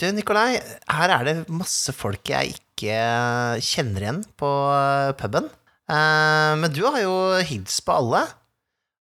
Du, 0.00 0.06
Nikolai, 0.10 0.56
her 0.90 1.12
er 1.14 1.26
det 1.28 1.34
masse 1.54 1.92
folk 1.94 2.26
jeg 2.26 2.56
ikke 2.56 2.96
kjenner 3.62 4.02
igjen 4.02 4.22
på 4.40 4.48
eh, 4.74 5.12
puben. 5.20 5.46
Eh, 5.86 6.52
men 6.58 6.72
du 6.74 6.80
har 6.88 6.98
jo 7.04 7.12
hilst 7.46 7.84
på 7.86 7.94
alle. 7.94 8.24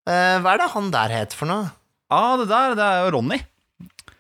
Eh, 0.06 0.36
hva 0.44 0.54
er 0.54 0.62
det 0.62 0.68
han 0.76 0.92
der 0.94 1.16
het 1.16 1.34
for 1.38 1.50
noe? 1.50 1.72
Ah, 2.14 2.36
det 2.38 2.46
der, 2.52 2.76
det 2.78 2.86
er 2.86 3.08
jo 3.08 3.16
Ronny. 3.16 3.40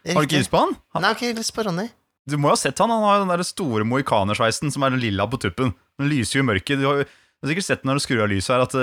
Har 0.07 0.23
du 0.23 0.25
ikke 0.25 0.39
hilst 0.41 0.51
på 0.51 0.63
han? 0.63 0.73
Nei, 0.95 1.03
jeg 1.03 1.09
har 1.11 1.19
ikke 1.19 1.35
hilst 1.43 1.53
på 1.55 1.65
Ronny. 1.67 1.85
Du 2.25 2.37
må 2.39 2.49
jo 2.49 2.55
ha 2.55 2.59
sett 2.63 2.79
han, 2.81 2.89
han 2.91 3.03
har 3.05 3.19
jo 3.19 3.25
den 3.27 3.33
der 3.35 3.43
store 3.45 3.85
mohikanersveisen 3.87 4.71
som 4.73 4.85
er 4.87 4.95
den 4.95 5.03
lilla 5.03 5.27
på 5.29 5.37
tuppen. 5.43 5.75
Den 5.99 6.09
lyser 6.09 6.39
jo 6.39 6.45
i 6.45 6.47
mørket. 6.47 6.81
Du 6.81 6.87
har, 6.89 7.03
du 7.03 7.45
har 7.45 7.51
sikkert 7.51 7.67
sett 7.67 7.85
når 7.85 7.99
du 7.99 8.03
skrur 8.07 8.23
av 8.25 8.31
lyset 8.31 8.55
her, 8.55 8.63
at 8.65 8.73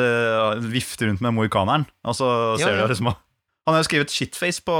det 0.60 0.70
vifter 0.70 1.10
rundt 1.10 1.24
med 1.24 1.34
mohikaneren. 1.40 1.88
Og 2.06 2.14
så 2.20 2.28
Jo, 2.54 2.62
ser 2.62 2.76
jo. 2.78 2.86
du 2.86 2.94
liksom 2.94 3.10
Han 3.10 3.74
har 3.74 3.82
jo 3.82 3.88
skrevet 3.90 4.12
'shitface' 4.14 4.62
på, 4.64 4.76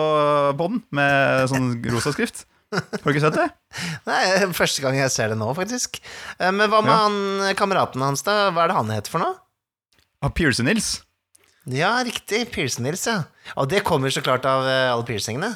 på 0.57 0.69
den, 0.71 0.83
med 0.95 1.51
sånn 1.51 1.73
rosa 1.91 2.13
skrift. 2.15 2.45
Har 2.71 3.03
du 3.05 3.11
ikke 3.13 3.23
sett 3.25 3.37
det? 3.39 3.49
Nei, 4.07 4.21
første 4.55 4.83
gang 4.85 4.95
jeg 4.99 5.11
ser 5.15 5.33
det 5.33 5.39
nå, 5.41 5.49
faktisk. 5.59 5.99
Eh, 6.39 6.51
men 6.55 6.71
hva 6.71 6.81
med 6.85 6.93
Ja. 6.93 6.99
han 7.07 7.55
kameraten 7.59 8.03
hans, 8.05 8.23
da? 8.27 8.51
Hva 8.55 8.65
er 8.65 8.71
det 8.73 8.77
han 8.79 8.93
heter 8.95 9.11
for 9.11 9.25
noe? 9.25 9.39
Av 10.23 10.35
Pierce 10.37 10.63
Nils. 10.63 10.91
Ja, 11.71 11.91
riktig. 12.05 12.47
Pearson 12.55 12.85
Nils, 12.87 13.03
ja. 13.07 13.23
Og 13.61 13.69
det 13.69 13.83
kommer 13.87 14.11
så 14.13 14.23
klart 14.25 14.47
av 14.49 14.65
eh, 14.69 14.89
alle 14.93 15.05
piercingene. 15.09 15.53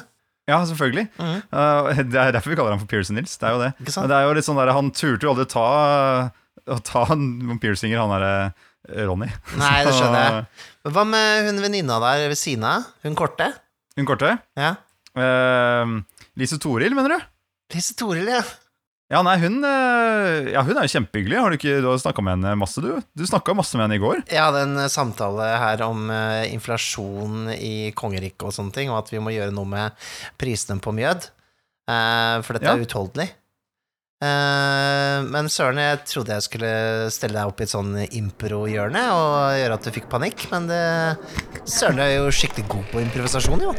Ja, 0.47 0.59
selvfølgelig. 0.65 1.07
Mm 1.17 1.41
Uh, 1.55 1.87
det 2.03 2.19
er 2.19 2.31
derfor 2.35 2.51
vi 2.51 2.55
kaller 2.59 2.75
han 2.75 2.81
for 2.81 2.89
Pierce 2.91 3.13
Nils. 3.15 3.37
Det 3.41 3.47
er 3.47 3.53
jo 3.55 3.61
det. 3.63 3.71
Det 3.81 4.15
er 4.17 4.25
jo 4.27 4.33
litt 4.37 4.45
sånn 4.45 4.57
der, 4.59 4.71
Han 4.75 4.91
turte 4.93 5.23
jo 5.25 5.31
aldri 5.31 5.45
ta 5.49 5.65
Å 6.67 6.77
ta 6.85 7.05
noen 7.15 7.59
piercinger, 7.61 7.97
han 8.01 8.11
derre 8.13 9.05
Ronny. 9.07 9.29
Nei, 9.61 9.77
det 9.87 9.93
skjønner 9.97 10.25
jeg. 10.27 10.43
Men 10.85 10.93
hva 10.93 11.05
med 11.09 11.47
hun 11.47 11.61
venninna 11.63 11.97
der 12.03 12.27
ved 12.29 12.37
siden 12.37 12.67
av? 12.69 12.85
Hun 13.05 13.15
korte? 13.17 13.47
Hun 13.97 14.05
korte. 14.05 14.35
Ja. 14.59 14.75
Uh, 15.17 16.03
Lise 16.39 16.59
Toril, 16.59 16.95
mener 16.97 17.15
du? 17.15 17.25
Lise 17.75 17.95
Toril, 17.97 18.27
ja. 18.29 18.41
Ja, 19.13 19.19
nei, 19.21 19.35
hun, 19.37 19.59
eh, 19.61 20.47
ja, 20.55 20.63
hun 20.65 20.73
er 20.79 20.87
jo 20.87 20.93
kjempehyggelig. 20.95 21.37
Har 21.37 21.53
du 21.53 21.57
ikke 21.59 21.75
du 21.83 21.87
har 21.91 21.99
snakka 22.01 22.23
med 22.25 22.39
henne 22.39 22.55
masse, 22.57 22.81
du? 22.81 22.89
Du 23.13 23.21
snakka 23.29 23.53
masse 23.53 23.77
med 23.77 23.85
henne 23.85 23.99
i 23.99 24.01
går. 24.01 24.23
Jeg 24.33 24.41
hadde 24.41 24.63
en 24.65 24.79
eh, 24.81 24.89
samtale 24.89 25.45
her 25.61 25.83
om 25.85 26.07
uh, 26.09 26.41
inflasjon 26.49 27.51
i 27.53 27.91
kongeriket 27.97 28.47
og 28.49 28.55
sånne 28.55 28.73
ting, 28.73 28.89
og 28.89 29.03
at 29.03 29.11
vi 29.13 29.21
må 29.21 29.33
gjøre 29.35 29.53
noe 29.53 29.69
med 29.69 30.07
prisene 30.41 30.81
på 30.81 30.93
mjød. 30.97 31.29
Uh, 31.85 32.41
for 32.41 32.57
dette 32.57 32.71
Ja. 32.71 32.73
er 32.79 32.85
utholdelig. 32.87 33.29
Men 34.25 35.49
søren, 35.51 35.77
jeg 35.77 35.99
trodde 36.07 36.33
jeg 36.33 36.45
skulle 36.47 36.69
stelle 37.13 37.35
deg 37.35 37.49
opp 37.51 37.59
i 37.61 37.65
et 37.67 37.69
sånn 37.69 37.91
impro-hjørne 38.07 39.01
og 39.13 39.33
gjøre 39.59 39.75
at 39.75 39.85
du 39.85 39.91
fikk 39.93 40.07
panikk, 40.09 40.47
men 40.49 40.65
det 40.71 40.79
Søren 41.69 41.99
er 42.01 42.15
jo 42.15 42.31
skikkelig 42.33 42.65
god 42.71 42.87
på 42.89 43.03
improvisasjon, 43.03 43.65
jo. 43.67 43.75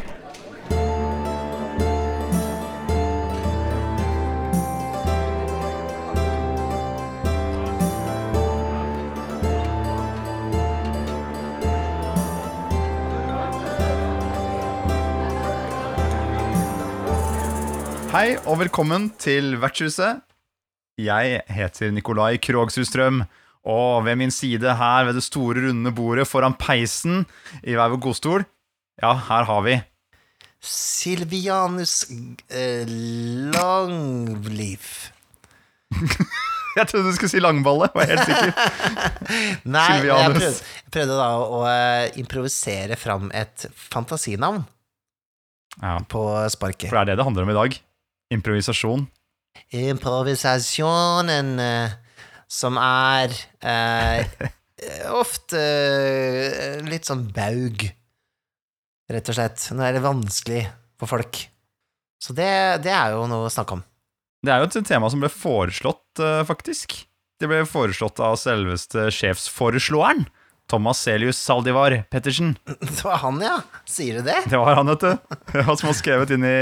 Hei 18.17 18.39
og 18.49 18.63
velkommen 18.63 19.11
til 19.21 19.59
Vertshuset. 19.61 20.23
Jeg 20.97 21.43
heter 21.53 21.91
Nikolai 21.93 22.39
Krogsrud 22.41 22.87
Strøm, 22.89 23.19
og 23.69 24.07
ved 24.07 24.17
min 24.17 24.31
side 24.33 24.73
her 24.79 25.05
ved 25.05 25.19
det 25.19 25.25
store, 25.27 25.67
runde 25.67 25.91
bordet 25.93 26.25
foran 26.25 26.55
peisen 26.57 27.27
i 27.61 27.75
hver 27.77 27.91
vår 27.93 28.01
godstol, 28.07 28.47
ja, 29.03 29.11
her 29.27 29.45
har 29.51 29.61
vi 29.67 29.75
Silvianus 30.65 32.07
eh, 32.49 32.89
Langliv. 33.53 34.87
Jeg 36.79 36.89
trodde 36.89 37.11
du 37.11 37.19
skulle 37.19 37.35
si 37.35 37.43
langballe, 37.45 37.91
var 37.93 38.09
helt 38.15 38.25
sikker. 38.31 38.55
Nei, 39.77 39.91
jeg 40.07 40.31
prøvde, 40.39 40.55
jeg 40.55 40.95
prøvde 40.97 41.19
da 41.21 41.29
å 41.37 41.61
eh, 41.69 42.17
improvisere 42.23 42.97
fram 42.97 43.29
et 43.37 43.69
fantasinavn 43.91 44.65
Ja, 45.83 45.99
på 46.09 46.25
sparket. 46.55 46.89
For 46.89 46.97
det 46.97 47.03
er 47.05 47.13
det 47.13 47.19
det 47.21 47.29
handler 47.29 47.45
om 47.45 47.53
i 47.53 47.59
dag. 47.61 47.79
Improvisasjon. 48.35 49.07
Improvisasjonen 49.77 51.53
eh, 51.63 51.97
som 52.51 52.79
er 52.81 53.35
eh, 53.63 54.47
ofte 55.15 55.61
eh, 55.61 56.79
litt 56.87 57.09
sånn 57.09 57.27
baug, 57.35 57.87
rett 59.11 59.31
og 59.31 59.39
slett. 59.39 59.69
Nå 59.75 59.85
er 59.87 59.97
det 59.97 60.05
vanskelig 60.05 60.65
for 60.99 61.11
folk. 61.11 61.43
Så 62.23 62.35
det, 62.37 62.51
det 62.87 62.95
er 62.95 63.15
jo 63.15 63.27
noe 63.31 63.49
å 63.49 63.53
snakke 63.53 63.79
om. 63.79 63.85
Det 64.47 64.53
er 64.53 64.63
jo 64.63 64.69
et 64.69 64.89
tema 64.89 65.11
som 65.11 65.23
ble 65.23 65.31
foreslått, 65.33 66.23
eh, 66.23 66.43
faktisk. 66.49 66.99
Det 67.37 67.49
ble 67.51 67.65
foreslått 67.69 68.21
av 68.23 68.39
selveste 68.41 69.09
sjefsforeslåeren. 69.13 70.25
Thomas 70.67 70.99
Celius 71.05 71.39
Saldivar 71.39 71.95
Pettersen. 72.11 72.57
Det 72.81 73.05
var 73.05 73.21
han, 73.23 73.39
ja. 73.45 73.61
Sier 73.87 74.19
du 74.19 74.27
det? 74.27 74.41
Det 74.51 74.59
var 74.59 74.75
han, 74.81 74.91
vet 74.91 75.05
du. 75.05 75.37
Som 75.79 75.91
har 75.93 75.97
skrevet 75.99 76.33
inn 76.35 76.45
i 76.47 76.55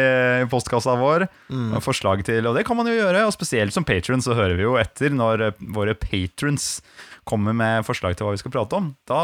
i 0.44 0.48
postkassa 0.50 0.96
vår 1.00 1.26
Mm. 1.54 1.76
forslag 1.84 2.22
til 2.26 2.46
Og 2.48 2.56
det 2.56 2.64
kan 2.66 2.76
man 2.76 2.88
jo 2.88 2.94
gjøre, 2.96 3.24
og 3.28 3.32
spesielt 3.34 3.72
som 3.74 3.84
patron 3.86 4.22
så 4.24 4.34
hører 4.34 4.56
vi 4.58 4.64
jo 4.64 4.74
etter 4.80 5.12
når 5.14 5.42
eh, 5.46 5.58
våre 5.76 5.94
patrons 5.94 6.80
kommer 7.24 7.54
med 7.56 7.84
forslag 7.86 8.16
til 8.18 8.26
hva 8.26 8.34
vi 8.34 8.40
skal 8.42 8.52
prate 8.52 8.76
om. 8.76 8.88
Da, 9.08 9.20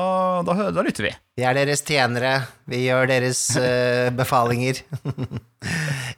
da, 0.46 0.54
da 0.72 0.84
lytter 0.86 1.04
vi. 1.08 1.10
Vi 1.36 1.44
er 1.44 1.56
deres 1.58 1.82
tjenere. 1.84 2.30
Vi 2.70 2.84
gjør 2.86 3.10
deres 3.10 3.40
uh, 3.60 4.08
befalinger. 4.20 4.80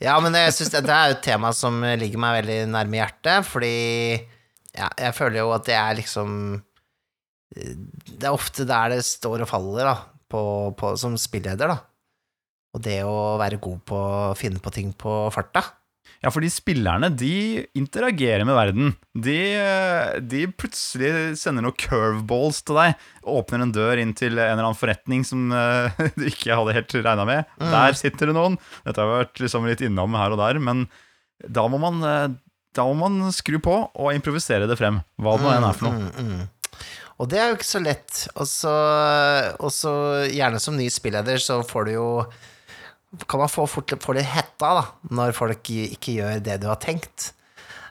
ja, 0.02 0.14
men 0.22 0.36
jeg 0.38 0.52
synes 0.54 0.70
det, 0.76 0.84
det 0.86 0.94
er 0.94 1.14
et 1.16 1.24
tema 1.24 1.50
som 1.56 1.80
ligger 1.98 2.22
meg 2.22 2.36
veldig 2.42 2.58
nærme 2.70 3.00
hjertet, 3.00 3.48
fordi 3.50 3.72
ja, 4.78 4.92
jeg 4.94 5.16
føler 5.18 5.40
jo 5.42 5.50
at 5.56 5.66
det 5.66 5.74
er 5.78 5.98
liksom 5.98 6.36
Det 7.52 8.26
er 8.26 8.32
ofte 8.32 8.66
der 8.68 8.94
det 8.94 9.02
står 9.06 9.44
og 9.44 9.50
faller, 9.50 9.88
da, 9.90 9.96
på, 10.32 10.42
på, 10.78 10.94
som 11.00 11.16
spilleder, 11.20 11.72
da. 11.72 11.78
Og 12.72 12.80
det 12.84 13.02
å 13.04 13.36
være 13.40 13.60
god 13.60 13.82
på 13.88 13.98
å 14.00 14.34
finne 14.38 14.62
på 14.62 14.72
ting 14.72 14.92
på 14.96 15.26
farta. 15.34 15.64
Ja, 16.22 16.30
fordi 16.30 16.48
spillerne 16.54 17.08
de 17.18 17.64
interagerer 17.78 18.46
med 18.46 18.54
verden. 18.54 18.92
De, 19.26 19.38
de 20.22 20.44
plutselig 20.54 21.10
sender 21.40 21.64
noen 21.66 21.76
curveballs 21.78 22.60
til 22.62 22.78
deg. 22.78 23.02
Åpner 23.26 23.64
en 23.64 23.74
dør 23.74 23.98
inn 23.98 24.14
til 24.18 24.36
en 24.36 24.54
eller 24.54 24.68
annen 24.68 24.78
forretning 24.78 25.26
som 25.26 25.50
eh, 25.50 25.98
du 26.18 26.28
ikke 26.30 26.54
hadde 26.54 26.76
helt 26.78 26.94
regna 27.00 27.26
med. 27.26 27.50
Der 27.58 27.98
sitter 27.98 28.30
det 28.30 28.36
noen. 28.38 28.58
Dette 28.86 29.02
har 29.02 29.10
vært 29.24 29.42
liksom 29.42 29.66
litt 29.66 29.82
innom 29.82 30.14
her 30.18 30.34
og 30.36 30.40
der, 30.44 30.62
men 30.62 30.86
da 31.42 31.66
må 31.70 31.82
man, 31.82 31.98
eh, 32.06 32.38
da 32.78 32.86
må 32.86 32.94
man 33.02 33.34
skru 33.34 33.58
på 33.62 33.76
og 33.90 34.14
improvisere 34.14 34.70
det 34.70 34.78
frem. 34.78 35.02
Hva 35.18 35.36
det 35.36 35.48
nå 35.48 35.54
enn 35.56 35.70
er 35.72 35.78
for 35.80 35.90
noe. 35.90 36.06
Mm, 36.06 36.30
mm. 36.38 36.50
Og 37.22 37.28
det 37.30 37.38
er 37.38 37.52
jo 37.52 37.58
ikke 37.58 37.68
så 37.68 37.82
lett. 37.82 38.24
Og 38.34 38.48
så, 38.50 39.92
gjerne 40.32 40.58
som 40.62 40.74
ny 40.74 40.88
spilleder 40.90 41.38
så 41.42 41.60
får 41.66 41.86
du 41.86 41.92
jo 41.94 42.08
Kan 43.28 43.42
man 43.42 43.52
få 43.52 43.66
fort 43.68 43.92
få 44.00 44.14
litt 44.16 44.30
hetta, 44.32 44.70
da, 44.78 44.84
når 45.12 45.34
folk 45.36 45.68
ikke 45.68 46.16
gjør 46.16 46.38
det 46.42 46.56
du 46.62 46.68
har 46.70 46.80
tenkt. 46.82 47.34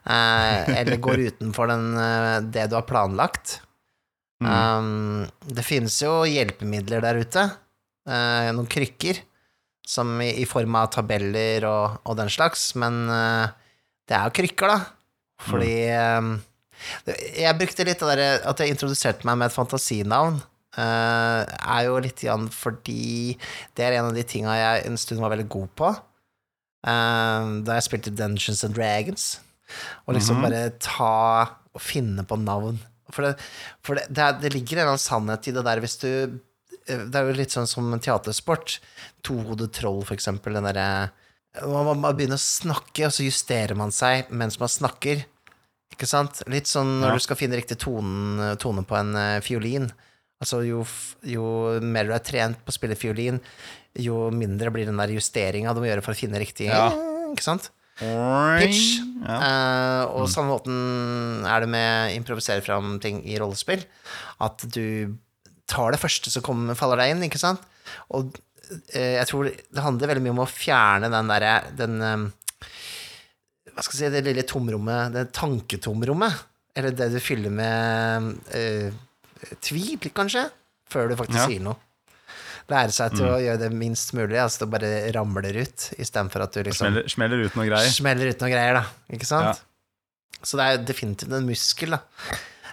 Eh, 0.02 0.72
eller 0.82 0.98
går 0.98 1.22
utenfor 1.30 1.70
den, 1.70 1.92
eh, 2.02 2.38
det 2.42 2.66
du 2.72 2.80
har 2.80 2.88
planlagt. 2.90 3.60
Um, 4.42 5.28
det 5.46 5.62
finnes 5.62 5.94
jo 6.02 6.24
hjelpemidler 6.26 7.04
der 7.06 7.22
ute. 7.22 7.44
eh, 8.10 8.50
noen 8.50 8.66
krykker. 8.66 9.22
Som 9.86 10.16
i, 10.26 10.32
i 10.42 10.48
form 10.50 10.76
av 10.80 10.90
tabeller 10.96 11.68
og, 11.70 12.02
og 12.10 12.18
den 12.18 12.34
slags. 12.34 12.72
Men 12.82 13.04
eh, 13.14 13.54
det 14.10 14.18
er 14.18 14.26
jo 14.26 14.36
krykker, 14.42 14.74
da. 14.74 14.80
Fordi 15.52 15.76
eh, 15.94 16.32
jeg 17.08 17.58
brukte 17.60 17.86
litt 17.88 18.02
av 18.06 18.14
det 18.18 18.30
at 18.48 18.62
jeg 18.64 18.74
introduserte 18.74 19.28
meg 19.28 19.38
med 19.42 19.50
et 19.52 19.56
fantasinavn. 19.58 20.42
Uh, 20.72 21.44
er 21.44 21.82
jo 21.90 21.98
litt 22.00 22.22
grann 22.24 22.46
fordi 22.48 23.36
det 23.76 23.84
er 23.84 23.98
en 23.98 24.08
av 24.08 24.16
de 24.16 24.24
tinga 24.24 24.54
jeg 24.56 24.86
en 24.88 24.96
stund 25.00 25.20
var 25.20 25.34
veldig 25.34 25.50
god 25.52 25.72
på. 25.82 25.90
Uh, 26.88 27.60
da 27.68 27.78
jeg 27.78 27.88
spilte 27.90 28.14
Dungeons 28.16 28.64
and 28.66 28.78
Dragons. 28.78 29.26
Og 30.08 30.16
liksom 30.16 30.40
Mhm. 30.40 30.46
bare 30.48 30.70
ta 30.80 31.58
og 31.74 31.82
finne 31.82 32.24
på 32.28 32.36
navn. 32.40 32.80
For 33.12 33.24
det, 33.24 33.36
for 33.84 33.96
det, 33.96 34.08
det, 34.10 34.24
er, 34.24 34.40
det 34.40 34.54
ligger 34.54 34.78
en 34.78 34.82
eller 34.82 34.94
annen 34.96 35.04
sannhet 35.04 35.48
i 35.48 35.52
det 35.52 35.64
der 35.68 35.80
hvis 35.84 35.98
du 36.00 36.08
eh, 36.88 36.98
Det 37.08 37.16
er 37.16 37.28
jo 37.28 37.36
litt 37.36 37.52
sånn 37.52 37.68
som 37.68 37.92
teatersport. 38.00 38.80
Tohodet 39.24 39.72
troll, 39.76 40.02
for 40.04 40.16
eksempel. 40.16 40.54
Den 40.56 40.64
derre 40.64 41.12
man, 41.68 42.00
man 42.00 42.16
begynner 42.16 42.40
å 42.40 42.42
snakke, 42.42 43.06
og 43.06 43.12
så 43.12 43.26
justerer 43.28 43.76
man 43.76 43.92
seg 43.92 44.30
mens 44.32 44.58
man 44.60 44.72
snakker. 44.72 45.26
Ikke 46.02 46.10
sant? 46.10 46.40
Litt 46.50 46.66
sånn 46.66 46.96
når 46.98 47.20
du 47.20 47.22
skal 47.22 47.38
finne 47.38 47.60
riktig 47.60 47.76
tonen, 47.78 48.56
tone 48.58 48.82
på 48.90 48.96
en 48.98 49.14
uh, 49.14 49.42
fiolin. 49.46 49.86
Altså, 50.42 50.64
jo, 50.66 50.80
jo 51.30 51.44
mer 51.86 52.10
du 52.10 52.16
er 52.16 52.24
trent 52.26 52.58
på 52.66 52.74
å 52.74 52.74
spille 52.74 52.98
fiolin, 52.98 53.38
jo 54.02 54.32
mindre 54.34 54.72
blir 54.74 54.90
den 54.90 54.98
der 54.98 55.14
justeringa 55.14 55.76
du 55.78 55.84
må 55.84 55.92
gjøre 55.92 56.02
for 56.02 56.16
å 56.16 56.18
finne 56.18 56.42
riktig 56.42 56.72
Ja. 56.72 56.88
Ikke 57.30 57.46
sant? 57.46 57.70
Pitch. 58.02 58.98
Ja. 59.22 59.36
Uh, 59.38 60.04
og 60.18 60.30
samme 60.34 60.56
måten 60.56 61.46
er 61.46 61.62
det 61.62 61.70
med 61.70 61.90
å 62.08 62.16
improvisere 62.18 62.66
fram 62.66 62.96
ting 63.04 63.22
i 63.30 63.38
rollespill. 63.38 63.84
At 64.42 64.66
du 64.74 65.14
tar 65.70 65.94
det 65.94 66.02
første 66.02 66.34
som 66.34 66.42
kommer, 66.42 66.74
faller 66.80 67.04
deg 67.04 67.14
inn, 67.14 67.28
ikke 67.30 67.42
sant? 67.46 67.62
Og 68.10 68.34
uh, 68.34 68.98
jeg 68.98 69.30
tror 69.30 69.54
det 69.54 69.86
handler 69.86 70.16
veldig 70.16 70.26
mye 70.26 70.38
om 70.40 70.46
å 70.48 70.50
fjerne 70.50 71.14
den 71.14 71.30
derre 71.30 71.54
den 71.78 72.02
eh, 72.08 72.26
Hva 73.76 73.84
skal 73.86 73.96
jeg 73.98 74.02
si, 74.02 74.14
det 74.16 74.24
lille 74.28 74.44
tomrommet, 74.48 75.14
det 75.16 75.28
tanketomrommet. 75.38 76.42
Eller 76.76 76.94
det 76.96 77.10
du 77.14 77.20
fyller 77.24 77.52
med 77.52 78.28
uh, 78.56 78.92
tvil, 79.64 79.98
kanskje, 80.16 80.46
før 80.92 81.10
du 81.12 81.18
faktisk 81.20 81.40
Ja. 81.42 81.48
sier 81.50 81.64
noe. 81.66 81.80
Lære 82.72 82.94
seg 82.96 83.16
til 83.18 83.26
å 83.28 83.40
gjøre 83.42 83.60
det 83.66 83.72
minst 83.76 84.14
mulig, 84.16 84.38
altså 84.40 84.64
det 84.64 84.70
bare 84.72 84.92
ramler 85.16 85.58
ut, 85.66 85.88
istedenfor 86.00 86.46
at 86.46 86.54
du 86.56 86.62
liksom 86.64 86.86
Smeller, 86.86 87.10
smeller 87.12 87.42
ut 87.44 87.58
noe 87.58 87.66
greier. 87.68 87.92
smeller 87.92 88.32
ut 88.32 88.44
noe 88.46 88.52
greier, 88.54 88.78
da. 88.80 88.84
Ikke 89.12 89.28
sant? 89.28 89.60
Ja. 89.60 90.40
Så 90.46 90.58
det 90.60 90.68
er 90.70 90.86
definitivt 90.88 91.34
en 91.36 91.50
muskel, 91.50 91.98
da. 91.98 92.00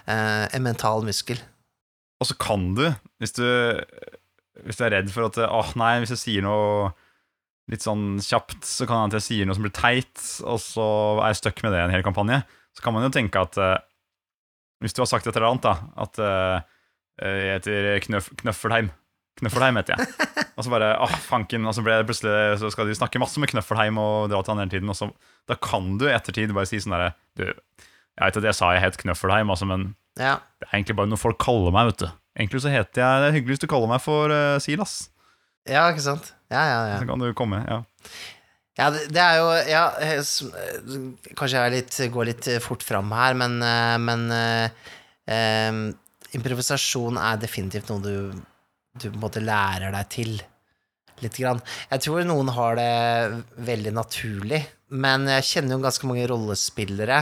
Uh, 0.07 0.45
en 0.55 0.63
mental 0.63 1.03
muskel. 1.03 1.41
Og 2.21 2.29
så 2.29 2.37
kan 2.39 2.71
du, 2.75 2.85
hvis 3.19 3.35
du 3.35 3.43
Hvis 4.65 4.75
du 4.79 4.81
er 4.83 4.91
redd 4.91 5.11
for 5.13 5.29
at 5.29 5.37
Åh, 5.45 5.69
nei, 5.79 5.99
hvis 6.01 6.11
jeg 6.15 6.19
sier 6.23 6.43
noe 6.43 6.89
litt 7.69 7.83
sånn 7.85 8.17
kjapt, 8.23 8.63
så 8.65 8.87
kan 8.89 9.03
hende 9.03 9.19
jeg 9.19 9.27
sier 9.27 9.47
noe 9.49 9.57
som 9.57 9.65
blir 9.65 9.75
teit, 9.75 10.23
og 10.41 10.57
så 10.63 10.85
er 11.21 11.31
jeg 11.33 11.41
stuck 11.43 11.61
med 11.65 11.75
det 11.75 11.81
i 11.81 11.85
en 11.87 11.93
hel 11.93 12.05
kampanje. 12.05 12.41
Så 12.77 12.81
kan 12.85 12.95
man 12.95 13.05
jo 13.05 13.11
tenke 13.13 13.41
at 13.41 13.57
eh, 13.59 13.77
Hvis 14.83 14.93
du 14.95 15.01
har 15.03 15.09
sagt 15.11 15.27
et 15.27 15.35
eller 15.35 15.49
annet, 15.49 15.65
da 15.65 15.73
At 15.99 16.19
eh, 16.23 16.59
jeg 17.19 17.55
heter 17.57 17.99
Knøf 18.05 18.29
Knøffelheim. 18.39 18.91
Knøffelheim 19.41 19.79
heter 19.79 19.97
jeg. 19.97 20.27
Og 20.59 20.65
så 20.65 20.71
bare 20.71 20.93
åh, 21.03 21.15
fanken. 21.23 21.65
Og 21.67 21.75
så, 21.75 21.83
ble 21.83 21.97
det 21.99 22.07
plutselig, 22.07 22.59
så 22.61 22.69
skal 22.71 22.87
de 22.87 22.95
snakke 22.95 23.19
masse 23.21 23.39
med 23.41 23.51
Knøffelheim 23.51 23.99
og 23.99 24.29
dra 24.31 24.39
til 24.43 24.53
han 24.53 24.61
hele 24.63 24.73
tiden. 24.73 24.91
Og 24.91 24.97
så, 24.97 25.09
da 25.47 25.55
kan 25.59 25.93
du 25.99 26.07
i 26.07 26.13
ettertid 26.15 26.51
bare 26.55 26.67
si 26.69 26.79
sånn 26.83 26.95
derre 26.95 27.13
Du, 27.39 27.45
jeg 27.47 28.23
vet 28.23 28.39
at 28.41 28.47
jeg 28.49 28.57
sa 28.57 28.71
jeg 28.75 28.83
het 28.83 28.97
Knøffelheim, 28.99 29.51
altså, 29.51 29.67
men 29.69 29.93
Ja. 30.19 30.37
det 30.59 30.67
er 30.67 30.77
egentlig 30.79 30.97
bare 30.99 31.11
noe 31.11 31.19
folk 31.21 31.39
kaller 31.39 31.71
meg, 31.75 31.91
vet 31.93 32.03
du. 32.03 32.09
Egentlig 32.39 32.63
så 32.63 32.71
heter 32.73 33.03
jeg 33.03 33.21
Det 33.23 33.27
er 33.29 33.35
hyggelig 33.37 33.55
hvis 33.57 33.63
du 33.63 33.69
kaller 33.71 33.91
meg 33.91 34.03
for 34.03 34.31
uh, 34.31 34.59
Silas. 34.63 34.97
Ja, 35.69 35.87
ikke 35.93 36.05
sant? 36.05 36.33
Ja, 36.49 36.65
ja, 36.65 36.77
ja. 36.95 36.99
Så 37.01 37.07
kan 37.09 37.21
du 37.21 37.29
komme. 37.37 37.61
Ja. 37.69 37.83
Ja, 38.79 38.87
det, 38.95 39.19
er 39.19 39.39
jo 39.41 39.47
Ja, 39.67 39.83
eh, 39.99 40.19
eh, 40.19 41.33
kanskje 41.35 41.57
jeg 41.57 41.65
er 41.65 41.73
litt, 41.73 41.97
går 42.13 42.29
litt 42.29 42.47
fort 42.63 42.85
fram 42.85 43.11
her, 43.11 43.35
men, 43.37 43.57
eh, 43.65 43.97
men 43.99 44.29
eh, 44.31 45.89
improvisasjon 46.37 47.19
er 47.19 47.41
definitivt 47.41 47.91
noe 47.91 48.03
du, 48.05 48.15
du 48.95 49.09
på 49.09 49.15
en 49.17 49.25
måte 49.25 49.43
lærer 49.43 49.91
deg 49.95 50.13
til. 50.13 50.39
Lite 51.19 51.43
grann. 51.43 51.59
Jeg 51.91 52.05
tror 52.05 52.23
noen 52.23 52.53
har 52.55 52.77
det 52.79 52.91
veldig 53.67 53.91
naturlig, 53.97 54.61
men 54.95 55.27
jeg 55.27 55.47
kjenner 55.49 55.75
jo 55.75 55.83
ganske 55.83 56.07
mange 56.07 56.27
rollespillere 56.31 57.17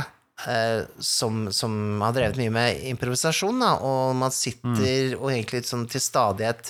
eh, 0.46 0.84
som, 1.02 1.48
som 1.50 2.04
har 2.06 2.14
drevet 2.14 2.38
mye 2.38 2.54
med 2.54 2.84
improvisasjon, 2.92 3.64
da, 3.64 3.72
og 3.82 4.14
man 4.20 4.36
sitter 4.36 5.18
og 5.18 5.32
egentlig 5.32 5.66
sånn 5.66 5.88
til 5.90 6.04
stadighet 6.06 6.70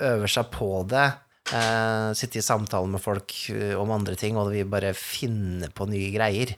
øver 0.00 0.30
seg 0.30 0.50
på 0.54 0.86
det. 0.88 1.12
Eh, 1.52 2.12
sitte 2.16 2.38
i 2.38 2.42
samtale 2.44 2.86
med 2.88 3.00
folk 3.02 3.50
eh, 3.52 3.74
om 3.78 3.90
andre 3.92 4.14
ting, 4.18 4.36
og 4.38 4.52
vi 4.54 4.64
bare 4.64 4.94
finner 4.96 5.70
på 5.74 5.86
nye 5.90 6.10
greier. 6.14 6.48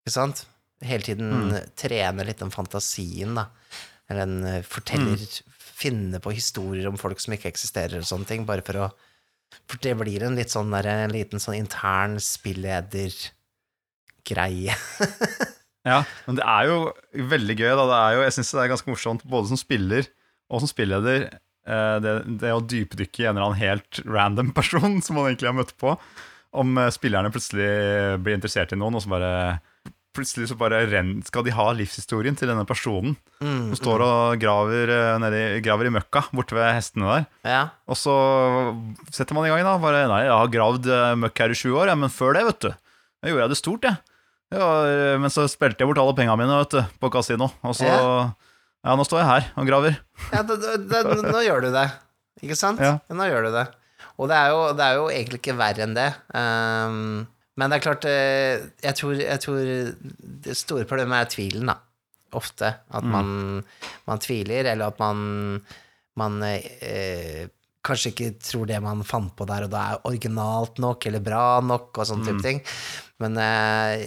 Ikke 0.00 0.12
sant? 0.14 0.46
Hele 0.82 1.02
tiden 1.04 1.52
trene 1.78 2.24
litt 2.24 2.38
den 2.40 2.50
fantasien, 2.54 3.34
da. 3.36 3.44
Eller 4.10 4.22
en 4.26 4.62
forteller 4.66 5.18
forteller 5.20 5.46
Finne 5.80 6.18
på 6.20 6.34
historier 6.36 6.86
om 6.90 6.98
folk 7.00 7.20
som 7.22 7.32
ikke 7.32 7.48
eksisterer, 7.48 7.98
og 8.02 8.08
sånne 8.08 8.26
ting, 8.28 8.42
bare 8.44 8.62
for 8.66 8.76
å 8.76 8.90
For 9.70 9.76
det 9.80 9.94
blir 9.96 10.22
en 10.26 10.36
litt 10.36 10.50
sånn 10.52 10.70
der, 10.74 10.86
en 11.06 11.14
liten 11.14 11.40
sånn 11.40 11.56
intern 11.56 12.20
spilleder-greie. 12.20 14.74
ja, 15.90 15.98
Men 16.26 16.36
det 16.36 16.44
er 16.44 16.64
jo 16.68 16.76
veldig 17.32 17.56
gøy. 17.56 17.72
da 17.72 17.84
Det 17.88 17.96
er 17.96 18.12
jo, 18.14 18.20
Jeg 18.26 18.34
syns 18.36 18.52
det 18.52 18.62
er 18.62 18.72
ganske 18.74 18.90
morsomt 18.92 19.22
både 19.24 19.48
som 19.50 19.58
spiller 19.58 20.04
og 20.50 20.60
som 20.60 20.68
spilleder. 20.70 21.18
Eh, 21.70 21.96
Det, 22.04 22.14
det 22.42 22.50
å 22.56 22.60
dypdykke 22.66 23.22
i 23.22 23.28
en 23.30 23.36
eller 23.38 23.46
annen 23.52 23.62
helt 23.62 24.02
random 24.04 24.50
person 24.58 24.98
som 25.02 25.16
man 25.20 25.30
egentlig 25.30 25.48
har 25.52 25.58
møtt 25.62 25.72
på. 25.80 25.94
Om 26.60 26.78
eh, 26.82 26.90
spillerne 26.90 27.30
plutselig 27.30 27.70
blir 28.24 28.34
interessert 28.38 28.74
i 28.74 28.78
noen, 28.80 28.98
og 28.98 29.04
så 29.06 29.12
bare 29.16 29.34
Plutselig 30.10 30.48
så 30.50 30.56
bare 30.58 30.80
renn, 30.90 31.20
skal 31.22 31.44
de 31.46 31.52
ha 31.54 31.68
livshistorien 31.70 32.34
til 32.34 32.48
denne 32.50 32.64
personen. 32.66 33.12
Mm, 33.38 33.68
Som 33.70 33.76
står 33.78 34.02
og 34.02 34.40
graver, 34.42 34.90
eh, 34.90 35.18
nedi, 35.22 35.42
graver 35.62 35.86
i 35.86 35.92
møkka 35.94 36.24
borte 36.34 36.56
ved 36.58 36.66
hestene 36.74 37.06
der. 37.12 37.26
ja. 37.46 37.60
Og 37.86 37.94
så 37.94 38.16
setter 39.14 39.38
man 39.38 39.46
i 39.46 39.52
gang, 39.52 39.62
da. 39.62 39.76
Bare, 39.78 40.00
nei, 40.10 40.24
jeg 40.26 40.34
har 40.34 40.50
gravd 40.50 40.88
møkk 41.22 41.42
her 41.44 41.54
i 41.54 41.58
sju 41.60 41.70
år, 41.78 41.92
ja, 41.92 41.94
men 41.94 42.10
før 42.10 42.34
det, 42.34 42.42
vet 42.48 42.66
du. 42.66 42.70
Da 43.22 43.30
gjorde 43.30 43.44
jeg 43.46 43.52
det 43.54 43.60
stort, 43.62 43.86
jeg. 43.86 44.02
Ja, 44.50 44.66
men 45.22 45.30
så 45.30 45.46
spilte 45.46 45.84
jeg 45.84 45.92
bort 45.92 46.02
alle 46.02 46.16
pengene 46.18 46.40
mine, 46.42 46.58
vet 46.64 46.74
du, 46.74 46.82
på 47.06 47.12
kasino. 47.14 47.46
Og 47.62 47.78
så 47.78 47.86
Ja. 47.86 48.02
Ja, 48.84 48.94
nå 48.96 49.04
står 49.04 49.20
jeg 49.20 49.28
her 49.28 49.48
og 49.60 49.66
graver. 49.68 49.98
Ja, 50.32 50.40
da, 50.46 50.56
da, 50.56 50.76
da, 51.04 51.16
nå 51.26 51.42
gjør 51.44 51.66
du 51.66 51.70
det. 51.74 51.86
Ikke 52.40 52.56
sant? 52.56 52.80
Ja. 52.80 52.94
Nå 53.12 53.26
gjør 53.28 53.48
du 53.50 53.52
det. 53.58 53.66
Og 54.20 54.28
det 54.30 54.36
er 54.38 54.48
jo, 54.54 54.60
det 54.76 54.86
er 54.86 54.94
jo 54.96 55.04
egentlig 55.12 55.40
ikke 55.42 55.56
verre 55.58 55.84
enn 55.84 55.94
det. 55.96 56.08
Um, 56.32 57.26
men 57.60 57.68
det 57.72 57.76
er 57.76 57.84
klart 57.84 58.06
eh, 58.08 58.62
jeg 58.84 58.96
tror, 58.96 59.14
jeg 59.20 59.40
tror 59.44 59.60
det 60.46 60.56
store 60.56 60.86
problemet 60.88 61.26
er 61.26 61.30
tvilen, 61.34 61.68
da. 61.72 61.76
Ofte. 62.38 62.70
At 62.94 63.02
Mm. 63.04 63.10
man, 63.12 63.30
man 64.06 64.20
tviler, 64.22 64.68
eller 64.72 64.92
at 64.92 65.00
man, 65.02 65.60
man 66.16 66.36
eh, 66.46 67.48
kanskje 67.84 68.12
ikke 68.14 68.30
tror 68.44 68.68
det 68.70 68.78
man 68.84 69.02
fant 69.08 69.32
på 69.36 69.46
der 69.48 69.64
og 69.66 69.72
da 69.72 69.82
er 69.94 70.02
originalt 70.08 70.78
nok 70.84 71.06
eller 71.10 71.24
bra 71.24 71.60
nok, 71.64 71.90
og 71.98 72.06
sånne 72.08 72.22
Mm. 72.24 72.28
type 72.30 72.44
ting. 72.46 72.62
Men 73.20 73.36
eh, 73.36 74.06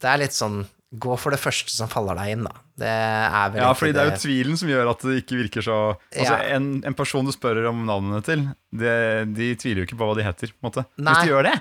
det 0.00 0.10
er 0.10 0.20
litt 0.24 0.36
sånn 0.36 0.64
Gå 0.92 1.14
for 1.16 1.32
det 1.32 1.40
første 1.40 1.72
som 1.72 1.88
faller 1.88 2.18
deg 2.20 2.34
inn, 2.34 2.42
da. 2.44 2.52
Det 2.82 2.88
er 2.92 3.52
vel 3.54 3.62
Ja, 3.62 3.72
fordi 3.72 3.94
det 3.96 4.02
er 4.02 4.10
jo 4.10 4.18
tvilen 4.20 4.58
som 4.60 4.68
gjør 4.68 4.90
at 4.92 5.04
det 5.08 5.22
ikke 5.22 5.38
virker 5.40 5.64
så 5.64 5.76
Altså, 6.12 6.34
Ja. 6.36 6.56
en, 6.58 6.82
en 6.84 6.96
person 6.98 7.24
du 7.24 7.32
spør 7.32 7.62
om 7.70 7.86
navnene 7.88 8.20
til, 8.26 8.42
det, 8.76 8.96
de 9.32 9.54
tviler 9.56 9.82
jo 9.82 9.86
ikke 9.88 9.96
på 10.00 10.08
hva 10.10 10.16
de 10.18 10.26
heter. 10.26 10.52
på 10.52 10.60
en 10.60 10.68
måte. 10.68 10.84
Hvis 11.00 11.22
de 11.24 11.30
gjør 11.32 11.48
det, 11.48 11.54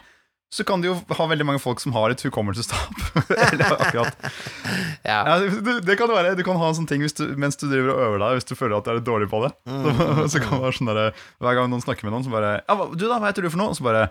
så 0.52 0.66
kan 0.68 0.82
de 0.84 0.90
jo 0.90 0.98
ha 1.16 1.26
veldig 1.32 1.46
mange 1.48 1.62
folk 1.64 1.80
som 1.80 1.94
har 1.96 2.12
et 2.12 2.20
hukommelsestap. 2.28 2.92
Eller 3.54 3.72
akkurat 3.72 4.18
Ja. 5.08 5.22
Ja, 5.24 5.38
det, 5.40 5.78
det 5.88 5.96
kan 5.98 6.12
det 6.12 6.18
være. 6.18 6.34
Du 6.36 6.44
kan 6.44 6.60
ha 6.60 6.68
en 6.68 6.76
sånn 6.76 6.90
ting 6.90 7.00
du, 7.08 7.24
mens 7.40 7.56
du 7.56 7.70
driver 7.72 7.94
og 7.94 8.02
øver 8.10 8.20
deg, 8.26 8.36
hvis 8.42 8.50
du 8.52 8.56
føler 8.60 8.76
at 8.82 8.84
du 8.84 8.92
er 8.92 9.00
litt 9.00 9.08
dårlig 9.08 9.30
på 9.32 9.40
det. 9.46 9.54
Mm. 9.64 9.88
Så, 9.88 10.28
så 10.36 10.44
kan 10.44 10.58
det 10.58 10.66
være 10.68 10.78
sånn 10.82 10.92
der, 10.92 11.16
Hver 11.40 11.56
gang 11.56 11.72
noen 11.72 11.86
snakker 11.88 12.04
med 12.10 12.18
noen, 12.18 12.28
så 12.28 12.36
bare 12.36 12.52
ja, 12.68 12.76
'Du, 12.92 13.08
da, 13.08 13.16
hva 13.24 13.32
heter 13.32 13.48
du 13.48 13.50
for 13.54 13.64
noe?' 13.64 13.72
Og 13.72 13.80
så 13.80 13.88
bare 13.88 14.10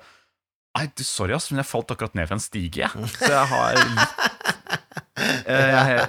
Nei, 0.78 0.86
du, 0.96 1.02
sorry, 1.04 1.34
ass, 1.34 1.50
men 1.50 1.58
jeg 1.60 1.66
falt 1.66 1.90
akkurat 1.90 2.14
ned 2.14 2.28
fra 2.30 2.36
en 2.38 2.42
stige, 2.44 2.86
jeg. 2.86 3.08
Så 3.18 3.26
jeg 3.26 3.46
har 3.50 3.80
jeg, 5.20 6.08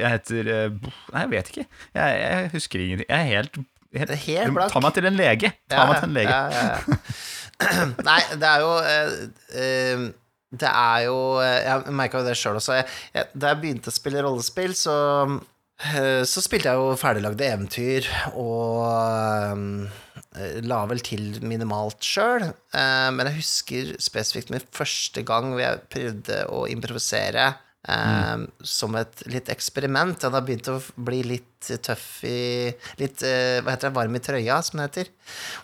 jeg 0.00 0.10
heter 0.16 0.50
eh, 0.56 0.90
Nei, 1.12 1.22
jeg 1.22 1.30
vet 1.32 1.52
ikke. 1.52 1.68
Jeg, 1.94 2.18
jeg 2.24 2.50
husker 2.54 2.84
ingenting. 2.84 3.08
Jeg 3.08 3.20
er 3.20 3.30
helt, 3.32 3.62
helt, 3.94 4.14
helt 4.26 4.58
blank. 4.58 4.74
Ta 4.74 4.84
meg 4.84 4.98
til 4.98 5.08
en 5.10 5.18
lege. 5.18 5.54
Ta 5.70 5.86
meg 5.90 6.02
til 6.02 6.10
en 6.12 6.18
lege. 6.18 6.34
Ja, 6.34 6.68
ja. 6.74 7.00
Nei, 8.08 8.20
det 8.34 8.50
er 8.50 8.62
jo 8.62 8.70
uh, 8.82 9.16
eh, 9.62 10.04
Det 10.54 10.70
er 10.70 11.00
jo 11.06 11.18
eh, 11.42 11.58
Jeg 11.64 11.96
merka 11.96 12.20
jo 12.20 12.28
det 12.28 12.38
sjøl 12.38 12.60
også. 12.60 12.78
Jeg, 12.80 12.88
jeg, 13.14 13.32
da 13.34 13.52
jeg 13.52 13.62
begynte 13.62 13.92
å 13.92 13.94
spille 13.94 14.22
rollespill, 14.24 14.74
så 14.78 14.96
eh, 15.34 16.22
så 16.28 16.42
spilte 16.44 16.70
jeg 16.70 16.80
jo 16.80 16.96
ferdiglagde 16.98 17.50
eventyr 17.50 18.08
og 18.38 18.84
um, 19.54 19.86
la 20.66 20.80
vel 20.90 21.02
til 21.06 21.38
minimalt 21.46 22.02
sjøl. 22.02 22.48
men 22.74 23.28
jeg 23.28 23.36
husker 23.36 23.90
spesifikt 24.02 24.50
min 24.50 24.62
første 24.74 25.22
gang 25.26 25.52
hvor 25.52 25.62
jeg 25.62 25.82
prøvde 25.92 26.38
å 26.50 26.64
improvisere 26.70 27.52
eh, 27.88 28.44
som 28.64 28.94
et 28.98 29.22
litt 29.30 29.48
eksperiment. 29.52 30.16
Jeg 30.18 30.30
hadde 30.30 30.42
begynt 30.46 30.70
å 30.72 30.78
bli 31.08 31.22
litt 31.26 31.50
tøff 31.84 32.24
i 32.28 32.70
Litt 33.00 33.22
eh, 33.24 33.60
hva 33.64 33.72
heter 33.74 33.88
det, 33.88 33.94
varm 33.96 34.16
i 34.18 34.22
trøya, 34.24 34.58
som 34.66 34.80
det 34.80 34.88
heter. 34.90 35.12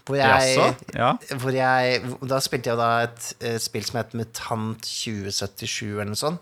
Hvor 0.09 0.17
jeg, 0.21 0.55
Jaså? 0.57 0.69
Ja. 0.97 1.11
hvor 1.43 1.53
jeg 1.57 2.15
Da 2.31 2.39
spilte 2.45 2.71
jeg 2.73 2.81
da 2.81 2.91
et 3.09 3.27
eh, 3.41 3.59
spill 3.61 3.85
som 3.85 4.01
het 4.01 4.15
Mutant 4.17 4.81
2077, 4.87 5.91
eller 5.99 6.13
noe 6.15 6.21
sånt. 6.23 6.41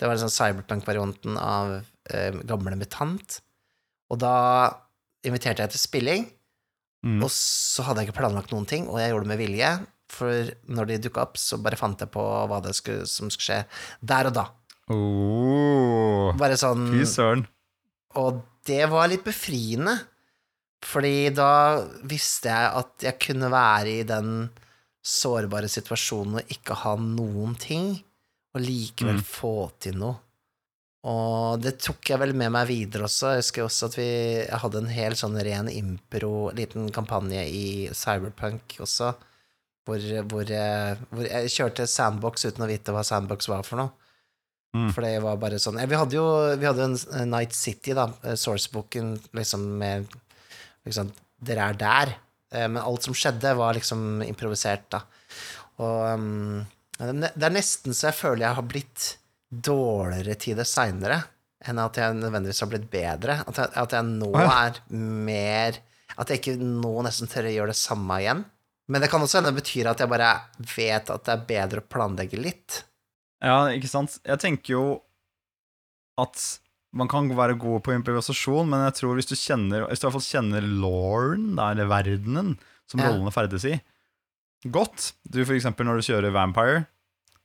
Det 0.00 0.08
var 0.08 0.18
sånn 0.18 0.32
cyberpunk-varianten 0.32 1.36
av 1.38 1.76
eh, 2.10 2.34
gamle 2.48 2.74
Mutant. 2.80 3.38
Og 4.10 4.18
da 4.22 4.34
inviterte 5.28 5.62
jeg 5.66 5.74
til 5.76 5.82
spilling, 5.86 6.28
Mm. 7.06 7.20
og 7.22 7.28
så 7.30 7.84
hadde 7.86 8.02
jeg 8.02 8.08
ikke 8.08 8.16
planlagt 8.18 8.50
noen 8.50 8.64
ting, 8.66 8.88
og 8.90 8.96
jeg 8.98 9.12
gjorde 9.12 9.22
det 9.28 9.30
med 9.30 9.38
vilje. 9.38 9.68
For 10.10 10.48
når 10.66 10.88
de 10.88 10.96
dukka 11.04 11.20
opp, 11.28 11.36
så 11.38 11.54
bare 11.62 11.76
fant 11.78 12.00
jeg 12.02 12.10
på 12.10 12.24
hva 12.50 12.58
det 12.64 12.72
skulle, 12.74 13.04
som 13.06 13.30
skulle 13.30 13.46
skje 13.46 13.58
der 14.10 14.26
og 14.26 14.34
da. 14.34 14.42
Oh, 14.94 16.32
Bare 16.38 16.56
sånn 16.60 16.86
Fy 16.92 17.04
søren. 17.08 17.46
Og 18.20 18.40
det 18.68 18.84
var 18.90 19.08
litt 19.10 19.24
befriende, 19.26 19.94
fordi 20.84 21.30
da 21.34 21.48
visste 22.08 22.50
jeg 22.52 22.72
at 22.82 23.04
jeg 23.08 23.18
kunne 23.24 23.50
være 23.52 23.98
i 24.00 24.06
den 24.08 24.48
sårbare 25.08 25.68
situasjonen 25.72 26.40
og 26.42 26.52
ikke 26.52 26.76
ha 26.84 26.94
noen 27.00 27.54
ting, 27.60 27.92
og 28.54 28.60
likevel 28.64 29.20
Mm. 29.20 29.24
få 29.24 29.54
til 29.80 29.96
noe. 30.00 30.16
Og 31.08 31.60
det 31.62 31.78
tok 31.80 32.02
jeg 32.10 32.18
vel 32.18 32.32
med 32.34 32.50
meg 32.52 32.66
videre 32.66 33.04
også. 33.06 33.30
Jeg 33.36 33.42
husker 33.44 33.64
også 33.64 33.86
at 33.86 33.96
vi 33.96 34.08
hadde 34.50 34.78
en 34.82 34.90
hel 34.92 35.12
sånn 35.12 35.36
ren 35.40 35.68
impro, 35.70 36.50
liten 36.52 36.90
kampanje 36.90 37.44
i 37.46 37.88
Cyberpunk 37.94 38.76
også, 38.82 39.14
hvor, 39.86 39.98
hvor, 40.28 40.44
hvor 41.12 41.24
jeg 41.30 41.52
kjørte 41.54 41.86
sandbox 41.88 42.44
uten 42.44 42.64
å 42.66 42.68
vite 42.68 42.92
hva 42.92 43.04
sandbox 43.06 43.48
var 43.48 43.62
for 43.62 43.76
noe. 43.80 43.92
Mm. 44.76 44.90
For 44.92 45.04
det 45.04 45.14
var 45.24 45.38
bare 45.40 45.56
sånn 45.62 45.78
Vi 45.80 45.96
hadde 45.96 46.16
jo 46.18 46.24
vi 46.60 46.66
hadde 46.68 46.84
en 46.84 46.96
en 47.16 47.30
Night 47.32 47.54
City, 47.56 47.94
da, 47.96 48.04
eh, 48.22 48.36
sourceboken, 48.36 49.14
liksom 49.32 49.62
med 49.80 50.08
liksom, 50.84 51.12
Dere 51.40 51.70
er 51.70 51.78
der. 51.78 52.12
Eh, 52.52 52.66
Men 52.68 52.82
alt 52.82 53.06
som 53.06 53.14
skjedde, 53.16 53.54
var 53.56 53.74
liksom 53.78 54.22
improvisert, 54.26 54.88
da. 54.90 55.02
Og 55.78 56.14
um, 56.18 56.66
Det 56.98 57.46
er 57.46 57.54
nesten 57.54 57.94
så 57.94 58.08
jeg 58.10 58.18
føler 58.18 58.48
jeg 58.48 58.58
har 58.58 58.66
blitt 58.66 59.08
dårligere 59.48 60.34
til 60.36 60.58
det 60.58 60.66
seinere, 60.68 61.22
enn 61.64 61.78
at 61.80 61.96
jeg 61.96 62.16
nødvendigvis 62.18 62.60
har 62.64 62.70
blitt 62.72 62.88
bedre. 62.90 63.38
At 63.46 63.60
jeg, 63.62 63.70
at 63.74 63.94
jeg 63.96 64.08
nå 64.08 64.32
Å, 64.34 64.42
ja. 64.42 64.66
er 64.66 64.80
mer 64.92 65.78
At 66.18 66.30
jeg 66.30 66.40
ikke 66.40 66.56
nå 66.60 66.92
nesten 67.06 67.30
tør 67.30 67.48
å 67.48 67.54
gjøre 67.54 67.72
det 67.72 67.78
samme 67.78 68.20
igjen. 68.20 68.44
Men 68.88 69.04
det 69.04 69.10
kan 69.12 69.22
også 69.22 69.38
hende 69.38 69.52
det 69.52 69.60
betyr 69.60 69.90
at 69.90 70.00
jeg 70.00 70.10
bare 70.10 70.32
vet 70.74 71.10
at 71.12 71.24
det 71.26 71.34
er 71.34 71.48
bedre 71.48 71.82
å 71.82 71.88
planlegge 71.92 72.40
litt. 72.40 72.82
Ja, 73.44 73.58
ikke 73.70 73.90
sant? 73.90 74.18
Jeg 74.26 74.40
tenker 74.42 74.74
jo 74.74 74.84
at 76.18 76.40
man 76.98 77.06
kan 77.10 77.28
være 77.36 77.54
god 77.60 77.82
på 77.86 77.92
improvisasjon, 77.94 78.66
men 78.70 78.82
jeg 78.88 78.96
tror 78.98 79.18
hvis 79.18 79.28
du 79.28 79.36
kjenner 79.38 79.84
Hvis 79.86 80.00
du 80.00 80.06
i 80.06 80.08
hvert 80.08 80.16
fall 80.16 80.28
kjenner 80.30 80.64
lauren, 80.64 81.52
eller 81.60 81.86
verdenen, 81.90 82.56
som 82.88 83.00
Ja. 83.00 83.10
rollene 83.12 83.30
ferdes 83.34 83.64
i, 83.68 83.76
godt 84.72 85.12
Du 85.28 85.44
for 85.44 85.54
eksempel 85.54 85.86
når 85.86 86.00
du 86.00 86.06
kjører 86.08 86.32
Vampire, 86.34 86.86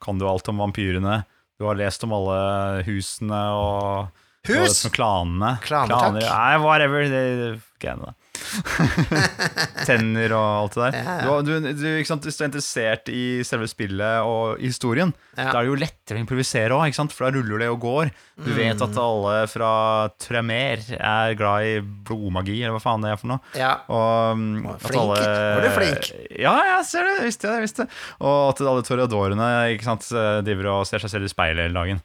kan 0.01 0.17
du 0.17 0.25
alt 0.27 0.47
om 0.49 0.57
vampyrene. 0.57 1.25
Du 1.59 1.65
har 1.67 1.75
lest 1.77 2.03
om 2.03 2.11
alle 2.15 2.83
husene 2.87 3.43
og 3.53 4.09
Hus! 4.47 4.81
Og, 4.85 4.91
klanene. 4.91 5.53
Klaner, 5.63 5.95
takk. 5.95 6.17
Nei, 6.19 6.57
whatever. 6.59 7.05
Det 7.07 7.61
greiene. 7.79 8.09
Tenner 9.87 10.33
og 10.35 10.45
alt 10.63 10.75
det 10.77 10.83
der. 10.85 10.97
Ja, 10.97 11.15
ja. 11.23 11.35
Du, 11.43 11.51
du, 11.53 11.67
du, 11.79 11.85
ikke 11.99 12.09
sant? 12.09 12.25
Hvis 12.27 12.37
du 12.39 12.43
er 12.43 12.49
interessert 12.51 13.09
i 13.13 13.23
selve 13.47 13.67
spillet 13.71 14.27
og 14.27 14.61
historien, 14.61 15.13
Ja. 15.37 15.47
da 15.51 15.59
er 15.59 15.65
det 15.65 15.71
jo 15.71 15.79
lettere 15.81 16.19
å 16.19 16.23
improvisere 16.23 16.75
òg, 16.77 16.93
for 17.13 17.25
da 17.25 17.31
ruller 17.37 17.63
det 17.63 17.69
og 17.73 17.79
går. 17.81 18.11
Du 18.43 18.51
Mm. 18.53 18.57
vet 18.57 18.81
at 18.81 18.97
alle 18.97 19.47
fra 19.47 19.71
Tremer 20.19 20.81
er 20.99 21.35
glad 21.39 21.63
i 21.65 21.73
blodmagi, 21.81 22.59
eller 22.63 22.77
hva 22.77 22.81
faen 22.83 23.01
det 23.01 23.11
er 23.13 23.17
for 23.21 23.27
noe. 23.33 23.39
Ja. 23.57 23.73
Og 23.89 24.37
um, 24.37 24.77
flink. 24.79 25.01
alle 25.01 25.19
Var 25.25 25.61
du 25.67 25.69
flink? 25.77 26.11
Ja, 26.39 26.55
jeg 26.77 26.85
ser 26.89 27.03
det. 27.09 27.15
Jeg 27.19 27.29
visste 27.31 27.49
det. 27.51 27.61
Visste. 27.65 27.87
Og 28.21 28.49
at 28.53 28.61
alle 28.61 28.83
toreadorene 28.87 29.51
ikke 29.75 29.83
sant, 29.89 30.09
driver 30.45 30.71
og 30.79 30.87
ser 30.89 30.99
seg 31.03 31.09
selv 31.17 31.25
i 31.29 31.33
speilet 31.33 31.67
hele 31.67 31.77
dagen. 31.79 32.01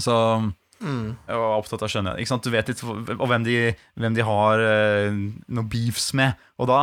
Så 0.00 0.14
Mm. 0.82 1.12
jeg 1.28 1.38
var 1.38 1.60
opptatt 1.60 1.84
av 1.86 1.92
sant? 1.92 2.42
Du 2.44 2.50
vet 2.50 2.72
litt 2.72 2.82
og 2.82 3.26
hvem 3.30 3.44
de, 3.46 3.56
hvem 4.02 4.16
de 4.16 4.24
har 4.26 4.62
uh, 4.62 5.20
noe 5.54 5.68
beefs 5.70 6.10
med. 6.18 6.34
Og 6.58 6.70
da, 6.70 6.80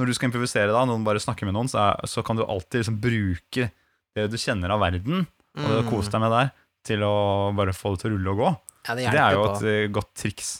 når 0.00 0.10
du 0.10 0.16
skal 0.16 0.30
improvisere, 0.30 0.72
da 0.72 0.84
noen 0.88 1.04
bare 1.06 1.22
snakker 1.22 1.48
med 1.48 1.56
noen, 1.58 1.68
så, 1.70 1.90
er, 1.90 2.08
så 2.08 2.24
kan 2.26 2.38
du 2.38 2.46
alltid 2.46 2.82
liksom 2.82 3.00
bruke 3.02 3.68
det 4.16 4.30
du 4.32 4.38
kjenner 4.40 4.72
av 4.74 4.80
verden, 4.82 5.26
og 5.58 5.68
det 5.68 5.82
du 5.82 5.90
koser 5.90 6.16
deg 6.16 6.24
med 6.24 6.34
der, 6.34 6.54
til 6.88 7.04
å 7.04 7.16
bare 7.58 7.76
få 7.76 7.94
det 7.94 8.02
til 8.02 8.14
å 8.14 8.16
rulle 8.16 8.32
og 8.32 8.40
gå. 8.40 8.54
Ja, 8.88 8.96
det 8.96 9.12
Det 9.12 9.20
er 9.20 9.36
jo 9.36 9.44
på. 9.44 9.52
et 9.52 9.68
eh, 9.68 9.90
godt 9.92 10.14
triks. 10.16 10.56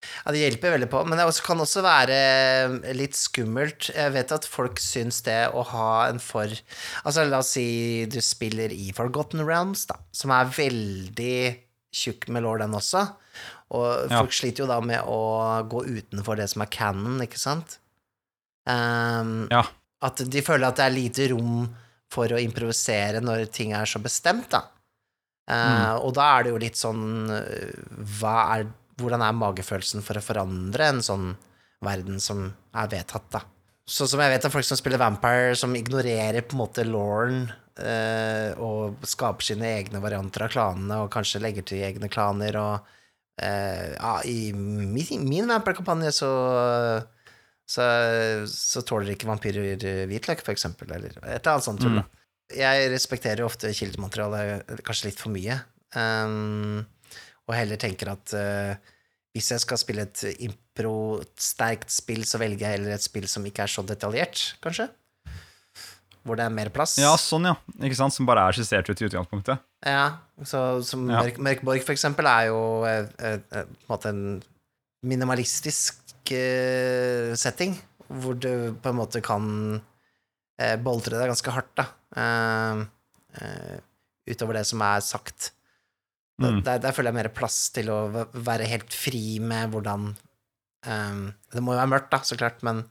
Ja, 0.00 0.32
det 0.32 0.40
hjelper 0.40 0.72
veldig 0.74 0.88
på, 0.90 1.02
men 1.04 1.20
det 1.20 1.26
også, 1.28 1.44
kan 1.44 1.60
også 1.60 1.82
være 1.84 2.94
litt 2.96 3.16
skummelt. 3.18 3.90
Jeg 3.92 4.14
vet 4.14 4.32
at 4.32 4.46
folk 4.48 4.80
syns 4.80 5.20
det 5.26 5.42
å 5.52 5.64
ha 5.74 5.90
en 6.08 6.20
for 6.24 6.48
Altså, 7.04 7.26
la 7.28 7.42
oss 7.44 7.52
si 7.58 8.06
du 8.10 8.16
spiller 8.24 8.72
i 8.72 8.90
Forgotten 8.96 9.44
Realms, 9.44 9.84
da, 9.90 9.98
som 10.16 10.32
er 10.34 10.48
veldig 10.56 11.36
tjukk 11.92 12.28
med 12.28 12.42
lår, 12.44 12.58
den 12.64 12.72
også. 12.78 13.04
Og 13.70 14.10
Ja. 14.10 14.18
folk 14.20 14.32
sliter 14.32 14.64
jo 14.64 14.66
da 14.66 14.80
med 14.80 15.00
å 15.04 15.62
gå 15.68 15.84
utenfor 15.86 16.36
det 16.36 16.48
som 16.50 16.62
er 16.62 16.66
canon, 16.66 17.20
ikke 17.20 17.38
sant? 17.38 17.78
Um, 18.66 19.48
Ja. 19.50 19.64
At 20.02 20.16
de 20.16 20.40
føler 20.42 20.68
at 20.68 20.76
det 20.76 20.84
er 20.86 20.96
lite 20.96 21.30
rom 21.32 21.68
for 22.10 22.26
å 22.32 22.40
improvisere 22.40 23.20
når 23.22 23.50
ting 23.52 23.72
er 23.76 23.84
så 23.86 24.00
bestemt, 24.02 24.48
da. 24.50 24.62
Eh, 25.48 25.94
Og 25.98 26.14
da 26.14 26.38
er 26.38 26.44
det 26.44 26.52
jo 26.52 26.58
litt 26.58 26.76
sånn 26.78 27.30
eh, 27.30 27.72
hva 28.20 28.58
er, 28.58 28.66
Hvordan 29.00 29.22
er 29.24 29.32
magefølelsen 29.32 30.02
for 30.04 30.14
å 30.14 30.22
forandre 30.22 30.80
en 30.90 30.98
sånn 31.00 31.36
verden 31.82 32.20
som 32.20 32.54
er 32.74 32.86
vedtatt, 32.86 33.30
da? 33.30 33.40
Sånn 33.88 34.06
som 34.08 34.20
jeg 34.20 34.30
vet 34.30 34.44
at 34.44 34.52
folk 34.52 34.64
som 34.64 34.76
spiller 34.76 34.98
Vampire, 35.00 35.56
som 35.56 35.72
ignorerer 35.74 36.42
på 36.42 36.52
en 36.52 36.60
måte 36.60 36.84
lauren 36.84 37.50
eh, 37.78 38.50
og 38.58 39.04
skaper 39.06 39.46
sine 39.46 39.68
egne 39.78 40.02
varianter 40.02 40.46
av 40.46 40.52
klanene, 40.52 41.02
og 41.04 41.12
kanskje 41.14 41.42
legger 41.42 41.66
til 41.66 41.84
egne 41.86 42.10
klaner, 42.12 42.58
og 42.60 42.90
eh, 43.42 43.92
ja, 43.94 44.14
i 44.26 44.52
min, 44.56 45.26
min 45.28 45.50
Vampire-kampanje 45.50 46.14
så 46.18 46.34
så, 47.70 47.84
så 48.50 48.82
tåler 48.82 49.12
ikke 49.14 49.28
vampyrer 49.28 49.84
hvitløk, 50.10 50.40
for 50.42 50.50
eksempel, 50.50 50.90
eller 50.90 51.12
et 51.14 51.36
eller 51.36 51.52
annet 51.52 51.66
sånt 51.68 51.84
tull, 51.84 52.00
mm. 52.00 52.16
Jeg 52.50 52.88
respekterer 52.90 53.46
ofte 53.46 53.70
kildematerialet 53.78 54.80
kanskje 54.82 55.06
litt 55.06 55.20
for 55.22 55.30
mye, 55.30 55.60
um, 55.94 56.80
og 57.46 57.54
heller 57.54 57.78
tenker 57.78 58.10
at 58.10 58.34
uh, 58.34 58.72
hvis 59.30 59.52
jeg 59.54 59.62
skal 59.62 59.78
spille 59.78 60.06
et 60.08 60.22
impro-sterkt 60.48 61.92
spill, 61.94 62.24
så 62.26 62.40
velger 62.42 62.66
jeg 62.66 62.78
heller 62.78 62.96
et 62.96 63.06
spill 63.06 63.28
som 63.30 63.46
ikke 63.46 63.62
er 63.66 63.70
så 63.70 63.84
detaljert, 63.86 64.42
kanskje. 64.64 64.88
Hvor 66.26 66.36
det 66.36 66.44
er 66.44 66.52
mer 66.52 66.68
plass. 66.74 66.98
Ja, 67.00 67.14
sånn, 67.16 67.46
ja. 67.48 67.54
Ikke 67.80 67.96
sant? 67.96 68.12
Som 68.12 68.26
bare 68.28 68.42
er 68.48 68.56
skissert 68.56 68.88
ut 68.90 69.00
i 69.00 69.06
utgangspunktet. 69.08 69.62
Ja, 69.86 70.18
så 70.44 70.82
som 70.84 71.06
Ja. 71.08 71.22
Mørk, 71.24 71.38
Mørkborg, 71.40 71.84
for 71.86 71.96
eksempel, 71.96 72.28
er 72.28 72.50
jo 72.50 72.58
eh, 72.84 73.06
eh, 73.18 73.38
eh, 73.56 73.64
på 73.64 73.88
en 73.88 73.94
måte 73.94 74.12
en 74.12 74.42
minimalistisk 75.06 76.32
eh, 76.36 77.32
setting, 77.40 77.78
hvor 78.20 78.36
du 78.36 78.74
på 78.82 78.92
en 78.92 78.98
måte 78.98 79.22
kan 79.24 79.80
eh, 80.60 80.76
boltre 80.76 81.16
deg 81.16 81.32
ganske 81.32 81.54
hardt, 81.56 81.72
da. 81.80 81.86
eh, 82.20 83.78
utover 84.30 84.60
det 84.60 84.66
som 84.68 84.82
er 84.84 85.00
sagt. 85.00 85.52
Mm. 86.40 86.60
Der, 86.64 86.78
der 86.80 86.92
føler 86.96 87.10
jeg 87.12 87.18
mer 87.20 87.32
plass 87.36 87.70
til 87.72 87.88
å 87.92 87.98
være 88.32 88.68
helt 88.68 88.92
fri 88.96 89.38
med 89.44 89.72
hvordan 89.74 90.14
Det 90.80 91.60
må 91.60 91.74
jo 91.74 91.80
være 91.82 91.90
mørkt, 91.92 92.08
da, 92.14 92.22
så 92.24 92.38
klart, 92.40 92.62
men 92.64 92.86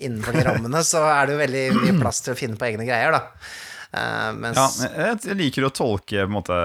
innenfor 0.00 0.36
de 0.36 0.44
rammene 0.46 0.84
så 0.86 1.02
er 1.08 1.26
det 1.28 1.36
jo 1.36 1.42
veldig 1.42 1.64
mye 1.80 1.98
plass 2.00 2.22
til 2.24 2.34
å 2.34 2.38
finne 2.38 2.58
på 2.60 2.68
egne 2.70 2.86
greier, 2.88 3.14
da. 3.16 3.50
Uh, 3.90 4.30
mens 4.38 4.54
Ja, 4.54 5.16
jeg, 5.18 5.34
liker 5.34 5.66
å 5.66 5.72
tolke 5.74 6.22
på 6.22 6.30
måte, 6.30 6.56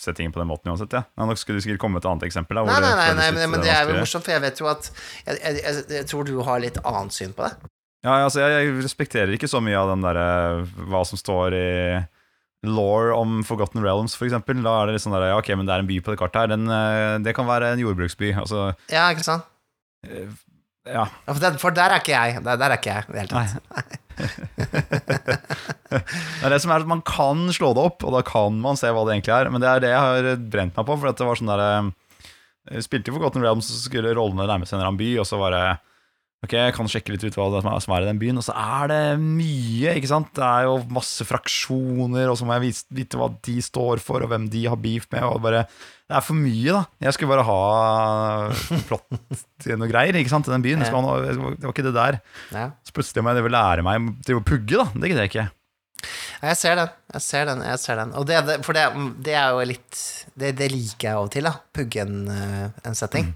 settingen 0.00 0.32
på 0.34 0.42
den 0.42 0.50
måten 0.50 0.68
uansett. 0.68 0.92
Ja. 0.92 1.06
Nå 1.16 1.32
skulle 1.40 1.60
du 1.60 1.64
sikkert 1.64 1.80
komme 1.80 1.96
med 1.96 2.04
et 2.04 2.10
annet 2.10 2.26
eksempel. 2.28 2.60
Da, 2.60 2.66
Nei, 2.68 2.80
nei, 2.84 2.90
nei, 2.92 3.08
føles 3.08 3.20
nei 3.38 3.46
men, 3.48 3.60
eh, 3.62 3.64
det 3.64 3.72
er 3.72 3.88
jo 3.88 3.96
morsomt, 4.02 4.26
for 4.26 4.36
jeg 4.36 4.44
vet 4.44 4.60
jo 4.60 4.68
at 4.68 4.90
jeg, 4.92 5.38
jeg, 5.38 5.60
jeg, 5.62 5.84
jeg 5.96 6.08
tror 6.12 6.28
du 6.28 6.34
har 6.44 6.60
litt 6.60 6.80
annet 6.84 7.16
syn 7.16 7.32
på 7.36 7.46
det. 7.48 7.70
Ja, 8.04 8.18
altså, 8.26 8.42
jeg, 8.44 8.52
jeg 8.56 8.76
respekterer 8.84 9.36
ikke 9.36 9.48
så 9.48 9.60
mye 9.64 9.76
av 9.76 9.92
den 9.94 10.04
derre 10.04 10.26
hva 10.88 11.00
som 11.08 11.20
står 11.20 11.56
i 11.56 11.70
law 12.68 13.08
om 13.16 13.40
Forgotten 13.48 13.80
Realms, 13.84 14.14
for 14.16 14.28
eksempel. 14.28 14.60
Da 14.64 14.76
er 14.82 14.88
det 14.88 14.98
litt 14.98 15.06
sånn 15.06 15.16
der, 15.16 15.30
ja, 15.32 15.40
ok, 15.40 15.52
men 15.56 15.68
det 15.68 15.74
er 15.74 15.84
en 15.84 15.88
by 15.88 15.96
på 16.04 16.12
det 16.12 16.20
kartet 16.20 16.42
her. 16.42 16.52
Den, 16.52 16.68
eh, 16.68 17.16
det 17.24 17.36
kan 17.36 17.48
være 17.48 17.72
en 17.72 17.80
jordbruksby. 17.80 18.34
Altså, 18.36 18.70
Ja, 18.92 19.08
ikke 19.14 19.24
sant? 19.24 19.48
Eh, 20.86 20.94
ja. 20.94 21.04
For, 21.26 21.40
der, 21.42 21.58
for 21.60 21.76
der 21.76 21.94
er 21.94 22.02
ikke 22.02 22.14
jeg. 22.14 22.44
Der, 22.44 22.60
der 22.60 22.72
er 22.72 22.78
ikke 22.78 22.94
jeg 22.94 23.04
i 23.08 23.12
det 23.12 23.20
hele 23.24 23.32
tatt. 23.34 23.98
Det 25.90 26.44
er 26.44 26.52
det 26.52 26.60
som 26.62 26.70
er 26.70 26.82
at 26.82 26.88
Man 26.90 27.00
kan 27.06 27.48
slå 27.56 27.72
det 27.74 27.82
opp, 27.82 28.04
og 28.06 28.12
da 28.14 28.20
kan 28.26 28.58
man 28.62 28.76
se 28.78 28.90
hva 28.92 29.02
det 29.06 29.16
egentlig 29.16 29.32
er. 29.34 29.48
Men 29.50 29.62
det 29.62 29.70
er 29.70 29.82
det 29.82 29.92
jeg 29.92 30.02
har 30.06 30.42
brent 30.52 30.76
meg 30.76 30.86
på. 30.86 30.96
For 31.00 31.10
det 31.10 31.26
var 31.26 31.40
sånn 31.40 31.50
der 31.50 31.62
Jeg 32.70 32.84
spilte 32.86 33.10
jo 33.10 33.16
for 33.16 33.24
Cotton 33.26 33.42
Realms, 33.44 33.70
så 33.70 33.78
skulle 33.80 34.12
rollene 34.14 34.46
nærme 34.46 34.68
seg 34.68 34.76
en 34.76 34.80
eller 34.82 34.92
annen 34.92 35.00
by, 35.00 35.10
og 35.22 35.26
så 35.28 35.40
var 35.40 35.56
det 35.56 35.64
Ok, 36.40 36.54
jeg 36.56 36.72
kan 36.72 36.88
sjekke 36.88 37.12
litt 37.12 37.24
ut 37.28 37.34
hva 37.36 37.50
det 37.52 37.58
er 37.68 37.80
som 37.84 37.92
er- 37.92 38.02
i 38.06 38.08
den 38.08 38.18
byen. 38.18 38.38
Og 38.40 38.44
så 38.46 38.54
er 38.56 38.88
det 38.88 39.00
mye, 39.20 39.92
ikke 39.92 40.08
sant. 40.08 40.30
Det 40.32 40.40
er 40.46 40.64
jo 40.64 40.78
masse 40.88 41.20
fraksjoner, 41.28 42.30
og 42.32 42.38
så 42.40 42.46
må 42.48 42.56
jeg 42.56 42.72
vite 42.96 43.18
hva 43.20 43.28
de 43.44 43.56
står 43.60 44.00
for, 44.00 44.22
og 44.24 44.30
hvem 44.32 44.48
de 44.48 44.62
har 44.64 44.76
beef 44.80 45.04
med. 45.12 45.22
Og 45.28 45.42
bare, 45.44 45.66
det 46.08 46.16
er 46.16 46.24
for 46.24 46.32
mye, 46.40 46.72
da. 46.72 46.86
Jeg 47.04 47.12
skulle 47.12 47.34
bare 47.36 47.44
ha 47.44 47.60
plott 48.88 49.04
til 49.60 49.76
noe 49.76 49.90
greier 49.92 50.16
ikke 50.16 50.32
sant, 50.32 50.48
i 50.48 50.54
den 50.54 50.64
byen. 50.64 50.80
Noe, 50.80 51.20
det 51.28 51.60
var 51.60 51.74
ikke 51.74 51.84
det 51.90 51.94
der. 51.98 52.20
Så 52.88 52.96
plutselig 52.96 53.22
må 53.26 53.36
jeg 53.36 53.52
lære 53.52 53.84
meg 53.84 54.08
til 54.24 54.40
å 54.40 54.44
pugge, 54.44 54.80
da. 54.80 54.88
Det 54.96 55.10
gidder 55.12 55.26
jeg 55.28 55.34
ikke. 55.34 55.50
Jeg 56.40 56.56
ser 56.56 56.78
den. 56.80 56.88
Jeg 57.12 57.20
ser 57.26 57.44
den. 57.50 57.60
jeg 57.68 57.78
ser 57.82 57.96
den 58.00 58.12
Og 58.16 58.24
det, 58.24 58.38
det, 58.46 58.54
for 58.64 58.72
det, 58.72 58.86
det 59.26 59.34
er 59.36 59.50
jo 59.52 59.66
litt 59.68 59.98
det, 60.40 60.54
det 60.56 60.70
liker 60.72 61.10
jeg 61.10 61.18
av 61.18 61.26
og 61.26 61.34
til, 61.34 61.44
da. 61.44 61.52
Pugge 61.76 62.00
en, 62.06 62.16
eh, 62.32 62.70
en 62.88 62.96
setting. 62.96 63.34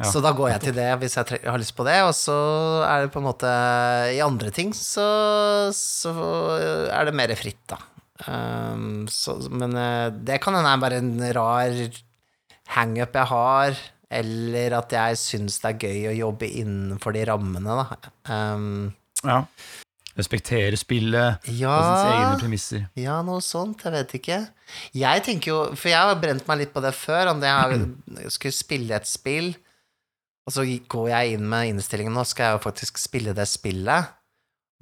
Ja. 0.00 0.08
Så 0.10 0.18
da 0.24 0.32
går 0.34 0.50
jeg 0.50 0.62
til 0.64 0.74
det 0.74 0.88
hvis 0.98 1.14
jeg 1.14 1.38
har 1.46 1.60
lyst 1.60 1.76
på 1.78 1.84
det, 1.86 2.00
og 2.02 2.10
så 2.18 2.34
er 2.82 3.04
det 3.04 3.12
på 3.14 3.20
en 3.22 3.28
måte 3.28 3.50
I 4.10 4.18
andre 4.24 4.50
ting 4.54 4.72
så, 4.74 5.04
så 5.70 6.14
er 6.90 7.06
det 7.06 7.14
mer 7.14 7.30
fritt, 7.38 7.62
da. 7.70 7.78
Um, 8.26 9.04
så, 9.10 9.36
men 9.50 9.74
eh, 9.78 10.08
det 10.26 10.40
kan 10.42 10.54
hende 10.54 10.70
er 10.70 10.82
bare 10.82 10.98
en 11.02 11.14
rar 11.34 11.78
hangup 12.74 13.16
jeg 13.18 13.30
har, 13.30 13.78
eller 14.14 14.76
at 14.78 14.92
jeg 14.94 15.18
syns 15.20 15.58
det 15.62 15.72
er 15.72 15.80
gøy 15.86 16.10
å 16.10 16.18
jobbe 16.24 16.50
innenfor 16.62 17.14
de 17.14 17.24
rammene, 17.30 17.80
da. 17.82 18.12
Um, 18.30 18.92
Ja. 19.24 19.44
Respektere 20.14 20.76
spillet 20.78 21.46
ja 21.58 21.72
og 21.74 21.86
sine 21.88 22.10
egne 22.20 22.34
premisser. 22.38 22.82
Ja, 22.98 23.16
noe 23.26 23.42
sånt, 23.42 23.80
jeg 23.82 23.94
vet 23.96 24.12
ikke. 24.20 24.36
Jeg 24.94 25.24
tenker 25.26 25.50
jo, 25.50 25.56
for 25.74 25.90
jeg 25.90 25.98
har 25.98 26.20
brent 26.22 26.46
meg 26.46 26.60
litt 26.60 26.74
på 26.74 26.82
det 26.84 26.92
før, 26.94 27.32
om 27.32 27.42
jeg 27.42 27.80
skulle 28.36 28.54
spille 28.54 28.94
et 28.94 29.10
spill, 29.10 29.50
og 30.44 30.52
så 30.52 30.64
går 30.92 31.08
jeg 31.10 31.36
inn 31.38 31.46
med 31.48 31.70
innstillingen, 31.72 32.12
nå 32.16 32.24
skal 32.28 32.50
jeg 32.50 32.58
jo 32.58 32.64
faktisk 32.66 32.98
spille 33.00 33.32
det 33.36 33.46
spillet, 33.48 34.10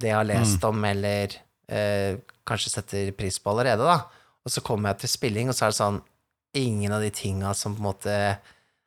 det 0.01 0.09
jeg 0.11 0.17
har 0.17 0.27
lest 0.27 0.63
om, 0.67 0.81
eller 0.83 1.35
eh, 1.71 2.17
kanskje 2.47 2.73
setter 2.73 3.11
pris 3.15 3.37
på 3.39 3.53
allerede, 3.53 3.85
da. 3.87 4.01
Og 4.43 4.51
så 4.51 4.59
kommer 4.65 4.91
jeg 4.91 5.03
til 5.05 5.13
spilling, 5.13 5.47
og 5.47 5.55
så 5.55 5.65
er 5.69 5.71
det 5.71 5.79
sånn, 5.79 6.01
ingen 6.59 6.91
av 6.93 7.01
de 7.01 7.09
tinga 7.15 7.53
som 7.55 7.73
på 7.77 7.79
en 7.81 7.87
måte 7.87 8.17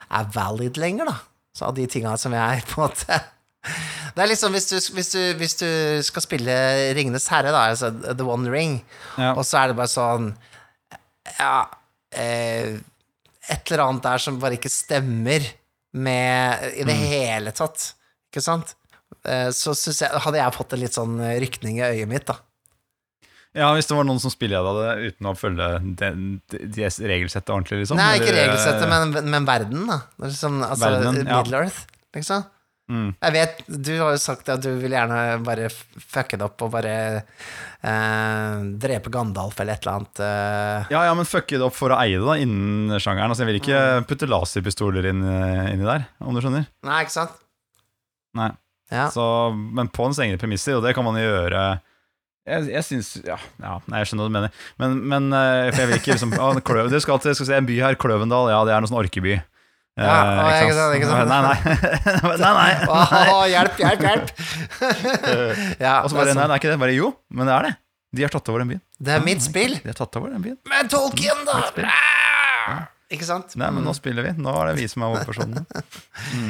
er 0.07 0.29
valid 0.35 0.77
lenger, 0.79 1.09
da. 1.09 1.17
Så 1.57 1.65
av 1.71 1.75
de 1.79 1.87
tinga 1.89 2.13
som 2.21 2.35
jeg 2.37 2.67
på 2.69 2.83
en 2.83 2.91
måte 2.91 3.23
Det 4.17 4.23
er 4.23 4.29
liksom 4.31 4.53
hvis 4.55 4.69
du, 4.71 4.77
hvis 4.95 5.09
du, 5.13 5.21
hvis 5.41 5.57
du 5.59 5.67
skal 6.07 6.23
spille 6.25 6.53
Ringenes 6.97 7.27
herre, 7.33 7.51
da, 7.53 7.65
altså 7.73 7.91
The 8.13 8.25
One 8.29 8.53
Ring, 8.53 8.77
Ja. 9.19 9.33
og 9.33 9.43
så 9.49 9.59
er 9.63 9.73
det 9.73 9.77
bare 9.81 9.91
sånn 9.93 10.29
Ja 11.41 11.65
eh, 12.15 12.77
Et 13.51 13.73
eller 13.73 13.83
annet 13.89 14.05
der 14.07 14.23
som 14.23 14.39
bare 14.43 14.57
ikke 14.61 14.71
stemmer 14.73 15.45
med 15.97 16.77
i 16.77 16.85
det 16.87 16.97
hele 17.11 17.53
tatt, 17.57 17.93
ikke 18.31 18.45
sant? 18.45 18.75
Eh, 19.27 19.49
så 19.55 19.75
jeg, 19.75 20.11
hadde 20.11 20.41
jeg 20.41 20.57
fått 20.57 20.77
en 20.77 20.83
litt 20.83 20.97
sånn 20.97 21.17
rykning 21.43 21.81
i 21.81 21.87
øyet 21.89 22.11
mitt, 22.11 22.29
da. 22.29 22.41
Ja, 23.57 23.71
hvis 23.73 23.89
det 23.89 23.97
var 23.97 24.05
noen 24.05 24.21
som 24.21 24.33
spilleda 24.33 24.73
det 24.77 25.13
uten 25.13 25.31
å 25.31 25.33
følge 25.39 25.69
den, 25.97 26.25
de 26.53 26.91
regelsettet 27.09 27.55
ordentlig, 27.55 27.81
liksom. 27.83 27.97
Nei, 27.97 28.19
ikke 28.21 28.35
regelsettet, 28.37 28.85
men, 28.91 29.17
men 29.33 29.49
verden, 29.49 29.87
da. 29.89 30.03
Liksom, 30.27 30.59
altså, 30.67 30.91
Verdenen, 30.91 31.23
ja. 31.25 31.39
Middle-earth, 31.41 31.87
liksom. 32.19 32.45
Mm. 32.87 33.09
Jeg 33.19 33.33
vet, 33.35 33.63
du 33.67 33.93
har 33.99 34.13
jo 34.15 34.19
sagt 34.23 34.49
at 34.53 34.61
du 34.63 34.69
vil 34.79 34.93
gjerne 34.95 35.17
bare 35.43 35.67
fucke 35.73 36.39
det 36.39 36.45
opp 36.47 36.63
og 36.63 36.71
bare 36.77 36.93
eh, 37.83 38.61
drepe 38.79 39.11
Gandalf 39.11 39.59
eller 39.61 39.75
et 39.75 39.83
eller 39.87 39.97
annet. 39.97 40.21
eh. 40.23 40.93
Ja, 40.95 41.01
ja, 41.09 41.15
men 41.19 41.27
fucke 41.27 41.59
det 41.59 41.67
opp 41.67 41.75
for 41.75 41.91
å 41.95 41.99
eie 42.03 42.19
det 42.21 42.27
da, 42.27 42.37
innen 42.39 42.95
sjangeren. 43.03 43.31
Altså, 43.33 43.43
jeg 43.45 43.51
vil 43.53 43.61
ikke 43.63 43.81
Mm. 44.01 44.07
putte 44.07 44.29
laserpistoler 44.31 45.09
inn, 45.11 45.25
eh, 45.27 45.73
inni 45.75 45.85
der, 45.89 46.07
om 46.21 46.35
du 46.35 46.41
skjønner. 46.41 46.67
Nei, 46.87 47.01
ikke 47.05 47.17
sant? 47.17 47.35
Nei. 48.39 48.51
Ja. 48.93 49.09
Så, 49.11 49.25
men 49.75 49.89
på 49.91 50.07
ens 50.07 50.19
egne 50.23 50.39
premisser, 50.39 50.77
og 50.79 50.85
det 50.87 50.95
kan 50.95 51.03
man 51.05 51.17
jo 51.19 51.27
gjøre 51.27 51.81
Jeg, 52.47 52.69
jeg 52.71 52.85
syns 52.87 53.09
ja, 53.27 53.35
ja, 53.59 53.81
jeg 53.91 54.07
skjønner 54.07 54.23
hva 54.23 54.31
du 54.31 54.35
mener. 54.37 54.51
Men, 54.79 54.93
men 55.11 55.25
eh, 55.35 55.73
for 55.73 55.81
jeg 55.83 55.89
vil 55.91 55.99
ikke 55.99 56.13
liksom 56.15 56.35
å, 56.39 56.53
Kløv, 56.63 56.91
Det 56.93 57.01
skal 57.03 57.19
til 57.19 57.35
skal 57.35 57.47
se 57.49 57.57
en 57.59 57.67
by 57.67 57.81
her, 57.83 57.97
Kløvendal. 57.99 58.47
Ja, 58.55 58.61
det 58.65 58.71
er 58.77 58.81
noe 58.85 58.87
sånn 58.93 59.01
orkeby. 59.03 59.41
Eh, 59.97 60.05
Ja, 60.05 60.17
å, 60.45 60.49
ikke 60.61 60.75
sant, 60.77 60.97
ikke 60.99 61.09
sant. 61.09 61.31
Nei, 61.31 61.41
nei. 61.47 61.57
nei, 62.43 62.53
nei. 62.59 62.73
Åh, 62.93 63.47
hjelp, 63.49 63.79
hjelp, 63.81 64.03
hjelp! 64.05 64.33
ja, 65.87 65.95
Og 66.05 66.11
så 66.13 66.19
bare 66.19 66.29
Nei, 66.29 66.35
sånn. 66.37 66.43
det 66.43 66.51
er 66.51 66.59
ikke 66.61 66.73
det. 66.75 66.81
Bare 66.85 66.97
jo, 66.97 67.13
men 67.33 67.49
det 67.49 67.55
er 67.57 67.69
det. 67.71 67.75
De 68.17 68.25
har 68.27 68.33
tatt 68.33 68.49
over 68.53 68.63
den 68.63 68.75
byen. 68.75 68.83
det 69.03 69.15
er 69.17 69.25
mitt 69.25 69.43
spill! 69.45 69.79
De 69.83 69.89
har 69.91 69.97
tatt 69.99 70.19
over 70.21 70.31
den 70.37 70.45
byen. 70.45 70.59
Men 70.71 70.93
Tolkien, 70.93 71.43
da! 71.49 71.63
Ah! 71.89 72.85
Ikke 73.13 73.23
sant? 73.29 73.53
Nei, 73.61 73.69
men 73.71 73.85
nå 73.87 73.93
spiller 73.95 74.25
vi. 74.27 74.31
Nå 74.43 74.51
er 74.59 74.73
det 74.73 74.79
vi 74.81 74.87
som 74.91 75.05
er 75.07 75.13
hovedpersonene. 75.13 75.61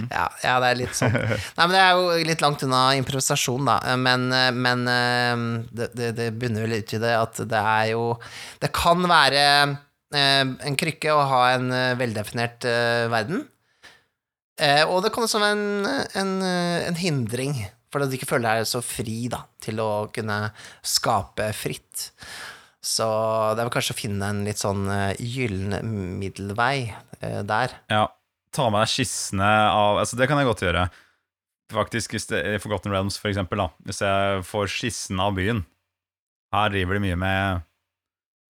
Ja, 0.09 0.23
ja, 0.41 0.55
det 0.62 0.69
er 0.71 0.79
litt 0.79 0.95
sånn. 0.97 1.12
Nei, 1.12 1.67
men 1.67 1.75
det 1.75 1.83
er 1.83 1.99
jo 1.99 2.15
litt 2.31 2.41
langt 2.45 2.62
unna 2.65 2.83
improvisasjon, 2.97 3.67
da. 3.69 3.75
Men, 4.00 4.25
men 4.57 4.87
eh, 4.88 5.43
det, 5.76 5.91
det, 5.99 6.09
det 6.17 6.31
bunner 6.41 6.65
vel 6.65 6.79
ut 6.81 6.95
i 6.97 7.00
det 7.03 7.12
at 7.19 7.43
det 7.50 7.61
er 7.61 7.91
jo 7.93 8.07
Det 8.62 8.71
kan 8.73 9.05
være 9.11 9.43
eh, 9.50 9.75
en 10.15 10.77
krykke 10.79 11.13
og 11.15 11.25
ha 11.33 11.41
en 11.57 11.71
eh, 11.75 11.95
veldefinert 11.99 12.67
eh, 12.69 13.07
verden. 13.13 13.47
Eh, 14.63 14.85
og 14.89 15.03
det 15.05 15.13
kan 15.13 15.27
også 15.27 15.41
være 15.43 15.57
en, 15.57 15.89
en, 16.17 16.35
eh, 16.47 16.85
en 16.89 16.99
hindring, 17.01 17.57
for 17.93 18.03
at 18.03 18.11
du 18.11 18.17
ikke 18.17 18.29
føler 18.29 18.61
deg 18.61 18.69
så 18.69 18.83
fri 18.85 19.27
da, 19.33 19.43
til 19.63 19.81
å 19.83 20.07
kunne 20.15 20.39
skape 20.87 21.51
fritt. 21.57 22.11
Så 22.87 23.07
det 23.57 23.61
er 23.61 23.67
vel 23.67 23.75
kanskje 23.75 23.97
å 23.97 23.99
finne 23.99 24.29
en 24.31 24.45
litt 24.47 24.63
sånn 24.63 24.87
eh, 24.93 25.19
gyllen 25.19 25.75
middelvei 26.21 26.87
eh, 27.21 27.43
der. 27.47 27.75
Ja, 27.91 28.07
ta 28.55 28.69
med 28.71 28.85
deg 28.85 28.93
skissene 28.95 29.49
av 29.73 30.01
Altså, 30.05 30.19
det 30.21 30.31
kan 30.31 30.39
jeg 30.41 30.49
godt 30.49 30.63
gjøre. 30.65 30.87
Faktisk, 31.75 32.15
hvis 32.15 32.29
det 32.31 32.61
Forgotten 32.63 32.95
Realms, 32.95 33.19
for 33.19 33.33
eksempel, 33.33 33.59
da. 33.59 33.73
Hvis 33.89 33.99
jeg 34.05 34.45
får 34.47 34.71
skissene 34.71 35.25
av 35.25 35.35
byen 35.35 35.65
Her 36.55 36.71
driver 36.71 36.95
de 36.95 37.03
mye 37.03 37.17
med 37.19 37.65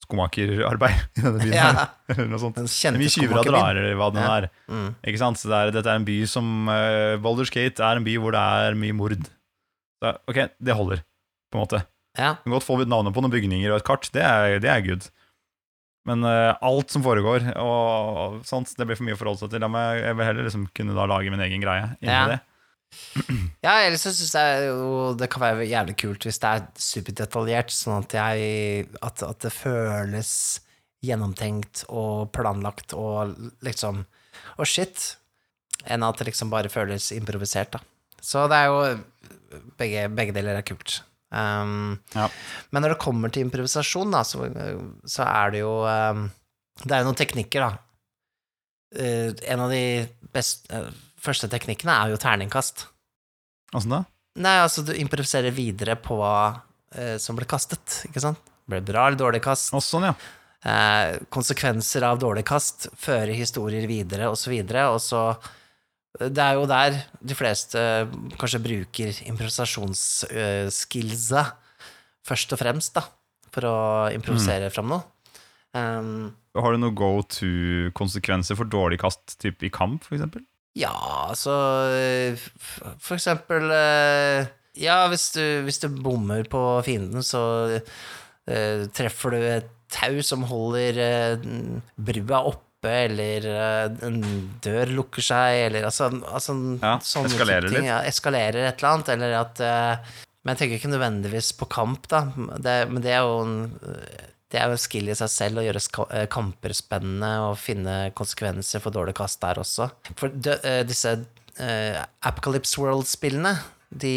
skomakerarbeid 0.07 1.01
i 1.19 1.21
denne 1.27 1.43
byen 1.43 1.55
Ja. 1.57 1.67
her. 1.77 1.91
Eller 2.17 2.31
noe 2.31 2.41
sånt. 2.43 2.57
Den 2.57 2.69
Det 2.71 2.89
er 2.93 2.99
mye 3.03 3.13
tyver 3.13 3.41
og 3.43 3.49
drar, 3.51 3.77
eller 3.77 3.99
hva 4.01 4.09
den 4.15 4.23
Ja. 4.23 4.37
er. 4.41 4.49
Mm. 4.71 4.89
Ikke 5.11 5.21
sant? 5.23 5.41
Så 5.43 5.51
det 5.51 5.59
er, 5.59 5.75
dette 5.77 5.91
er 5.93 6.01
en 6.01 6.07
by 6.09 6.17
som 6.31 6.71
uh, 6.71 7.17
Boulders 7.23 7.51
Gate 7.53 7.83
er 7.83 8.01
en 8.01 8.07
by 8.07 8.17
hvor 8.23 8.33
det 8.37 8.41
er 8.63 8.79
mye 8.79 8.95
mord. 8.97 9.29
Så, 10.01 10.15
ok, 10.31 10.41
det 10.63 10.75
holder, 10.79 11.05
på 11.53 11.59
en 11.59 11.65
måte. 11.67 11.83
Ja. 12.17 12.33
Du 12.41 12.47
kan 12.49 12.57
godt 12.57 12.65
få 12.69 12.79
navnet 12.89 13.13
på 13.13 13.21
noen 13.25 13.33
bygninger 13.35 13.71
og 13.75 13.83
et 13.83 13.87
kart, 13.89 14.09
det 14.15 14.23
er, 14.25 14.59
det 14.63 14.71
er 14.73 14.81
good. 14.87 15.09
Men 16.07 16.23
uh, 16.23 16.55
alt 16.63 16.93
som 16.95 17.03
foregår, 17.03 17.49
og, 17.59 18.21
og 18.23 18.35
sånt, 18.47 18.71
det 18.79 18.87
blir 18.87 18.97
for 18.97 19.05
mye 19.09 19.16
å 19.16 19.21
forholde 19.21 19.42
seg 19.42 19.51
til. 19.57 19.64
Jeg 19.66 20.14
vil 20.21 20.29
heller 20.29 20.47
liksom 20.47 20.69
kunne 20.77 20.95
da 20.97 21.07
lage 21.11 21.33
min 21.35 21.42
egen 21.42 21.64
greie 21.64 21.88
inni 21.99 22.12
Ja. 22.14 22.27
det. 22.31 22.38
Ja, 23.64 23.78
ellers 23.87 24.02
så 24.04 24.12
syns 24.12 24.35
jeg 24.37 24.66
jo 24.68 25.14
det 25.18 25.28
kan 25.32 25.42
være 25.42 25.64
jævlig 25.68 25.94
kult 26.02 26.26
hvis 26.26 26.38
det 26.42 26.50
er 26.52 26.66
superdetaljert, 26.80 27.72
sånn 27.72 28.04
at 28.04 28.16
jeg 28.18 28.88
At, 29.00 29.22
at 29.24 29.40
det 29.44 29.52
føles 29.54 30.32
gjennomtenkt 31.06 31.85
og 31.88 32.30
planlagt 32.37 32.94
og 32.96 33.35
liksom 33.64 34.04
Og 34.59 34.68
shit. 34.68 35.16
Enn 35.87 36.04
at 36.04 36.18
det 36.18 36.30
liksom 36.30 36.50
bare 36.52 36.72
føles 36.72 37.11
improvisert, 37.14 37.76
da. 37.76 37.80
Så 38.20 38.46
det 38.50 38.59
er 38.59 38.72
jo 38.72 38.80
Begge, 39.78 40.09
begge 40.12 40.35
deler 40.35 40.59
er 40.59 40.66
kult. 40.66 41.00
Um, 41.30 41.98
Ja. 42.14 42.28
Men 42.70 42.82
når 42.82 42.94
det 42.94 43.02
kommer 43.02 43.32
til 43.32 43.46
improvisasjon, 43.46 44.12
da, 44.14 44.22
så, 44.26 44.46
så 45.09 45.24
er 45.26 45.54
det 45.54 45.61
jo 45.62 45.72
um, 45.87 46.26
Det 46.82 46.92
er 46.92 47.02
jo 47.02 47.09
noen 47.09 47.18
teknikker, 47.18 47.64
da. 47.64 47.78
Uh, 48.96 49.32
en 49.50 49.64
av 49.64 49.72
de 49.72 49.85
beste 50.35 50.70
eh, 50.74 50.90
første 51.20 51.48
teknikkene 51.52 51.94
er 51.94 52.11
jo 52.12 52.18
terningkast. 52.20 52.87
Åssen 53.76 53.92
da? 53.96 54.00
Nei, 54.37 54.59
altså, 54.61 54.83
du 54.85 54.92
improviserer 54.96 55.52
videre 55.57 55.96
på 56.00 56.16
eh, 56.22 57.16
som 57.22 57.37
ble 57.38 57.46
kastet, 57.48 58.02
ikke 58.09 58.20
sant? 58.22 58.38
Ble 58.66 58.81
det 58.83 58.92
bra 58.92 59.02
eller 59.09 59.20
dårlig 59.20 59.42
kast? 59.44 59.74
Og 59.76 59.83
sånn, 59.85 60.07
ja. 60.11 60.14
Eh, 60.66 61.09
konsekvenser 61.33 62.02
av 62.09 62.16
dårlig 62.20 62.44
kast, 62.48 62.88
føre 62.98 63.33
historier 63.37 63.87
videre, 63.88 64.29
og 64.33 64.38
så 64.40 64.50
videre, 64.52 64.83
og 64.92 65.00
så 65.05 65.22
Det 66.16 66.40
er 66.40 66.55
jo 66.57 66.64
der 66.64 66.96
de 67.20 67.35
fleste 67.37 67.76
kanskje 68.40 68.64
bruker 68.64 69.12
improvisasjonsskillsa 69.29 71.42
først 72.24 72.52
og 72.57 72.61
fremst, 72.62 72.96
da, 72.96 73.05
for 73.52 73.62
å 73.68 74.09
improvisere 74.14 74.72
fram 74.72 74.88
noe. 74.94 75.05
Um, 75.76 76.33
Har 76.57 76.72
du 76.72 76.81
noen 76.81 76.96
go 76.96 77.20
to-konsekvenser 77.20 78.57
for 78.57 78.64
dårlig 78.64 78.96
kast, 79.02 79.37
typ 79.42 79.61
i 79.61 79.68
kamp, 79.68 80.09
eksempel? 80.09 80.40
Ja, 80.77 80.93
altså 81.31 81.55
eh, 81.97 82.37
For 83.01 83.17
eksempel 83.17 83.71
eh, 83.73 84.51
Ja, 84.77 85.01
hvis 85.12 85.31
du, 85.37 85.43
hvis 85.65 85.81
du 85.81 85.89
bommer 85.89 86.45
på 86.53 86.61
fienden, 86.85 87.25
så 87.25 87.41
uh, 87.81 88.83
treffer 88.93 89.33
du 89.33 89.41
et 89.41 89.71
tau 89.89 90.21
som 90.21 90.45
holder 90.51 91.01
uh, 91.01 91.47
brua 91.97 92.43
oppe, 92.51 92.93
eller 93.07 93.47
uh, 93.49 93.87
en 94.05 94.21
dør 94.61 94.93
lukker 94.99 95.25
seg, 95.25 95.62
eller 95.71 95.89
altså, 95.89 96.11
altså 96.29 96.59
Ja, 96.83 96.93
sånne 97.01 97.33
eskalerer 97.33 97.71
ting, 97.71 97.79
litt. 97.79 97.89
Ja, 97.89 98.03
eskalerer 98.05 98.69
et 98.69 98.85
eller 98.85 98.93
annet, 98.93 99.15
eller 99.17 99.39
at 99.41 99.65
Men 100.45 100.53
jeg 100.53 100.61
tenker 100.61 100.83
ikke 100.83 100.93
nødvendigvis 100.93 101.55
på 101.57 101.71
kamp, 101.73 102.05
da. 102.12 102.27
Det, 102.37 102.77
men 102.93 103.01
det 103.01 103.17
er 103.17 103.25
jo 103.25 103.41
en 103.47 103.57
det 104.52 104.61
er 104.62 104.70
jo 104.70 104.78
skill 104.78 105.11
i 105.11 105.16
seg 105.18 105.30
selv 105.32 105.61
å 105.61 105.64
gjøre 105.66 105.82
eh, 106.14 106.26
kamper 106.30 106.74
spennende 106.76 107.30
og 107.48 107.56
finne 107.59 107.96
konsekvenser 108.16 108.82
for 108.82 108.94
dårlig 108.94 109.16
kast 109.18 109.40
der 109.42 109.59
også. 109.62 109.88
For 110.14 110.30
de, 110.30 110.54
eh, 110.62 110.82
disse 110.87 111.16
uh, 111.18 112.04
Apocalypse 112.28 112.78
World-spillene, 112.78 113.56
de, 113.90 114.14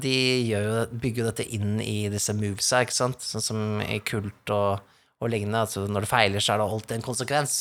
de 0.00 0.16
gjør 0.50 0.68
jo, 0.68 0.76
bygger 1.00 1.22
jo 1.22 1.30
dette 1.30 1.48
inn 1.56 1.78
i 1.80 2.10
disse 2.12 2.34
movesa, 2.36 2.82
ikke 2.84 2.96
sant? 2.96 3.24
Sånn 3.24 3.44
som 3.44 3.64
i 3.84 4.00
kult 4.04 4.52
og, 4.52 4.84
og 5.20 5.32
lignende. 5.32 5.64
Altså 5.64 5.84
når 5.88 6.04
det 6.04 6.12
feiler, 6.12 6.44
så 6.44 6.54
er 6.54 6.60
det 6.60 6.68
alltid 6.68 6.96
en 6.98 7.04
konsekvens. 7.08 7.58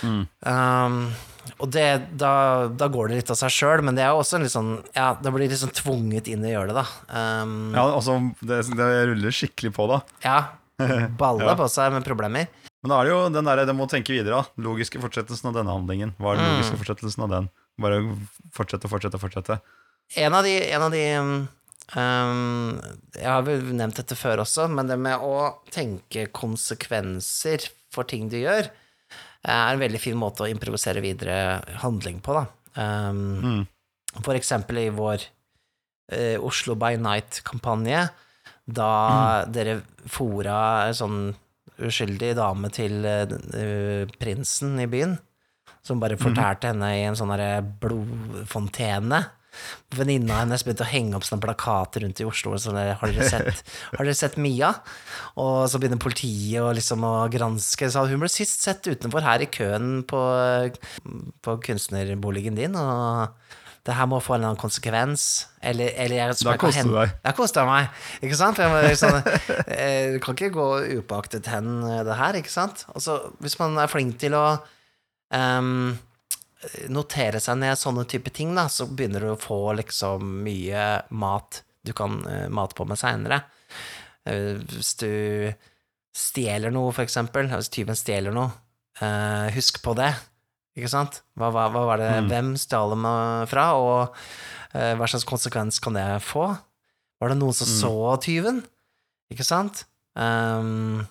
Um, 0.00 1.02
og 1.60 1.72
det, 1.74 1.86
da, 2.18 2.32
da 2.72 2.88
går 2.92 3.10
det 3.10 3.20
litt 3.20 3.32
av 3.34 3.38
seg 3.40 3.52
sjøl, 3.52 3.82
men 3.84 3.98
det 3.98 4.04
er 4.04 4.14
jo 4.14 4.22
også 4.22 4.38
en 4.38 4.44
litt 4.46 4.54
sånn 4.54 4.70
Ja, 4.94 5.10
da 5.20 5.32
blir 5.34 5.50
liksom 5.50 5.72
tvunget 5.76 6.30
inn 6.30 6.44
i 6.46 6.52
å 6.52 6.60
gjøre 6.60 6.72
det, 6.72 6.82
da. 6.82 6.86
Um, 7.42 7.58
Ja, 7.76 7.84
altså, 7.98 8.16
det, 8.40 8.62
det 8.78 8.88
ruller 9.10 9.34
skikkelig 9.34 9.74
på, 9.76 9.86
da. 9.90 10.00
ja. 10.24 10.40
Balle 11.20 11.54
på 11.58 11.68
seg 11.72 11.92
med 11.94 12.04
problemer. 12.06 12.48
Men 12.80 12.92
da 12.94 12.98
er 13.00 13.04
det 13.08 13.12
jo 13.12 13.22
den 13.34 13.44
der, 13.50 13.60
det 13.68 13.74
må 13.76 13.84
tenke 13.90 14.14
videre, 14.14 14.40
da. 14.40 14.62
Logiske 14.64 15.00
fortsettelsen 15.02 15.50
av 15.50 15.56
denne 15.58 15.74
handlingen. 15.74 16.14
Hva 16.18 16.32
er 16.32 16.40
den 16.40 16.46
Mm. 16.48 16.54
logiske 16.56 16.78
fortsettelsen 16.80 17.24
av 17.26 17.30
den? 17.34 17.48
Bare 17.80 17.98
fortsette, 18.56 18.88
fortsette, 18.88 19.20
fortsette. 19.20 19.58
En 20.16 20.34
av 20.34 20.42
de, 20.44 20.54
en 20.72 20.82
av 20.82 20.90
de 20.94 21.02
um, 21.20 22.80
Jeg 23.16 23.26
har 23.28 23.42
vel 23.46 23.62
nevnt 23.76 23.98
dette 24.00 24.16
før 24.18 24.42
også, 24.44 24.68
men 24.72 24.88
det 24.90 24.96
med 24.98 25.20
å 25.22 25.60
tenke 25.72 26.28
konsekvenser 26.34 27.68
for 27.92 28.04
ting 28.08 28.28
du 28.32 28.38
gjør, 28.40 28.70
er 29.44 29.72
en 29.74 29.80
veldig 29.80 30.00
fin 30.02 30.18
måte 30.20 30.44
å 30.44 30.50
improvisere 30.50 31.02
videre 31.04 31.60
handling 31.84 32.20
på, 32.24 32.36
da. 32.40 32.46
Um, 32.80 33.20
Mm. 33.42 33.66
For 34.24 34.34
eksempel 34.34 34.78
i 34.82 34.88
vår 34.90 35.22
uh, 36.12 36.38
Oslo 36.42 36.74
by 36.74 36.96
Night-kampanje, 36.98 38.08
da 38.76 39.44
dere 39.50 39.80
fora 40.10 40.60
en 40.88 40.96
sånn 40.96 41.18
uskyldig 41.80 42.34
dame 42.38 42.70
til 42.74 43.04
eh, 43.08 44.06
prinsen 44.20 44.78
i 44.82 44.88
byen, 44.90 45.16
som 45.86 46.00
bare 46.02 46.18
fortærte 46.20 46.72
henne 46.72 46.90
i 46.98 47.04
en 47.08 47.16
sånn 47.18 47.32
blodfontene. 47.80 49.22
Venninna 49.96 50.42
hennes 50.44 50.62
begynte 50.62 50.84
å 50.84 50.90
henge 50.90 51.16
opp 51.18 51.24
sånne 51.26 51.42
plakater 51.42 52.04
rundt 52.04 52.20
i 52.22 52.26
Oslo. 52.28 52.54
Sånn 52.60 52.78
der, 52.78 52.92
har, 53.00 53.14
dere 53.14 53.26
sett, 53.32 53.64
har 53.96 54.04
dere 54.04 54.16
sett 54.16 54.38
Mia? 54.40 54.70
Og 55.40 55.64
så 55.70 55.80
begynner 55.80 56.00
politiet 56.00 56.62
å, 56.62 56.70
liksom 56.76 57.04
å 57.06 57.14
granske. 57.32 57.90
Så 57.90 58.04
hun 58.10 58.22
ble 58.22 58.30
sist 58.30 58.62
sett 58.66 58.86
utenfor 58.86 59.26
her 59.26 59.42
i 59.42 59.50
køen 59.50 60.04
på, 60.08 60.20
på 61.42 61.56
kunstnerboligen 61.66 62.58
din, 62.60 62.78
og 62.78 63.34
det 63.86 63.94
her 63.96 64.08
må 64.10 64.18
få 64.20 64.34
en 64.34 64.40
eller 64.42 64.50
annen 64.52 64.60
konsekvens. 64.60 65.22
Eller, 65.64 65.94
eller 65.96 66.18
jeg, 66.18 66.34
som 66.36 66.50
Da 66.50 66.52
jeg 66.56 66.60
koster 66.60 66.80
hen- 66.82 66.90
det 66.92 66.98
deg. 66.98 67.14
Da 67.24 67.32
koster 67.36 67.62
det 67.62 67.70
meg. 67.70 68.02
Ikke 68.26 68.36
sant? 68.36 68.60
Jeg 68.60 68.72
må, 68.72 68.82
liksom, 68.84 69.16
eh, 69.72 70.12
du 70.12 70.18
kan 70.24 70.36
ikke 70.36 70.52
gå 70.52 70.66
upåaktet 71.00 71.48
hen 71.48 71.70
eh, 71.88 72.02
det 72.04 72.18
her, 72.18 72.38
ikke 72.42 72.52
sant? 72.52 72.84
Også, 72.92 73.16
hvis 73.40 73.56
man 73.62 73.78
er 73.80 73.88
flink 73.88 74.18
til 74.20 74.36
å 74.36 74.44
um, 75.32 75.96
notere 76.92 77.40
seg 77.40 77.56
ned 77.62 77.80
sånne 77.80 78.04
type 78.10 78.32
ting, 78.36 78.52
da, 78.58 78.66
så 78.68 78.84
begynner 78.84 79.24
du 79.24 79.32
å 79.32 79.40
få 79.40 79.62
liksom 79.80 80.28
mye 80.44 80.86
mat 81.16 81.62
du 81.80 81.94
kan 81.96 82.20
uh, 82.28 82.48
mate 82.52 82.76
på 82.76 82.84
med 82.84 83.00
seinere. 83.00 83.40
hvis 84.28 84.94
du 85.00 85.54
stjeler 86.12 86.70
noe, 86.74 86.92
for 86.92 87.06
eksempel, 87.06 87.48
hvis 87.48 87.72
tyven 87.72 87.96
stjeler 87.96 88.34
noe, 88.36 88.52
uh, 89.00 89.48
husk 89.56 89.80
på 89.80 89.94
det, 89.96 90.12
ikke 90.80 90.90
sant? 90.92 91.20
Hva, 91.38 91.50
hva, 91.54 91.68
hva 91.70 91.84
var 91.92 92.00
det, 92.02 92.10
Mm. 92.24 92.28
hvem 92.32 92.48
stjal 92.58 92.90
dem 92.96 93.04
eh, 93.06 93.44
fra, 93.50 93.68
og 93.78 94.16
eh, 94.74 94.94
hva 94.98 95.06
slags 95.08 95.28
konsekvens 95.28 95.78
kan 95.84 95.94
det 95.94 96.06
få? 96.24 96.48
Var 97.20 97.28
det 97.34 97.38
noen 97.38 97.52
som 97.54 97.68
Mm. 97.68 97.78
så 97.84 98.20
tyven? 98.24 98.62
Ikke 99.30 99.44
sant? 99.46 99.84
Um, 100.16 101.06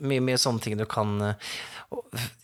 mye, 0.00 0.22
mye 0.24 0.38
sånne 0.40 0.62
ting 0.64 0.78
du 0.78 0.86
kan 0.88 1.10
uh, 1.20 1.34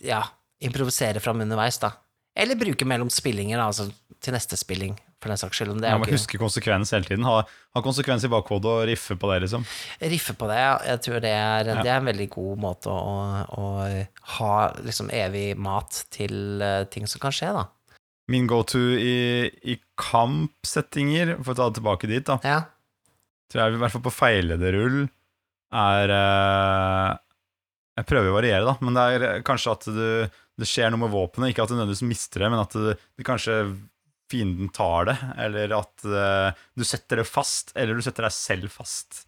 ja, 0.05 0.21
improvisere 0.61 1.19
fram 1.23 1.41
underveis, 1.41 1.79
da. 1.81 1.93
Eller 2.37 2.55
bruke 2.59 2.85
mellom 2.85 3.09
spillinger, 3.09 3.57
da, 3.57 3.65
altså 3.71 3.89
til 4.21 4.35
neste 4.35 4.55
spilling, 4.59 4.93
for 5.19 5.29
den 5.33 5.39
saks 5.41 5.57
skyld. 5.59 5.71
om 5.73 5.81
Det 5.83 5.89
er 5.89 5.97
ja, 5.97 6.11
huske 6.13 6.39
konsekvens 6.39 6.93
hele 6.95 7.03
tiden. 7.07 7.25
Ha, 7.27 7.41
ha 7.75 7.81
konsekvens 7.83 8.23
i 8.23 8.31
bakhodet 8.31 8.69
og 8.71 8.85
riffe 8.87 9.17
på 9.19 9.29
det, 9.33 9.41
liksom. 9.45 9.65
riffe 10.01 10.33
på 10.39 10.47
det. 10.47 10.59
ja. 10.61 10.77
Jeg 10.93 11.01
tror 11.05 11.19
det 11.25 11.33
er, 11.35 11.65
Ja. 11.73 11.81
det 11.83 11.91
er 11.91 11.97
en 11.99 12.07
veldig 12.11 12.29
god 12.37 12.61
måte 12.63 12.87
å, 12.93 13.17
å 13.59 13.65
ha 14.39 14.53
liksom 14.79 15.09
evig 15.11 15.57
mat 15.59 16.05
til 16.15 16.61
eh, 16.63 16.85
ting 16.91 17.07
som 17.07 17.19
kan 17.23 17.35
skje, 17.35 17.51
da. 17.57 17.65
Min 18.29 18.45
go-to 18.47 18.79
i, 18.95 19.49
i 19.65 19.79
kampsettinger, 19.97 21.35
for 21.43 21.53
å 21.53 21.57
ta 21.57 21.69
det 21.69 21.79
tilbake 21.79 22.09
dit, 22.11 22.25
da, 22.27 22.39
Ja. 22.45 22.59
tror 23.51 23.63
jeg 23.65 23.73
i 23.79 23.81
hvert 23.81 23.95
fall 23.95 24.05
på 24.05 24.13
feilede 24.13 24.71
rull 24.75 24.99
er 25.73 26.09
eh, 26.13 27.17
Jeg 27.99 28.07
prøver 28.07 28.31
å 28.31 28.37
variere, 28.37 28.63
da, 28.65 28.77
men 28.85 28.95
det 28.95 29.05
er 29.17 29.41
kanskje 29.43 29.71
at 29.75 29.87
du, 29.91 30.29
det 30.59 30.67
skjer 30.69 30.91
noe 30.93 31.01
med 31.03 31.11
våpenet. 31.11 31.51
Ikke 31.51 31.65
at 31.65 31.69
du 31.71 31.75
nødvendigvis 31.75 32.05
mister 32.07 32.45
det, 32.45 32.49
men 32.53 32.61
at 32.61 32.71
det, 32.77 32.93
det 33.19 33.25
kanskje 33.27 33.57
fienden 34.29 34.69
tar 34.75 35.09
det, 35.09 35.17
eller 35.45 35.73
at 35.79 36.05
uh, 36.05 36.61
du 36.77 36.85
setter 36.87 37.21
det 37.21 37.27
fast, 37.29 37.73
eller 37.75 37.97
du 37.97 38.05
setter 38.05 38.27
deg 38.27 38.35
selv 38.35 38.69
fast, 38.73 39.25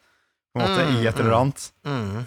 på 0.51 0.59
en 0.61 0.67
måte, 0.67 0.85
Mm, 0.85 0.97
i 0.99 1.09
et 1.09 1.19
eller 1.21 1.37
annet. 1.37 1.67
Mm. 1.87 2.23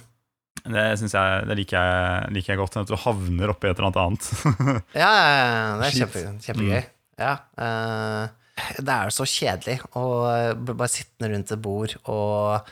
Det 0.65 0.85
jeg, 1.13 1.45
det 1.51 1.57
liker 1.59 1.77
jeg, 1.77 2.31
liker 2.33 2.55
jeg 2.55 2.61
godt, 2.63 2.79
at 2.81 2.89
du 2.89 2.97
havner 2.97 3.53
oppi 3.53 3.69
et 3.69 3.77
eller 3.77 3.91
annet 3.91 4.01
annet. 4.05 4.31
Ja, 5.03 5.11
det 5.81 5.91
er 5.91 5.99
kjempe, 5.99 6.25
kjempegøy. 6.47 6.87
Ja. 7.21 7.35
Uh, 7.59 8.45
det 8.55 8.95
er 8.95 9.11
så 9.11 9.27
kjedelig 9.27 9.81
å 9.99 10.05
eh, 10.31 10.53
bare 10.55 10.91
sitte 10.91 11.27
rundt 11.31 11.51
et 11.51 11.63
bord 11.63 11.91
og 12.05 12.71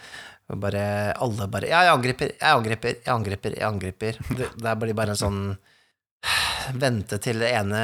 bare 0.62 0.85
Alle 1.25 1.49
bare 1.51 1.71
Ja, 1.71 1.81
jeg 1.87 1.95
angriper, 1.97 2.33
jeg 2.37 2.55
angriper, 2.55 2.97
jeg 3.01 3.12
angriper, 3.15 3.57
jeg 3.57 3.67
angriper. 3.67 4.19
Det, 4.31 4.49
det 4.59 4.69
er 4.69 4.79
bare, 4.79 4.95
bare 4.95 5.17
en 5.17 5.21
sånn 5.21 5.41
Vente 6.79 7.19
til 7.23 7.43
det 7.43 7.51
ene 7.59 7.79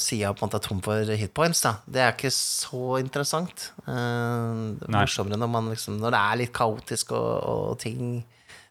sida 0.00 0.30
på 0.32 0.44
en 0.44 0.48
måte 0.48 0.60
er 0.60 0.66
tom 0.66 0.82
for 0.84 1.14
hitpoints, 1.18 1.64
da. 1.66 1.72
Det 1.84 2.02
er 2.02 2.12
ikke 2.14 2.30
så 2.34 2.98
interessant. 3.02 3.70
Uh, 3.82 4.78
det 4.78 4.86
er 4.86 4.94
morsommere 4.94 5.40
når, 5.40 5.50
man 5.50 5.70
liksom, 5.72 5.98
når 6.02 6.14
det 6.14 6.20
er 6.20 6.40
litt 6.44 6.52
kaotisk 6.56 7.14
og, 7.18 7.32
og 7.50 7.80
ting, 7.82 8.20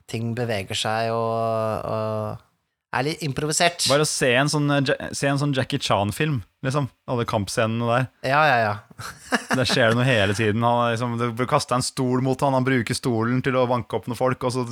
ting 0.09 0.31
beveger 0.37 0.79
seg 0.79 1.11
og, 1.11 1.89
og 1.91 2.48
er 2.95 3.05
litt 3.05 3.23
improvisert. 3.25 3.85
Bare 3.89 4.05
å 4.05 4.09
se 4.09 4.31
en 4.39 4.49
sånn, 4.49 4.69
eh, 4.73 5.09
se 5.15 5.29
en 5.29 5.39
sånn 5.41 5.53
Jackie 5.53 5.81
Chan-film, 5.81 6.39
liksom. 6.65 6.89
Alle 7.09 7.25
kampscenene 7.29 7.85
der. 7.89 8.07
Ja, 8.31 8.41
ja, 8.49 8.57
ja. 8.63 8.73
Der 9.59 9.65
skjer 9.69 9.91
det 9.91 9.99
noe 9.99 10.07
hele 10.07 10.33
tiden. 10.37 10.63
Han, 10.65 10.91
liksom, 10.93 11.15
du 11.37 11.45
kaster 11.49 11.77
en 11.77 11.85
stol 11.85 12.23
mot 12.25 12.39
han, 12.41 12.55
han 12.57 12.65
bruker 12.65 12.97
stolen 12.97 13.43
til 13.45 13.57
å 13.57 13.67
banke 13.69 13.97
opp 13.97 14.09
noen 14.09 14.19
folk, 14.19 14.43
og 14.43 14.53
så 14.55 14.65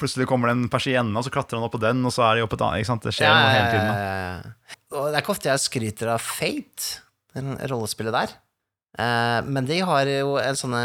plutselig 0.00 0.28
kommer 0.30 0.50
det 0.50 0.56
en 0.58 0.70
persienne, 0.72 1.12
og 1.16 1.26
så 1.26 1.32
klatrer 1.34 1.60
han 1.60 1.68
opp 1.68 1.76
på 1.76 1.82
den, 1.84 2.00
og 2.04 2.14
så 2.14 2.26
er 2.28 2.38
de 2.40 2.46
oppe 2.46 2.58
et 2.58 2.64
annet. 2.66 2.82
Ikke 2.82 2.92
sant? 2.92 3.04
Det 3.04 3.14
skjer 3.16 3.32
noe 3.32 3.52
hele 3.52 3.68
tiden. 3.72 3.88
Da. 3.88 3.96
Ja, 4.00 4.14
ja, 4.14 4.30
ja. 4.40 4.78
Og 4.94 5.08
det 5.10 5.18
er 5.18 5.24
ikke 5.24 5.36
ofte 5.36 5.52
jeg 5.52 5.64
skryter 5.64 6.14
av 6.14 6.24
Fate, 6.24 7.04
den 7.36 7.56
rollespillet 7.70 8.14
der. 8.16 8.34
Eh, 8.94 9.40
men 9.46 9.66
de 9.66 9.80
har 9.82 10.06
jo 10.06 10.36
en 10.38 10.54
sånne 10.54 10.82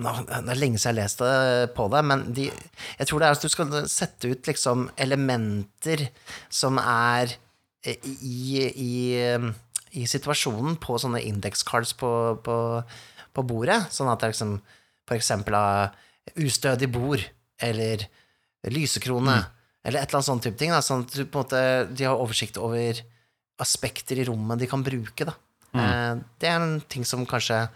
Nå 0.00 0.12
Det 0.24 0.38
er 0.54 0.56
lenge 0.56 0.78
siden 0.80 0.94
jeg 0.94 1.02
leste 1.02 1.26
på 1.76 1.90
det, 1.92 2.00
men 2.08 2.22
de, 2.32 2.46
jeg 2.96 3.08
tror 3.10 3.20
det 3.20 3.28
er 3.28 3.36
at 3.36 3.44
du 3.44 3.52
skal 3.52 3.74
sette 3.92 4.30
ut 4.32 4.48
liksom 4.48 4.86
elementer 4.96 6.06
som 6.48 6.80
er 6.80 7.36
i, 7.86 8.64
i, 8.72 8.94
i 10.00 10.06
situasjonen 10.08 10.78
på 10.82 10.96
sånne 10.98 11.20
indekscards 11.28 11.92
på, 12.00 12.10
på, 12.42 12.56
på 13.36 13.44
bordet. 13.46 13.78
Sånn 13.94 14.10
at 14.10 14.22
det 14.22 14.30
er 14.30 14.34
liksom 14.34 14.56
for 15.06 15.18
eksempel 15.18 15.54
av 15.58 15.94
ustødig 16.42 16.88
bord, 16.90 17.22
eller 17.62 18.08
lysekrone, 18.72 19.36
eller 19.86 20.00
et 20.00 20.08
eller 20.08 20.18
annet 20.18 20.30
sånn 20.32 20.42
type 20.42 20.58
ting. 20.58 20.74
Da, 20.74 20.82
sånn 20.82 21.06
at 21.06 21.14
du 21.14 21.22
på 21.22 21.38
en 21.38 21.44
måte, 21.44 21.62
de 21.94 22.08
har 22.08 22.18
oversikt 22.18 22.58
over 22.58 22.98
aspekter 23.62 24.18
i 24.18 24.26
rommet 24.28 24.60
de 24.60 24.68
kan 24.68 24.82
bruke. 24.84 25.28
Da. 25.28 25.36
Eh, 25.80 26.14
det 26.40 26.48
er 26.48 26.56
en 26.60 26.80
ting 26.92 27.04
som 27.04 27.26
kanskje 27.28 27.68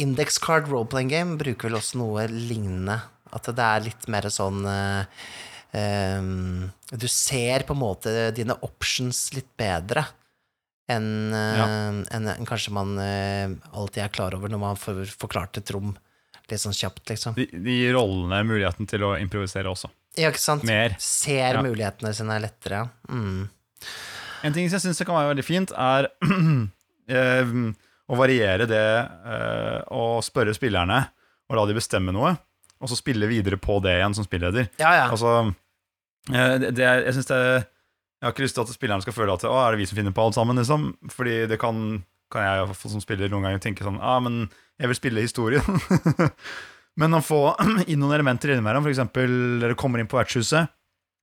Index 0.00 0.38
card 0.42 0.68
role-playing 0.70 1.10
game 1.12 1.36
bruker 1.40 1.68
vel 1.68 1.78
også 1.80 1.98
noe 2.00 2.26
lignende. 2.30 3.00
At 3.32 3.44
det 3.54 3.62
er 3.62 3.80
litt 3.86 4.08
mer 4.10 4.22
sånn 4.32 4.64
ehm, 4.66 6.70
Du 6.90 7.06
ser 7.08 7.62
på 7.68 7.72
en 7.76 7.82
måte 7.82 8.14
dine 8.34 8.56
options 8.66 9.28
litt 9.36 9.50
bedre 9.60 10.04
enn 10.90 11.30
Ja. 11.30 11.66
en, 12.10 12.26
en 12.26 12.46
kanskje 12.48 12.72
man 12.74 12.96
alltid 12.98 14.00
er 14.02 14.08
klar 14.10 14.34
over 14.34 14.48
når 14.50 14.58
man 14.58 14.76
får 14.80 15.04
forklart 15.20 15.58
et 15.60 15.70
rom 15.70 15.92
litt 16.50 16.58
sånn 16.58 16.74
kjapt, 16.74 17.04
liksom. 17.12 17.36
De, 17.36 17.44
de 17.46 17.70
gir 17.76 17.92
rollene 17.94 18.40
muligheten 18.42 18.88
til 18.90 19.04
å 19.06 19.12
improvisere 19.22 19.70
også. 19.70 19.86
Ja, 20.18 20.32
ikke 20.32 20.42
sant? 20.42 20.64
Mer. 20.66 20.96
Ser 20.98 21.54
Ja. 21.54 21.62
mulighetene 21.62 22.10
sine 22.12 22.40
lettere. 22.42 22.88
Mm. 23.06 23.44
En 24.42 24.52
ting 24.56 24.66
som 24.66 24.80
jeg 24.80 24.88
syns 24.88 24.98
kan 25.06 25.14
være 25.14 25.30
veldig 25.36 25.44
fint, 25.46 25.70
er 25.78 26.08
eh, 27.10 27.54
å 28.10 28.18
variere 28.18 28.66
det 28.70 28.86
eh, 28.98 29.80
og 29.94 30.22
spørre 30.26 30.54
spillerne 30.56 31.02
og 31.50 31.58
la 31.58 31.66
de 31.66 31.74
bestemme 31.76 32.14
noe, 32.14 32.34
og 32.80 32.90
så 32.90 32.96
spille 32.98 33.28
videre 33.30 33.58
på 33.60 33.80
det 33.84 33.96
igjen 33.98 34.14
som 34.16 34.26
spilleder. 34.26 34.70
Ja, 34.80 34.92
ja. 34.96 35.08
Altså, 35.10 35.50
eh, 36.30 36.54
det, 36.62 36.72
det, 36.78 36.86
jeg 36.86 37.16
synes 37.18 37.30
det 37.30 37.40
Jeg 37.40 38.26
har 38.26 38.34
ikke 38.34 38.44
lyst 38.44 38.56
til 38.58 38.66
at 38.66 38.72
spillerne 38.74 39.04
skal 39.04 39.16
føle 39.16 39.34
at 39.34 39.44
Å, 39.48 39.52
er 39.64 39.72
det 39.72 39.80
vi 39.80 39.88
som 39.88 39.96
finner 39.96 40.12
på 40.12 40.24
alt 40.26 40.36
sammen, 40.36 40.58
liksom. 40.60 40.90
Fordi 41.08 41.46
det 41.48 41.56
kan, 41.60 42.02
kan 42.32 42.44
jeg 42.44 42.74
som 42.82 43.00
spiller 43.00 43.32
noen 43.32 43.48
ganger 43.48 43.62
tenke 43.64 43.86
sånn 43.86 43.96
Ja, 43.96 44.18
ah, 44.18 44.20
men 44.20 44.42
jeg 44.80 44.90
vil 44.90 44.98
spille 44.98 45.24
historien. 45.24 45.80
men 47.00 47.16
å 47.16 47.22
få 47.24 47.40
inn 47.90 48.00
noen 48.00 48.18
elementer 48.18 48.52
innimellom, 48.52 48.86
eksempel 48.92 49.32
dere 49.62 49.78
kommer 49.78 50.00
inn 50.00 50.10
på 50.10 50.20
vertshuset, 50.20 50.68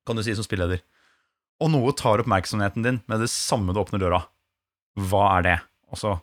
kan 0.07 0.17
du 0.17 0.23
si 0.25 0.35
som 0.37 0.45
spilleder, 0.45 0.81
og 1.61 1.71
noe 1.73 1.93
tar 1.97 2.21
oppmerksomheten 2.21 2.85
din 2.85 2.99
med 3.09 3.21
det 3.21 3.29
samme 3.33 3.73
du 3.73 3.81
åpner 3.81 4.01
døra. 4.01 4.21
Hva 4.97 5.23
er 5.37 5.45
det? 5.45 5.57
Og 5.93 5.99
så 5.99 6.13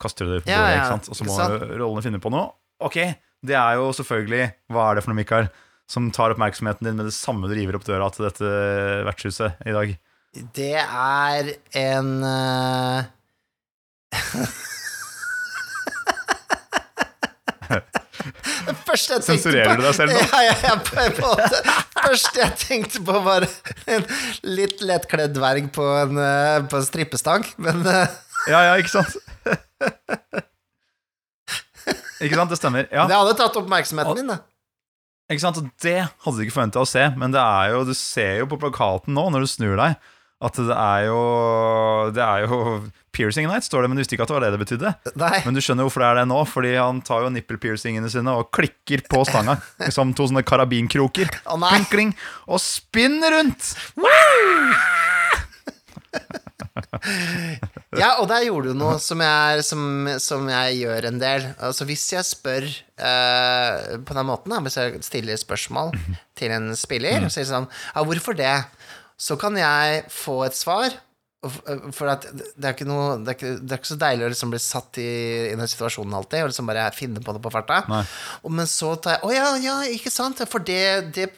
kaster 0.00 0.26
du 0.26 0.34
det 0.34 0.42
på 0.44 0.50
Ja, 0.52 0.60
bordet, 0.62 0.74
ja, 0.74 0.80
ikke 0.80 0.92
sant? 0.94 1.10
og 1.10 1.18
så 1.18 1.26
må 1.28 1.36
sant? 1.38 1.66
rollene 1.74 2.04
finne 2.04 2.20
på 2.22 2.32
noe. 2.34 2.50
Ok, 2.84 2.98
det 3.44 3.56
er 3.58 3.76
jo 3.78 3.92
selvfølgelig 3.94 4.44
Hva 4.74 4.88
er 4.88 4.98
det 4.98 5.04
for 5.04 5.12
noe, 5.12 5.20
Mikael? 5.20 5.46
Som 5.90 6.08
tar 6.14 6.32
oppmerksomheten 6.32 6.86
din 6.88 6.96
med 6.98 7.06
det 7.10 7.16
samme 7.16 7.48
du 7.50 7.54
river 7.56 7.76
opp 7.78 7.84
døra 7.86 8.08
til 8.14 8.24
dette 8.26 8.48
vertshuset 9.04 9.60
i 9.68 9.74
dag. 9.76 9.96
Det 10.56 10.74
er 10.80 11.52
en 11.78 12.08
uh... 12.24 13.04
Det 18.64 18.74
første 18.86 19.18
jeg 19.18 19.24
Sensurerer 19.26 19.74
på 19.74 19.82
du 19.82 19.86
deg 19.86 19.96
selv 19.96 20.14
nå? 20.14 20.20
Ja, 20.22 20.40
ja, 20.46 20.54
ja, 20.64 20.74
på 20.80 21.00
en 21.02 21.16
måte. 21.20 21.60
Første 21.98 22.40
jeg 22.40 22.56
tenkte 22.60 23.02
på, 23.04 23.16
var 23.26 23.46
en 23.90 24.06
litt 24.46 24.82
lettkledd 24.84 25.34
dverg 25.36 25.68
på 25.74 25.84
en, 26.00 26.20
eh, 26.20 26.58
på 26.70 26.80
en 26.80 26.86
strippestang, 26.86 27.46
men 27.64 27.82
eh, 27.90 28.14
Ja, 28.50 28.60
ja, 28.68 28.72
ikke 28.80 28.92
sant? 28.92 29.14
ikke 32.24 32.36
sant, 32.38 32.50
det 32.52 32.58
stemmer. 32.60 32.88
Ja, 32.92 33.06
det 33.08 33.16
hadde 33.16 33.36
tatt 33.38 33.56
oppmerksomheten 33.60 34.20
min, 34.20 34.32
da. 34.34 34.40
ikke 35.32 35.44
sant, 35.46 35.60
og 35.60 35.70
Det 35.82 36.00
hadde 36.04 36.36
du 36.36 36.42
ikke 36.46 36.56
forventa 36.58 36.82
å 36.82 36.88
se, 36.88 37.06
men 37.20 37.34
det 37.34 37.40
er 37.42 37.74
jo, 37.74 37.84
du 37.88 37.94
ser 37.98 38.42
jo 38.42 38.50
på 38.50 38.60
plakaten 38.60 39.16
nå, 39.16 39.28
når 39.32 39.46
du 39.46 39.50
snur 39.54 39.76
deg, 39.80 39.96
at 40.44 40.58
det 40.58 40.74
er 40.76 41.06
jo 41.06 41.20
Det 42.12 42.20
er 42.20 42.42
jo 42.44 42.56
Piercing 43.14 43.46
Night, 43.46 43.64
står 43.64 43.84
det, 43.84 43.88
men 43.88 43.96
du 43.96 44.02
visste 44.02 44.16
ikke 44.16 44.26
at 44.26 44.32
det 44.32 44.34
var 44.34 44.44
det 44.44 44.50
det 44.56 44.62
betydde. 44.64 44.90
Nei. 45.22 45.36
Men 45.46 45.54
du 45.54 45.60
skjønner 45.62 45.86
hvorfor 45.86 46.02
det 46.02 46.08
er 46.08 46.18
det 46.18 46.24
nå, 46.32 46.40
fordi 46.50 46.72
han 46.74 46.98
tar 47.06 47.22
jo 47.22 47.30
nipple-piercingene 47.30 48.10
sine 48.10 48.34
og 48.34 48.50
klikker 48.52 49.04
på 49.06 49.22
stanga 49.28 49.54
som 49.94 50.10
to 50.18 50.26
sånne 50.26 50.42
karabinkroker. 50.44 51.30
Oh. 51.46 51.62
Kling, 51.62 51.86
kling, 51.92 52.10
og 52.50 52.58
spinner 52.60 53.38
rundt! 53.38 53.70
Ja, 58.02 58.16
og 58.18 58.26
der 58.30 58.42
gjorde 58.48 58.72
du 58.72 58.78
noe 58.78 58.96
som 59.02 59.20
jeg, 59.22 59.62
som, 59.66 60.08
som 60.22 60.48
jeg 60.50 60.80
gjør 60.82 61.08
en 61.10 61.20
del. 61.22 61.46
Altså 61.62 61.86
Hvis 61.86 62.08
jeg 62.10 62.26
spør 62.26 62.66
uh, 62.66 63.94
på 64.02 64.16
den 64.18 64.28
måten, 64.28 64.54
da, 64.54 64.58
hvis 64.64 64.78
jeg 64.80 65.02
stiller 65.06 65.38
spørsmål 65.38 65.94
til 66.38 66.54
en 66.54 66.72
spiller, 66.78 67.26
og 67.26 67.34
sier 67.34 67.46
sånn 67.48 67.68
Ja, 67.70 68.02
hvorfor 68.02 68.36
det? 68.38 68.56
Så 69.20 69.38
kan 69.38 69.54
jeg 69.58 70.02
få 70.10 70.40
et 70.48 70.58
svar, 70.58 70.96
For 71.94 72.08
at 72.12 72.24
det 72.32 72.64
er 72.64 72.72
ikke 72.74 72.86
noe 72.88 73.18
Det 73.22 73.32
er 73.32 73.36
ikke, 73.38 73.52
det 73.60 73.72
er 73.74 73.80
ikke 73.80 73.90
så 73.90 73.98
deilig 74.00 74.24
å 74.26 74.30
liksom 74.32 74.52
bli 74.54 74.60
satt 74.62 74.98
i, 75.02 75.06
i 75.50 75.54
den 75.58 75.70
situasjonen 75.70 76.16
alltid, 76.18 76.42
og 76.44 76.50
liksom 76.52 76.68
bare 76.70 76.86
finne 76.96 77.22
på 77.24 77.34
det 77.36 77.42
på 77.44 77.52
farta. 77.54 77.82
Og, 78.42 78.50
men 78.54 78.66
så 78.70 78.94
tar 78.96 79.18
jeg 79.18 79.24
Å 79.28 79.32
ja, 79.34 79.46
ja, 79.64 79.76
ikke 79.94 80.12
sant? 80.14 80.42
For 80.50 80.64
det, 80.64 80.82
det, 81.16 81.28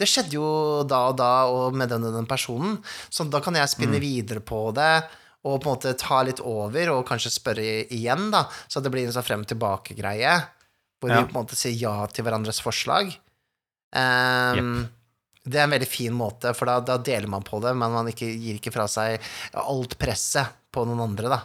det 0.00 0.08
skjedde 0.08 0.36
jo 0.38 0.50
da 0.88 1.02
og 1.10 1.16
da, 1.20 1.30
og 1.52 1.76
med 1.76 1.90
den 1.92 2.04
og 2.08 2.14
den 2.16 2.28
personen. 2.30 2.78
Så 3.10 3.24
da 3.28 3.40
kan 3.44 3.54
jeg 3.58 3.68
spinne 3.72 4.00
videre 4.02 4.40
på 4.40 4.68
det. 4.76 4.92
Og 5.40 5.56
på 5.62 5.70
en 5.70 5.72
måte 5.72 5.94
ta 5.96 6.18
litt 6.26 6.40
over, 6.44 6.90
og 6.92 7.06
kanskje 7.08 7.30
spørre 7.32 7.62
igjen, 7.88 8.26
da. 8.34 8.42
Så 8.68 8.82
det 8.84 8.90
blir 8.92 9.06
en 9.08 9.14
sånn 9.14 9.24
frem-tilbake-greie 9.24 10.34
Hvor 11.00 11.08
Ja. 11.08 11.22
vi 11.22 11.30
på 11.30 11.38
en 11.38 11.44
måte 11.46 11.56
sier 11.56 11.72
ja 11.80 11.94
til 12.12 12.26
hverandres 12.26 12.58
forslag. 12.60 13.14
Ehm, 13.96 14.88
Det 15.44 15.56
er 15.56 15.64
en 15.64 15.72
veldig 15.72 15.88
fin 15.88 16.12
måte, 16.16 16.52
for 16.56 16.68
da, 16.68 16.80
da 16.84 16.98
deler 17.00 17.30
man 17.30 17.44
på 17.46 17.62
det, 17.64 17.72
men 17.76 17.94
man 17.94 18.10
ikke, 18.10 18.28
gir 18.28 18.58
ikke 18.58 18.74
fra 18.74 18.84
seg 18.90 19.22
alt 19.56 19.96
presset 20.00 20.58
på 20.70 20.84
noen 20.88 21.06
andre, 21.06 21.32
da. 21.32 21.40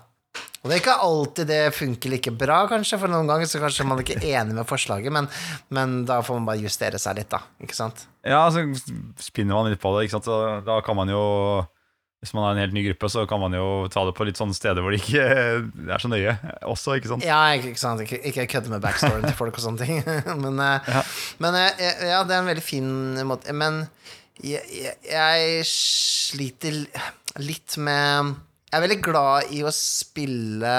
Og 0.66 0.72
det 0.72 0.76
er 0.76 0.82
ikke 0.82 0.98
alltid 1.06 1.48
det 1.48 1.62
funker 1.78 2.12
like 2.12 2.32
bra, 2.34 2.64
kanskje, 2.68 2.98
for 2.98 3.12
noen 3.12 3.30
ganger 3.30 3.48
så 3.48 3.62
kanskje 3.62 3.86
man 3.88 4.02
ikke 4.02 4.18
er 4.18 4.42
enig 4.42 4.58
med 4.58 4.68
forslaget, 4.68 5.14
men, 5.14 5.30
men 5.70 6.00
da 6.10 6.20
får 6.26 6.40
man 6.40 6.48
bare 6.50 6.64
justere 6.66 7.00
seg 7.02 7.20
litt, 7.20 7.30
da. 7.32 7.44
Ikke 7.62 7.78
sant? 7.78 8.08
Ja, 8.26 8.42
så 8.50 8.66
spinner 9.22 9.60
man 9.60 9.70
litt 9.70 9.84
på 9.84 9.94
det, 9.96 10.08
ikke 10.08 10.18
sant. 10.18 10.28
Så 10.28 10.40
da 10.66 10.80
kan 10.84 10.98
man 10.98 11.14
jo 11.14 11.22
Hvis 12.26 12.34
man 12.34 12.48
har 12.48 12.56
en 12.56 12.62
helt 12.64 12.74
ny 12.74 12.82
gruppe, 12.88 13.10
så 13.14 13.28
kan 13.30 13.38
man 13.44 13.54
jo 13.54 13.66
ta 13.94 14.02
det 14.08 14.16
på 14.18 14.26
litt 14.26 14.40
sånne 14.40 14.58
steder 14.58 14.82
hvor 14.82 14.90
det 14.96 14.98
ikke 15.04 15.22
er 15.94 16.02
så 16.02 16.10
nøye 16.10 16.34
også, 16.66 16.96
ikke 16.98 17.12
sant. 17.12 17.26
Ja, 17.28 17.38
ikke, 17.54 17.76
sant. 17.78 18.02
Ikke, 18.02 18.18
ikke 18.32 18.48
kødde 18.56 18.74
med 18.74 18.82
backstoryen 18.82 19.28
til 19.28 19.38
folk 19.38 19.60
og 19.60 19.64
sånne 19.68 19.86
ting. 19.86 20.02
men 20.44 20.58
eh, 20.66 20.90
Ja. 20.90 21.04
men 21.46 21.60
eh, 21.62 21.86
ja, 22.10 22.24
det 22.26 22.34
er 22.34 22.42
en 22.42 22.50
veldig 22.50 22.66
fin 22.66 22.90
måte. 23.30 23.54
Men 23.54 23.84
jeg, 24.42 24.66
jeg, 24.74 24.98
jeg 25.14 25.70
sliter 25.70 26.82
litt 27.46 27.78
med 27.78 28.34
Jeg 28.72 28.80
er 28.80 28.84
veldig 28.88 29.00
glad 29.06 29.54
i 29.56 29.62
å 29.64 29.72
spille 29.76 30.76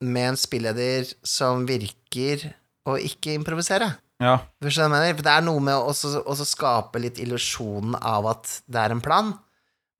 med 0.00 0.28
en 0.34 0.38
spilleder 0.38 1.08
som 1.26 1.64
virker 1.68 2.50
å 2.88 2.94
ikke 3.00 3.34
improvisere. 3.36 3.90
Ja? 4.20 4.36
For 4.60 4.68
det 4.68 5.32
er 5.32 5.44
noe 5.44 5.60
med 5.64 5.76
å 5.80 6.36
skape 6.44 7.00
litt 7.00 7.20
illusjonen 7.22 7.96
av 7.96 8.28
at 8.34 8.58
det 8.68 8.82
er 8.84 8.94
en 8.94 9.02
plan, 9.04 9.32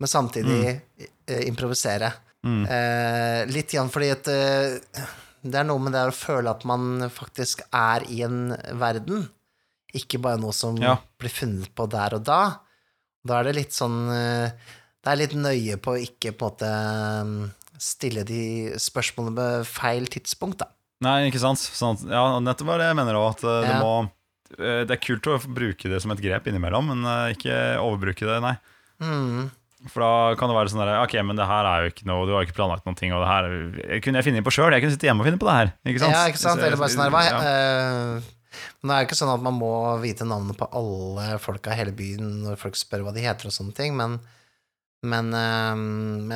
men 0.01 0.09
samtidig 0.09 0.61
mm. 0.73 1.43
improvisere. 1.47 2.13
Mm. 2.47 2.63
Eh, 2.65 3.41
litt 3.53 3.75
igjen 3.75 3.91
fordi 3.93 4.09
at 4.15 4.29
eh, 4.33 5.05
det 5.45 5.61
er 5.61 5.67
noe 5.69 5.81
med 5.81 5.93
det 5.97 6.07
å 6.09 6.15
føle 6.17 6.53
at 6.53 6.65
man 6.69 7.05
faktisk 7.13 7.63
er 7.69 8.05
i 8.13 8.23
en 8.25 8.55
verden, 8.81 9.27
ikke 9.97 10.21
bare 10.23 10.41
noe 10.41 10.55
som 10.57 10.77
Ja. 10.81 10.97
blir 11.21 11.33
funnet 11.35 11.73
på 11.77 11.87
der 11.91 12.15
og 12.17 12.25
da. 12.25 12.41
Da 13.27 13.41
er 13.41 13.49
det 13.51 13.57
litt 13.59 13.77
sånn 13.77 14.07
eh, 14.09 14.53
Det 15.01 15.11
er 15.13 15.19
litt 15.21 15.35
nøye 15.37 15.77
på 15.81 15.95
å 15.97 16.01
ikke 16.01 16.33
på 16.37 16.49
en 16.49 16.53
måte 16.53 16.71
eh, 16.71 17.77
stille 17.81 18.25
de 18.29 18.43
spørsmålene 18.81 19.37
med 19.37 19.67
feil 19.69 20.09
tidspunkt, 20.13 20.61
da. 20.61 20.69
Nei, 21.01 21.29
ikke 21.31 21.41
sant? 21.41 21.61
Sånn 21.61 21.97
ja, 22.13 22.25
nettopp 22.45 22.69
var 22.69 22.81
det 22.83 22.91
jeg 22.91 22.99
mener 22.99 23.17
òg, 23.21 23.31
at 23.37 23.45
eh, 23.45 23.61
det 23.65 23.71
Ja. 23.75 23.79
må 23.81 23.95
eh, 24.59 24.83
Det 24.85 24.97
er 24.97 25.05
kult 25.05 25.29
å 25.33 25.39
bruke 25.49 25.89
det 25.93 26.01
som 26.05 26.13
et 26.13 26.21
grep 26.21 26.49
innimellom, 26.49 26.93
men 26.93 27.05
eh, 27.09 27.37
ikke 27.37 27.57
overbruke 27.81 28.29
det, 28.29 28.41
nei. 28.45 28.57
Mm. 29.01 29.49
For 29.89 30.05
da 30.05 30.37
kan 30.37 30.51
det 30.51 30.57
være 30.59 30.73
sånn 30.73 30.83
der 30.83 30.91
Ok, 31.01 31.15
men 31.25 31.39
det 31.39 31.47
her 31.49 31.65
er 31.65 31.87
jo 31.87 31.93
ikke 31.95 32.05
noe 32.11 32.27
Du 32.29 32.35
har 32.35 32.45
ikke 32.45 32.59
planlagt 32.59 32.85
noen 32.85 32.99
ting, 32.99 33.15
og 33.17 33.23
det 33.23 33.31
her 33.31 34.03
kunne 34.05 34.21
jeg 34.21 34.27
finne 34.29 34.43
på 34.45 34.53
sjøl. 34.53 34.75
Jeg 34.77 34.85
kunne 34.85 34.97
sitte 34.97 35.09
hjemme 35.09 35.25
og 35.25 35.31
finne 35.31 35.41
på 35.41 35.49
det 35.49 35.57
her. 35.57 35.73
Ikke 35.89 36.03
sant? 36.03 36.17
Ja, 36.17 36.27
ikke 36.29 36.43
sant? 36.43 36.65
Eller 36.67 36.81
bare 36.81 36.93
sånn 36.93 37.05
her 37.07 37.15
hva, 37.15 37.23
ja. 37.25 37.39
eh, 37.41 38.67
Men 38.83 38.91
det 38.91 38.97
er 38.97 39.01
jo 39.01 39.09
ikke 39.09 39.21
sånn 39.23 39.33
at 39.33 39.47
man 39.47 39.57
må 39.57 39.73
vite 40.03 40.29
navnet 40.29 40.61
på 40.61 40.69
alle 40.77 41.41
folka 41.41 41.73
i 41.73 41.81
hele 41.81 41.97
byen 41.97 42.43
når 42.45 42.61
folk 42.61 42.77
spør 42.77 43.07
hva 43.07 43.17
de 43.17 43.25
heter 43.25 43.49
og 43.49 43.57
sånne 43.57 43.77
ting, 43.77 43.97
men, 43.97 44.19
men, 45.09 45.33
eh, 45.37 45.85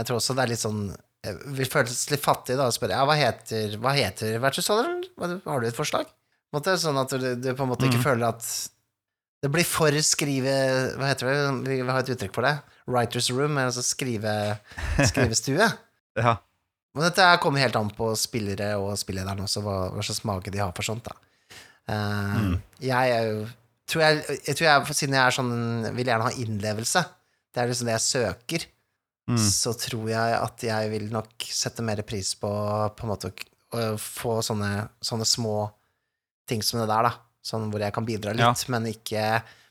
jeg 0.01 0.09
tror 0.09 0.23
også 0.23 0.39
det 0.39 0.47
er 0.47 0.55
litt 0.55 0.65
sånn 0.65 0.85
eh, 0.95 1.41
Vi 1.61 1.69
føles 1.69 2.05
litt 2.15 2.25
fattige 2.25 2.57
da 2.61 2.71
og 2.71 2.77
spør 2.77 2.97
ja, 2.97 3.05
hva 3.05 3.19
heter, 3.21 3.77
hva 3.83 3.93
heter 3.99 4.39
vertshusholderen? 4.41 5.05
Hva- 5.21 5.35
Har 5.51 5.61
du 5.61 5.69
et 5.69 5.77
forslag? 5.77 6.09
Måte, 6.55 6.79
sånn 6.81 7.01
at 7.03 7.13
du, 7.19 7.35
du 7.37 7.51
på 7.53 7.67
en 7.67 7.75
måte 7.75 7.91
ikke 7.91 8.01
mm. 8.01 8.07
føler 8.07 8.31
at 8.31 8.49
det 9.45 9.51
blir 9.53 9.67
for 9.69 9.93
skrive 10.01 10.53
Hva 10.97 11.11
heter 11.11 11.29
det? 11.29 11.41
Vi 11.69 11.83
vi 11.83 11.91
har 11.91 12.01
et 12.01 12.15
uttrykk 12.15 12.33
for 12.33 12.47
det. 12.47 12.55
Writers 12.91 13.31
room, 13.33 13.57
altså 13.59 13.83
skrive, 13.85 14.33
skrivestue. 15.11 15.69
Ja. 16.21 16.35
Men 16.95 17.09
dette 17.09 17.27
kommer 17.43 17.63
helt 17.65 17.77
an 17.79 17.89
på 17.91 18.13
spillere 18.19 18.75
og 18.79 18.93
spillederen 19.01 19.41
også, 19.47 19.63
hva, 19.65 19.77
hva 19.95 20.05
slags 20.05 20.23
mage 20.29 20.53
de 20.55 20.61
har 20.63 20.71
for 20.77 20.87
sånt, 20.87 21.09
da. 21.09 21.17
Eh, 21.91 22.53
Jeg 22.87 23.11
er 23.17 23.27
jo 23.33 23.41
tror 23.91 24.01
jeg, 24.07 24.39
jeg 24.47 24.57
tror 24.57 24.65
jeg, 24.71 24.95
Siden 24.97 25.17
jeg 25.19 25.27
er 25.29 25.35
sånn 25.37 25.51
vil 25.97 26.09
gjerne 26.09 26.29
ha 26.31 26.37
innlevelse, 26.41 27.03
det 27.53 27.61
er 27.61 27.69
liksom 27.73 27.91
det 27.91 27.99
jeg 27.99 28.09
søker, 28.11 28.71
Mm. 29.25 29.39
så 29.41 29.71
tror 29.73 30.11
jeg 30.11 30.33
at 30.37 30.61
jeg 30.67 30.89
vil 30.93 31.07
nok 31.09 31.47
sette 31.49 31.81
mer 31.81 32.03
pris 32.05 32.35
på 32.37 32.49
på 32.93 33.07
en 33.07 33.09
måte 33.09 33.31
å, 33.73 33.95
få 33.97 34.35
sånne, 34.45 34.83
sånne 35.01 35.25
små 35.25 35.71
ting 36.47 36.61
som 36.61 36.83
det 36.83 36.91
der, 36.91 37.07
da. 37.09 37.13
Sånn 37.41 37.71
hvor 37.73 37.81
jeg 37.81 37.95
kan 37.97 38.05
bidra 38.05 38.35
litt, 38.37 38.67
men 38.69 38.85
ikke 38.91 39.23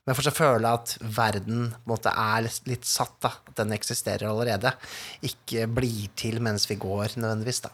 Men 0.06 0.16
fortsatt 0.18 0.36
føle 0.36 0.68
at 0.76 0.98
verden 1.16 1.70
måte 1.88 2.12
er 2.12 2.44
litt- 2.68 2.84
satt, 2.90 3.14
da. 3.24 3.30
At 3.48 3.56
den 3.62 3.72
eksisterer 3.72 4.28
allerede. 4.28 4.74
Ikke 5.24 5.64
blir 5.72 6.10
til 6.20 6.42
mens 6.44 6.66
vi 6.68 6.76
går, 6.76 7.16
nødvendigvis, 7.16 7.62
da. 7.64 7.70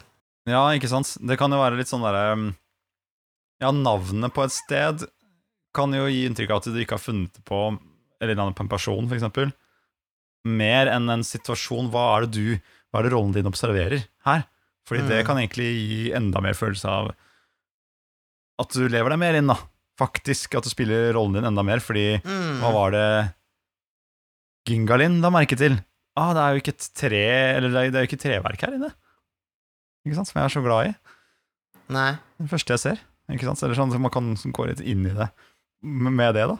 ja, 0.49 0.61
ikke 0.77 0.89
sant. 0.91 1.15
Det 1.25 1.37
kan 1.41 1.51
jo 1.51 1.57
være 1.61 1.77
litt 1.79 1.89
sånn 1.89 2.05
derre 2.05 2.33
um, 2.33 2.55
Ja, 3.61 3.71
navnet 3.75 4.31
på 4.33 4.43
et 4.45 4.53
sted 4.55 5.07
kan 5.75 5.91
jo 5.93 6.05
gi 6.07 6.21
inntrykk 6.29 6.49
av 6.53 6.61
at 6.61 6.69
du 6.71 6.77
ikke 6.79 6.95
har 6.97 7.03
funnet 7.03 7.33
det 7.33 7.43
på 7.45 7.57
Eller 8.21 8.35
navnet 8.35 8.55
på 8.57 8.63
en 8.65 8.69
person, 8.71 9.07
for 9.09 9.15
eksempel. 9.17 9.51
Mer 10.45 10.87
enn 10.87 11.09
en 11.09 11.21
situasjon. 11.23 11.89
Hva 11.91 12.05
er 12.17 12.25
det 12.27 12.31
du 12.37 12.45
Hva 12.91 12.99
er 13.01 13.03
det 13.09 13.11
rollen 13.13 13.33
din 13.35 13.49
observerer 13.49 14.05
her? 14.25 14.45
Fordi 14.87 15.07
det 15.07 15.19
Mm. 15.21 15.25
kan 15.27 15.37
egentlig 15.37 15.67
gi 15.77 16.11
enda 16.13 16.41
mer 16.41 16.53
følelse 16.57 16.85
av 16.89 17.11
at 18.59 18.69
du 18.73 18.87
lever 18.89 19.09
deg 19.13 19.19
mer 19.19 19.35
inn, 19.37 19.47
da. 19.47 19.55
Faktisk 19.99 20.55
at 20.55 20.63
du 20.63 20.71
spiller 20.71 21.11
rollen 21.17 21.35
din 21.35 21.47
enda 21.49 21.63
mer, 21.67 21.81
fordi 21.83 22.21
Mm. 22.23 22.61
Hva 22.63 22.71
var 22.75 22.95
det 22.95 23.05
Gingalin 24.69 25.19
la 25.23 25.31
merke 25.33 25.57
til? 25.59 25.77
Ah, 26.19 26.33
det 26.35 26.41
er 26.43 26.55
jo 26.55 26.61
ikke 26.61 26.73
et 26.75 26.87
tre 26.99 27.21
Eller 27.57 27.69
det 27.71 27.79
er, 27.95 28.03
jo 28.03 28.09
ikke 28.09 28.19
treverk 28.21 28.61
her 28.65 28.75
inne. 28.75 28.89
Ikke 30.05 30.17
sant? 30.17 30.29
Som 30.31 30.39
jeg 30.41 30.47
er 30.49 30.55
så 30.55 30.63
glad 30.65 30.89
i. 30.89 30.95
Nei. 31.95 32.09
Det 32.39 32.49
første 32.51 32.75
jeg 32.75 32.83
ser. 32.83 33.03
Ikke 33.31 33.47
sant? 33.47 33.61
Eller 33.65 33.77
sånn, 33.79 33.91
så 33.93 33.99
Man 34.01 34.13
kan 34.13 34.33
gå 34.35 34.67
litt 34.69 34.81
inn 34.81 35.05
i 35.07 35.13
det 35.15 35.29
med 35.81 36.33
det, 36.35 36.43
da. 36.49 36.57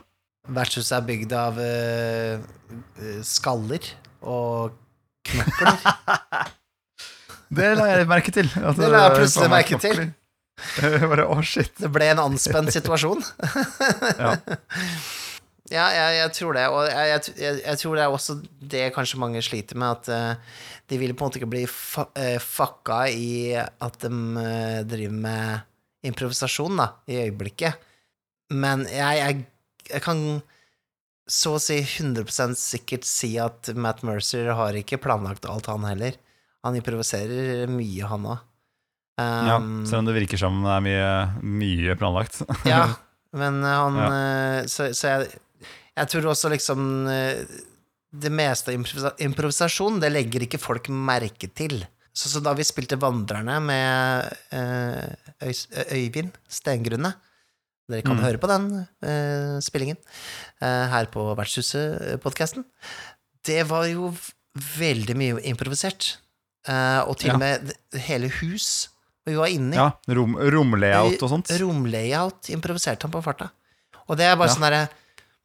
Vertshuset 0.48 0.94
er 0.96 1.02
bygd 1.04 1.32
av 1.36 1.58
eh, 1.60 2.40
skaller 3.26 3.84
og 4.24 4.78
knokler. 5.28 5.76
Det 7.50 7.66
la 7.74 7.88
jeg 7.90 8.06
merke 8.06 8.30
til. 8.30 8.46
Det 8.46 8.88
la 8.88 9.00
jeg 9.08 9.14
plutselig 9.18 9.50
merke 9.50 9.78
til. 9.82 10.00
Bare, 11.10 11.26
oh, 11.30 11.42
shit. 11.44 11.72
Det 11.80 11.90
ble 11.92 12.10
en 12.12 12.26
anspent 12.28 12.72
situasjon. 12.74 13.24
Ja. 14.20 14.36
Ja, 15.70 15.84
jeg, 15.94 16.14
jeg 16.16 16.30
tror 16.34 16.56
det, 16.56 16.62
og 16.74 16.80
jeg, 16.88 17.20
jeg, 17.38 17.58
jeg, 17.62 17.78
tror 17.78 17.94
det 17.94 18.02
er 18.02 18.14
også 18.14 18.34
det 18.72 18.88
kanskje 18.90 19.20
mange 19.22 19.42
sliter 19.46 19.78
med, 19.78 20.00
at 20.00 20.08
uh, 20.10 20.64
de 20.90 20.98
vil 20.98 21.14
på 21.14 21.22
en 21.22 21.30
måte 21.30 21.38
ikke 21.38 21.50
bli 21.52 21.60
fa 21.70 22.08
uh, 22.10 22.40
fucka 22.42 23.04
i 23.14 23.54
at 23.54 24.00
de 24.02 24.10
uh, 24.10 24.80
driver 24.90 25.14
med 25.14 26.10
improvisasjon, 26.10 26.74
da, 26.80 26.88
i 27.06 27.20
øyeblikket. 27.22 27.86
Men 28.50 28.82
jeg 28.90 29.44
kan 30.02 30.40
så 31.30 31.54
å 31.54 31.62
si 31.62 31.78
100 31.78 32.26
sikkert 32.58 33.06
si 33.06 33.36
at 33.38 33.70
Matt 33.78 34.02
Mercer 34.06 34.50
har 34.58 34.74
ikke 34.74 34.98
planlagt 35.02 35.46
alt, 35.46 35.70
han 35.70 35.86
heller. 35.86 36.18
Han 36.66 36.76
improviserer 36.76 37.70
mye, 37.70 38.08
han 38.10 38.26
òg. 38.34 38.42
Ja, 39.48 39.56
Selv 39.88 40.02
om 40.02 40.08
det 40.08 40.14
virker 40.16 40.38
som 40.40 40.60
det 40.64 40.72
er 40.76 40.84
mye, 40.86 41.10
mye 41.60 41.96
planlagt. 42.00 42.40
Ja, 42.68 42.86
men 43.36 43.60
eh, 43.64 43.76
han 43.84 43.98
Ja. 44.00 44.08
eh, 44.10 44.66
Så, 44.70 44.90
så 44.96 45.12
jeg, 45.14 45.40
jeg 45.96 46.08
tror 46.12 46.30
også 46.32 46.50
liksom 46.52 46.84
eh, 47.10 47.42
Det 48.12 48.30
meste 48.34 48.72
av 48.74 49.18
improvisasjon, 49.22 50.00
det 50.02 50.10
legger 50.12 50.42
ikke 50.46 50.58
folk 50.58 50.88
merke 50.90 51.46
til. 51.54 51.80
Så, 52.12 52.26
så 52.32 52.40
da 52.42 52.50
vi 52.58 52.64
spilte 52.66 52.98
Vandrerne 52.98 53.60
med 53.62 54.32
uh, 54.50 55.44
Øy, 55.46 55.52
Øyvind 55.94 56.32
Stengrunne 56.50 57.12
Dere 57.90 58.02
kan 58.02 58.18
Mm. 58.18 58.22
høre 58.24 58.38
på 58.42 58.46
den 58.50 58.66
uh, 58.82 59.60
spillingen 59.62 59.96
uh, 60.62 60.86
her 60.90 61.06
på 61.10 61.22
Vertshuset-podkasten. 61.38 62.62
Det 63.46 63.62
var 63.70 63.86
jo 63.90 64.10
veldig 64.78 65.16
mye 65.18 65.40
improvisert. 65.50 66.16
Og 67.06 67.16
til 67.18 67.30
Ja. 67.30 67.34
og 67.34 67.40
med 67.40 67.72
hele 68.04 68.28
hus 68.28 68.89
vi 69.28 69.34
var 69.36 69.46
inne 69.52 69.74
i. 69.74 69.78
Ja, 69.78 69.90
rom, 70.16 70.36
Romlayout 70.38 71.22
og 71.22 71.30
sånt. 71.32 71.50
Romlayout 71.60 72.48
improviserte 72.54 73.04
han 73.06 73.12
på 73.14 73.22
farta. 73.24 73.50
Og 74.08 74.16
det 74.18 74.26
er 74.26 74.36
bare 74.40 74.48
Ja. 74.48 74.54
sånn 74.54 74.66
derre 74.66 74.88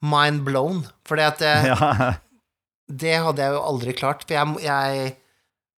mind 0.05 0.43
blown, 0.45 0.83
for 1.05 1.17
det, 1.17 1.33
Ja. 1.41 2.13
det 2.87 3.17
hadde 3.25 3.41
jeg 3.43 3.53
jo 3.53 3.61
aldri 3.61 3.93
klart. 3.97 4.23
For 4.27 4.33
jeg, 4.37 4.63
jeg, 4.63 5.17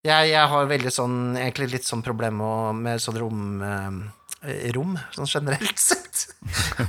jeg, 0.05 0.29
jeg 0.31 0.47
har 0.53 0.69
veldig 0.69 0.91
sånn 0.93 1.17
Egentlig 1.39 1.71
litt 1.73 1.87
sånn 1.87 2.03
problem 2.05 2.37
med, 2.83 3.01
sånn 3.01 3.17
rom 3.19 3.61
eh, 3.65 4.69
Rom, 4.75 4.93
sånn 5.15 5.27
generelt 5.27 5.79
sett. 5.89 6.27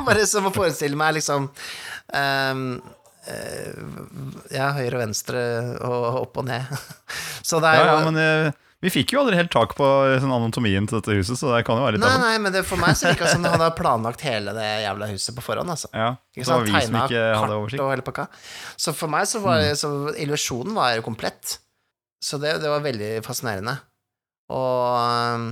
bare 0.04 0.26
som 0.28 0.46
å 0.46 0.52
forestille 0.54 0.94
meg 1.00 1.16
liksom 1.16 1.48
um, 1.48 2.62
eh, 3.26 3.72
Ja, 4.54 4.68
høyre 4.76 4.98
og 4.98 5.02
venstre 5.06 5.42
og 5.82 6.20
opp 6.22 6.36
og 6.42 6.46
ned. 6.50 6.68
Så 7.48 7.58
det 7.64 7.72
er 7.72 7.80
Ja, 7.80 7.84
jo 7.88 7.98
ja, 7.98 8.10
men 8.10 8.20
eh, 8.22 8.52
vi 8.78 8.90
fikk 8.94 9.12
jo 9.14 9.24
aldri 9.24 9.34
helt 9.34 9.50
tak 9.50 9.72
på 9.74 9.86
sånn 10.22 10.30
anatomien 10.30 10.84
til 10.86 11.00
dette 11.00 11.16
huset, 11.18 11.34
så 11.40 11.50
det 11.50 11.64
kan 11.66 11.80
jo 11.80 11.82
være 11.82 11.96
litt 11.96 12.04
Nei, 12.04 12.18
nei, 12.22 12.34
men 12.44 12.54
det, 12.54 12.62
for 12.66 12.78
meg 12.78 12.94
så 12.94 13.08
virka 13.08 13.26
det 13.26 13.32
som 13.32 13.46
han 13.46 13.56
hadde 13.56 13.74
planlagt 13.80 14.22
hele 14.22 14.54
det 14.54 14.66
jævla 14.84 15.08
huset 15.10 15.34
på 15.34 15.42
forhånd. 15.42 15.72
Altså. 15.74 15.90
Ja, 15.90 16.12
så 16.36 16.38
det 16.38 16.52
var 16.52 16.68
vi 16.68 16.82
som 16.86 16.98
ikke 17.00 17.24
hadde 17.34 17.56
oversikt. 17.58 18.44
Så 18.78 18.94
for 18.94 19.10
meg 19.10 19.26
så 19.26 19.42
var 19.42 19.64
så 19.78 19.90
illusjonen 20.14 20.78
var 20.78 21.02
komplett. 21.06 21.56
Så 22.22 22.38
det, 22.38 22.60
det 22.62 22.70
var 22.70 22.84
veldig 22.86 23.10
fascinerende. 23.26 23.74
Og 24.54 25.48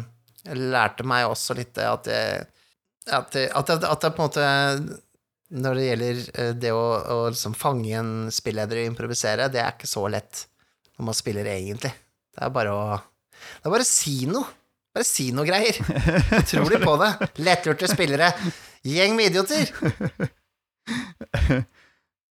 jeg 0.47 0.71
lærte 0.71 1.07
meg 1.07 1.27
også 1.27 1.57
litt 1.59 1.75
det 1.75 1.89
at 1.91 2.07
det, 2.07 2.21
at 3.11 3.35
det, 3.35 3.49
at 3.51 3.75
det, 3.75 3.81
at 3.91 4.07
det 4.07 4.13
på 4.15 4.23
en 4.23 4.31
måte 4.31 4.47
Når 5.63 5.79
det 5.79 5.85
gjelder 5.85 6.23
eh, 6.43 6.55
det 6.59 6.73
å, 6.75 6.87
å 7.15 7.19
liksom 7.31 7.55
fange 7.59 7.93
en 7.95 8.15
spilleder 8.35 8.81
og 8.83 8.89
improvisere, 8.93 9.51
det 9.51 9.61
er 9.63 9.75
ikke 9.75 9.91
så 9.91 10.07
lett 10.11 10.47
når 10.97 11.11
man 11.11 11.15
spiller 11.15 11.47
egentlig. 11.51 11.93
Det 12.35 12.43
er 12.43 12.55
bare 12.55 12.73
å 12.75 12.83
Det 13.61 13.69
er 13.71 13.75
bare 13.77 13.89
si 13.89 14.17
noe. 14.31 14.47
Bare 14.97 15.05
si 15.07 15.29
noe 15.37 15.45
greier. 15.49 15.77
Så 15.77 16.43
tror 16.55 16.73
de 16.73 16.79
på 16.83 16.95
det. 17.03 17.11
Lettlurte 17.45 17.91
spillere. 17.91 18.31
Gjeng 18.87 19.17
med 19.19 19.33
idioter. 19.33 19.73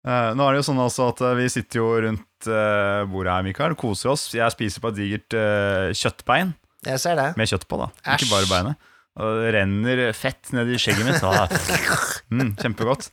Eh, 0.05 0.35
nå 0.37 0.45
er 0.45 0.53
det 0.53 0.59
jo 0.59 0.65
sånn 0.67 0.77
altså 0.83 1.07
at 1.09 1.17
eh, 1.25 1.31
vi 1.39 1.47
sitter 1.49 1.79
jo 1.79 1.85
rundt 2.03 2.45
eh, 2.45 2.99
bordet 3.09 3.31
her, 3.33 3.45
Mikael, 3.47 3.73
koser 3.79 4.11
oss. 4.11 4.27
Jeg 4.37 4.53
spiser 4.53 4.83
på 4.83 4.91
et 4.91 4.99
digert 4.99 5.33
kjøttbein 5.97 6.51
Jeg 6.85 7.01
ser 7.01 7.17
det. 7.17 7.31
med 7.39 7.49
kjøtt 7.49 7.65
på, 7.65 7.79
da. 7.81 7.87
Æsj. 8.03 8.19
Ikke 8.19 8.29
bare 8.35 8.49
beinet. 8.51 8.75
Og 9.15 9.39
det 9.41 9.49
renner 9.55 10.01
fett 10.13 10.51
ned 10.53 10.69
i 10.69 10.77
skjegget 10.77 11.09
mitt. 11.09 11.25
Mm, 12.35 12.55
kjempegodt. 12.57 13.09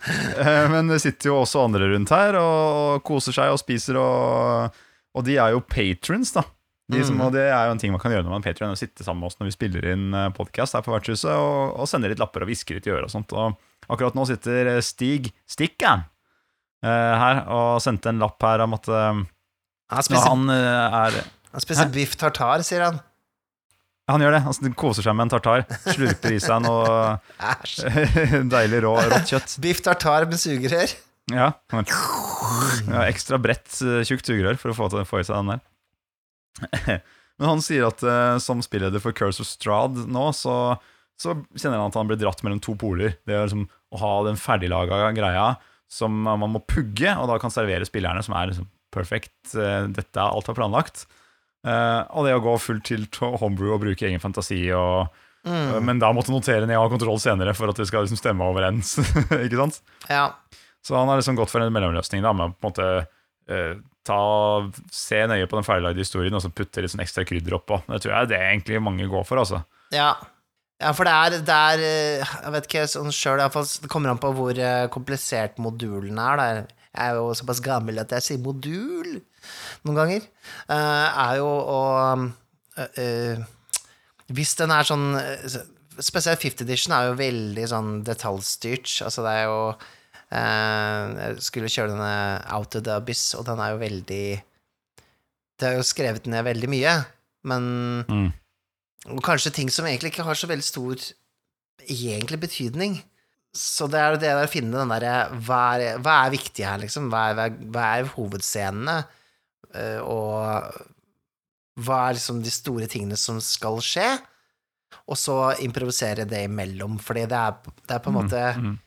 Men 0.73 0.89
det 0.89 0.97
sitter 1.05 1.29
jo 1.29 1.35
også 1.43 1.61
andre 1.67 1.85
rundt 1.95 2.09
her 2.13 2.33
og 2.41 3.03
koser 3.05 3.33
seg 3.37 3.51
og 3.53 3.59
spiser, 3.61 3.97
og, 4.01 4.73
og 5.17 5.25
de 5.27 5.35
er 5.41 5.53
jo 5.53 5.61
patrons, 5.69 6.31
da. 6.37 6.43
De 6.93 7.03
som, 7.09 7.17
Mm. 7.17 7.25
og 7.27 7.33
det 7.35 7.45
er 7.49 7.67
jo 7.67 7.75
en 7.75 7.81
ting 7.83 7.93
man 7.95 8.01
kan 8.03 8.13
gjøre 8.15 8.27
når 8.27 8.35
man 8.37 8.47
er 8.47 8.77
sitte 8.79 9.05
sammen 9.05 9.21
med 9.25 9.31
oss 9.33 9.39
når 9.41 9.51
vi 9.51 9.57
spiller 9.57 9.91
inn 9.93 10.17
podkast 10.37 10.77
her 10.77 10.85
på 10.85 10.95
vertshuset, 10.95 11.33
og, 11.33 11.77
og 11.81 11.89
sende 11.91 12.11
litt 12.13 12.21
lapper 12.23 12.45
og 12.45 12.51
hviske 12.51 12.77
litt 12.77 12.87
i 12.89 12.95
øret 12.95 13.09
og 13.09 13.15
sånt. 13.15 13.33
Og 13.33 13.57
akkurat 13.89 14.15
nå 14.17 14.27
sitter 14.29 14.77
Stig 14.85 15.33
Stikkan 15.49 16.05
uh, 16.85 17.15
her 17.23 17.45
og 17.53 17.81
sendte 17.85 18.13
en 18.13 18.21
lapp 18.23 18.43
her 18.43 18.65
om 18.65 18.77
at 18.79 18.89
uh, 18.89 19.23
Han 19.23 19.27
når 19.99 20.07
spiser, 20.09 20.29
han 20.29 20.53
eh, 20.53 20.99
er 21.03 21.23
han 21.53 21.61
spiser 21.61 21.89
Hæ? 21.89 21.93
biff 21.93 22.15
tartar, 22.17 22.63
sier 22.65 22.87
han. 22.87 23.01
Han 24.11 24.23
gjør 24.25 24.35
det. 24.35 24.43
Han 24.47 24.75
koser 24.79 25.05
seg 25.05 25.17
med 25.17 25.27
en 25.29 25.33
tartar. 25.35 25.65
Slurper 25.85 26.33
i 26.33 26.41
seg 26.43 26.65
noe 26.65 27.19
deilig 28.55 28.81
rå, 28.87 28.95
rått 29.13 29.35
kjøtt. 29.35 29.59
Biff 29.63 29.83
tartar 29.85 30.27
med 30.31 30.41
sugerør. 30.41 30.95
Ja, 31.33 31.53
ja 31.73 33.05
Ekstra 33.07 33.39
bredt, 33.41 33.69
eh, 33.85 34.01
tjukt 34.09 34.27
sugerør 34.27 34.59
for 34.61 34.73
å 34.73 34.77
få, 34.77 34.89
til, 34.93 35.05
få 35.09 35.21
i 35.21 35.29
seg 35.29 35.39
den 35.39 35.53
der. 35.55 35.63
Men 37.41 37.49
han 37.49 37.63
sier 37.65 37.89
at 37.89 38.03
uh, 38.05 38.37
som 38.43 38.63
spilleder 38.65 39.03
for 39.03 39.17
Curse 39.17 39.43
of 39.43 39.49
Strad 39.49 40.03
nå, 40.11 40.29
så, 40.37 40.77
så 41.21 41.37
kjenner 41.57 41.81
han 41.81 41.91
at 41.91 41.99
han 41.99 42.11
blir 42.11 42.21
dratt 42.21 42.45
mellom 42.45 42.61
to 42.63 42.77
poler. 42.79 43.17
Det 43.27 43.35
er 43.35 43.47
liksom 43.47 43.67
å 43.93 44.03
ha 44.03 44.13
den 44.29 44.39
ferdiglaga 44.41 45.11
greia 45.17 45.55
som 45.93 46.23
man 46.25 46.55
må 46.55 46.63
pugge, 46.65 47.11
og 47.21 47.27
da 47.29 47.37
kan 47.41 47.53
servere 47.53 47.85
spillerne, 47.89 48.23
som 48.25 48.37
er 48.39 48.53
liksom 48.53 48.69
perfect. 48.93 49.35
uh, 49.57 49.89
dette 49.89 50.17
er 50.17 50.29
alt 50.29 50.49
er 50.49 50.57
planlagt. 50.57 51.05
Uh, 51.67 52.03
og 52.15 52.27
det 52.27 52.37
å 52.37 52.43
gå 52.43 52.57
fullt 52.59 52.89
til 52.89 53.05
homebrew 53.41 53.75
og 53.75 53.85
bruke 53.85 54.09
egen 54.09 54.23
fantasi 54.23 54.65
og 54.77 55.13
Mm. 55.43 55.83
Men 55.85 55.99
da 55.99 56.13
måtte 56.15 56.31
notere 56.31 56.67
ned 56.69 56.79
og 56.79 56.87
ha 56.87 56.91
kontroll 56.93 57.19
senere 57.19 57.55
for 57.59 57.71
at 57.73 57.79
det 57.79 57.89
skal 57.89 58.05
liksom 58.05 58.21
stemme 58.21 58.47
overens. 58.47 58.95
ikke 59.45 59.59
sant? 59.59 59.81
Ja. 60.07 60.29
Så 60.87 60.95
han 60.95 61.11
har 61.11 61.19
liksom 61.19 61.39
gått 61.39 61.51
for 61.51 61.63
en 61.63 61.73
mellomløsning 61.75 62.23
da, 62.25 62.31
med 62.35 62.53
å 62.53 62.55
på 62.55 62.69
en 62.69 62.71
måte 62.71 62.87
eh, 63.51 63.75
ta, 64.07 64.21
se 64.93 65.23
nøye 65.31 65.49
på 65.51 65.59
den 65.59 65.67
ferdiglagde 65.67 66.03
historien 66.03 66.35
og 66.37 66.43
så 66.45 66.51
putte 66.53 66.83
litt 66.83 66.93
sånn 66.93 67.05
ekstra 67.05 67.25
krydder 67.29 67.59
oppå. 67.59 67.81
Det 67.89 68.03
tror 68.03 68.15
jeg 68.17 68.33
det 68.33 68.39
er 68.39 68.51
egentlig 68.51 68.83
mange 68.83 69.09
går 69.11 69.27
for, 69.29 69.43
altså. 69.43 69.65
ja. 69.95 70.13
Ja, 70.83 70.91
for 70.99 71.07
det 71.07 71.13
er, 71.15 71.35
det 71.47 71.57
er 71.57 71.83
eh, 71.87 72.31
Jeg 72.43 72.53
vet 72.57 72.65
ikke 72.67 72.87
sånn 72.91 73.15
sjøl. 73.15 73.39
Det 73.39 73.91
kommer 73.93 74.11
an 74.11 74.19
på 74.19 74.33
hvor 74.35 74.57
eh, 74.59 74.89
komplisert 74.91 75.61
modulen 75.63 76.19
er. 76.19 76.41
Da. 76.41 76.47
Jeg 76.93 77.13
er 77.13 77.19
jo 77.21 77.29
såpass 77.39 77.63
gammel 77.65 78.01
at 78.03 78.13
jeg 78.17 78.27
sier 78.27 78.43
modul 78.43 79.21
noen 79.87 79.99
ganger. 79.99 80.27
Uh, 80.67 81.07
er 81.09 81.39
jo 81.41 81.49
å 81.49 81.79
uh, 82.19 82.27
uh, 82.79 83.47
Hvis 84.33 84.53
den 84.59 84.75
er 84.75 84.87
sånn 84.87 85.07
Spesielt 86.03 86.41
50 86.41 86.67
edition 86.67 86.95
er 86.97 87.09
jo 87.09 87.17
veldig 87.19 87.65
sånn 87.69 87.91
detaljstyrt. 88.07 88.89
Altså, 89.07 89.25
det 89.27 89.33
er 89.39 89.49
jo 89.51 89.59
Jeg 90.33 91.43
skulle 91.45 91.69
kjøre 91.73 91.93
denne 91.93 92.13
Out 92.57 92.77
of 92.79 92.85
the 92.87 92.95
Abyss, 92.97 93.35
og 93.37 93.45
den 93.49 93.61
er 93.61 93.75
jo 93.75 93.81
veldig 93.83 94.25
Det 95.61 95.69
er 95.69 95.77
jo 95.77 95.85
skrevet 95.87 96.27
ned 96.27 96.45
veldig 96.47 96.69
mye, 96.73 96.95
men 97.45 97.67
Mm. 98.09 98.33
og 99.13 99.23
kanskje 99.23 99.53
ting 99.55 99.69
som 99.71 99.85
egentlig 99.87 100.13
ikke 100.13 100.25
har 100.27 100.35
så 100.39 100.49
veldig 100.51 100.65
stor 100.65 100.97
egentlig 101.89 102.41
betydning. 102.41 102.97
Så 103.55 103.89
det 103.91 104.01
er 104.01 104.15
jo 104.15 104.21
det 104.23 104.31
å 104.33 104.49
finne 104.49 104.73
den 104.79 104.89
derre 104.95 105.29
hva, 105.45 105.77
hva 106.01 106.15
er 106.25 106.31
viktig 106.33 106.65
her, 106.65 106.79
liksom? 106.81 107.11
Hva 107.13 107.27
er, 107.35 107.51
hva 107.69 107.85
er, 107.99 108.09
hovedscenene? 108.15 108.97
Eh, 109.75 110.01
og 110.01 110.73
hva 111.83 111.99
er 112.09 112.17
liksom 112.17 112.41
de 112.43 112.51
store 112.51 112.89
tingene 112.89 113.19
som 113.21 113.39
skal 113.45 113.77
skje? 113.85 114.09
Og 115.09 115.17
så 115.21 115.37
improvisere 115.65 116.25
det 116.29 116.47
imellom, 116.49 116.99
fordi 117.03 117.27
det 117.29 117.39
er, 117.39 117.59
det 117.87 117.95
er 117.99 118.03
på 118.05 118.11
en 118.11 118.19
måte 118.23 118.43
Mm. 118.57 118.79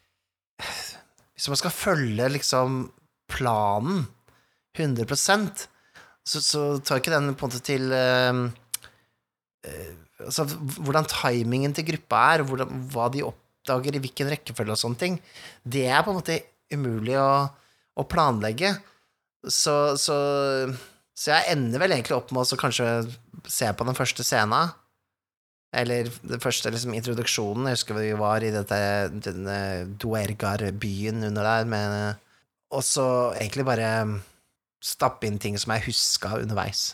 Hvis 1.36 1.50
man 1.52 1.60
skal 1.60 1.74
følge 1.76 2.30
liksom 2.32 2.86
planen 3.32 4.06
100 4.76 5.08
så, 6.26 6.42
så 6.42 6.62
tar 6.82 7.02
ikke 7.02 7.14
den 7.14 7.36
på 7.36 7.46
en 7.46 7.52
måte 7.52 7.64
til 7.66 7.92
eh, 7.96 8.44
Altså 10.26 10.46
hvordan 10.48 11.08
timingen 11.12 11.74
til 11.76 11.88
gruppa 11.90 12.22
er, 12.34 12.44
hvordan, 12.48 12.70
hva 12.94 13.10
de 13.12 13.24
oppdager 13.26 13.98
i 13.98 14.02
hvilken 14.04 14.30
rekkefølge 14.32 14.72
og 14.72 14.80
sånne 14.80 15.00
ting, 15.02 15.18
det 15.68 15.84
er 15.90 16.06
på 16.06 16.14
en 16.14 16.20
måte 16.22 16.38
umulig 16.72 17.18
å, 17.20 17.50
å 18.00 18.06
planlegge. 18.08 18.72
Så, 19.44 19.74
så, 20.00 20.16
så 21.12 21.34
jeg 21.34 21.52
ender 21.58 21.84
vel 21.84 21.98
egentlig 21.98 22.16
opp 22.16 22.32
med 22.32 22.48
å 22.48 22.60
kanskje 22.62 22.88
se 23.52 23.68
på 23.76 23.90
den 23.90 23.98
første 23.98 24.24
scenen. 24.26 24.72
Eller 25.76 26.08
den 26.24 26.40
første 26.40 26.72
liksom, 26.72 26.94
introduksjonen. 26.96 27.68
Jeg 27.68 27.76
husker 27.80 27.98
vi 28.00 28.12
var 28.20 28.44
i 28.48 28.52
dette, 28.54 28.78
denne 29.26 29.58
Duergar-byen 30.00 31.24
under 31.28 31.44
der, 31.44 31.66
med, 31.70 32.22
og 32.72 32.84
så 32.86 33.08
egentlig 33.36 33.66
bare 33.68 33.90
stappe 34.86 35.28
inn 35.28 35.40
ting 35.42 35.58
som 35.60 35.74
jeg 35.76 35.88
huska 35.90 36.36
underveis. 36.40 36.94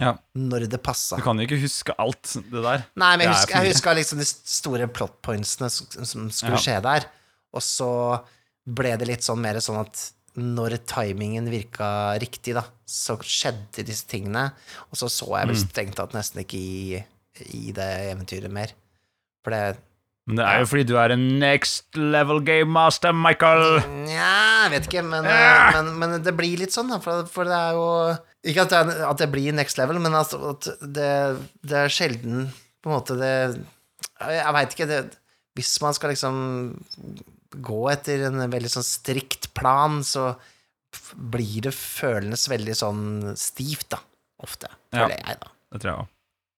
Ja. 0.00 0.16
Når 0.34 0.66
det 0.72 0.80
passa. 0.82 1.16
Du 1.20 1.22
kan 1.26 1.38
jo 1.38 1.46
ikke 1.46 1.60
huske 1.62 1.94
alt 2.02 2.32
det 2.50 2.62
der. 2.64 2.82
Nei, 2.98 3.12
men 3.16 3.26
jeg 3.26 3.30
er 3.30 3.36
husker, 3.36 3.54
jeg 3.62 3.74
husker 3.76 3.98
liksom 4.00 4.18
de 4.22 4.26
store 4.30 4.88
plot 4.90 5.20
pointsene 5.22 5.68
som, 5.70 5.86
som 6.04 6.26
skulle 6.34 6.58
Ja. 6.58 6.64
skje 6.64 6.80
der. 6.82 7.06
Og 7.54 7.62
så 7.62 7.90
ble 8.66 8.96
det 8.98 9.06
litt 9.10 9.22
sånn 9.26 9.42
mer 9.44 9.60
sånn 9.62 9.78
at 9.84 10.08
når 10.34 10.80
timingen 10.90 11.46
virka 11.46 12.18
riktig, 12.18 12.56
da, 12.56 12.64
så 12.90 13.14
skjedde 13.22 13.84
disse 13.86 14.08
tingene. 14.10 14.48
Og 14.90 14.98
så 14.98 15.06
så 15.12 15.28
jeg 15.38 15.46
vel 15.52 15.54
Mm. 15.60 15.62
strengt 15.68 15.94
tatt 16.00 16.12
nesten 16.16 16.42
ikke 16.42 16.58
i, 16.58 17.04
i 17.50 17.72
det 17.74 17.88
eventyret 18.12 18.52
mer. 18.52 18.72
For 19.44 19.50
det 19.54 19.76
Men 20.26 20.38
det 20.40 20.44
er 20.48 20.60
jo 20.62 20.68
fordi 20.70 20.84
du 20.88 20.94
er 20.96 21.12
en 21.12 21.24
next 21.42 21.98
level 22.00 22.38
game 22.46 22.70
master, 22.72 23.12
Michael. 23.12 23.80
Nja, 24.06 24.28
jeg 24.64 24.70
vet 24.72 24.86
ikke, 24.88 25.02
men, 25.04 25.26
Ja. 25.28 25.70
men, 25.76 25.90
men 26.00 26.22
det 26.24 26.32
blir 26.38 26.56
litt 26.62 26.72
sånn, 26.72 26.88
da. 26.88 26.96
For, 27.04 27.26
for 27.28 27.44
det 27.44 27.58
er 27.58 27.76
jo 27.76 27.88
Ikke 28.48 28.64
at 28.64 28.72
det, 28.72 28.96
at 29.04 29.20
det 29.20 29.28
blir 29.32 29.52
next 29.56 29.76
level, 29.80 29.98
men 30.00 30.16
altså 30.16 30.40
at 30.54 30.70
det, 30.80 31.10
det 31.64 31.76
er 31.82 31.92
sjelden 31.92 32.46
på 32.84 32.88
en 32.90 32.96
måte 32.96 33.18
det 33.20 33.34
Jeg, 34.20 34.54
veit 34.56 34.72
ikke. 34.76 34.88
Det, 34.88 35.02
hvis 35.58 35.74
man 35.84 35.94
skal 35.96 36.10
liksom 36.14 36.40
gå 37.64 37.82
etter 37.92 38.24
en 38.26 38.40
veldig 38.50 38.70
sånn 38.72 38.86
strikt 38.86 39.52
plan, 39.54 40.00
så 40.06 40.32
blir 41.14 41.60
det 41.68 41.74
føles 41.76 42.48
veldig 42.50 42.74
sånn 42.78 43.04
stivt, 43.38 43.90
da. 43.94 44.00
Ofte. 44.42 44.70
Ja. 44.94 45.04
Føler 45.04 45.20
jeg, 45.20 45.38
da. 45.44 45.52
Det 45.74 45.80
tror 45.82 45.90
jeg 45.92 46.00
også. 46.06 46.13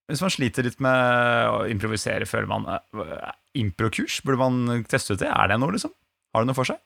Hvis 0.06 0.22
man 0.22 0.30
sliter 0.30 0.66
litt 0.66 0.78
med 0.82 1.50
å 1.50 1.62
improvisere, 1.70 2.28
føler 2.30 2.46
man 2.50 2.66
uh, 2.70 3.32
Improkurs, 3.58 4.20
burde 4.22 4.38
man 4.38 4.84
teste 4.86 5.16
ut 5.16 5.22
det? 5.22 5.30
Er 5.32 5.50
det 5.50 5.58
noe, 5.58 5.74
liksom? 5.74 5.94
Har 6.34 6.44
det 6.44 6.50
noe 6.50 6.58
for 6.58 6.68
seg? 6.68 6.78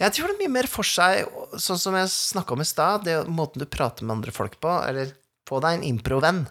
Jeg 0.00 0.12
tror 0.16 0.28
det 0.28 0.34
er 0.34 0.42
mye 0.42 0.54
mer 0.58 0.68
for 0.70 0.86
seg, 0.86 1.28
sånn 1.60 1.80
som 1.80 1.96
jeg 1.96 2.12
snakka 2.12 2.56
om 2.56 2.64
i 2.64 2.68
stad, 2.68 3.04
det 3.06 3.16
er 3.16 3.30
måten 3.32 3.62
du 3.62 3.68
prater 3.68 4.06
med 4.06 4.18
andre 4.18 4.34
folk 4.34 4.56
på, 4.62 4.72
eller 4.86 5.12
få 5.48 5.60
deg 5.64 5.78
en 5.78 5.88
improvenn 5.88 6.44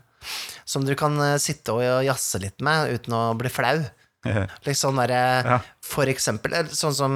som 0.68 0.86
du 0.86 0.94
kan 1.00 1.16
eh, 1.24 1.38
sitte 1.42 1.74
og 1.74 2.04
jazze 2.06 2.42
litt 2.44 2.62
med 2.66 2.94
uten 2.94 3.16
å 3.16 3.24
bli 3.40 3.52
flau. 3.54 3.78
Litt 4.66 4.76
sånn 4.76 5.00
derre 5.00 5.20
Ja. 5.48 5.58
For 5.86 6.10
eksempel, 6.12 6.54
sånn 6.76 6.96
som 6.96 7.14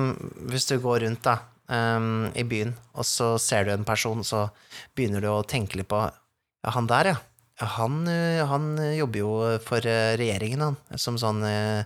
hvis 0.49 0.69
du 0.69 0.77
går 0.81 1.03
rundt 1.03 1.25
da, 1.27 1.35
um, 1.67 2.29
i 2.33 2.45
byen, 2.47 2.71
og 2.95 3.05
så 3.05 3.33
ser 3.41 3.67
du 3.67 3.73
en 3.73 3.83
person, 3.87 4.23
så 4.23 4.47
begynner 4.95 5.21
du 5.21 5.27
å 5.29 5.43
tenke 5.43 5.77
litt 5.79 5.91
på 5.91 5.99
Ja, 6.07 6.71
han 6.71 6.87
der, 6.87 7.11
ja. 7.11 7.17
Han, 7.61 8.07
eh, 8.07 8.41
han 8.49 8.77
jobber 8.97 9.19
jo 9.19 9.31
for 9.65 9.85
eh, 9.85 10.15
regjeringen, 10.19 10.63
han, 10.65 10.99
som 10.99 11.19
sånn 11.21 11.43
eh, 11.47 11.85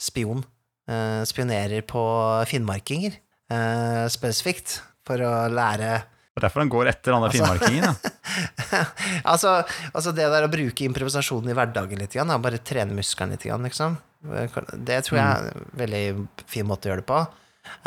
spion. 0.00 0.44
Spionerer 0.84 1.80
på 1.88 2.00
finnmarkinger, 2.44 3.14
eh, 3.48 4.02
spesifikt. 4.12 4.82
for 5.04 5.20
å 5.20 5.48
lære 5.48 6.02
Det 6.34 6.40
er 6.40 6.44
derfor 6.44 6.60
han 6.60 6.72
går 6.72 6.88
etter 6.90 7.12
han 7.12 7.22
der 7.24 7.32
finmarkingen. 7.32 7.84
Ja. 7.88 8.82
altså, 9.32 9.54
altså 9.94 10.12
det 10.12 10.28
der 10.28 10.44
å 10.44 10.50
bruke 10.52 10.84
improvisasjonen 10.84 11.52
i 11.52 11.56
hverdagen 11.56 12.00
litt, 12.00 12.16
igjen, 12.16 12.32
bare 12.42 12.60
trene 12.60 12.96
musklene 12.96 13.36
litt, 13.36 13.46
igjen, 13.48 13.64
liksom. 13.64 13.96
Det 14.24 15.00
tror 15.06 15.18
jeg 15.20 15.24
er 15.24 15.48
en 15.52 15.72
veldig 15.80 16.04
fin 16.48 16.68
måte 16.68 16.88
å 16.88 16.92
gjøre 16.92 17.04
det 17.04 17.08
på. 17.08 17.22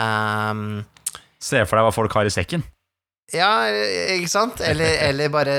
Um, 0.01 0.85
Se 1.37 1.61
for 1.65 1.77
deg 1.77 1.85
hva 1.85 1.93
folk 1.93 2.17
har 2.17 2.29
i 2.29 2.33
sekken. 2.33 2.65
Ja, 3.35 3.49
ikke 4.15 4.31
sant? 4.31 4.61
Eller, 4.63 4.97
eller 5.09 5.31
bare 5.33 5.55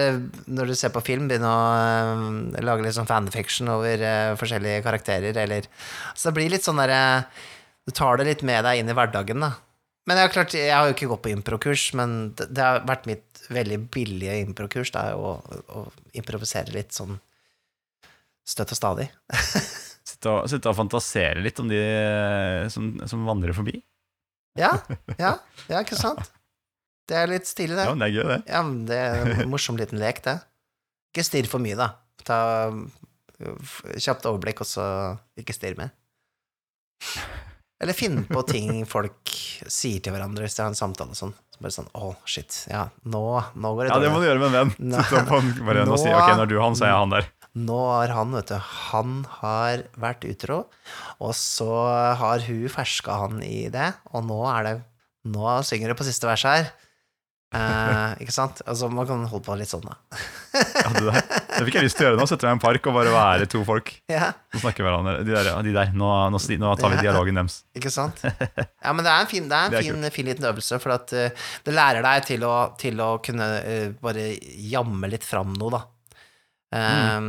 når 0.47 0.73
du 0.73 0.75
ser 0.79 0.93
på 0.95 1.05
film, 1.05 1.29
begynne 1.29 1.53
å 1.53 2.17
um, 2.17 2.43
lage 2.65 2.87
litt 2.87 2.97
sånn 2.97 3.09
fanfiction 3.09 3.71
over 3.75 4.01
uh, 4.01 4.35
forskjellige 4.41 4.83
karakterer, 4.87 5.37
eller 5.45 5.69
Så 6.15 6.31
det 6.31 6.37
blir 6.39 6.53
litt 6.53 6.65
sånn 6.65 6.81
derre 6.81 7.27
Du 7.85 7.93
tar 7.97 8.21
det 8.21 8.29
litt 8.31 8.45
med 8.47 8.65
deg 8.65 8.81
inn 8.81 8.93
i 8.93 8.97
hverdagen, 8.97 9.45
da. 9.45 9.55
Men 10.09 10.17
jeg 10.17 10.25
har, 10.25 10.33
klart, 10.33 10.55
jeg 10.57 10.73
har 10.73 10.89
jo 10.89 10.95
ikke 10.97 11.11
gått 11.11 11.25
på 11.27 11.33
improkurs, 11.35 11.91
men 12.01 12.15
det, 12.39 12.47
det 12.57 12.65
har 12.65 12.85
vært 12.89 13.09
mitt 13.11 13.43
veldig 13.53 13.79
billige 13.93 14.39
improkurs, 14.41 14.93
da, 14.95 15.11
å, 15.17 15.37
å 15.69 15.85
improvisere 16.17 16.73
litt 16.73 16.97
sånn 16.97 17.19
støtt 18.49 18.73
og 18.73 18.81
stadig. 18.81 19.11
Sitte 20.09 20.33
og, 20.33 20.47
sitte 20.49 20.71
og 20.71 20.77
fantasere 20.79 21.43
litt 21.45 21.59
om 21.61 21.69
de 21.69 21.77
eh, 21.77 22.63
som, 22.73 22.95
som 23.05 23.27
vandrer 23.29 23.53
forbi. 23.53 23.75
Ja, 24.57 24.71
ja, 25.21 25.35
ja, 25.69 25.83
ikke 25.83 25.99
sant? 26.01 26.31
Det 27.09 27.17
er 27.17 27.31
litt 27.31 27.49
stilig, 27.49 27.77
det. 27.79 27.87
Ja, 27.89 27.95
men 27.95 28.03
det 28.05 28.09
er 28.11 28.17
gøy, 28.19 28.27
det. 28.29 28.39
Ja, 28.53 28.63
men 28.67 28.79
det 28.89 28.99
er 29.01 29.31
en 29.45 29.51
morsom 29.55 29.79
liten 29.81 30.01
lek, 30.03 30.21
det. 30.27 30.37
Ikke 31.15 31.25
stirr 31.25 31.49
for 31.49 31.63
mye, 31.65 31.79
da. 31.79 31.93
Ta 32.29 32.39
kjapt 33.97 34.27
overblikk, 34.29 34.61
og 34.65 34.69
så 34.69 34.85
ikke 35.41 35.55
stirr 35.57 35.79
mer. 35.79 35.93
Eller 37.79 37.95
finne 37.95 38.25
på 38.27 38.43
ting 38.49 38.81
folk 38.91 39.31
sier 39.71 40.03
til 40.03 40.11
hverandre 40.15 40.43
hvis 40.43 40.57
de 40.59 40.65
har 40.65 40.73
en 40.73 40.79
samtale 40.79 41.15
og 41.15 41.19
sånn. 41.21 41.35
Så 41.55 41.63
bare 41.63 41.75
sånn 41.77 41.91
Å, 41.95 42.09
shit. 42.27 42.57
Ja, 42.71 42.89
nå, 43.07 43.23
nå 43.55 43.71
går 43.79 43.87
det 43.87 43.93
Ja, 43.93 44.01
det 44.03 44.11
må 44.11 44.19
du 44.19 44.27
gjøre 44.27 44.43
med 44.43 44.51
en 44.51 44.57
venn. 44.57 44.73
Nå, 44.91 45.03
bare 45.69 45.85
nå 45.87 45.93
Nå- 45.95 46.01
si, 46.03 46.11
ok, 46.11 46.33
når 46.41 46.51
du 46.51 46.57
er 46.59 46.65
han, 46.65 46.79
så 46.79 46.89
er 46.89 46.93
jeg 46.93 46.99
han 47.05 47.15
der. 47.15 47.29
Nå 47.59 47.79
har 47.91 48.13
han, 48.15 48.35
vet 48.35 48.51
du, 48.51 48.59
han 48.91 49.15
har 49.39 49.85
vært 49.99 50.27
utro, 50.29 50.59
og 51.23 51.33
så 51.39 51.71
har 52.21 52.43
hun 52.47 52.67
ferska 52.71 53.17
han 53.23 53.41
i 53.47 53.65
det, 53.75 53.89
og 54.13 54.27
nå 54.29 54.43
er 54.53 54.69
det 54.69 54.75
Nå 55.29 55.57
synger 55.67 55.91
det 55.91 55.97
på 55.99 56.07
siste 56.07 56.25
vers 56.29 56.45
her. 56.47 56.69
Eh, 57.49 58.11
ikke 58.21 58.33
sant? 58.35 58.59
Altså, 58.69 58.91
man 58.93 59.07
kan 59.09 59.23
holde 59.25 59.47
på 59.47 59.55
litt 59.57 59.71
sånn, 59.71 59.87
da. 59.87 59.95
Ja, 60.53 60.91
det, 60.93 61.05
der. 61.07 61.23
det 61.55 61.61
fikk 61.65 61.79
jeg 61.79 61.87
lyst 61.87 61.97
til 61.97 62.05
å 62.05 62.11
gjøre 62.11 62.19
nå. 62.21 62.27
Sette 62.29 62.45
meg 62.45 62.53
i 62.53 62.57
en 62.59 62.61
park 62.61 62.89
og 62.91 62.97
bare 62.99 63.13
være 63.15 63.47
to 63.49 63.63
folk 63.65 63.93
Ja, 64.13 64.31
Og 64.53 64.61
snakker 64.61 64.85
med 64.85 64.91
hverandre. 64.91 65.15
De 65.25 65.33
der, 65.33 65.49
ja, 65.49 65.57
de 65.65 65.73
der. 65.73 65.95
Nå, 65.97 66.11
nå, 66.35 66.41
nå 66.61 66.73
tar 66.81 66.93
vi 66.93 66.99
dialogen 67.01 67.41
deres. 67.41 67.63
ikke 67.79 67.93
sant? 67.95 68.21
Ja, 68.85 68.93
men 68.93 69.05
det 69.05 69.13
er 69.13 69.25
en 69.25 69.31
fin, 69.31 69.49
det 69.49 69.57
er 69.57 69.71
en 69.71 69.79
er 69.79 69.87
fin, 69.87 70.11
fin 70.15 70.29
liten 70.29 70.49
øvelse, 70.49 70.79
for 70.83 70.95
at 70.95 71.13
uh, 71.17 71.49
det 71.65 71.75
lærer 71.75 72.05
deg 72.05 72.27
til 72.29 72.45
å, 72.49 72.55
til 72.81 73.01
å 73.05 73.09
kunne 73.25 73.49
uh, 73.65 73.89
bare 74.01 74.31
jamme 74.69 75.11
litt 75.13 75.25
fram 75.27 75.57
noe, 75.57 75.73
da. 75.79 75.83
Eh, 76.69 77.21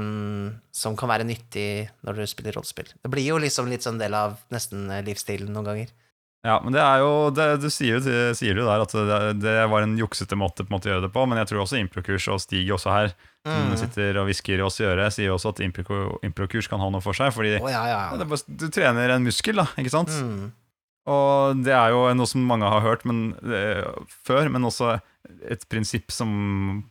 Som 0.75 0.97
kan 0.99 1.07
være 1.07 1.23
nyttig 1.27 1.87
når 2.03 2.19
du 2.19 2.27
spiller 2.27 2.57
rollespill. 2.59 2.91
Det 2.99 3.11
blir 3.11 3.23
jo 3.23 3.39
liksom 3.39 3.71
litt 3.71 3.85
sånn 3.87 3.99
del 4.01 4.15
av 4.19 4.35
nesten 4.51 4.89
livsstilen 5.07 5.51
noen 5.55 5.69
ganger. 5.71 5.93
Ja, 6.47 6.53
men 6.63 6.71
det 6.71 6.79
er 6.79 7.01
jo 7.03 7.09
det, 7.35 7.45
Du 7.59 7.65
sier 7.67 7.97
jo, 7.97 8.13
sier 8.37 8.55
jo 8.55 8.63
der 8.63 8.79
at 8.85 8.93
det, 8.95 9.17
det 9.43 9.55
var 9.67 9.83
en 9.83 9.97
juksete 9.99 10.37
måte 10.39 10.63
på 10.63 10.71
en 10.71 10.77
måte 10.77 10.87
å 10.87 10.93
gjøre 10.93 11.03
det 11.07 11.11
på, 11.11 11.25
men 11.27 11.41
jeg 11.41 11.49
tror 11.49 11.65
også 11.65 11.79
improkurs 11.81 12.29
og 12.31 12.39
Stig 12.43 12.69
også 12.71 12.93
her, 12.95 13.11
som 13.43 13.69
Mm. 13.71 13.75
sitter 13.79 14.17
og 14.19 14.25
hvisker 14.27 14.61
oss 14.63 14.79
i 14.81 14.85
øret, 14.87 15.13
sier 15.15 15.31
også 15.31 15.51
at 15.53 15.59
impro- 15.63 16.17
improkurs 16.27 16.67
kan 16.71 16.79
ha 16.83 16.89
noe 16.91 17.01
for 17.03 17.15
seg. 17.15 17.31
Fordi 17.35 17.53
oh, 17.59 17.69
ja, 17.71 17.83
ja. 17.87 17.99
ja, 18.11 18.17
det 18.19 18.27
bare, 18.31 18.55
du 18.59 18.65
trener 18.71 19.13
en 19.15 19.23
muskel, 19.27 19.55
da, 19.59 19.67
ikke 19.79 19.91
sant? 19.93 20.11
Mm. 20.11 20.49
Og 21.09 21.61
det 21.65 21.73
er 21.73 21.91
jo 21.95 22.01
noe 22.19 22.27
som 22.29 22.43
mange 22.45 22.67
har 22.69 22.83
hørt 22.83 23.05
men, 23.07 23.33
eh, 23.47 23.83
før, 24.27 24.49
men 24.51 24.67
også 24.67 24.97
et 25.47 25.63
prinsipp 25.71 26.11
som 26.13 26.83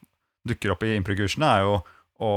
dukker 0.48 0.72
opp 0.74 0.82
i 0.88 0.94
improkursene, 0.96 1.44
er 1.60 1.66
jo 1.68 1.76
å, 2.20 2.32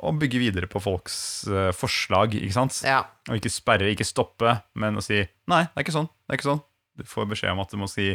å 0.00 0.12
bygge 0.16 0.40
videre 0.40 0.68
på 0.70 0.80
folks 0.82 1.14
uh, 1.50 1.70
forslag, 1.76 2.34
ikke 2.38 2.56
sant? 2.56 2.80
Ja. 2.86 3.02
Og 3.28 3.38
ikke 3.38 3.52
sperre, 3.52 3.90
ikke 3.92 4.08
stoppe, 4.08 4.56
men 4.80 4.96
å 4.96 5.04
si 5.04 5.20
nei, 5.20 5.62
det 5.68 5.76
er 5.76 5.86
ikke 5.86 5.96
sånn. 5.98 6.10
det 6.24 6.34
er 6.34 6.40
ikke 6.40 6.50
sånn. 6.50 6.62
Du 7.00 7.06
får 7.08 7.28
beskjed 7.30 7.54
om 7.54 7.62
at 7.62 7.72
du 7.72 7.80
må 7.80 7.88
si 7.90 8.12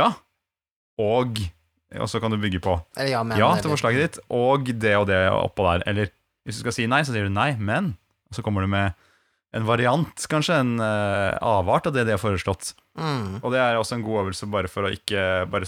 ja, 0.00 0.12
og 1.00 1.40
og 1.98 2.06
så 2.06 2.20
kan 2.22 2.30
du 2.30 2.38
bygge 2.38 2.60
på 2.62 2.76
Eller 2.94 3.10
ja, 3.16 3.20
men. 3.26 3.34
ja 3.40 3.48
til 3.58 3.72
forslaget 3.72 4.04
ditt, 4.04 4.18
og 4.30 4.68
det 4.78 4.92
og 4.94 5.08
det 5.10 5.24
oppå 5.34 5.64
der. 5.66 5.82
Eller 5.90 6.12
hvis 6.46 6.60
du 6.60 6.62
skal 6.62 6.76
si 6.76 6.86
nei, 6.90 7.00
så 7.02 7.14
sier 7.14 7.26
du 7.26 7.34
nei, 7.34 7.52
men. 7.58 7.96
Og 8.30 8.38
så 8.38 8.44
kommer 8.46 8.62
du 8.62 8.70
med 8.70 8.94
en 9.56 9.66
variant, 9.66 10.26
kanskje, 10.30 10.60
en 10.62 10.76
uh, 10.78 11.34
avart 11.42 11.88
av 11.90 11.96
det 11.96 12.04
de 12.06 12.14
har 12.14 12.22
foreslått. 12.22 12.76
Mm. 12.94 13.40
Og 13.40 13.48
det 13.50 13.58
er 13.58 13.78
også 13.78 13.98
en 13.98 14.04
god 14.06 14.20
øvelse 14.24 14.46
bare 14.50 14.70
for 14.70 14.86
å 14.86 14.92
ikke 14.94 15.48
bare 15.50 15.66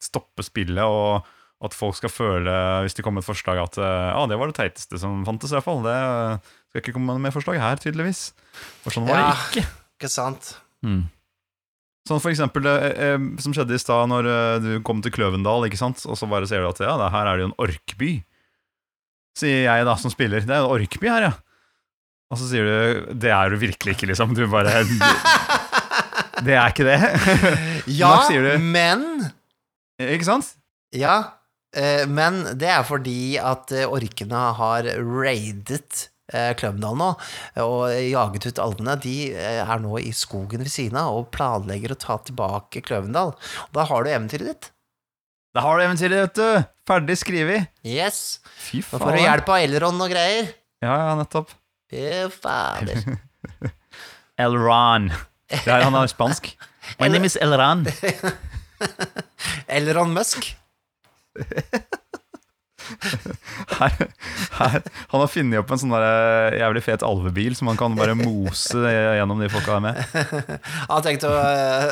stoppe 0.00 0.44
spillet, 0.46 0.80
og 0.80 1.28
at 1.60 1.74
folk 1.76 1.98
skal 1.98 2.08
føle, 2.12 2.52
hvis 2.86 2.96
det 2.96 3.04
kommer 3.04 3.20
et 3.20 3.28
forslag, 3.28 3.58
at 3.60 3.76
ja, 3.76 4.14
ah, 4.16 4.24
det 4.30 4.38
var 4.40 4.48
det 4.48 4.56
teiteste 4.56 4.96
som 5.00 5.20
fantes, 5.28 5.52
i 5.52 5.58
hvert 5.58 5.66
fall. 5.66 5.82
Det 5.84 5.92
eh, 5.92 6.52
skal 6.70 6.80
ikke 6.84 6.94
komme 6.96 7.18
med 7.20 7.34
forslag 7.34 7.60
her, 7.60 7.80
tydeligvis. 7.82 8.30
For 8.84 8.94
sånn 8.94 9.08
var 9.08 9.20
Ja. 9.20 9.30
det 9.34 9.60
ikke. 9.60 9.66
Ikke 10.00 10.08
sant? 10.08 10.54
Mm. 10.86 11.02
Sånn 12.08 12.22
for 12.22 12.32
eksempel 12.32 12.64
det 12.64 12.72
eh, 12.88 13.10
eh, 13.12 13.24
som 13.44 13.52
skjedde 13.54 13.76
i 13.76 13.82
stad 13.82 14.08
når 14.10 14.28
eh, 14.30 14.54
du 14.64 14.70
kom 14.86 15.02
til 15.04 15.12
Kløvendal, 15.12 15.66
ikke 15.68 15.78
sant? 15.80 16.00
og 16.08 16.16
så 16.16 16.28
bare 16.30 16.48
ser 16.48 16.64
du 16.64 16.70
at 16.70 16.80
ja, 16.80 16.96
det 16.96 17.10
her 17.12 17.28
er 17.28 17.36
det 17.36 17.44
jo 17.44 17.50
en 17.50 17.58
orkby. 17.66 18.12
Sier 19.38 19.66
jeg 19.68 19.86
da, 19.86 19.94
som 20.00 20.12
spiller. 20.12 20.42
Det 20.42 20.56
er 20.56 20.64
en 20.64 20.72
orkby 20.72 21.10
her, 21.12 21.28
ja. 21.28 21.34
Og 22.30 22.38
så 22.40 22.48
sier 22.48 22.64
du 22.64 23.12
det 23.20 23.30
er 23.34 23.52
du 23.52 23.58
virkelig 23.60 23.96
ikke, 23.98 24.08
liksom. 24.10 24.32
Du 24.38 24.46
bare 24.50 24.80
Det 26.46 26.54
er 26.56 26.72
ikke 26.72 26.86
det. 26.88 26.96
Ja, 28.00 28.14
du? 28.32 28.54
men 28.64 29.04
ikke 30.00 30.24
sant? 30.24 30.54
Ja, 30.96 31.18
eh, 31.18 31.39
men 32.10 32.42
det 32.58 32.70
er 32.72 32.86
fordi 32.86 33.36
at 33.38 33.70
eh, 33.76 33.86
orkene 33.86 34.40
har 34.58 34.88
raidet 34.98 36.08
Klømdal 36.30 36.54
Kløvendal 36.60 36.94
nå, 36.94 37.06
og 37.64 37.80
jaget 37.90 38.44
ut 38.46 38.60
alvene. 38.62 38.96
De 39.02 39.14
eh, 39.34 39.62
er 39.64 39.80
nå 39.82 39.96
i 39.98 40.12
skogen 40.14 40.62
ved 40.62 40.70
siden 40.70 40.98
av 41.00 41.16
og 41.18 41.30
planlegger 41.34 41.94
å 41.94 41.98
ta 41.98 42.20
tilbake 42.22 42.84
Kløvendal. 42.86 43.32
Og 43.34 43.72
da 43.74 43.86
har 43.88 44.06
du 44.06 44.12
eventyret 44.12 44.52
ditt. 44.52 44.70
Da 45.56 45.64
har 45.64 45.78
du 45.78 45.82
eventyret, 45.82 46.28
vet 46.28 46.36
du. 46.38 46.68
Ferdig 46.86 47.16
skrevet. 47.18 47.72
Yes. 47.82 48.38
Fy 48.62 48.84
faen. 48.86 49.00
Nå 49.00 49.08
får 49.08 49.16
du 49.18 49.24
hjelp 49.24 49.50
av 49.50 49.64
Elron 49.64 50.04
og 50.06 50.12
greier. 50.12 50.52
Ja, 50.84 50.94
ja, 51.08 51.16
nettopp. 51.18 51.50
Fy 51.90 52.04
fader. 52.36 53.02
Elron. 54.38 55.10
Det 55.50 55.66
er, 55.66 55.82
han 55.82 55.98
er 55.98 56.10
spansk. 56.14 56.52
My 57.02 57.10
name 57.12 57.26
is 57.26 57.34
Elron. 57.42 57.82
Elron 59.80 60.14
Musk. 60.14 60.52
her, 63.78 63.92
her, 64.58 64.82
han 65.08 65.22
har 65.22 65.30
funnet 65.30 65.60
opp 65.60 65.70
en 65.72 65.80
sånn 65.82 65.94
der 65.94 66.04
eh, 66.06 66.58
jævlig 66.60 66.82
fet 66.86 67.02
alvebil 67.06 67.52
som 67.58 67.66
han 67.70 67.78
kan 67.80 67.96
bare 67.98 68.14
mose 68.18 68.80
gjennom 68.90 69.38
de 69.42 69.48
folka 69.52 69.70
der 69.76 69.84
med. 69.84 69.94
Han 70.88 70.96
har 70.96 71.04
tenkt 71.06 71.24
å, 71.28 71.32
eh, 71.38 71.90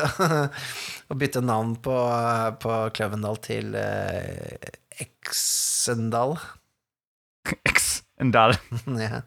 å 1.11 1.13
bytte 1.19 1.41
navn 1.45 1.71
på, 1.83 1.95
på 2.63 2.71
Kløvendal 2.95 3.37
til 3.45 3.65
uh, 3.77 4.57
Exendal. 4.99 6.31
Det 7.47 7.55
en 8.19 8.33
der. 8.35 8.51
ja. 8.99 9.21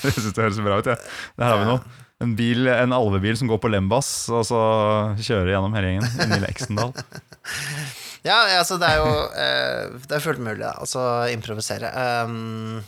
Jeg 0.00 0.32
det 0.32 0.40
høres 0.40 0.56
bra 0.64 0.78
ut. 0.80 0.88
Ja. 0.88 0.96
Der 1.36 1.50
har 1.50 1.58
vi 1.60 1.66
noe. 1.68 1.80
En, 2.24 2.32
bil, 2.34 2.66
en 2.72 2.94
alvebil 2.96 3.36
som 3.38 3.48
går 3.50 3.60
på 3.62 3.70
Lembas, 3.70 4.08
og 4.32 4.42
så 4.48 4.60
kjører 5.22 5.52
gjennom 5.52 5.74
hele 5.76 5.88
gjengen 5.92 6.08
inn 6.24 6.34
i 6.34 6.40
Leksendal. 6.42 6.90
Ja, 8.26 8.38
altså 8.58 8.78
det 8.80 8.88
er 8.88 9.00
jo 9.00 9.10
eh, 9.30 9.98
Det 10.04 10.16
er 10.16 10.24
fullt 10.24 10.42
mulig, 10.42 10.60
da. 10.62 10.74
Altså 10.82 11.02
improvisere. 11.32 11.92
Um, 12.26 12.80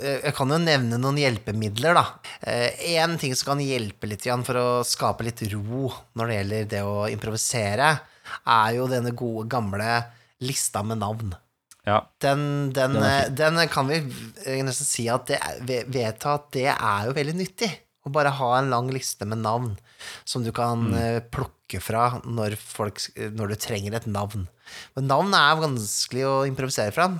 eh, 0.00 0.20
jeg 0.26 0.34
kan 0.36 0.50
jo 0.52 0.58
nevne 0.62 0.98
noen 1.00 1.20
hjelpemidler, 1.20 1.96
da. 1.96 2.04
Én 2.46 3.16
ting 3.22 3.36
som 3.38 3.54
kan 3.54 3.64
hjelpe 3.64 4.10
litt 4.10 4.26
for 4.46 4.60
å 4.60 4.68
skape 4.86 5.26
litt 5.26 5.46
ro 5.54 5.88
når 6.18 6.28
det 6.28 6.38
gjelder 6.40 6.70
det 6.74 6.84
å 6.86 7.06
improvisere, 7.12 7.96
er 8.42 8.70
jo 8.76 8.90
denne 8.90 9.14
gode, 9.16 9.46
gamle 9.50 9.90
lista 10.42 10.82
med 10.82 11.00
navn. 11.00 11.34
Ja. 11.86 12.00
Den, 12.18 12.72
den, 12.72 12.92
Den 13.36 13.58
eh, 13.58 13.68
kan 13.70 13.86
vi 13.86 14.00
eh, 14.44 14.62
nesten 14.66 14.86
si 14.88 15.06
at 15.08 15.30
det, 15.62 15.84
vedta 15.86 16.34
at 16.34 16.48
det 16.56 16.70
er 16.72 17.06
jo 17.06 17.14
veldig 17.16 17.36
nyttig. 17.38 17.70
Å 18.06 18.10
bare 18.14 18.34
ha 18.38 18.50
en 18.58 18.72
lang 18.72 18.90
liste 18.94 19.26
med 19.26 19.42
navn 19.42 19.74
som 20.24 20.44
du 20.44 20.52
kan 20.54 20.88
mm. 20.92 21.30
plukke 21.34 21.80
fra 21.82 22.20
når, 22.24 22.56
folk, 22.60 23.00
når 23.16 23.52
du 23.52 23.56
trenger 23.60 23.96
et 23.98 24.10
navn. 24.10 24.46
Men 24.96 25.08
navn 25.10 25.34
er 25.36 25.62
vanskelig 25.62 26.26
å 26.28 26.36
improvisere 26.48 26.94
fra. 26.94 27.10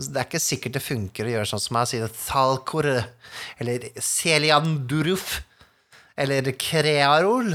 Det 0.00 0.16
er 0.16 0.28
ikke 0.28 0.40
sikkert 0.40 0.76
det 0.78 0.84
funker 0.84 1.28
å 1.28 1.32
gjøre 1.34 1.48
sånn 1.50 1.62
som 1.62 1.78
jeg 1.80 1.90
sier 1.90 2.12
Thalkor, 2.16 2.88
eller 3.60 3.88
Selian 4.00 4.78
Duruf, 4.88 5.42
eller 6.20 6.48
Krearol. 6.60 7.52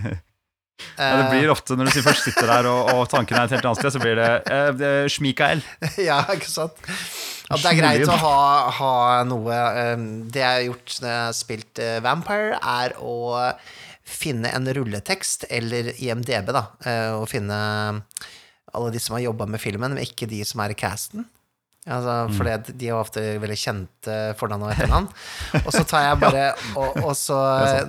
ja, 0.04 1.10
det 1.18 1.26
blir 1.32 1.50
ofte 1.52 1.74
når 1.76 1.90
du 1.90 1.94
sier 1.96 2.06
først 2.06 2.28
sitter 2.28 2.48
der 2.50 2.70
og, 2.70 2.92
og 2.94 3.02
tanken 3.10 3.38
er 3.38 3.48
et 3.48 3.56
helt 3.56 3.66
annet 3.66 3.82
sted, 3.82 3.96
så 3.96 4.02
blir 4.02 4.20
det, 4.20 4.30
eh, 4.46 4.70
det 4.78 4.92
Schmikael. 5.12 5.64
ja, 6.10 6.22
ikke 6.36 6.50
sant? 6.50 6.86
At 7.50 7.62
det 7.64 7.70
er 7.72 7.78
greit 7.80 8.08
å 8.08 8.16
ha, 8.22 8.34
ha 8.78 8.90
noe 9.26 9.56
um, 9.96 10.04
Det 10.30 10.38
jeg 10.42 10.50
har 10.54 10.66
gjort 10.68 10.92
når 11.02 11.10
jeg 11.10 11.24
har 11.26 11.34
spilt 11.34 11.80
eh, 11.82 11.96
Vampire, 12.04 12.60
er 12.62 12.94
å 13.02 13.14
finne 14.10 14.50
en 14.54 14.66
rulletekst, 14.74 15.48
eller 15.50 15.92
IMDb, 16.02 16.48
da, 16.54 16.64
Å 16.86 17.20
og 17.20 17.28
finne 17.30 17.58
alle 18.74 18.90
de 18.94 19.02
som 19.02 19.16
har 19.16 19.24
jobba 19.24 19.46
med 19.50 19.62
filmen, 19.62 19.94
men 19.96 20.02
ikke 20.02 20.26
de 20.30 20.40
som 20.46 20.62
er 20.62 20.74
i 20.74 20.78
casten. 20.78 21.24
Altså, 21.90 22.14
for 22.36 22.44
det- 22.46 22.74
de 22.78 22.88
har 22.90 23.00
ofte 23.00 23.22
veldig 23.42 23.56
kjente 23.58 24.16
fornavn 24.38 24.66
og 24.66 24.72
etternavn. 24.74 25.06
Og 25.64 25.70
så 25.74 25.82
tar 25.88 26.04
jeg 26.04 26.18
bare 26.22 26.42
og, 26.78 26.98
og 27.02 27.14
så 27.18 27.38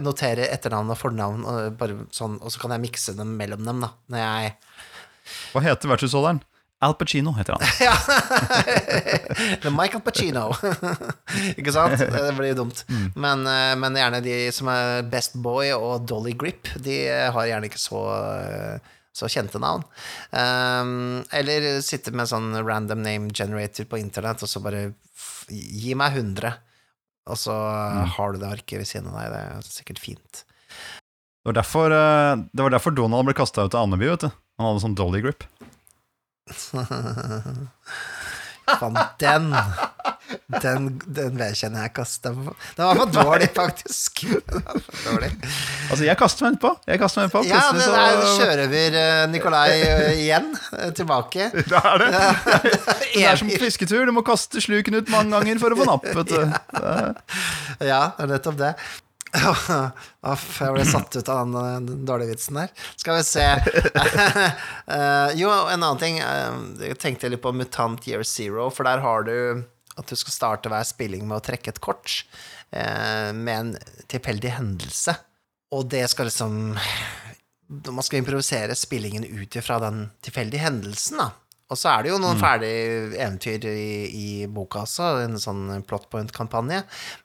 noterer 0.01 0.47
etternavn 0.53 0.93
og 0.93 0.97
fornavn, 0.97 1.43
og, 1.45 1.73
bare 1.77 1.97
sånn, 2.15 2.37
og 2.41 2.53
så 2.53 2.61
kan 2.63 2.73
jeg 2.77 2.85
mikse 2.85 3.13
dem 3.17 3.35
mellom 3.37 3.65
dem, 3.67 3.81
da. 3.83 3.91
Når 4.13 4.23
jeg 4.23 4.55
Hva 5.53 5.65
heter 5.67 5.91
vertshusholderen? 5.91 6.41
Al 6.81 6.95
Pacino 6.97 7.31
heter 7.37 7.53
han. 7.53 7.65
Ja! 7.79 7.93
The 9.63 9.69
Michael 9.69 10.01
Pacino. 10.01 10.47
Ikke 11.59 11.73
sant? 11.75 11.99
Det 12.15 12.31
blir 12.37 12.55
jo 12.55 12.63
dumt. 12.63 12.81
Men, 13.13 13.45
eh, 13.45 13.75
men 13.77 13.99
gjerne 13.99 14.23
de 14.25 14.37
som 14.55 14.71
er 14.73 15.05
Best 15.11 15.37
Boy 15.45 15.69
og 15.75 16.07
Dolly 16.09 16.33
Grip, 16.33 16.71
de 16.81 17.03
har 17.35 17.49
gjerne 17.51 17.69
ikke 17.69 17.81
så, 17.81 18.01
eh, 18.17 18.89
så 19.13 19.29
kjente 19.29 19.61
navn. 19.61 19.85
Um, 20.33 21.21
eller 21.37 21.83
sitte 21.85 22.13
med 22.17 22.31
sånn 22.31 22.55
random 22.65 23.03
name 23.05 23.29
generator 23.29 23.85
på 23.85 24.01
internett, 24.01 24.41
og 24.41 24.49
så 24.49 24.63
bare 24.63 24.87
gi 25.51 25.93
meg 25.99 26.17
100. 26.17 26.55
Og 27.29 27.37
så 27.37 27.53
har 28.15 28.33
du 28.33 28.41
det 28.41 28.49
arket 28.49 28.81
ved 28.81 28.89
siden 28.89 29.11
av 29.11 29.19
deg. 29.19 29.35
Det 29.35 29.43
er 29.43 29.69
sikkert 29.69 30.01
fint. 30.01 30.41
Det 31.41 31.49
var 31.49 31.57
derfor, 31.57 31.93
eh, 31.93 32.35
det 32.53 32.65
var 32.65 32.73
derfor 32.73 32.97
Donald 32.97 33.29
ble 33.29 33.37
kasta 33.37 33.65
ut 33.65 33.77
av 33.77 33.85
Andeby, 33.85 34.09
vet 34.15 34.25
du. 34.25 34.31
Han 34.57 34.67
hadde 34.71 34.83
sånn 34.83 34.97
dolly 34.97 35.21
grip. 35.21 35.45
Faen, 38.71 38.95
den 39.19 39.49
Den, 40.61 40.85
den 41.11 41.35
vedkjenner 41.35 41.81
jeg 41.87 41.91
kasta 41.97 42.31
på. 42.31 42.53
Den, 42.77 42.85
var 42.85 42.95
for 43.01 43.09
dårlig, 43.11 43.49
faktisk. 43.55 44.21
Den 44.47 44.63
var 44.63 44.79
for 44.85 45.01
dårlig. 45.09 45.29
Altså, 45.89 46.05
jeg 46.07 46.15
kaster 46.19 46.45
meg 46.45 46.53
innpå. 46.55 46.71
Jeg 46.87 47.01
kaster 47.01 47.19
meg 47.25 47.31
utpå. 47.31 47.41
Ja, 47.49 47.61
det 47.75 47.87
er 47.89 48.21
sjørøver 48.37 48.97
eh, 49.01 49.25
Nikolai 49.33 49.67
eh, 49.81 50.21
igjen. 50.23 50.47
eh, 50.77 50.93
Tilbake. 50.95 51.49
Det 51.71 51.81
er 51.81 52.03
det. 52.05 52.09
Det 53.11 53.25
er 53.27 53.41
som 53.41 53.51
fisketur. 53.51 54.05
Du 54.07 54.13
må 54.15 54.23
kaste 54.27 54.63
sluken 54.63 55.01
ut 55.01 55.11
mange 55.11 55.35
ganger 55.35 55.59
for 55.61 55.75
å 55.75 55.79
få 55.81 55.89
napp, 55.91 56.07
vet 56.21 56.31
du. 56.31 56.41
Ja, 57.83 58.01
det 58.15 58.23
er 58.27 58.31
nettopp 58.37 58.59
det. 58.61 58.73
Uff, 60.31 60.47
jeg 60.59 60.73
ble 60.75 60.83
satt 60.87 61.15
ut 61.15 61.29
av 61.31 61.51
den, 61.53 62.03
dårlige 62.07 62.33
vitsen 62.33 62.57
der. 62.59 62.71
Skal 62.99 63.19
vi 63.19 63.23
se 63.27 63.45
uh, 63.47 65.29
Jo, 65.39 65.49
en 65.71 65.79
annen 65.79 66.01
ting. 66.01 66.19
eh, 66.19 66.57
Jeg 66.89 66.99
tenkte 67.01 67.31
litt 67.31 67.43
på 67.43 67.53
Mutant 67.55 68.07
Year 68.09 68.25
Zero, 68.27 68.69
for 68.73 68.87
der 68.87 69.03
har 69.03 69.23
du 69.27 69.35
at 69.99 70.07
du 70.07 70.15
skal 70.15 70.33
starte 70.33 70.71
hver 70.71 70.85
spilling 70.87 71.25
med 71.27 71.39
å 71.39 71.43
trekke 71.43 71.73
et 71.73 71.81
kort 71.83 72.21
uh, 72.75 73.31
med 73.35 73.55
en 73.55 73.71
tilfeldig 74.11 74.53
hendelse. 74.57 75.15
Og 75.75 75.87
det 75.91 76.03
skal 76.11 76.27
liksom 76.27 76.75
Man 77.71 78.03
skal 78.03 78.19
improvisere 78.19 78.75
spillingen 78.75 79.23
ut 79.23 79.55
ifra 79.55 79.77
den 79.83 80.09
tilfeldige 80.23 80.65
hendelsen, 80.65 81.21
da. 81.23 81.29
Og 81.71 81.79
så 81.79 81.93
er 81.93 82.03
det 82.03 82.11
jo 82.11 82.19
noen 82.19 82.39
ferdige 82.39 83.11
eventyr 83.15 83.65
i, 83.71 83.91
i 84.11 84.29
boka 84.51 84.83
også, 84.83 85.11
en 85.23 85.39
sånn 85.39 85.85
plot 85.87 86.09
point-kampanje, 86.11 86.81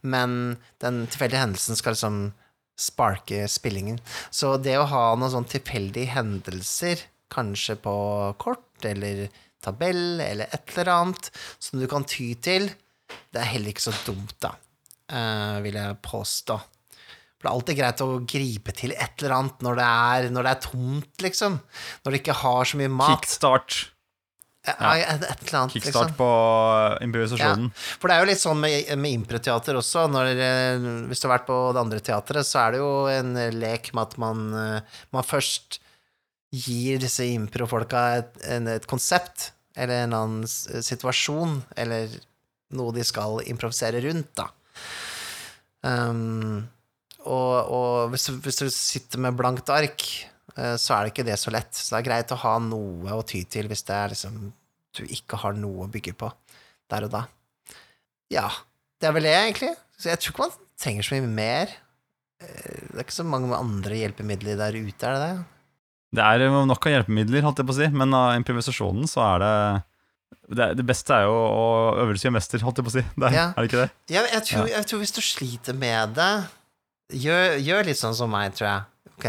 men 0.06 0.56
den 0.82 1.04
tilfeldige 1.10 1.42
hendelsen 1.42 1.78
skal 1.78 1.96
liksom 1.96 2.20
sparke 2.78 3.46
spillingen. 3.50 3.98
Så 4.30 4.54
det 4.62 4.76
å 4.78 4.86
ha 4.90 5.08
noen 5.16 5.32
sånn 5.32 5.48
tilfeldige 5.50 6.14
hendelser, 6.14 7.02
kanskje 7.32 7.74
på 7.82 7.96
kort 8.38 8.86
eller 8.86 9.26
tabell 9.64 10.20
eller 10.22 10.52
et 10.54 10.76
eller 10.76 10.92
annet, 10.92 11.32
som 11.58 11.80
du 11.80 11.88
kan 11.90 12.06
ty 12.06 12.34
til, 12.38 12.68
det 13.34 13.42
er 13.42 13.50
heller 13.56 13.74
ikke 13.74 13.88
så 13.88 13.96
dumt, 14.06 14.36
da, 14.42 14.52
uh, 15.10 15.58
vil 15.64 15.78
jeg 15.80 15.98
påstå. 16.06 16.60
For 17.36 17.42
det 17.42 17.50
er 17.50 17.56
alltid 17.56 17.78
greit 17.80 18.04
å 18.04 18.08
gripe 18.30 18.76
til 18.76 18.94
et 18.94 19.20
eller 19.20 19.36
annet 19.40 19.66
når 19.66 19.80
det 19.80 19.90
er, 19.90 20.30
når 20.32 20.46
det 20.46 20.54
er 20.54 20.64
tomt, 20.70 21.12
liksom. 21.24 21.58
Når 22.04 22.14
du 22.14 22.20
ikke 22.20 22.40
har 22.44 22.70
så 22.70 22.80
mye 22.80 22.94
mat. 22.94 23.26
Kickstart. 23.26 23.82
Ja, 24.66 24.92
et, 24.98 25.22
et 25.22 25.42
eller 25.46 25.58
annet, 25.60 25.74
Kickstart 25.76 26.10
liksom. 26.10 26.18
på 26.18 26.30
improvisasjonen. 27.06 27.68
For 27.76 28.10
det 28.10 28.16
er 28.16 28.24
jo 28.24 28.28
litt 28.32 28.42
sånn 28.42 28.60
med, 28.60 28.92
med 28.98 29.18
improteater 29.20 29.78
også. 29.78 30.06
Når, 30.10 30.30
eh, 30.34 30.86
hvis 31.10 31.22
du 31.22 31.28
har 31.28 31.36
vært 31.36 31.48
på 31.48 31.58
det 31.70 31.82
andre 31.84 32.02
teatret, 32.10 32.48
så 32.48 32.64
er 32.64 32.74
det 32.74 32.80
jo 32.82 32.92
en 33.12 33.34
lek 33.54 33.92
med 33.94 34.02
at 34.02 34.16
man, 34.22 34.46
eh, 34.60 35.02
man 35.14 35.26
først 35.26 35.80
gir 36.56 37.00
disse 37.02 37.26
improfolka 37.30 38.06
et, 38.20 38.38
et 38.76 38.88
konsept, 38.90 39.50
eller 39.76 40.06
en 40.06 40.16
annen 40.16 40.46
situasjon, 40.48 41.60
eller 41.76 42.10
noe 42.76 42.94
de 42.96 43.04
skal 43.06 43.42
improvisere 43.46 44.00
rundt, 44.02 44.32
da. 44.38 44.48
Um, 45.86 46.64
og 47.26 47.70
og 47.74 48.10
hvis, 48.10 48.26
du, 48.28 48.38
hvis 48.42 48.58
du 48.62 48.66
sitter 48.72 49.22
med 49.22 49.36
blankt 49.38 49.70
ark, 49.70 50.02
eh, 50.02 50.35
så 50.80 50.94
er 50.96 51.04
det 51.06 51.12
ikke 51.14 51.26
det 51.28 51.38
så 51.40 51.52
lett. 51.52 51.72
Så 51.76 51.92
det 51.94 51.98
er 52.00 52.06
greit 52.10 52.32
å 52.32 52.38
ha 52.42 52.54
noe 52.64 53.16
å 53.16 53.24
ty 53.28 53.42
til 53.50 53.68
hvis 53.70 53.84
det 53.88 53.96
er 53.96 54.14
liksom 54.14 54.38
du 54.96 55.02
ikke 55.12 55.36
har 55.42 55.52
noe 55.58 55.84
å 55.84 55.90
bygge 55.92 56.14
på 56.16 56.30
der 56.88 57.04
og 57.04 57.10
da. 57.12 57.24
Ja, 58.32 58.46
det 59.00 59.10
er 59.10 59.12
vel 59.16 59.26
det, 59.28 59.34
egentlig. 59.36 59.74
Så 60.00 60.08
jeg 60.08 60.20
tror 60.22 60.32
ikke 60.32 60.46
man 60.46 60.54
trenger 60.80 61.04
så 61.06 61.18
mye 61.18 61.34
mer. 61.36 61.74
Eh, 62.40 62.78
Det 62.92 62.96
er 62.96 63.04
ikke 63.04 63.16
så 63.18 63.26
mange 63.28 63.52
andre 63.56 63.98
hjelpemidler 64.00 64.56
der 64.56 64.78
ute, 64.78 65.04
er 65.10 65.12
det 65.18 65.20
det? 65.26 65.44
Det 66.16 66.24
er 66.24 66.46
nok 66.70 66.86
av 66.88 66.92
hjelpemidler, 66.94 67.44
holdt 67.44 67.60
jeg 67.60 67.68
på 67.68 67.74
å 67.74 67.78
si, 67.82 67.88
men 67.92 68.14
av 68.16 68.32
improvisasjonen 68.38 69.08
så 69.10 69.20
er 69.34 69.44
det 69.44 69.52
det, 70.56 70.66
det 70.78 70.84
beste 70.86 71.12
er 71.14 71.24
jo 71.26 71.34
å 71.34 71.64
øvelse 72.02 72.26
gjør 72.26 72.34
mester, 72.38 72.62
holdt 72.64 72.78
jeg 72.80 72.86
på 72.86 72.92
å 72.92 72.96
si. 72.96 73.04
Det 73.20 73.28
er, 73.28 73.34
Ja. 73.36 73.46
er 73.52 73.60
det 73.60 73.68
ikke 73.70 73.82
det? 73.84 73.90
Ja, 74.14 74.22
jeg, 74.32 74.42
tror, 74.48 74.68
jeg 74.72 74.86
tror 74.88 75.02
hvis 75.02 75.12
du 75.16 75.20
sliter 75.20 75.76
med 75.76 76.14
det, 76.16 76.32
gjør, 77.20 77.56
gjør 77.62 77.88
litt 77.90 78.00
sånn 78.00 78.14
som 78.16 78.30
meg, 78.32 78.54
tror 78.56 78.68
jeg. 78.70 78.84
Ok, 79.16 79.24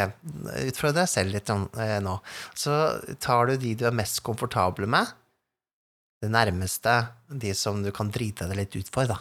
Utfordre 0.67 1.01
deg 1.05 1.07
selv 1.11 1.31
litt 1.31 1.49
eh, 1.49 1.97
nå. 2.03 2.17
Så 2.59 2.73
tar 3.23 3.47
du 3.47 3.55
de 3.61 3.73
du 3.79 3.85
er 3.87 3.95
mest 3.95 4.19
komfortable 4.25 4.87
med, 4.89 5.07
det 6.21 6.31
nærmeste, 6.33 6.95
de 7.29 7.53
som 7.55 7.79
du 7.85 7.91
kan 7.95 8.09
drite 8.11 8.47
deg 8.49 8.57
litt 8.57 8.75
ut 8.75 8.89
for, 8.91 9.07
da. 9.07 9.19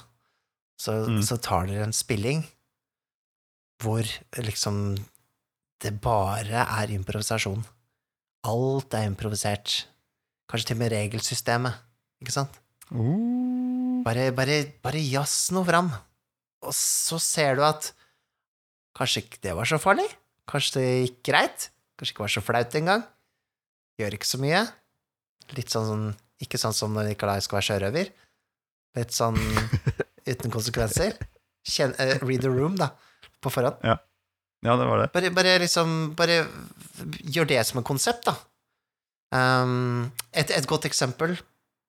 Så, 0.80 0.92
Mm. 1.08 1.22
så 1.24 1.36
tar 1.40 1.66
dere 1.70 1.84
en 1.86 1.92
spilling 1.96 2.42
hvor 3.80 4.04
liksom 4.36 4.96
det 5.84 5.92
bare 6.00 6.64
er 6.64 6.92
improvisasjon. 6.94 7.62
Alt 8.48 8.94
er 8.96 9.06
improvisert. 9.10 9.84
Kanskje 10.48 10.70
til 10.70 10.76
og 10.76 10.80
med 10.84 10.92
regelsystemet, 10.94 11.74
ikke 12.22 12.32
sant? 12.32 12.58
Mm. 12.90 14.02
Bare, 14.06 14.30
bare, 14.32 14.60
bare 14.84 15.02
jazz 15.02 15.50
noe 15.52 15.64
fram. 15.68 15.90
Og 16.64 16.72
så 16.76 17.18
ser 17.20 17.56
du 17.58 17.64
at 17.66 17.90
kanskje 18.96 19.24
ikke 19.24 19.42
det 19.44 19.56
var 19.58 19.68
så 19.68 19.78
farlig. 19.82 20.06
Kanskje 20.50 20.80
det 20.80 20.90
gikk 20.90 21.20
greit. 21.30 21.68
Kanskje 21.98 22.14
ikke 22.14 22.24
var 22.24 22.32
så 22.34 22.44
flaut 22.44 22.76
engang. 22.78 23.04
Gjør 24.00 24.16
ikke 24.18 24.28
så 24.28 24.40
mye. 24.42 24.62
Litt 25.56 25.72
sånn, 25.72 25.88
sånn 25.90 26.06
Ikke 26.42 26.60
sånn 26.60 26.74
som 26.76 26.92
når 26.92 27.10
Nikolai 27.12 27.38
skal 27.44 27.60
være 27.60 27.68
sjørøver. 27.70 28.12
Litt 28.98 29.14
sånn 29.16 29.38
uten 30.30 30.52
konsekvenser. 30.52 31.16
Kjen, 31.66 31.94
uh, 31.98 32.18
read 32.22 32.44
the 32.44 32.52
room, 32.52 32.76
da, 32.78 32.92
på 33.42 33.50
forhånd. 33.50 33.80
Ja, 34.66 34.76
det 34.78 34.86
var 34.88 35.02
det. 35.02 35.08
Bare, 35.14 35.30
bare 35.34 35.56
liksom 35.62 35.96
Bare 36.18 36.44
gjør 37.22 37.48
det 37.50 37.60
som 37.66 37.80
et 37.80 37.88
konsept, 37.88 38.28
da. 38.28 38.36
Um, 39.34 40.12
et, 40.30 40.52
et 40.54 40.68
godt 40.70 40.86
eksempel 40.86 41.34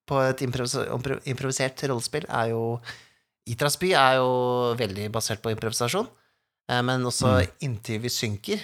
på 0.08 0.22
et 0.24 0.42
improvisert 0.42 1.84
rollespill 1.86 2.26
er 2.26 2.54
jo 2.54 2.62
Itrasby 3.48 3.94
er 3.96 4.18
jo 4.20 4.32
veldig 4.80 5.08
basert 5.14 5.40
på 5.44 5.52
improvisasjon, 5.54 6.08
eh, 6.08 6.27
men 6.84 7.06
også 7.08 7.30
Mm. 7.38 7.52
Inntil 7.68 8.02
vi 8.04 8.10
synker 8.12 8.60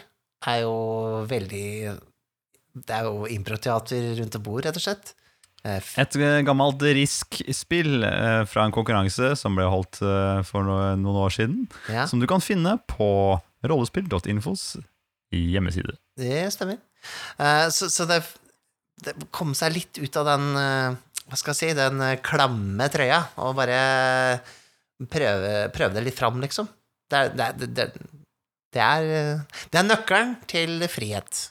er 0.47 0.61
jo 0.65 0.73
veldig 1.29 1.99
Det 2.75 2.89
er 2.97 3.03
jo 3.05 3.27
improteater 3.29 4.15
rundt 4.19 4.35
et 4.35 4.43
bord, 4.43 4.63
rett 4.65 4.75
og 4.79 4.81
slett. 4.83 5.13
Eh, 5.63 5.79
Et 6.01 6.15
eh, 6.19 6.41
gammelt 6.43 6.81
Risk-spill 6.81 8.03
eh, 8.03 8.43
fra 8.49 8.65
en 8.65 8.73
konkurranse 8.73 9.35
som 9.39 9.55
ble 9.55 9.63
holdt 9.69 10.01
eh, 10.01 10.41
for 10.43 10.65
noen 10.65 11.05
år 11.05 11.29
siden, 11.31 11.67
ja, 11.87 12.03
som 12.09 12.19
du 12.19 12.25
kan 12.27 12.41
finne 12.43 12.75
på 12.89 13.07
rollespill.infos 13.63 14.77
hjemmeside. 15.31 15.95
det 16.19 16.49
stemmer. 16.53 16.81
Eh, 17.39 17.69
så, 17.69 17.87
så 17.93 18.05
det, 18.09 18.19
det 19.05 19.13
kom 19.31 19.53
seg 19.55 19.73
litt 19.77 20.01
ut 20.01 20.17
av 20.19 20.25
den 20.33 20.49
eh, 20.59 20.97
Hva 21.29 21.37
skal 21.39 21.53
jeg 21.53 21.59
si, 21.61 21.77
den 21.79 22.01
eh, 22.03 22.17
klamme 22.25 22.89
trøya, 22.91 23.21
og 23.39 23.55
bare 23.55 23.79
prøve, 25.09 25.53
prøve 25.73 25.93
det 25.95 26.03
litt 26.09 26.17
fram, 26.19 26.41
liksom. 26.43 26.67
Det 27.14 27.20
er, 27.20 27.34
det, 27.38 27.49
det, 27.61 27.68
det, 27.78 28.07
det, 28.74 28.82
er, 28.82 29.09
eh, 29.14 29.66
det 29.70 29.82
er 29.82 29.86
nøkkelen 29.86 30.34
til 30.49 30.82
frihet. 30.89 31.43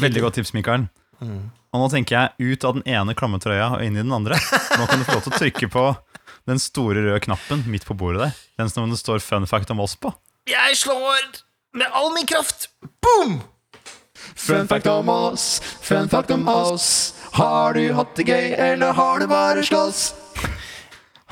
Veldig 0.00 0.22
godt 0.24 0.40
tips, 0.40 0.54
Mikael. 0.56 0.86
Mm. 1.20 1.50
Og 1.72 1.80
nå 1.80 1.90
tenker 1.92 2.16
jeg 2.16 2.54
ut 2.54 2.64
av 2.68 2.78
den 2.78 2.86
ene 2.88 3.14
klamme 3.16 3.40
trøya 3.40 3.74
og 3.76 3.84
inn 3.84 3.98
i 3.98 4.02
den 4.02 4.12
andre. 4.16 4.38
Nå 4.80 4.88
kan 4.88 5.00
du 5.00 5.06
få 5.08 5.18
lov 5.18 5.26
til 5.26 5.32
å 5.32 5.40
trykke 5.40 5.68
på 5.72 5.84
den 6.48 6.60
store 6.60 7.04
røde 7.04 7.20
knappen 7.24 7.64
midt 7.70 7.86
på 7.88 7.96
bordet 7.96 8.24
der. 8.24 8.40
Den 8.60 8.72
som 8.72 8.90
det 8.90 8.98
står 9.00 9.20
'fun 9.20 9.46
fact 9.46 9.70
om 9.70 9.80
oss' 9.80 9.96
på. 9.96 10.12
Jeg 10.48 10.76
slår 10.76 11.42
med 11.74 11.86
all 11.92 12.12
min 12.14 12.26
kraft! 12.26 12.68
Boom! 13.00 13.42
Fun 14.34 14.68
fact 14.68 14.86
om 14.86 15.08
oss, 15.08 15.60
fun 15.80 16.08
fact 16.08 16.30
om 16.30 16.48
oss. 16.48 17.14
Har 17.32 17.74
du 17.74 17.92
hatt 17.92 18.16
det 18.16 18.26
gøy, 18.28 18.52
eller 18.58 18.92
har 18.92 19.20
du 19.20 19.26
bare 19.26 19.64
slåss? 19.64 20.14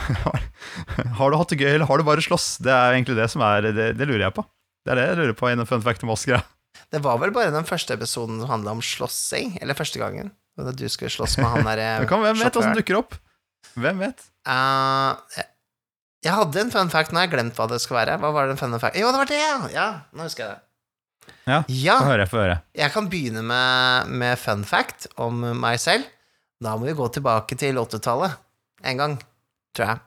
har 1.19 1.31
du 1.33 1.37
hatt 1.41 1.53
det 1.53 1.59
gøy, 1.61 1.75
eller 1.77 1.89
har 1.91 2.01
du 2.01 2.07
bare 2.07 2.23
slåss? 2.25 2.59
Det 2.65 2.73
er 2.73 2.97
egentlig 2.97 3.17
det 3.19 3.29
som 3.33 3.43
er 3.47 3.71
Det, 3.71 3.91
det 3.99 4.09
lurer 4.09 4.27
jeg 4.29 4.37
på. 4.37 4.45
Det 4.87 4.93
er 4.95 5.01
det 5.01 5.07
jeg 5.11 5.19
lurer 5.21 5.37
på 5.39 5.51
i 5.51 5.57
den 5.59 5.69
fun 5.69 5.83
fact 5.85 6.05
om 6.07 6.13
Oscar. 6.15 6.45
Det 6.91 7.01
var 7.05 7.19
vel 7.23 7.33
bare 7.35 7.53
den 7.55 7.67
første 7.69 7.95
episoden 7.95 8.41
som 8.41 8.49
handla 8.51 8.73
om 8.77 8.81
slåssing, 8.85 9.59
eller 9.63 9.77
første 9.79 10.01
gangen. 10.01 10.31
Da 10.59 10.73
du 10.77 10.87
skulle 10.93 11.11
slåss 11.13 11.39
med 11.41 11.49
han 11.53 11.67
derre 11.69 12.07
kan, 12.11 12.23
hvem 12.25 12.41
vet 12.41 12.57
hva 12.57 12.65
som 12.67 12.77
dukker 12.77 12.99
opp? 13.01 13.15
Hvem 13.81 14.01
vet? 14.07 14.25
Uh, 14.49 15.15
jeg- 15.37 15.49
jeg 16.21 16.35
hadde 16.37 16.61
en 16.61 16.71
fun 16.73 16.91
fact, 16.93 17.13
nå 17.15 17.17
har 17.17 17.25
jeg 17.29 17.33
glemt 17.33 17.57
hva 17.57 17.65
det 17.71 17.79
skal 17.81 17.97
være. 17.97 18.19
Hva 18.21 18.29
var 18.37 18.45
det 18.51 18.53
en 18.53 18.61
fun 18.61 18.75
fact? 18.83 18.97
Jo, 19.01 19.09
det 19.09 19.21
var 19.23 19.29
det, 19.31 19.39
ja! 19.41 19.55
ja 19.73 19.87
nå 20.13 20.27
husker 20.27 20.45
jeg 20.45 20.51
det. 20.53 20.61
Ja, 21.49 21.59
Ja, 21.73 21.95
Få 22.03 22.09
høre, 22.11 22.27
få 22.29 22.41
høre. 22.43 22.57
jeg 22.77 22.93
kan 22.93 23.07
begynne 23.09 23.41
med, 23.47 24.11
med 24.21 24.37
fun 24.39 24.65
fact 24.69 25.07
om 25.17 25.39
meg 25.63 25.79
selv. 25.81 26.05
Da 26.61 26.75
må 26.77 26.91
vi 26.91 26.93
gå 26.99 27.07
tilbake 27.15 27.57
til 27.57 27.81
80-tallet 27.81 28.37
en 28.85 29.01
gang, 29.01 29.15
tror 29.77 29.87
jeg. 29.87 30.01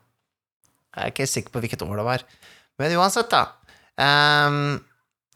Jeg 0.94 1.04
er 1.04 1.14
ikke 1.14 1.30
sikker 1.30 1.54
på 1.54 1.62
hvilket 1.64 1.86
år 1.86 2.00
det 2.00 2.08
var. 2.08 2.26
Men 2.82 2.98
uansett, 3.00 3.34
da. 3.34 3.48
Um, 3.98 4.78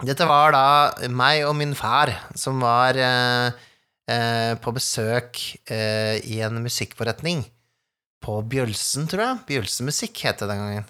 dette 0.05 0.25
var 0.30 0.53
da 0.53 1.07
meg 1.09 1.43
og 1.47 1.55
min 1.57 1.73
far 1.78 2.11
som 2.38 2.61
var 2.61 2.97
uh, 2.97 3.49
uh, 4.09 4.53
på 4.61 4.73
besøk 4.75 5.41
uh, 5.71 6.17
i 6.21 6.39
en 6.45 6.61
musikkforretning 6.61 7.41
på 8.21 8.38
Bjølsen, 8.49 9.09
tror 9.09 9.23
jeg. 9.23 9.41
Bjølsen 9.49 9.89
Musikk 9.89 10.21
het 10.25 10.41
det 10.41 10.49
den 10.51 10.63
gangen. 10.63 10.88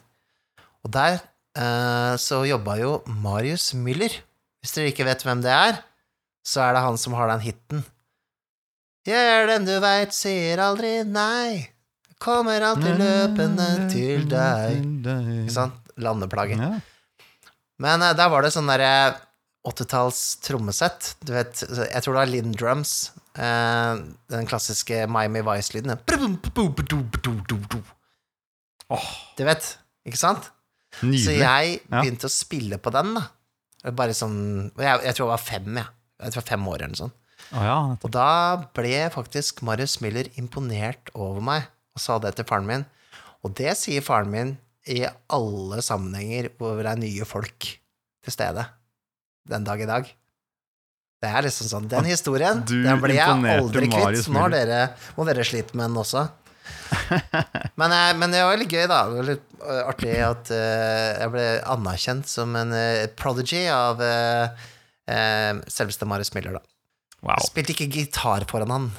Og 0.86 0.94
der 0.94 1.20
så 2.22 2.44
jobba 2.46 2.76
jo 2.78 2.90
Marius 3.10 3.72
Müller. 3.74 4.14
Hvis 4.62 4.76
dere 4.76 4.92
ikke 4.92 5.08
vet 5.08 5.24
hvem 5.26 5.40
det 5.42 5.50
er, 5.50 5.80
så 6.46 6.62
er 6.68 6.76
det 6.78 6.84
han 6.86 7.00
som 7.02 7.16
har 7.18 7.32
den 7.32 7.42
hiten. 7.42 7.82
Gjør 9.10 9.50
den 9.50 9.66
du 9.66 9.74
veit, 9.82 10.14
sier 10.14 10.62
aldri 10.62 11.00
nei. 11.08 11.66
Kommer 12.24 12.64
alltid 12.66 12.98
løpende 12.98 13.68
til 13.92 14.26
deg. 14.32 14.82
Ikke 15.44 15.54
sant? 15.54 15.78
Landeplage. 16.02 16.58
Ja. 16.58 16.78
Men 17.82 18.02
uh, 18.02 18.12
der 18.18 18.30
var 18.34 18.46
det 18.46 18.52
sånn 18.56 18.70
derre 18.70 18.92
80-talls 19.68 20.20
trommesett. 20.46 21.12
Du 21.26 21.34
vet, 21.36 21.62
jeg 21.62 22.02
tror 22.04 22.16
det 22.16 22.22
var 22.24 22.32
Linn 22.32 22.54
Drums. 22.58 22.94
Uh, 23.38 24.02
den 24.34 24.48
klassiske 24.50 25.04
Miami 25.12 25.44
Vice-lyden. 25.46 25.94
Oh. 28.88 29.08
Du 29.38 29.44
vet, 29.46 29.74
ikke 30.08 30.20
sant? 30.22 30.52
Så 30.98 31.34
jeg 31.36 31.42
jeg 31.44 31.82
Ja. 31.92 32.02
begynte 32.02 32.26
å 32.26 32.34
spille 32.34 32.78
på 32.82 32.90
den, 32.96 33.14
da. 33.20 33.28
Bare 33.94 34.16
sånn 34.18 34.72
Jeg, 34.80 35.04
jeg 35.06 35.14
tror 35.16 35.28
jeg 35.28 35.34
var 35.36 35.44
fem, 35.44 35.76
jeg. 35.78 35.86
Jeg 36.18 36.32
tror 36.34 36.42
jeg 36.42 36.44
var 36.44 36.50
fem 36.50 36.68
år 36.68 36.76
eller 36.82 36.88
noe 36.96 37.02
sånt. 37.04 37.18
Oh, 37.54 37.64
ja. 37.64 37.76
Og 38.04 38.12
da 38.12 38.30
ble 38.74 39.10
faktisk 39.14 39.62
Marius 39.62 40.00
Miller 40.02 40.26
imponert 40.42 41.12
over 41.14 41.40
meg 41.46 41.68
og 41.98 42.04
sa 42.04 42.20
det 42.22 42.36
til 42.38 42.48
faren 42.48 42.70
min. 42.70 42.86
Og 43.46 43.54
det 43.58 43.74
sier 43.80 44.06
faren 44.06 44.32
min 44.32 44.56
i 44.88 45.02
alle 45.34 45.82
sammenhenger 45.84 46.52
hvor 46.58 46.80
det 46.80 46.94
er 46.94 47.02
nye 47.02 47.28
folk 47.28 47.68
til 47.68 48.34
stede 48.34 48.64
den 49.48 49.68
dag 49.68 49.82
i 49.82 49.90
dag. 49.90 50.08
Det 51.18 51.30
er 51.34 51.46
liksom 51.48 51.70
sånn 51.72 51.86
Den 51.90 52.06
historien 52.06 52.60
Du 52.68 52.76
den 52.84 53.00
ble 53.02 53.16
jeg 53.18 53.26
aldri 53.26 53.88
kvitt, 53.90 54.20
så 54.22 54.34
nå 54.36 54.44
dere, 54.54 54.92
må 55.18 55.26
dere 55.26 55.46
slite 55.48 55.74
med 55.78 55.90
den 55.90 56.02
også. 56.04 56.28
men, 57.80 57.94
eh, 57.96 58.14
men 58.20 58.34
det 58.34 58.44
var 58.44 58.60
litt 58.60 58.72
gøy, 58.72 58.86
da. 58.92 59.00
Det 59.10 59.18
var 59.18 59.28
litt 59.32 59.62
eh, 59.64 59.82
artig 59.88 60.16
at 60.22 60.52
eh, 60.54 61.12
jeg 61.24 61.34
ble 61.34 61.46
anerkjent 61.74 62.30
som 62.30 62.54
en 62.60 62.76
prodigy 63.18 63.66
av 63.72 64.04
selveste 65.08 66.06
Marius 66.10 66.34
Miller, 66.36 66.60
da. 66.60 66.64
Wow. 67.26 67.40
Spilte 67.48 67.74
ikke 67.74 67.90
gitar 67.90 68.46
foran 68.52 68.74
han, 68.74 68.90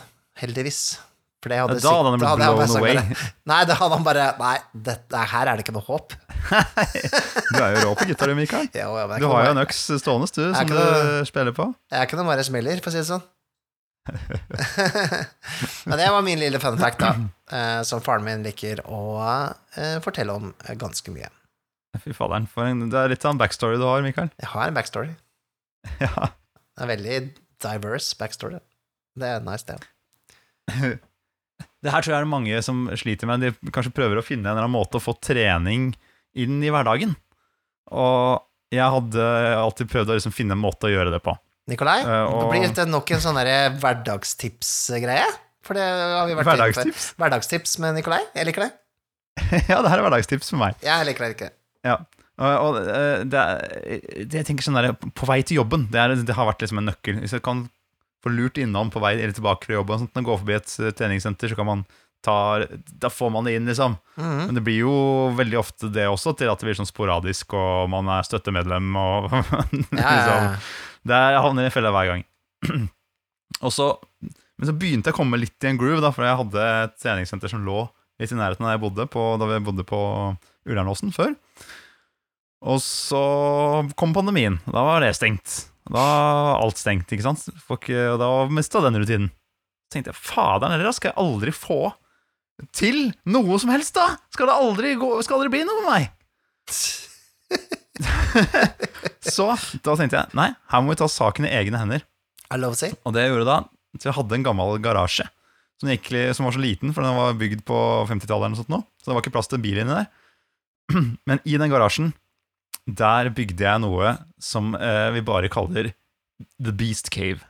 heldigvis. 0.41 0.99
For 1.39 1.53
det 1.53 1.59
hadde 1.61 1.75
Da 1.79 1.91
hadde 1.95 2.11
han 2.11 2.19
blitt 2.19 2.37
blown 2.41 2.77
away. 2.81 2.95
bare, 2.99 3.31
Nei, 3.47 3.59
da 3.71 3.75
hadde 3.79 3.95
han 3.95 4.05
bare 4.07 4.25
Nei, 4.41 4.57
dette, 4.89 5.21
her 5.33 5.47
er 5.53 5.61
det 5.61 5.65
ikke 5.67 5.75
noe 5.77 5.87
håp. 5.87 6.17
Du 6.19 7.59
er 7.63 7.77
jo 7.77 7.83
rå 7.85 7.93
på 8.01 8.07
gitar, 8.11 8.33
Mikael. 8.35 8.67
Jo, 8.75 8.89
ja, 8.99 9.05
Du 9.23 9.29
har 9.31 9.47
jo 9.47 9.53
en 9.55 9.61
øks 9.63 9.85
stående, 10.03 10.27
du, 10.35 10.45
som 10.55 10.73
du 10.73 11.25
spiller 11.31 11.55
på. 11.55 11.69
Jeg 11.93 12.01
er 12.03 12.09
ikke 12.11 12.19
noe 12.19 12.27
Marius 12.33 12.51
Miller, 12.55 12.83
for 12.83 12.91
å 12.91 12.97
si 12.97 13.03
det 13.05 13.11
sånn. 13.13 13.23
Men 15.89 15.99
det 16.01 16.07
var 16.11 16.23
min 16.25 16.41
lille 16.41 16.59
fun 16.63 16.79
fact, 16.81 16.99
da. 17.03 17.11
eh, 17.53 17.81
Som 17.87 18.01
faren 18.05 18.25
min 18.27 18.43
liker 18.47 18.81
å 18.89 19.01
eh, 19.77 19.99
fortelle 20.05 20.35
om 20.39 20.51
eh, 20.65 20.75
ganske 20.81 21.13
mye. 21.15 21.29
Fy 22.03 22.13
faderen. 22.17 22.49
Det 22.91 22.99
er 22.99 23.13
litt 23.15 23.25
av 23.27 23.35
en 23.37 23.41
backstory 23.41 23.79
du 23.81 23.85
har, 23.87 24.03
Mikael. 24.05 24.31
Jeg 24.43 24.51
har 24.55 24.71
en 24.73 24.79
backstory. 24.79 25.15
Ja. 26.03 26.33
Er 26.79 26.91
veldig 26.91 27.19
diverse 27.63 28.17
backstory. 28.19 28.59
Det 29.19 29.29
er 29.37 29.41
nice, 29.47 29.65
det. 29.67 30.99
Det 31.85 31.93
her 31.95 32.03
tror 32.03 32.15
jeg 32.17 32.25
er 32.25 32.31
mange 32.31 32.61
som 32.67 32.87
sliter 32.99 33.31
med. 33.31 33.45
De 33.45 33.73
kanskje 33.75 33.95
prøver 33.95 34.19
å 34.19 34.25
finne 34.27 34.47
en 34.49 34.53
eller 34.55 34.67
annen 34.67 34.75
måte 34.75 34.99
å 34.99 35.03
få 35.03 35.15
trening 35.23 35.93
inn 36.39 36.59
i 36.65 36.73
hverdagen. 36.75 37.15
Og 37.95 38.43
jeg 38.75 38.95
hadde 38.95 39.29
alltid 39.57 39.91
prøvd 39.93 40.11
å 40.13 40.17
liksom 40.19 40.35
finne 40.35 40.57
en 40.57 40.63
måte 40.63 40.89
å 40.89 40.93
gjøre 40.93 41.15
det 41.15 41.23
på. 41.25 41.37
Nikolai, 41.69 42.01
uh, 42.03 42.25
og- 42.33 42.51
blir 42.51 42.65
dette 42.65 42.89
nok 42.89 43.11
en 43.13 43.23
sånn 43.23 43.37
derre 43.39 43.77
hverdagstips-greie? 43.79 45.29
For 45.65 45.77
det 45.77 45.85
har 45.85 46.27
vi 46.29 46.37
vært. 46.37 46.49
Hverdagstips? 46.49 47.09
Hverdagstips 47.21 47.79
med 47.85 47.99
Nikolai. 47.99 48.23
Jeg 48.35 48.49
liker 48.49 48.67
det. 48.67 48.71
ja, 49.71 49.83
det 49.83 49.91
her 49.91 49.99
er 50.01 50.07
hverdagstips 50.07 50.49
for 50.51 50.61
meg. 50.63 50.79
Jeg 50.83 51.09
liker 51.09 51.27
det 51.27 51.35
ikke. 51.37 51.51
Ja. 51.87 51.99
Og, 52.39 52.55
og 52.63 52.77
eh, 52.79 53.25
det, 53.27 53.43
er, 53.43 54.05
det 54.31 54.41
jeg 54.41 54.47
tenker 54.47 54.63
sånn 54.67 54.79
der, 54.79 54.93
På 54.95 55.27
vei 55.27 55.41
til 55.43 55.59
jobben, 55.59 55.89
det, 55.91 55.99
er, 55.99 56.15
det 56.23 56.37
har 56.39 56.47
vært 56.47 56.63
liksom 56.63 56.81
en 56.81 56.89
nøkkel. 56.93 57.19
Hvis 57.25 57.35
jeg 57.37 57.45
kan 57.45 57.67
få 58.25 58.33
lurt 58.35 58.59
innom 58.59 58.91
på 58.91 59.03
vei 59.03 59.15
eller 59.19 59.35
tilbake 59.37 59.69
fra 59.69 59.77
jobb 59.79 59.93
Når 59.95 60.09
man 60.17 60.27
går 60.27 60.41
forbi 60.41 60.57
et 60.57 60.75
eh, 60.83 60.95
treningssenter, 60.97 61.53
så 61.53 61.59
kan 61.59 61.69
man 61.69 61.85
ta 62.25 62.65
Da 62.99 63.11
får 63.13 63.31
man 63.31 63.47
det 63.47 63.55
inn, 63.59 63.69
liksom. 63.71 63.97
Mhm. 64.19 64.41
Men 64.49 64.59
det 64.59 64.65
blir 64.67 64.81
jo 64.83 64.97
veldig 65.39 65.61
ofte 65.61 65.93
det 65.95 66.09
også, 66.11 66.35
til 66.39 66.51
at 66.51 66.59
det 66.59 66.69
blir 66.69 66.79
sånn 66.81 66.91
sporadisk, 66.91 67.55
og 67.55 67.91
man 67.93 68.11
er 68.11 68.27
støttemedlem 68.27 68.91
og 68.99 69.31
Ja, 69.33 70.11
liksom, 70.11 70.49
ja. 70.49 70.55
Det 71.09 71.15
er, 71.15 71.37
jeg 71.37 71.45
havner 71.45 71.69
i 71.69 71.73
fella 71.73 71.93
hver 71.95 72.11
gang. 72.11 72.25
og 73.65 73.73
så, 73.73 73.93
men 74.21 74.67
så 74.69 74.75
begynte 74.75 75.09
jeg 75.09 75.15
å 75.15 75.21
komme 75.21 75.39
litt 75.41 75.65
i 75.65 75.71
en 75.71 75.79
groove, 75.81 76.03
da, 76.05 76.11
for 76.13 76.27
jeg 76.27 76.41
hadde 76.43 76.67
et 76.83 76.99
treningssenter 77.01 77.53
som 77.55 77.63
lå 77.65 77.87
litt 78.19 78.35
i 78.35 78.37
nærheten 78.37 78.67
av 78.67 78.73
der 78.73 78.77
jeg 78.77 78.83
bodde, 78.83 79.07
på, 79.15 79.25
da 79.39 79.47
vi 79.47 79.61
bodde 79.63 79.87
på 79.87 80.01
Ullernåsen 80.69 81.15
før. 81.15 81.37
Og 82.67 82.81
så 82.83 83.23
kom 83.99 84.13
pandemien. 84.17 84.59
Da 84.67 84.83
var 84.83 85.05
det 85.05 85.13
stengt. 85.17 85.69
Da 85.89 85.97
var 85.97 86.63
alt 86.63 86.79
stengt, 86.81 87.13
ikke 87.13 87.25
sant? 87.25 87.49
Folk, 87.65 87.89
og 87.89 88.19
da 88.21 88.29
mista 88.53 88.83
den 88.85 88.99
rutinen. 89.01 89.31
Så 89.89 89.97
tenkte 89.97 90.13
jeg 90.13 90.21
faderen 90.21 90.75
heller, 90.77 90.93
skal 90.93 91.13
jeg 91.13 91.21
aldri 91.23 91.53
få 91.55 91.81
til 92.75 93.13
noe 93.31 93.59
som 93.63 93.71
helst, 93.73 93.95
da! 93.97 94.19
Skal 94.35 94.51
det 94.51 94.57
aldri, 94.59 94.89
gå, 95.01 95.09
skal 95.25 95.39
aldri 95.39 95.53
bli 95.55 95.63
noe 95.65 95.79
med 95.81 95.89
meg? 95.89 96.05
Så 99.35 99.47
da 99.85 99.95
tenkte 99.99 100.21
jeg 100.21 100.39
nei, 100.39 100.51
her 100.71 100.85
må 100.85 100.93
vi 100.93 101.01
ta 101.01 101.09
saken 101.11 101.49
i 101.49 101.55
egne 101.57 101.81
hender. 101.81 102.05
Er? 102.53 102.69
Og 102.69 103.15
det 103.15 103.25
jeg 103.25 103.33
gjorde 103.33 103.49
da, 103.49 103.59
så 103.99 104.09
jeg 104.09 104.17
hadde 104.17 104.39
en 104.39 104.47
gammel 104.47 104.79
garasje 104.81 105.27
som, 105.79 105.91
gikk, 105.93 106.09
som 106.35 106.49
var 106.49 106.57
så 106.57 106.63
liten, 106.63 106.95
for 106.95 107.05
den 107.05 107.19
var 107.19 107.37
bygd 107.39 107.61
på 107.69 107.79
50-tallet, 108.09 108.49
eller 108.49 108.61
sånt 108.61 108.73
nå, 108.73 108.81
så 108.99 109.11
det 109.11 109.17
var 109.17 109.25
ikke 109.25 109.35
plass 109.37 109.51
til 109.51 109.63
bil 109.63 109.83
inni 109.83 109.95
der. 109.95 110.09
Men 111.29 111.43
i 111.45 111.59
den 111.61 111.73
garasjen, 111.73 112.13
der 112.89 113.31
bygde 113.37 113.67
jeg 113.67 113.85
noe 113.85 114.17
som 114.39 114.75
eh, 114.75 115.11
vi 115.15 115.23
bare 115.27 115.51
kaller 115.53 115.93
The 116.59 116.75
Beast 116.75 117.11
Cave. 117.15 117.43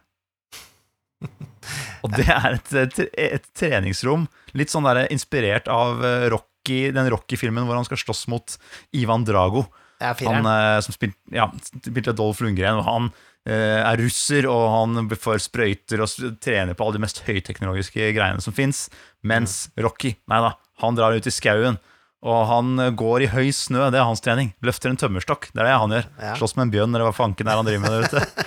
Og 2.07 2.15
det 2.15 2.29
er 2.31 2.55
et, 2.55 2.73
et, 2.79 3.01
et 3.19 3.49
treningsrom, 3.59 4.29
litt 4.57 4.73
sånn 4.73 4.87
der 4.87 5.07
inspirert 5.13 5.69
av 5.73 6.05
eh, 6.05 6.29
Rocky, 6.33 6.89
den 6.95 7.11
Rocky-filmen 7.13 7.67
hvor 7.67 7.79
han 7.79 7.89
skal 7.89 8.01
slåss 8.01 8.27
mot 8.33 8.59
Ivan 8.97 9.27
Drago. 9.27 9.67
Han 9.99 10.47
eh, 10.47 10.79
som 10.85 10.95
spilte, 10.95 11.19
ja, 11.35 11.49
spilte 11.75 12.15
Dolph 12.17 12.45
Lundgren, 12.45 12.79
og 12.79 12.87
han 12.87 13.11
eh, 13.49 13.83
er 13.83 13.99
russer, 13.99 14.47
og 14.51 14.65
han 14.77 15.11
får 15.19 15.43
sprøyter 15.49 16.05
og 16.05 16.39
trener 16.45 16.79
på 16.79 16.87
alle 16.87 17.01
de 17.01 17.05
mest 17.09 17.25
høyteknologiske 17.27 18.13
greiene 18.17 18.45
som 18.45 18.55
fins. 18.55 18.87
Mens 19.27 19.65
Rocky, 19.81 20.15
nei 20.31 20.43
da, 20.47 20.55
han 20.85 20.99
drar 20.99 21.19
ut 21.19 21.27
i 21.27 21.35
skauen, 21.35 21.81
og 22.27 22.39
han 22.51 22.79
eh, 22.83 22.95
går 22.99 23.25
i 23.25 23.31
høy 23.31 23.49
snø, 23.55 23.89
det 23.93 24.01
er 24.01 24.09
hans 24.09 24.23
trening. 24.25 24.51
Løfter 24.65 24.91
en 24.91 24.99
tømmerstokk, 24.99 25.51
det 25.53 25.63
er 25.63 25.71
det 25.71 25.77
han 25.85 25.95
gjør. 25.95 26.09
Ja. 26.19 26.33
Slåss 26.41 26.57
med 26.59 26.67
en 26.67 26.73
bjørn, 26.75 26.95
eller 26.95 27.09
hva 27.11 27.17
fanken 27.17 27.51
er 27.51 27.61
han 27.61 27.69
driver 27.69 27.85
med 27.85 27.95
der 27.95 28.09
ute. 28.09 28.47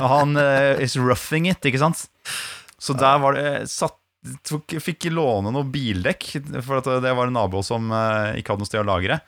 Og 0.00 0.06
han 0.08 0.38
uh, 0.40 0.80
is 0.80 0.96
roughing 0.96 1.50
it, 1.50 1.60
ikke 1.68 1.82
sant? 1.82 2.06
Så 2.80 2.96
der 2.96 3.18
var 3.20 3.36
det 3.36 3.50
satt 3.68 3.98
tok, 4.48 4.78
Fikk 4.80 5.10
låne 5.12 5.52
noe 5.52 5.68
bildekk, 5.68 6.30
for 6.64 6.80
at 6.80 6.88
det 7.04 7.12
var 7.16 7.28
en 7.28 7.36
nabo 7.36 7.60
som 7.64 7.92
eh, 7.92 8.40
ikke 8.40 8.54
hadde 8.54 8.64
noe 8.64 8.70
sted 8.70 8.82
å 8.82 8.88
lagre 8.88 9.20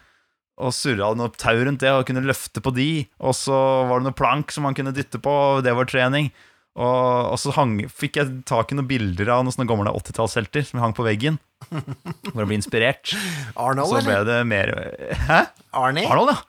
og 0.63 0.73
surra 0.77 1.13
noe 1.17 1.33
tau 1.41 1.57
rundt 1.65 1.83
det 1.83 1.93
og 1.93 2.05
kunne 2.09 2.25
løfte 2.25 2.63
på 2.63 2.73
de. 2.77 2.89
Og 3.25 3.35
så 3.37 3.57
var 3.89 4.01
det 4.01 4.09
noe 4.09 4.17
plank 4.17 4.53
som 4.55 4.69
han 4.69 4.77
kunne 4.77 4.95
dytte 4.95 5.21
på, 5.23 5.33
og 5.33 5.63
det 5.67 5.75
var 5.77 5.89
trening. 5.91 6.31
Og, 6.73 7.33
og 7.33 7.39
så 7.41 7.53
hang, 7.57 7.79
fikk 7.93 8.21
jeg 8.21 8.43
tak 8.49 8.73
i 8.73 8.79
noen 8.79 8.89
bilder 8.89 9.33
av 9.35 9.43
noen 9.45 9.55
sånne 9.55 9.69
gamle 9.69 9.93
80-tallshelter 9.93 10.65
som 10.69 10.83
hang 10.85 10.95
på 10.97 11.07
veggen. 11.07 11.41
For 12.33 12.43
å 12.45 12.49
bli 12.49 12.59
inspirert. 12.59 13.13
Arnold, 13.57 13.93
Så 13.93 14.03
ble 14.07 14.19
det 14.29 14.39
mer 14.49 14.73
Hæ? 15.29 15.41
Arnie? 15.77 16.07
Arnold, 16.11 16.33
ja. 16.35 16.41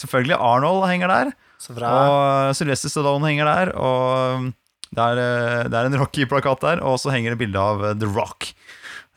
Selvfølgelig. 0.00 0.36
Arnold 0.38 0.84
henger 0.90 1.10
der. 1.12 1.32
Så. 1.60 1.74
Og 1.76 2.54
Sylvester 2.56 2.88
Stallone 2.92 3.28
henger 3.32 3.48
der. 3.50 3.72
Og 3.76 4.50
det 4.94 5.02
er, 5.06 5.18
eh, 5.22 5.64
det 5.70 5.76
er 5.80 5.88
en 5.90 5.98
Rocky-plakat 6.00 6.62
der, 6.64 6.80
og 6.86 6.96
så 7.02 7.12
henger 7.14 7.34
det 7.34 7.40
bilde 7.42 7.60
av 7.62 7.82
eh, 7.84 7.96
The 8.00 8.08
Rock 8.10 8.48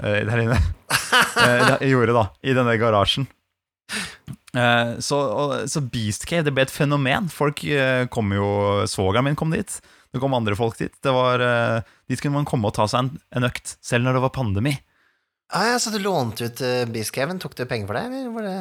eh, 0.04 0.24
der 0.30 0.44
inne. 0.48 0.60
Eh, 1.14 1.60
det- 1.66 1.78
Jeg 1.86 1.92
gjorde 1.94 2.14
da, 2.18 2.22
i 2.42 2.54
denne 2.58 2.74
garasjen. 2.82 3.28
Eh, 4.58 4.94
så, 5.02 5.18
så 5.70 5.82
Beast 5.94 6.26
Cave 6.30 6.46
det 6.48 6.54
ble 6.56 6.66
et 6.68 6.74
fenomen. 6.74 7.28
Folk 7.34 7.64
eh, 7.66 8.06
kom 8.14 8.32
jo 8.36 8.48
Svogeren 8.90 9.26
min 9.28 9.38
kom 9.38 9.54
dit. 9.54 9.76
Det 10.14 10.22
kom 10.22 10.34
andre 10.38 10.58
folk 10.58 10.78
dit. 10.78 10.94
Det 11.06 11.14
var, 11.14 11.42
eh, 11.42 11.80
dit 12.10 12.22
kunne 12.22 12.38
man 12.40 12.50
komme 12.50 12.70
og 12.70 12.76
ta 12.78 12.86
seg 12.90 13.06
en, 13.08 13.12
en 13.38 13.48
økt, 13.50 13.76
selv 13.86 14.06
når 14.06 14.18
det 14.20 14.24
var 14.28 14.34
pandemi. 14.36 14.76
Ah, 15.54 15.68
ja, 15.70 15.80
så 15.80 15.92
du 15.94 16.00
lånte 16.02 16.48
ut 16.50 16.62
uh, 16.66 16.84
Beastcaven? 16.90 17.38
Tok 17.42 17.54
du 17.60 17.66
penger 17.70 17.86
for 17.90 18.00
det, 18.00 18.08
eller 18.10 18.32
var 18.34 18.48
det 18.48 18.56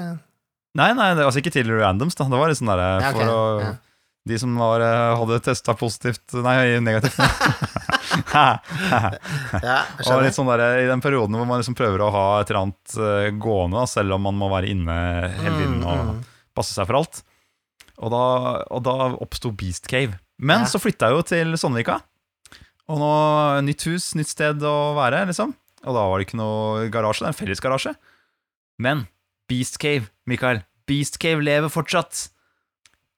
Nei, 0.76 0.90
nei, 0.96 1.10
det 1.12 1.20
var 1.22 1.28
altså 1.30 1.40
ikke 1.42 1.52
til 1.52 1.68
randoms. 1.72 2.16
da 2.16 2.24
Det 2.28 2.38
var 2.40 2.48
litt 2.52 2.60
sånn 2.60 2.70
derre 2.72 2.90
Ja, 3.00 3.10
okay. 3.12 3.16
for 3.22 3.32
å 3.32 3.40
ja. 3.64 3.72
De 4.30 4.36
som 4.38 4.52
var, 4.54 4.78
eh, 4.86 5.16
hadde 5.18 5.40
testa 5.42 5.74
positivt 5.74 6.34
Nei, 6.44 6.78
negativt. 6.84 7.16
Ja, 9.66 9.78
og 10.06 10.22
litt 10.22 10.36
sånn 10.36 10.46
der, 10.52 10.62
I 10.84 10.86
den 10.90 11.02
perioden 11.02 11.34
hvor 11.36 11.48
man 11.48 11.58
liksom 11.62 11.74
prøver 11.78 12.04
å 12.04 12.10
ha 12.14 12.24
et 12.40 12.52
eller 12.52 12.60
annet 12.66 12.94
eh, 12.96 13.28
gående, 13.34 13.80
da, 13.80 13.88
selv 13.90 14.14
om 14.16 14.22
man 14.28 14.38
må 14.38 14.50
være 14.52 14.70
inne 14.72 14.96
hele 15.40 15.56
tiden 15.58 15.80
Mm, 15.82 15.86
og 15.88 16.12
mm. 16.12 16.20
passe 16.54 16.76
seg 16.76 16.86
for 16.86 17.00
alt. 17.00 17.22
Og 18.02 18.12
da, 18.12 18.22
og 18.70 18.82
da 18.86 18.94
oppsto 19.24 19.50
Beast 19.56 19.88
Cave. 19.90 20.18
Men 20.38 20.64
Ja. 20.66 20.70
så 20.70 20.78
flytta 20.82 21.08
jeg 21.10 21.16
jo 21.18 21.22
til 21.32 21.56
Sandvika. 21.58 21.98
Og 22.92 22.98
nå 23.00 23.10
nytt 23.66 23.86
hus, 23.88 24.10
nytt 24.18 24.30
sted 24.30 24.62
å 24.66 24.92
være, 24.98 25.24
liksom. 25.30 25.54
Og 25.82 25.96
da 25.96 26.04
var 26.06 26.20
det 26.20 26.28
ikke 26.28 26.40
noe 26.40 26.90
garasje, 26.92 27.24
det 27.24 27.30
er 27.30 27.34
en 27.34 27.40
fellesgarasje. 27.40 27.94
Men 28.82 29.06
Beast 29.50 29.80
Cave, 29.82 30.10
Mikael, 30.28 30.62
Beast 30.88 31.18
Cave 31.22 31.42
lever 31.44 31.72
fortsatt. 31.72 32.28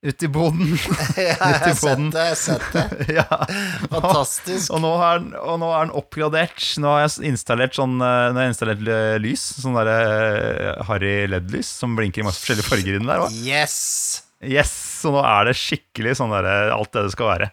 Ute 0.04 0.26
i 0.26 0.28
boden. 0.28 0.74
ja, 1.16 1.30
jeg 1.32 1.36
har 1.40 1.76
sett 1.80 2.02
det, 2.12 2.24
jeg 2.26 2.32
har 2.34 2.36
sett 2.36 2.66
det. 2.74 3.06
ja. 3.18 3.38
Fantastisk. 3.88 4.68
Og 4.76 4.82
nå, 4.84 4.90
er 5.00 5.22
den, 5.22 5.30
og 5.40 5.56
nå 5.62 5.70
er 5.72 5.86
den 5.86 5.94
oppgradert. 5.96 6.60
Nå 6.82 6.92
har 6.92 7.06
jeg 7.06 7.30
installert 7.30 7.78
sånn 7.78 7.96
eh, 8.04 8.26
Nå 8.28 8.36
har 8.36 8.44
jeg 8.44 8.52
installert 8.52 8.84
eh, 8.84 9.14
lys. 9.24 9.46
Sånn 9.62 9.78
derre 9.78 9.96
uh, 10.76 10.84
Harry 10.90 11.14
LED-lys 11.32 11.72
som 11.80 11.96
blinker 11.96 12.20
i 12.20 12.28
masse 12.28 12.44
forskjellige 12.44 12.68
farger 12.68 12.98
inni 12.98 13.08
der. 13.08 13.24
også. 13.24 13.40
Yes! 13.48 13.78
Yes, 14.44 14.74
Så 15.00 15.08
nå 15.14 15.22
er 15.24 15.48
det 15.48 15.56
skikkelig 15.56 16.18
sånn 16.18 16.32
der, 16.34 16.50
alt 16.74 16.92
det 16.92 17.06
det 17.06 17.14
skal 17.14 17.30
være. 17.30 17.48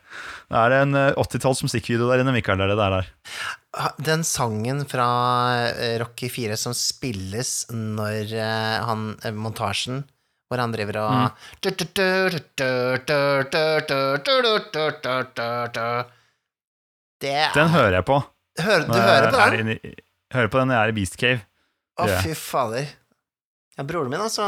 Det 0.52 0.60
er 0.60 0.78
en 0.82 0.98
eh, 0.98 1.24
80-talls 1.24 1.64
musikkvideo 1.64 2.12
der 2.12 2.26
inne, 2.26 2.36
Mikael. 2.36 2.60
Det 2.60 2.68
er 2.68 2.76
det 2.76 2.82
der. 2.82 3.12
Den 4.04 4.24
sangen 4.28 4.82
fra 4.92 5.06
eh, 5.72 5.94
Rocky 6.02 6.28
4 6.30 6.58
som 6.60 6.74
spilles 6.76 7.68
når 7.72 8.34
eh, 8.36 8.80
han 8.84 9.06
eh, 9.24 9.32
Montasjen 9.32 10.02
hvor 10.52 10.60
han 10.60 10.74
driver 10.76 10.98
og 11.00 11.14
Det 17.22 17.38
Den 17.56 17.70
hører 17.72 17.96
jeg 18.02 18.06
på. 18.10 18.18
hører, 18.60 18.88
Du 18.90 18.98
hører 19.00 19.32
på 19.32 19.40
er 19.46 19.56
den? 19.58 19.70
i- 19.78 19.96
hører 20.36 20.50
på 20.52 20.60
den 20.60 20.68
når 20.68 20.76
jeg 20.76 20.84
er 20.84 20.92
i 20.92 20.98
Beast 21.00 21.18
Cave. 21.22 21.42
Å, 22.02 22.08
fy 22.26 22.34
fader. 22.36 22.88
Ja, 23.78 23.84
broren 23.88 24.10
min 24.12 24.20
altså, 24.20 24.44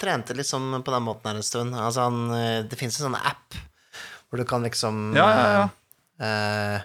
trente 0.00 0.32
liksom 0.36 0.70
på 0.86 0.92
den 0.94 1.04
måten 1.04 1.28
her 1.28 1.36
en 1.40 1.44
stund. 1.44 1.74
Altså, 1.76 2.06
han, 2.08 2.32
det 2.70 2.78
fins 2.80 2.96
en 3.00 3.10
sånn 3.10 3.20
app 3.20 3.56
hvor 4.30 4.40
du 4.40 4.44
kan 4.48 4.64
liksom 4.64 5.12
Ja, 5.16 5.28
ja, 5.28 5.46
ja. 5.52 6.80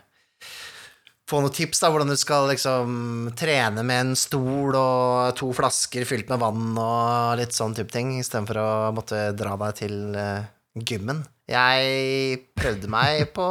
Få 1.31 1.39
noen 1.39 1.53
tips 1.55 1.79
da, 1.79 1.89
hvordan 1.91 2.11
du 2.11 2.17
skal 2.19 2.49
liksom 2.51 3.29
trene 3.39 3.83
med 3.87 4.03
en 4.03 4.17
stol 4.19 4.75
og 4.75 5.31
to 5.39 5.51
flasker 5.55 6.03
fylt 6.07 6.31
med 6.31 6.41
vann 6.41 6.73
og 6.75 7.37
litt 7.39 7.55
sånn 7.55 7.75
type 7.77 7.93
ting, 7.93 8.17
istedenfor 8.19 8.59
å 8.59 8.71
måtte 8.95 9.29
dra 9.37 9.55
deg 9.61 9.77
til 9.79 9.95
uh, 10.17 10.43
gymmen. 10.75 11.23
Jeg 11.51 12.41
prøvde 12.57 12.91
meg 12.91 13.27
på 13.37 13.47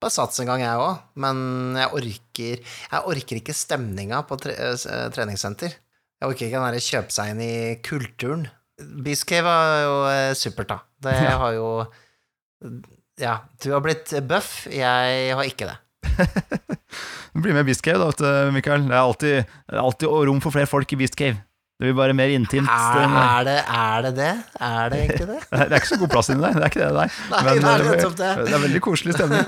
på 0.00 0.08
sats 0.08 0.40
en 0.40 0.48
gang, 0.48 0.62
jeg 0.64 0.80
òg, 0.80 1.00
men 1.20 1.40
jeg 1.76 1.90
orker 1.98 2.62
Jeg 2.62 3.08
orker 3.12 3.36
ikke 3.36 3.52
stemninga 3.52 4.22
på 4.24 4.38
tre, 4.40 4.54
uh, 4.56 5.08
treningssenter. 5.12 5.74
Jeg 5.76 6.32
orker 6.32 6.46
ikke 6.46 6.56
den 6.56 6.64
derre 6.70 6.86
kjøpe 6.86 7.12
seg 7.12 7.34
inn 7.34 7.42
i 7.44 7.52
kulturen. 7.84 8.46
Beast 9.04 9.28
var 9.44 9.74
jo 9.84 9.92
uh, 10.08 10.32
supert, 10.32 10.72
da. 10.72 10.80
Det 11.04 11.18
har 11.42 11.52
jo 11.58 11.68
Ja, 13.20 13.36
du 13.60 13.68
har 13.74 13.84
blitt 13.84 14.16
buff, 14.24 14.64
jeg 14.72 15.36
har 15.36 15.44
ikke 15.44 15.68
det. 15.68 15.76
Bli 17.42 17.52
med 17.54 17.68
i 17.68 17.74
Cave, 17.74 18.10
da, 18.18 18.32
Mikael. 18.54 18.88
Det 18.88 18.96
er 18.96 19.00
alltid, 19.00 19.54
alltid 19.68 20.08
rom 20.08 20.40
for 20.42 20.54
flere 20.54 20.70
folk 20.70 20.92
i 20.92 20.98
Beast 21.00 21.16
Cave. 21.18 21.38
Det 21.80 21.88
blir 21.88 21.96
bare 21.96 22.12
mer 22.12 22.28
intimt. 22.28 22.68
Er, 22.68 22.98
Det, 23.00 23.04
er, 23.08 23.44
det, 23.44 23.58
er 23.72 24.02
det 24.04 24.10
det? 24.16 24.32
Er 24.60 24.88
det 24.92 24.98
egentlig 25.00 25.26
det? 25.30 25.38
det 25.50 25.72
er 25.72 25.78
ikke 25.78 25.88
så 25.88 25.96
god 26.02 26.10
plass 26.12 26.28
inni 26.28 26.42
der. 26.44 26.52
Det 26.58 26.64
er 26.66 26.72
ikke 26.72 26.80
det, 26.82 26.90
nei. 26.92 27.06
Nei, 27.30 27.40
Men, 27.46 27.60
det 27.62 27.70
er 27.70 27.84
eh, 27.94 28.02
det. 28.18 28.32
det 28.48 28.52
er 28.58 28.64
veldig 28.66 28.82
koselig 28.84 29.14
stemning. 29.16 29.46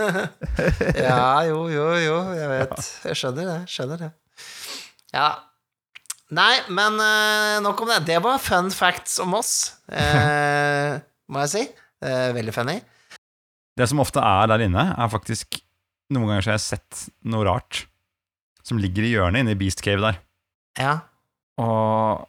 Ja, 1.07 1.27
jo, 1.45 1.59
jo, 1.69 1.85
jo, 2.01 2.17
jeg 2.39 2.49
vet. 2.55 2.89
Jeg 3.11 3.21
skjønner 3.21 3.51
det. 3.51 3.59
Skjønner 3.69 4.01
det. 4.07 4.09
Ja. 5.13 5.29
Nei, 6.33 6.55
men 6.73 6.97
uh, 6.97 7.59
nok 7.67 7.85
om 7.85 7.93
det. 7.93 8.01
Det 8.09 8.17
var 8.25 8.41
fun 8.41 8.73
facts 8.73 9.19
om 9.21 9.37
oss, 9.37 9.53
uh, 9.93 10.97
må 11.29 11.45
jeg 11.45 11.53
si. 11.53 11.67
Uh, 12.01 12.31
veldig 12.39 12.57
funny. 12.57 12.79
Det 13.77 13.93
som 13.93 14.01
ofte 14.01 14.25
er 14.25 14.49
der 14.55 14.65
inne, 14.71 14.89
er 14.97 15.13
faktisk 15.13 15.61
Noen 16.13 16.29
ganger 16.29 16.45
så 16.45 16.53
har 16.53 16.59
jeg 16.59 16.67
sett 16.67 17.07
noe 17.33 17.47
rart 17.49 17.85
som 18.67 18.79
ligger 18.79 19.07
i 19.07 19.15
hjørnet 19.15 19.43
inne 19.43 19.55
i 19.57 19.59
Beast 19.59 19.83
Cave 19.85 20.03
der. 20.05 20.21
Ja. 20.79 20.95
Og 21.61 22.29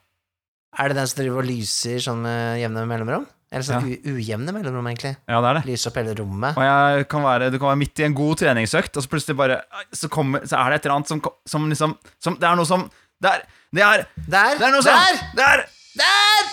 Er 0.80 0.90
det 0.90 0.98
den 0.98 1.10
som 1.10 1.20
driver 1.22 1.44
og 1.44 1.48
lyser 1.48 2.00
sånn 2.02 2.24
med 2.26 2.62
jevne 2.62 2.86
mellomrom? 2.90 3.28
Eller 3.54 3.66
sånn 3.68 3.86
ja. 3.92 4.00
ujevne 4.10 4.50
mellomrom, 4.56 4.88
egentlig? 4.90 5.12
ja, 5.30 5.38
det 5.38 5.50
er 5.52 5.60
det. 5.60 5.64
Lyser 5.70 5.92
opp 5.92 6.00
hele 6.02 6.16
rommet? 6.18 6.58
Og 6.58 7.04
kan 7.12 7.22
være, 7.28 7.52
du 7.54 7.60
kan 7.60 7.70
være 7.70 7.82
midt 7.84 8.02
i 8.02 8.08
en 8.08 8.16
god 8.18 8.42
treningsøkt, 8.42 8.98
og 8.98 9.06
så 9.06 9.12
plutselig 9.12 9.38
bare 9.38 9.60
Så, 9.94 10.10
kommer, 10.10 10.42
så 10.50 10.58
er 10.58 10.74
det 10.74 10.80
et 10.82 10.86
eller 10.90 10.98
annet 10.98 11.14
som, 11.14 11.22
som 11.46 11.70
liksom 11.70 11.94
som, 12.18 12.40
Det 12.42 12.50
er 12.50 12.58
noe 12.58 12.66
som 12.66 12.88
Det 13.22 13.30
er 13.30 13.46
Det 13.70 13.86
er, 13.86 14.08
Der! 14.26 14.58
det 14.58 14.68
er 14.72 14.74
noe 14.74 14.82
som 14.82 14.98
Der! 14.98 15.24
Det 15.38 15.46
er 15.52 15.66
Der! 16.02 16.44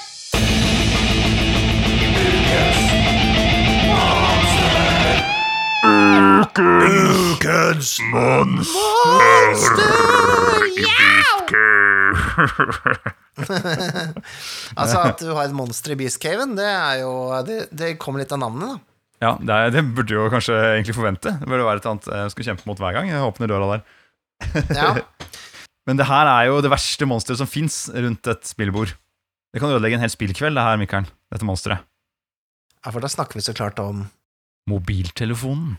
Altså, 14.80 15.01
at 15.03 15.20
du 15.20 15.32
har 15.34 15.47
et 15.47 15.57
monster 15.57 15.95
i 15.95 15.99
Beast 16.01 16.20
Caven, 16.22 16.55
det 16.59 16.66
er 16.68 17.03
jo 17.03 17.12
Det, 17.47 17.59
det 17.74 17.99
kommer 18.03 18.22
litt 18.22 18.32
av 18.34 18.41
navnet, 18.43 18.66
da. 18.68 18.76
Ja, 19.20 19.34
det, 19.36 19.53
er, 19.53 19.72
det 19.74 19.82
burde 19.93 20.14
jo 20.16 20.28
kanskje 20.32 20.55
egentlig 20.57 20.97
forvente. 20.97 21.34
Det 21.36 21.49
burde 21.49 21.66
være 21.66 21.82
et 21.82 21.88
annet 21.91 22.07
jeg 22.09 22.32
skal 22.32 22.47
kjempe 22.49 22.64
mot 22.70 22.78
hver 22.80 22.95
gang 22.97 23.11
jeg 23.11 23.20
åpner 23.26 23.51
døra 23.53 23.66
der. 23.74 23.82
Ja. 24.72 24.95
Men 25.88 26.01
det 26.01 26.07
her 26.09 26.28
er 26.30 26.47
jo 26.49 26.62
det 26.64 26.70
verste 26.72 27.09
monsteret 27.09 27.41
som 27.41 27.49
fins 27.51 27.82
rundt 27.93 28.30
et 28.32 28.49
spillbord. 28.49 28.95
Det 29.53 29.61
kan 29.61 29.72
ødelegge 29.74 29.99
en 29.99 30.05
hel 30.05 30.12
spillkveld, 30.12 30.57
det 30.57 30.64
her, 30.64 30.80
Mikael. 30.80 31.09
Dette 31.32 31.45
monsteret. 31.49 31.84
ja, 32.80 32.88
for 32.88 33.05
da 33.05 33.11
snakker 33.12 33.36
vi 33.36 33.45
så 33.45 33.53
klart 33.57 33.80
om 33.82 34.07
Mobiltelefonen. 34.70 35.76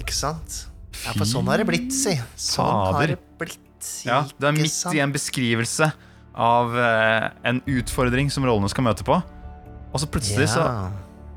Ikke 0.00 0.14
sant? 0.16 0.66
Ja, 1.04 1.12
for 1.14 1.26
sånn 1.28 1.46
har 1.50 1.60
det 1.62 1.66
blitt, 1.68 1.90
si. 1.94 2.16
Sånn 2.40 2.94
har 2.94 3.06
det 3.12 3.18
blitt. 3.40 3.58
Ja, 4.04 4.22
du 4.38 4.46
er 4.48 4.52
midt 4.56 4.94
i 4.94 5.00
en 5.00 5.12
beskrivelse 5.14 5.86
av 6.36 6.74
eh, 6.76 7.28
en 7.48 7.60
utfordring 7.70 8.28
som 8.32 8.44
rollene 8.44 8.68
skal 8.72 8.84
møte 8.86 9.06
på. 9.06 9.16
Og 9.90 10.00
så 10.02 10.06
plutselig 10.10 10.50
så 10.52 10.64
Ja. 10.66 10.90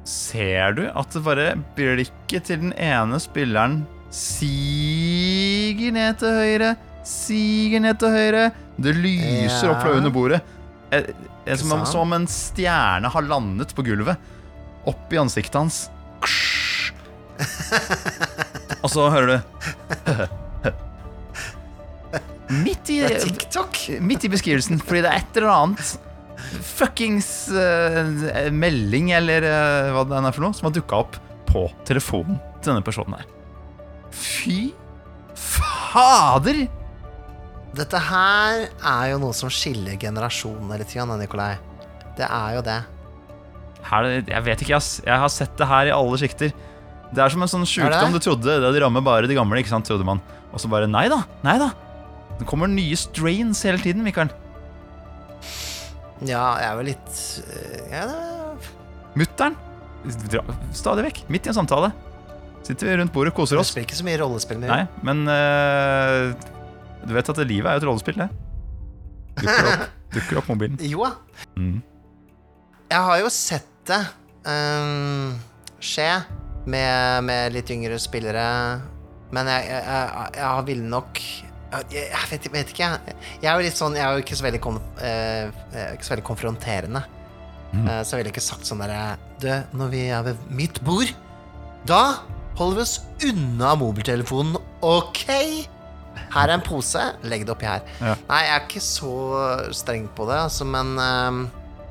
ser 0.06 0.74
du 0.78 0.84
at 0.92 1.10
det 1.16 1.22
bare 1.24 1.46
blikket 1.78 2.44
til 2.50 2.60
den 2.66 2.74
ene 2.76 3.18
spilleren 3.24 3.86
siger 4.12 5.92
ned 5.96 6.20
til 6.22 6.36
høyre, 6.38 6.74
siger 7.08 7.80
ned 7.84 8.00
til 8.02 8.10
høyre. 8.14 8.44
Det 8.78 8.96
lyser 8.98 9.72
opp 9.72 9.82
fra 9.82 9.92
Ja. 9.94 9.98
under 10.02 10.12
bordet. 10.12 10.42
Eh, 10.92 11.04
eh, 11.48 11.56
Som, 11.56 11.72
om- 11.72 11.80
sant? 11.80 11.88
som 11.88 12.02
om 12.02 12.14
en 12.14 12.28
stjerne 12.28 13.10
har 13.10 13.22
landet 13.22 13.74
på 13.74 13.84
gulvet. 13.86 14.18
Opp 14.86 15.12
i 15.14 15.18
ansiktet 15.18 15.56
hans. 15.56 15.90
Og 18.84 18.90
så 18.92 19.10
hører 19.14 19.28
du 19.30 19.38
Midt 22.54 22.90
i 22.92 23.00
Det 23.02 23.16
er 23.16 23.24
TikTok! 23.24 23.78
Midt 24.04 24.26
i 24.28 24.32
beskrivelsen, 24.32 24.82
fordi 24.84 25.02
det 25.06 25.12
er 25.12 25.22
et 25.24 25.40
eller 25.40 25.54
annet 25.54 25.94
fuckings 26.62 27.30
eh, 27.56 28.52
melding, 28.54 29.12
eller 29.16 29.46
eh, 29.48 29.92
hva 29.96 30.04
det 30.06 30.20
er 30.20 30.36
for 30.36 30.46
noe, 30.46 30.56
som 30.58 30.68
har 30.68 30.76
dukka 30.76 31.00
opp 31.06 31.18
på 31.50 31.66
telefonen 31.88 32.38
til 32.60 32.74
denne 32.74 32.86
personen 32.86 33.18
her. 33.18 33.28
Fy 34.14 34.58
fader! 35.34 36.66
Dette 37.74 38.02
her 38.06 38.68
er 38.70 39.06
jo 39.14 39.22
noe 39.24 39.34
som 39.34 39.50
skiller 39.50 39.98
generasjonene 40.02 40.78
litt, 40.82 40.94
grann, 40.94 41.16
Nikolai. 41.18 41.56
Det 42.18 42.28
er 42.28 42.60
jo 42.60 42.66
det. 42.66 42.82
Her, 43.84 44.10
jeg 44.22 44.46
vet 44.46 44.62
ikke, 44.64 44.78
ass. 44.78 45.00
Jeg 45.02 45.24
har 45.24 45.32
sett 45.34 45.58
det 45.58 45.68
her 45.68 45.90
i 45.90 45.96
alle 45.96 46.20
sjikter. 46.22 46.54
Det 47.14 47.22
er 47.22 47.34
som 47.34 47.46
en 47.46 47.52
sånn 47.52 47.66
sjukdom 47.70 48.16
du 48.16 48.22
trodde. 48.24 48.56
Det 48.64 48.82
rammer 48.82 49.04
bare 49.06 49.30
de 49.30 49.38
gamle, 49.38 49.60
ikke 49.62 49.74
sant, 49.74 49.86
trodde 49.88 50.06
man. 50.08 50.22
Og 50.54 50.62
så 50.62 50.70
bare 50.72 50.90
nei 50.90 51.06
da, 51.12 51.22
nei 51.46 51.58
da. 51.62 51.70
Det 52.40 52.48
kommer 52.50 52.70
nye 52.72 52.98
strains 52.98 53.62
hele 53.68 53.82
tiden, 53.82 54.02
Mikael. 54.06 54.32
Ja, 56.24 56.56
jeg 56.62 56.70
er 56.70 56.78
vel 56.80 56.88
litt 56.88 57.16
øh, 57.44 57.80
ja, 57.92 58.04
Mutter'n 59.20 59.58
stadig 60.76 61.06
vekk, 61.08 61.22
midt 61.32 61.48
i 61.48 61.52
en 61.52 61.58
samtale. 61.58 61.92
Sitter 62.64 62.90
vi 62.90 62.98
rundt 63.00 63.14
bordet 63.16 63.34
koser 63.36 63.60
oss. 63.60 63.70
Det 63.70 63.76
spiller 63.76 63.88
ikke 63.88 64.00
så 64.00 64.08
mye 64.08 64.20
rollespill 64.20 64.60
mer. 64.60 64.72
Nei, 64.72 65.04
men 65.08 65.24
uh, 65.28 66.34
du 67.04 67.14
vet 67.16 67.32
at 67.32 67.42
livet 67.48 67.70
er 67.70 67.78
jo 67.78 67.84
et 67.84 67.88
rollespill, 67.88 68.20
det. 68.20 68.30
Dukker 69.40 69.70
opp, 69.70 69.86
dukker 70.18 70.42
opp 70.42 70.52
mobilen. 70.52 70.80
Jo 70.88 71.08
da. 71.08 71.14
Mm. 71.60 71.78
jeg 72.92 73.08
har 73.08 73.20
jo 73.24 73.32
sett 73.34 73.70
det 73.88 74.00
um, 74.48 75.34
skje 75.84 76.08
med, 76.66 77.24
med 77.28 77.56
litt 77.56 77.72
yngre 77.74 77.98
spillere, 78.02 78.46
men 79.34 79.50
jeg, 79.50 79.66
jeg, 79.72 79.84
jeg, 79.90 80.30
jeg 80.38 80.68
ville 80.70 80.92
nok 80.92 81.24
jeg, 81.90 82.28
vet, 82.30 82.48
vet 82.54 82.70
ikke, 82.70 82.86
jeg. 82.86 83.16
Jeg 83.42 83.50
er 83.50 83.58
jo 83.58 83.66
litt 83.66 83.78
sånn 83.80 83.96
Jeg 83.98 84.06
er 84.06 84.14
jo 84.14 84.22
ikke 84.22 84.36
så 84.38 84.46
veldig, 84.46 84.60
kon, 84.62 84.76
eh, 85.02 85.48
er 85.74 85.96
ikke 85.96 86.06
så 86.06 86.14
veldig 86.14 86.26
konfronterende. 86.28 87.02
Eh, 87.74 88.02
så 88.06 88.14
jeg 88.14 88.22
ville 88.22 88.34
ikke 88.36 88.44
sagt 88.46 88.68
sånn 88.70 88.84
derre 88.84 89.16
Du, 89.42 89.50
når 89.80 89.90
vi 89.90 90.04
er 90.14 90.26
ved 90.28 90.42
mitt 90.54 90.78
bord, 90.86 91.10
da 91.90 92.20
holder 92.60 92.78
vi 92.78 92.84
oss 92.86 93.00
unna 93.26 93.74
mobiltelefonen, 93.80 94.60
OK? 94.86 95.26
Her 96.34 96.46
er 96.46 96.54
en 96.54 96.64
pose, 96.66 97.02
legg 97.26 97.48
det 97.48 97.54
oppi 97.56 97.66
her. 97.66 97.82
Ja. 97.98 98.14
Nei, 98.30 98.42
jeg 98.46 98.54
er 98.54 98.68
ikke 98.68 98.84
så 98.86 99.16
streng 99.74 100.06
på 100.14 100.28
det, 100.30 100.38
altså, 100.46 100.68
men 100.70 100.94
ehm, 101.02 101.42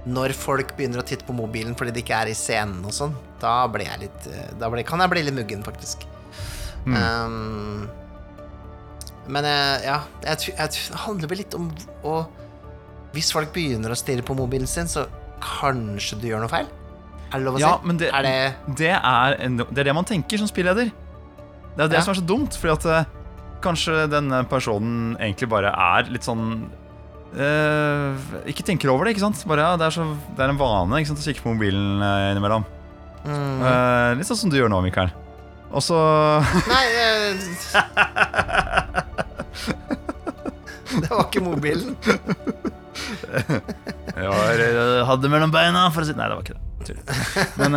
når 0.07 0.33
folk 0.35 0.73
begynner 0.77 0.99
å 1.03 1.07
titte 1.07 1.25
på 1.29 1.35
mobilen 1.37 1.77
fordi 1.79 1.93
de 1.95 2.01
ikke 2.03 2.17
er 2.25 2.31
i 2.33 2.35
scenen 2.35 2.81
og 2.85 2.91
sånn, 2.97 3.13
da 3.43 3.67
blir 3.71 3.87
jeg 3.87 4.01
litt 4.09 4.25
eh, 4.33 4.49
Da 4.59 4.69
blir, 4.71 4.83
kan 4.87 4.99
jeg 5.03 5.11
bli 5.13 5.23
litt 5.23 5.37
muggen, 5.37 5.63
faktisk. 5.63 6.03
Mm. 6.87 6.97
Um, 6.99 7.89
men 9.31 9.47
ja, 9.47 10.01
jeg, 10.27 10.49
jeg, 10.51 10.73
det 10.91 10.99
handler 11.05 11.31
vel 11.31 11.39
litt 11.45 11.55
om 11.55 11.69
å 12.03 12.17
Hvis 13.15 13.29
folk 13.31 13.53
begynner 13.55 13.93
å 13.95 13.99
stirre 13.99 14.25
på 14.27 14.35
mobilen 14.35 14.67
sin, 14.67 14.89
så 14.91 15.05
kanskje 15.43 16.19
du 16.19 16.27
gjør 16.31 16.43
noe 16.43 16.51
feil? 16.51 16.67
Er 17.33 17.39
det 17.39 17.47
lov 17.47 17.57
å 17.59 17.63
Ja, 17.63 17.73
si? 17.79 17.87
men 17.87 17.99
det, 18.01 18.11
Er 18.11 18.27
det 18.27 18.77
det, 18.83 18.91
er 18.99 19.37
det 19.71 19.79
er 19.85 19.89
det 19.91 19.95
man 19.95 20.09
tenker 20.09 20.41
som 20.43 20.49
spilleder. 20.51 20.91
Det 21.77 21.85
er 21.87 21.89
det 21.89 22.01
Ja. 22.01 22.03
som 22.05 22.13
er 22.17 22.19
så 22.21 22.27
dumt, 22.27 22.57
fordi 22.59 22.73
at 22.75 22.87
eh, 22.91 23.11
kanskje 23.63 24.09
denne 24.11 24.43
personen 24.51 25.15
egentlig 25.21 25.49
bare 25.49 25.71
er 25.73 26.11
litt 26.11 26.27
sånn 26.27 26.67
eh, 27.37 28.17
Ikke 28.53 28.65
tenker 28.67 28.93
over 28.93 29.05
det, 29.07 29.15
ikke 29.15 29.25
sant? 29.25 29.39
Bare, 29.49 29.65
ja, 29.65 29.79
det, 29.81 29.87
er 29.89 29.95
så, 29.97 30.05
det 30.37 30.45
er 30.45 30.53
en 30.53 30.61
vane 30.61 31.01
ikke 31.01 31.11
sant, 31.13 31.23
å 31.23 31.27
kikke 31.29 31.45
på 31.45 31.55
mobilen 31.55 32.03
uh, 32.03 32.31
innimellom. 32.33 32.65
mm, 33.25 33.61
Uh, 33.63 34.11
litt 34.19 34.29
sånn 34.29 34.41
som 34.41 34.51
du 34.53 34.57
gjør 34.59 34.71
nå, 34.73 34.79
Mikael. 34.85 35.11
Og 35.73 35.81
så 35.85 35.97
Nei 36.69 36.87
Det 40.93 41.09
var 41.09 41.25
ikke 41.25 41.41
mobilen. 41.45 41.97
Jeg 44.13 44.29
var, 44.29 44.61
hadde 45.09 45.31
mellom 45.33 45.55
beina 45.55 45.87
for 45.95 46.05
å 46.05 46.07
si 46.09 46.13
Nei, 46.19 46.29
det 46.29 46.37
var 46.37 46.45
ikke 46.45 46.59
det. 46.59 46.63
Men 47.57 47.73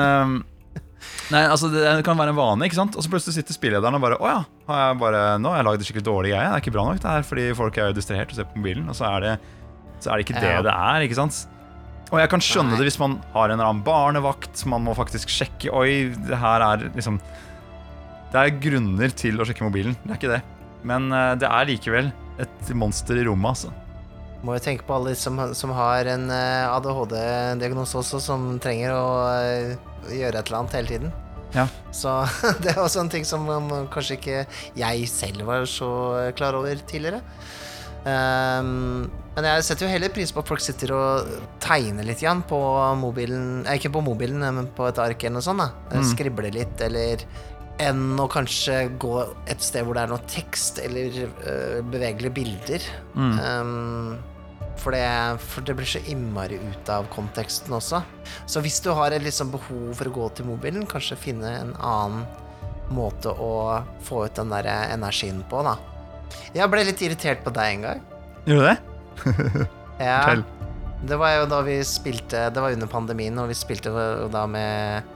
Nei, 1.33 1.41
altså 1.49 1.71
Det 1.73 2.03
kan 2.05 2.17
være 2.19 2.35
en 2.35 2.37
vane, 2.37 2.67
ikke 2.67 2.77
sant? 2.77 2.93
Og 2.93 3.01
så 3.01 3.09
plutselig 3.09 3.39
sitter 3.39 3.55
spillederen 3.55 3.97
og 3.97 4.03
bare 4.03 4.17
Å 4.21 4.27
ja, 4.29 4.39
har 4.69 4.81
jeg 4.83 4.97
bare, 5.01 5.21
nå 5.41 5.49
har 5.49 5.57
jeg 5.61 5.65
lagd 5.69 5.81
en 5.81 5.87
skikkelig 5.87 6.05
dårlig 6.05 6.31
greie. 6.35 6.45
Det 6.45 6.53
er 6.59 6.63
ikke 6.63 6.73
bra 6.75 6.83
nok, 6.85 6.99
det 7.01 7.13
her, 7.15 7.25
fordi 7.25 7.45
folk 7.57 7.79
er 7.81 7.89
jo 7.89 7.95
distrahert 7.97 8.33
og 8.33 8.37
ser 8.37 8.49
på 8.51 8.59
mobilen. 8.61 8.85
Og 8.91 8.97
så 8.99 9.07
er 9.09 9.25
det, 9.25 9.33
så 10.03 10.11
er 10.11 10.19
det 10.21 10.27
ikke 10.27 10.37
det 10.43 10.51
Ja. 10.53 10.61
det 10.67 10.75
er, 10.75 11.05
ikke 11.07 11.17
sant? 11.17 11.39
Og 12.13 12.19
jeg 12.21 12.29
kan 12.29 12.43
skjønne 12.45 12.75
Nei. 12.75 12.77
det 12.77 12.85
hvis 12.91 12.99
man 13.01 13.15
har 13.33 13.49
en 13.49 13.55
eller 13.57 13.71
annen 13.71 13.85
barnevakt. 13.87 14.61
Man 14.69 14.83
må 14.85 14.93
faktisk 14.97 15.31
sjekke 15.33 15.73
Oi, 15.73 16.13
det 16.13 16.37
her 16.37 16.61
er 16.61 16.85
liksom 16.93 17.17
Det 18.31 18.37
er 18.43 18.53
grunner 18.61 19.09
til 19.17 19.41
å 19.41 19.47
sjekke 19.49 19.65
mobilen. 19.65 19.97
Det 20.03 20.13
er 20.13 20.19
ikke 20.21 20.33
det. 20.35 20.41
Men 20.85 21.09
eh, 21.11 21.33
det 21.41 21.49
er 21.49 21.65
likevel 21.71 22.11
et 22.43 22.69
monster 22.77 23.17
i 23.17 23.25
rommet, 23.25 23.55
altså. 23.55 23.73
Må 24.45 24.55
jo 24.57 24.61
tenke 24.61 24.85
på 24.85 24.93
alle 24.99 25.15
som, 25.17 25.39
som 25.57 25.73
har 25.73 26.05
en 26.11 26.29
eh, 26.29 26.69
ADHD-diagnose 26.69 27.97
også, 27.97 28.21
som 28.21 28.47
trenger 28.61 28.93
å 28.93 29.05
eh, 29.33 29.75
gjøre 30.13 30.37
et 30.41 30.49
eller 30.51 30.59
annet 30.61 30.77
hele 30.77 30.91
tiden. 30.91 31.13
Ja. 31.55 31.65
Så 31.95 32.13
det 32.61 32.75
er 32.75 32.81
også 32.83 33.01
en 33.05 33.09
ting 33.13 33.25
som 33.27 33.47
kanskje 33.93 34.19
ikke 34.19 34.41
jeg 34.77 35.07
selv 35.09 35.47
var 35.49 35.65
så 35.69 35.89
klar 36.37 36.57
over 36.59 36.77
tidligere. 36.85 37.23
Um, 38.05 39.07
men 39.33 39.47
jeg 39.49 39.63
setter 39.65 39.87
jo 39.87 39.93
heller 39.95 40.11
pris 40.13 40.29
på 40.29 40.43
at 40.43 40.49
folk 40.51 40.61
sitter 40.61 40.91
og 40.93 41.31
tegner 41.63 42.05
litt 42.05 42.21
igjen 42.21 42.43
på 42.45 42.59
mobilen 43.01 43.63
eh, 43.65 43.79
Ikke 43.79 43.89
på 43.95 44.03
mobilen, 44.05 44.45
men 44.45 44.69
på 44.77 44.85
et 44.85 45.01
ark 45.01 45.25
eller 45.25 45.39
noe 45.39 45.45
sånt. 45.47 45.63
da 45.63 45.71
Eh, 45.89 46.03
Mm. 46.03 46.09
Skribler 46.11 46.53
litt, 46.53 46.81
eller 46.85 47.25
enn 47.81 48.19
å 48.21 48.29
kanskje 48.31 48.77
gå 49.01 49.15
et 49.51 49.59
sted 49.59 49.83
hvor 49.83 49.97
det 49.97 50.05
er 50.05 50.11
noe 50.13 50.23
tekst 50.31 50.77
eller 50.79 51.17
uh, 51.25 51.81
bevegelige 51.83 52.31
bilder. 52.37 52.85
Mm. 53.17 53.33
Um, 53.41 54.34
for, 54.85 54.93
det, 54.93 55.41
for 55.41 55.65
det 55.65 55.73
blir 55.79 55.89
så 55.89 56.01
innmari 56.05 56.59
ut 56.61 56.89
av 56.93 57.07
konteksten 57.13 57.73
også. 57.73 58.03
Så 58.45 58.61
hvis 58.61 58.77
du 58.85 58.91
har 58.93 59.15
et 59.15 59.25
liksom 59.25 59.49
behov 59.55 59.95
for 59.97 60.09
å 60.11 60.13
gå 60.13 60.29
til 60.37 60.49
mobilen, 60.51 60.85
kanskje 60.89 61.17
finne 61.17 61.55
en 61.57 61.73
annen 61.81 62.25
måte 62.93 63.33
å 63.33 63.81
få 64.05 64.27
ut 64.27 64.37
den 64.37 64.53
der 64.53 64.69
energien 64.93 65.41
på, 65.49 65.63
da. 65.65 65.73
Jeg 66.53 66.69
ble 66.69 66.85
litt 66.85 67.01
irritert 67.01 67.41
på 67.45 67.53
deg 67.55 67.79
en 67.79 67.87
gang. 67.89 68.05
Gjorde 68.45 68.61
du 68.61 68.69
det? 68.69 69.65
Ja, 69.95 70.21
Fortell. 70.21 70.43
det 71.07 71.17
var 71.21 71.35
jo 71.37 71.43
da 71.47 71.61
vi 71.63 71.77
spilte 71.87 72.49
Det 72.51 72.59
var 72.59 72.73
under 72.75 72.89
pandemien, 72.91 73.37
og 73.39 73.47
vi 73.47 73.55
spilte 73.55 73.93
da 74.33 74.41
med 74.49 75.13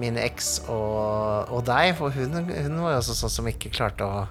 min 0.00 0.16
eks 0.16 0.62
og, 0.70 1.50
og 1.52 1.64
deg, 1.68 1.92
for 1.98 2.14
hun, 2.14 2.38
hun 2.46 2.78
var 2.80 2.94
jo 2.94 3.00
også 3.02 3.16
sånn 3.18 3.34
som 3.34 3.48
ikke 3.50 3.72
klarte 3.74 4.06
å 4.06 4.22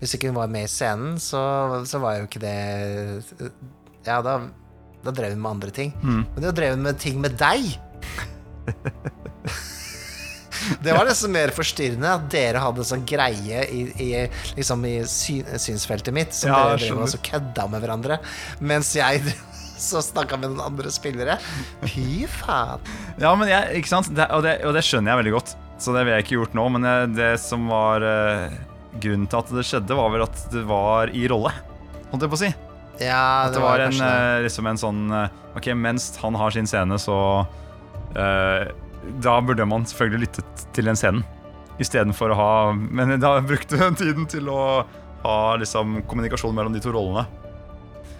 Hvis 0.00 0.16
ikke 0.16 0.32
hun 0.32 0.40
var 0.40 0.50
med 0.50 0.66
i 0.66 0.70
scenen, 0.72 1.20
så, 1.22 1.40
så 1.86 2.00
var 2.02 2.18
jo 2.18 2.26
ikke 2.26 2.42
det 2.42 2.56
Ja, 4.06 4.20
da, 4.24 4.38
da 5.04 5.14
drev 5.14 5.34
hun 5.34 5.42
med 5.42 5.50
andre 5.56 5.74
ting. 5.74 5.94
Mm. 6.02 6.22
Men 6.34 6.44
det 6.44 6.54
drev 6.58 6.76
hun 6.76 6.86
med 6.86 7.00
ting 7.02 7.20
med 7.22 7.38
deg! 7.40 7.74
Det 10.82 10.92
var 10.92 11.06
nesten 11.08 11.32
mer 11.32 11.52
forstyrrende 11.54 12.10
at 12.18 12.24
dere 12.32 12.60
hadde 12.60 12.84
sånn 12.84 13.04
greie 13.08 13.62
i, 13.72 13.84
i, 14.04 14.08
liksom 14.58 14.82
i 14.84 14.98
sy 15.08 15.38
synsfeltet 15.56 16.12
mitt, 16.12 16.34
som 16.36 16.50
Ja, 16.50 16.74
dere 16.74 16.82
drev 16.82 17.04
og 17.06 17.12
så 17.12 17.20
kødda 17.24 17.68
med 17.72 17.84
hverandre, 17.84 18.18
mens 18.60 18.90
jeg 18.98 19.22
så 19.78 20.02
snakka 20.02 20.38
med 20.40 20.52
noen 20.52 20.64
andre 20.66 20.92
spillere. 20.92 21.38
Fy 21.86 22.26
faen. 22.40 22.82
Ja, 23.22 23.32
men 23.38 23.50
jeg, 23.50 23.78
ikke 23.80 23.92
sant? 23.92 24.10
Det, 24.14 24.26
og, 24.34 24.42
det, 24.44 24.58
og 24.66 24.74
det 24.76 24.84
skjønner 24.86 25.14
jeg 25.14 25.22
veldig 25.22 25.34
godt. 25.38 25.54
Så 25.78 25.94
det 25.94 26.02
ville 26.02 26.18
jeg 26.18 26.26
ikke 26.26 26.38
gjort 26.40 26.56
nå. 26.58 26.64
Men 26.74 26.88
jeg, 26.90 27.10
det 27.14 27.32
som 27.42 27.68
var 27.70 28.02
uh, 28.02 28.56
grunnen 28.98 29.28
til 29.30 29.38
at 29.38 29.52
det 29.54 29.66
skjedde, 29.68 29.98
var 29.98 30.10
vel 30.14 30.26
at 30.26 30.48
det 30.50 30.64
var 30.68 31.14
i 31.14 31.28
rolle. 31.30 31.54
Holdt 32.10 32.26
jeg 32.26 32.32
på 32.34 32.40
å 32.40 32.42
si. 32.42 32.50
Ja, 33.00 33.46
det, 33.46 33.54
det 33.54 33.62
var 33.62 33.78
en, 33.78 33.94
det. 33.94 34.10
eh, 34.10 34.42
liksom 34.42 34.66
en 34.66 34.78
sånn 34.80 35.02
eh, 35.14 35.34
Ok, 35.58 35.70
mens 35.78 36.10
han 36.22 36.34
har 36.38 36.54
sin 36.54 36.66
scene, 36.66 36.98
så 36.98 37.16
uh, 37.46 38.62
Da 39.22 39.38
burde 39.42 39.66
man 39.70 39.86
selvfølgelig 39.86 40.26
lyttet 40.26 40.64
til 40.74 40.90
den 40.90 40.98
scenen. 40.98 41.24
Istedenfor 41.78 42.34
å 42.34 42.38
ha 42.38 42.52
Men 42.74 43.16
da 43.22 43.36
brukte 43.44 43.78
hun 43.80 43.98
tiden 43.98 44.26
til 44.30 44.50
å 44.50 44.62
ha 45.24 45.38
liksom 45.58 46.00
kommunikasjon 46.10 46.54
mellom 46.54 46.74
de 46.74 46.82
to 46.82 46.94
rollene 46.94 47.26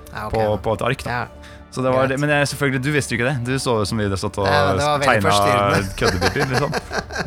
ja, 0.08 0.24
okay, 0.26 0.40
på, 0.40 0.56
på 0.64 0.74
et 0.78 0.82
ark. 0.88 1.02
da 1.04 1.14
Ja. 1.20 1.54
Så 1.70 1.82
det 1.84 1.90
var 1.92 2.08
Men 2.16 2.30
jeg, 2.32 2.48
selvfølgelig, 2.48 2.80
du 2.80 2.88
visste 2.94 3.12
jo 3.12 3.18
ikke 3.18 3.28
det. 3.28 3.44
Du 3.44 3.58
så 3.60 3.74
ut 3.82 3.90
som 3.90 3.98
vi 4.00 4.06
hadde 4.06 4.16
stått 4.16 4.38
og 4.40 4.46
Ja, 4.48 4.94
tegna 5.02 5.34
køddebiter. 6.00 6.48
Liksom. 6.48 6.72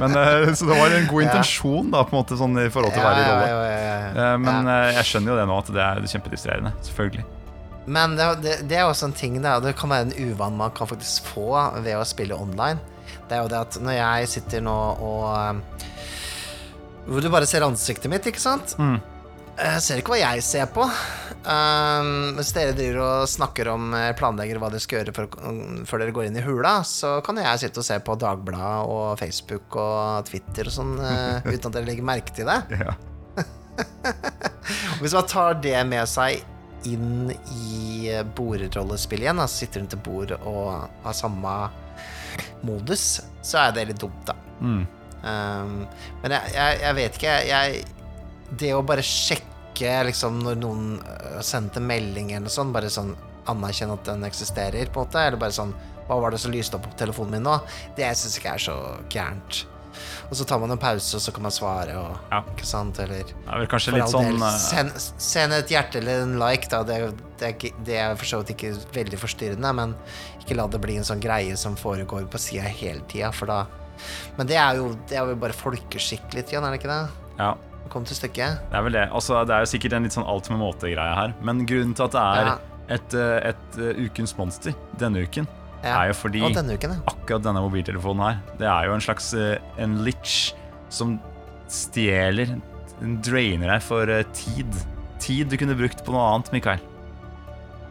Men, 0.01 0.17
så 0.57 0.65
det 0.65 0.79
var 0.79 0.95
en 0.97 1.05
god 1.11 1.27
intensjon 1.27 1.91
da, 1.93 2.01
på 2.01 2.15
en 2.15 2.19
måte 2.23 2.39
sånn 2.39 2.57
i 2.57 2.65
forhold 2.73 2.95
til 2.95 3.03
å 3.03 3.05
være 3.05 3.21
i 3.21 3.29
rolle. 3.29 4.31
Men 4.41 4.71
jeg 4.97 5.05
skjønner 5.11 5.35
jo 5.35 5.37
det 5.43 5.45
nå, 5.51 5.59
at 5.61 5.69
det 5.77 5.85
er 5.85 6.09
kjempedistrerende. 6.15 6.73
Selvfølgelig. 6.89 7.27
Men 7.85 8.15
det, 8.17 8.27
det, 8.43 8.55
det 8.69 8.77
er 8.77 8.85
også 8.85 9.09
en 9.09 9.15
ting 9.17 9.39
da, 9.41 9.55
Det 9.63 9.73
kan 9.79 9.89
være 9.89 10.11
en 10.11 10.31
uvan 10.31 10.57
man 10.59 10.73
kan 10.77 10.89
faktisk 10.89 11.31
få 11.33 11.55
ved 11.81 11.95
å 11.97 12.05
spille 12.07 12.37
online. 12.37 12.79
Det 13.27 13.37
er 13.37 13.45
jo 13.45 13.51
det 13.51 13.61
at 13.63 13.79
når 13.81 13.97
jeg 13.97 14.33
sitter 14.35 14.63
nå 14.65 14.75
og 15.01 15.23
um, 15.31 15.63
Hvor 17.07 17.23
du 17.23 17.31
bare 17.33 17.49
ser 17.49 17.65
ansiktet 17.65 18.11
mitt, 18.11 18.27
ikke 18.27 18.43
sant? 18.43 18.75
Mm. 18.77 18.99
Jeg 19.61 19.81
ser 19.83 19.99
ikke 19.99 20.13
hva 20.13 20.19
jeg 20.21 20.43
ser 20.45 20.69
på. 20.73 20.85
Um, 21.41 22.31
hvis 22.37 22.51
dere 22.55 22.75
driver 22.77 23.01
og 23.03 23.29
snakker 23.29 23.71
om 23.71 23.91
eh, 23.97 24.11
planlegger 24.17 24.59
hva 24.61 24.69
dere 24.71 24.83
skal 24.83 24.99
gjøre 24.99 25.13
for, 25.15 25.41
um, 25.41 25.81
før 25.89 26.03
dere 26.03 26.13
går 26.15 26.27
inn 26.29 26.37
i 26.39 26.45
hula, 26.45 26.75
så 26.87 27.17
kan 27.25 27.39
jeg 27.41 27.63
sitte 27.63 27.81
og 27.81 27.87
se 27.87 27.97
på 28.05 28.15
Dagbladet 28.21 28.93
og 28.93 29.19
Facebook 29.19 29.77
og 29.81 30.29
Twitter 30.29 30.69
og 30.69 30.75
sånn 30.75 30.95
uh, 31.01 31.41
uten 31.51 31.67
at 31.67 31.75
dere 31.75 31.89
legger 31.89 32.07
merke 32.07 32.35
til 32.37 32.49
det. 32.49 32.59
Ja. 32.77 32.95
Hvis 35.01 35.15
man 35.17 35.29
tar 35.29 35.57
det 35.61 35.77
med 35.89 36.09
seg 36.09 36.45
inn 36.89 37.31
i 37.31 38.09
bordrollespill 38.35 39.23
igjen, 39.25 39.41
altså 39.41 39.63
sitter 39.63 39.83
rundt 39.83 39.95
et 39.97 40.03
bord 40.05 40.33
og 40.39 40.89
har 41.03 41.17
samme 41.17 41.55
modus, 42.65 43.21
så 43.45 43.65
er 43.65 43.75
det 43.75 43.87
litt 43.91 44.01
dumt, 44.01 44.21
da. 44.27 44.35
Mm. 44.61 44.83
Um, 45.21 45.73
men 46.23 46.35
jeg, 46.35 46.53
jeg, 46.55 46.77
jeg 46.81 46.97
vet 46.97 47.17
ikke, 47.19 47.33
jeg 47.45 47.81
Det 48.57 48.71
å 48.73 48.79
bare 48.85 49.03
sjekke 49.05 49.91
liksom 50.07 50.39
når 50.41 50.57
noen 50.57 50.87
øh, 50.97 51.37
sendte 51.45 51.81
melding 51.81 52.31
eller 52.31 52.47
noe 52.47 52.53
sånt, 52.53 52.73
bare 52.73 52.89
sånn 52.89 53.13
anerkjenne 53.49 53.99
at 53.99 54.09
den 54.09 54.25
eksisterer, 54.25 54.89
på 54.89 55.03
en 55.03 55.07
måte, 55.07 55.21
eller 55.21 55.41
bare 55.41 55.55
sånn 55.55 55.75
Hva 56.07 56.17
var 56.21 56.33
det 56.33 56.41
som 56.41 56.53
lyste 56.53 56.77
opp 56.77 56.89
på 56.89 56.97
telefonen 56.99 57.37
min 57.37 57.45
nå? 57.47 57.59
Det 57.97 58.09
syns 58.17 58.35
jeg 58.35 58.41
ikke 58.41 58.55
er 58.57 58.65
så 58.65 58.77
gærent. 59.13 59.61
Og 60.29 60.35
så 60.39 60.45
tar 60.47 60.59
man 60.59 60.71
en 60.71 60.77
pause, 60.81 61.15
og 61.17 61.21
så 61.23 61.33
kan 61.35 61.43
man 61.43 61.51
svare, 61.51 61.95
og 61.97 62.17
Ja. 62.31 62.41
Ikke 62.55 62.65
sant, 62.65 62.99
eller 62.99 63.23
Det 63.23 63.35
er 63.47 63.57
vel 63.59 63.67
kanskje 63.67 63.91
for 63.91 63.97
litt 63.99 64.13
sånn 64.13 64.29
del, 64.31 64.43
eh, 64.43 64.57
send, 64.57 64.91
send 65.17 65.53
et 65.53 65.67
hjerte 65.73 65.97
eller 66.01 66.23
en 66.23 66.37
like, 66.39 66.69
da. 66.69 66.83
Det, 66.83 66.99
det, 67.39 67.71
det 67.85 67.97
er 67.97 68.15
for 68.15 68.25
så 68.25 68.41
vidt 68.41 68.55
ikke 68.55 68.73
veldig 68.93 69.19
forstyrrende, 69.19 69.73
men 69.75 69.95
ikke 70.41 70.55
la 70.57 70.67
det 70.67 70.81
bli 70.81 70.97
en 70.97 71.03
sånn 71.07 71.21
greie 71.21 71.57
som 71.57 71.75
foregår 71.75 72.25
på 72.31 72.39
sida 72.41 72.63
hele 72.69 73.01
tida, 73.07 73.31
for 73.31 73.45
da 73.51 73.65
Men 74.37 74.47
det 74.47 74.55
er 74.57 74.75
jo, 74.79 74.95
det 75.07 75.17
er 75.19 75.27
jo 75.29 75.35
bare 75.35 75.53
folkeskikk 75.53 76.33
litt 76.33 76.51
er 76.53 76.61
det 76.61 76.79
ikke 76.79 76.89
det? 76.89 77.09
Ja, 77.37 77.53
Kom 77.91 78.05
til 78.05 78.15
stykket. 78.15 78.57
det 78.71 78.77
er 78.77 78.81
vel 78.83 78.93
det. 78.93 79.09
Altså, 79.11 79.45
det 79.45 79.53
er 79.53 79.59
jo 79.65 79.69
sikkert 79.77 79.93
en 79.93 80.03
litt 80.03 80.13
sånn 80.15 80.25
alt 80.25 80.49
med 80.49 80.59
måte-greie 80.61 81.15
her. 81.15 81.33
Men 81.43 81.65
grunnen 81.67 81.93
til 81.93 82.05
at 82.05 82.11
det 82.15 82.21
er 82.21 82.45
Ja. 82.45 82.57
et, 82.87 83.13
et, 83.13 83.55
et 83.55 83.79
eh, 83.97 84.05
ukens 84.07 84.33
monster 84.37 84.73
denne 84.97 85.21
uken, 85.27 85.47
Ja. 85.81 85.95
er 86.03 86.11
jo 86.11 86.17
fordi 86.19 86.41
denne 86.53 86.75
uken, 86.77 86.91
ja. 86.93 87.01
akkurat 87.09 87.43
denne 87.45 87.61
mobiltelefonen 87.63 88.21
her, 88.27 88.39
det 88.59 88.67
er 88.69 88.85
jo 88.85 88.93
en 88.93 89.01
slags 89.01 89.31
eh, 89.33 89.57
en 89.81 89.95
litch 90.05 90.53
som 90.93 91.15
stjeler, 91.71 92.51
den 92.99 93.15
drainer 93.25 93.71
deg 93.73 93.81
for 93.85 94.09
eh, 94.11 94.25
tid. 94.37 94.77
Tid 95.21 95.49
du 95.49 95.57
kunne 95.57 95.77
brukt 95.79 96.03
på 96.05 96.13
noe 96.13 96.27
annet, 96.35 96.51
Mikael. 96.53 96.83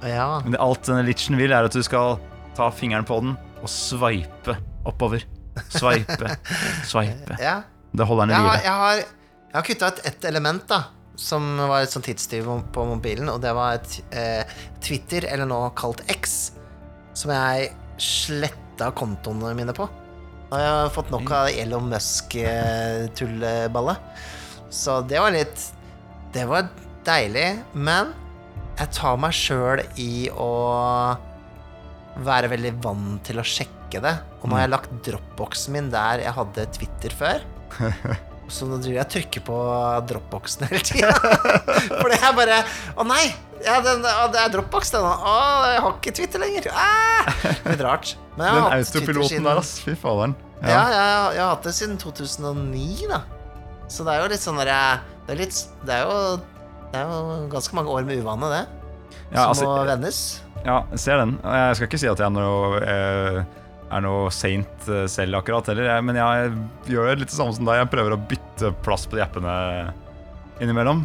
ja. 0.06 0.28
Men 0.44 0.54
det, 0.54 0.60
alt 0.62 0.86
denne 0.86 1.02
litchen 1.06 1.38
vil, 1.40 1.52
er 1.54 1.66
at 1.66 1.74
du 1.74 1.82
skal 1.82 2.18
ta 2.58 2.70
fingeren 2.74 3.06
på 3.08 3.18
den 3.24 3.34
og 3.60 3.68
sveipe 3.70 4.54
oppover. 4.88 5.26
Sveipe, 5.74 6.36
sveipe. 6.90 7.36
ja. 7.42 7.60
Det 7.90 8.06
holder 8.06 8.30
den 8.30 8.36
i 8.36 8.38
live. 8.38 8.62
jeg 8.64 8.78
har, 8.84 9.00
jeg 9.02 9.56
har 9.58 9.66
kutta 9.66 9.88
ut 9.90 10.00
ett 10.06 10.24
element, 10.30 10.62
da. 10.70 10.82
Som 11.20 11.50
var 11.58 11.82
et 11.84 11.90
sånt 11.92 12.06
tidstyv 12.06 12.46
på 12.72 12.84
mobilen, 12.86 13.28
og 13.28 13.42
det 13.42 13.50
var 13.52 13.76
et 13.80 13.96
eh, 14.16 14.54
Twitter, 14.80 15.26
eller 15.28 15.48
nå 15.50 15.58
kalt 15.76 16.00
X, 16.14 16.52
som 17.18 17.32
jeg 17.34 17.72
sletta 18.00 18.90
kontoene 18.96 19.52
mine 19.58 19.74
på. 19.76 19.84
Nå 20.50 20.56
har 20.56 20.64
jeg 20.64 20.94
fått 20.96 21.12
nok 21.12 21.28
av 21.36 21.46
Elon 21.52 21.90
Musk-tulleballet. 21.92 23.96
Så 24.70 25.00
det 25.10 25.18
var 25.18 25.34
litt 25.34 25.58
Det 26.34 26.44
var 26.46 26.68
deilig, 27.06 27.58
men 27.74 28.12
jeg 28.78 28.88
tar 28.94 29.16
meg 29.20 29.32
sjøl 29.34 29.80
i 30.00 30.30
å 30.30 30.50
være 32.24 32.50
veldig 32.52 32.72
vant 32.84 33.22
til 33.26 33.40
å 33.40 33.46
sjekke 33.46 34.02
det. 34.04 34.14
Og 34.40 34.48
nå 34.48 34.56
har 34.56 34.64
jeg 34.64 34.72
lagt 34.72 34.96
dropboxen 35.06 35.74
min 35.74 35.90
der 35.92 36.22
jeg 36.24 36.36
hadde 36.38 36.66
Twitter 36.76 37.16
før. 37.18 37.44
Så 38.50 38.66
nå 38.66 38.80
driver 38.82 38.96
jeg 38.96 39.06
og 39.06 39.12
trykker 39.14 39.44
på 39.46 39.58
dropboxen 40.10 40.66
hele 40.70 40.82
tida. 40.86 41.12
For 42.00 42.08
det 42.10 42.18
er 42.18 42.38
bare 42.38 42.58
Å 42.98 43.06
nei! 43.06 43.26
Ja, 43.64 43.80
den, 43.84 44.04
det 44.04 44.40
er 44.40 44.52
dropbox, 44.54 44.92
den. 44.94 45.04
Å, 45.04 45.34
jeg 45.68 45.82
har 45.84 45.96
ikke 45.98 46.12
Twitter 46.16 46.42
lenger. 46.42 46.70
Ah! 46.72 47.28
Litt 47.68 47.82
rart. 47.84 48.14
Men 48.38 48.46
jeg 48.46 48.54
har 48.54 48.70
den 48.70 48.86
autopiloten 48.86 49.48
der, 49.48 49.60
ass. 49.60 49.74
Fy 49.84 49.96
faderen. 50.00 50.36
Ja, 50.60 50.68
jeg, 50.70 50.96
jeg, 50.96 51.36
jeg 51.36 51.42
har 51.42 51.52
hatt 51.54 51.68
det 51.68 51.74
siden 51.76 52.00
2009, 52.00 53.10
da. 53.10 53.20
Så 53.90 54.06
det 54.06 54.14
er 54.14 54.22
jo 54.22 54.30
litt 54.30 54.42
sånn 54.44 54.58
derre 54.60 55.00
Det 55.26 55.34
er 55.34 55.40
Det 55.88 55.96
jo 56.04 56.12
Det 56.92 57.00
er 57.00 57.08
jo 57.08 57.38
ganske 57.50 57.74
mange 57.74 57.90
år 57.90 58.04
med 58.06 58.20
uvane, 58.22 58.50
det. 58.52 58.60
Ja, 59.30 59.44
som 59.44 59.52
altså, 59.52 59.68
må 59.70 59.86
vennes. 59.88 60.20
Ja, 60.64 60.82
jeg 60.92 61.02
ser 61.04 61.20
den. 61.22 61.36
Jeg 61.44 61.78
skal 61.78 61.88
ikke 61.88 62.00
si 62.02 62.10
at 62.10 62.20
jeg 62.20 62.26
er 62.26 62.34
noe, 62.34 62.80
eh, 62.82 63.38
er 63.90 64.02
noe 64.04 64.32
saint 64.34 64.88
eh, 64.90 65.06
selv 65.10 65.38
akkurat 65.38 65.70
heller, 65.70 65.92
men 66.04 66.18
jeg 66.18 66.50
gjør 66.90 67.12
litt 67.14 67.30
det 67.30 67.36
samme 67.36 67.54
som 67.56 67.68
deg. 67.68 67.78
Jeg 67.80 67.92
prøver 67.92 68.16
å 68.16 68.20
bytte 68.32 68.72
plass 68.84 69.06
på 69.06 69.20
de 69.20 69.24
appene 69.24 69.54
innimellom. 70.60 71.04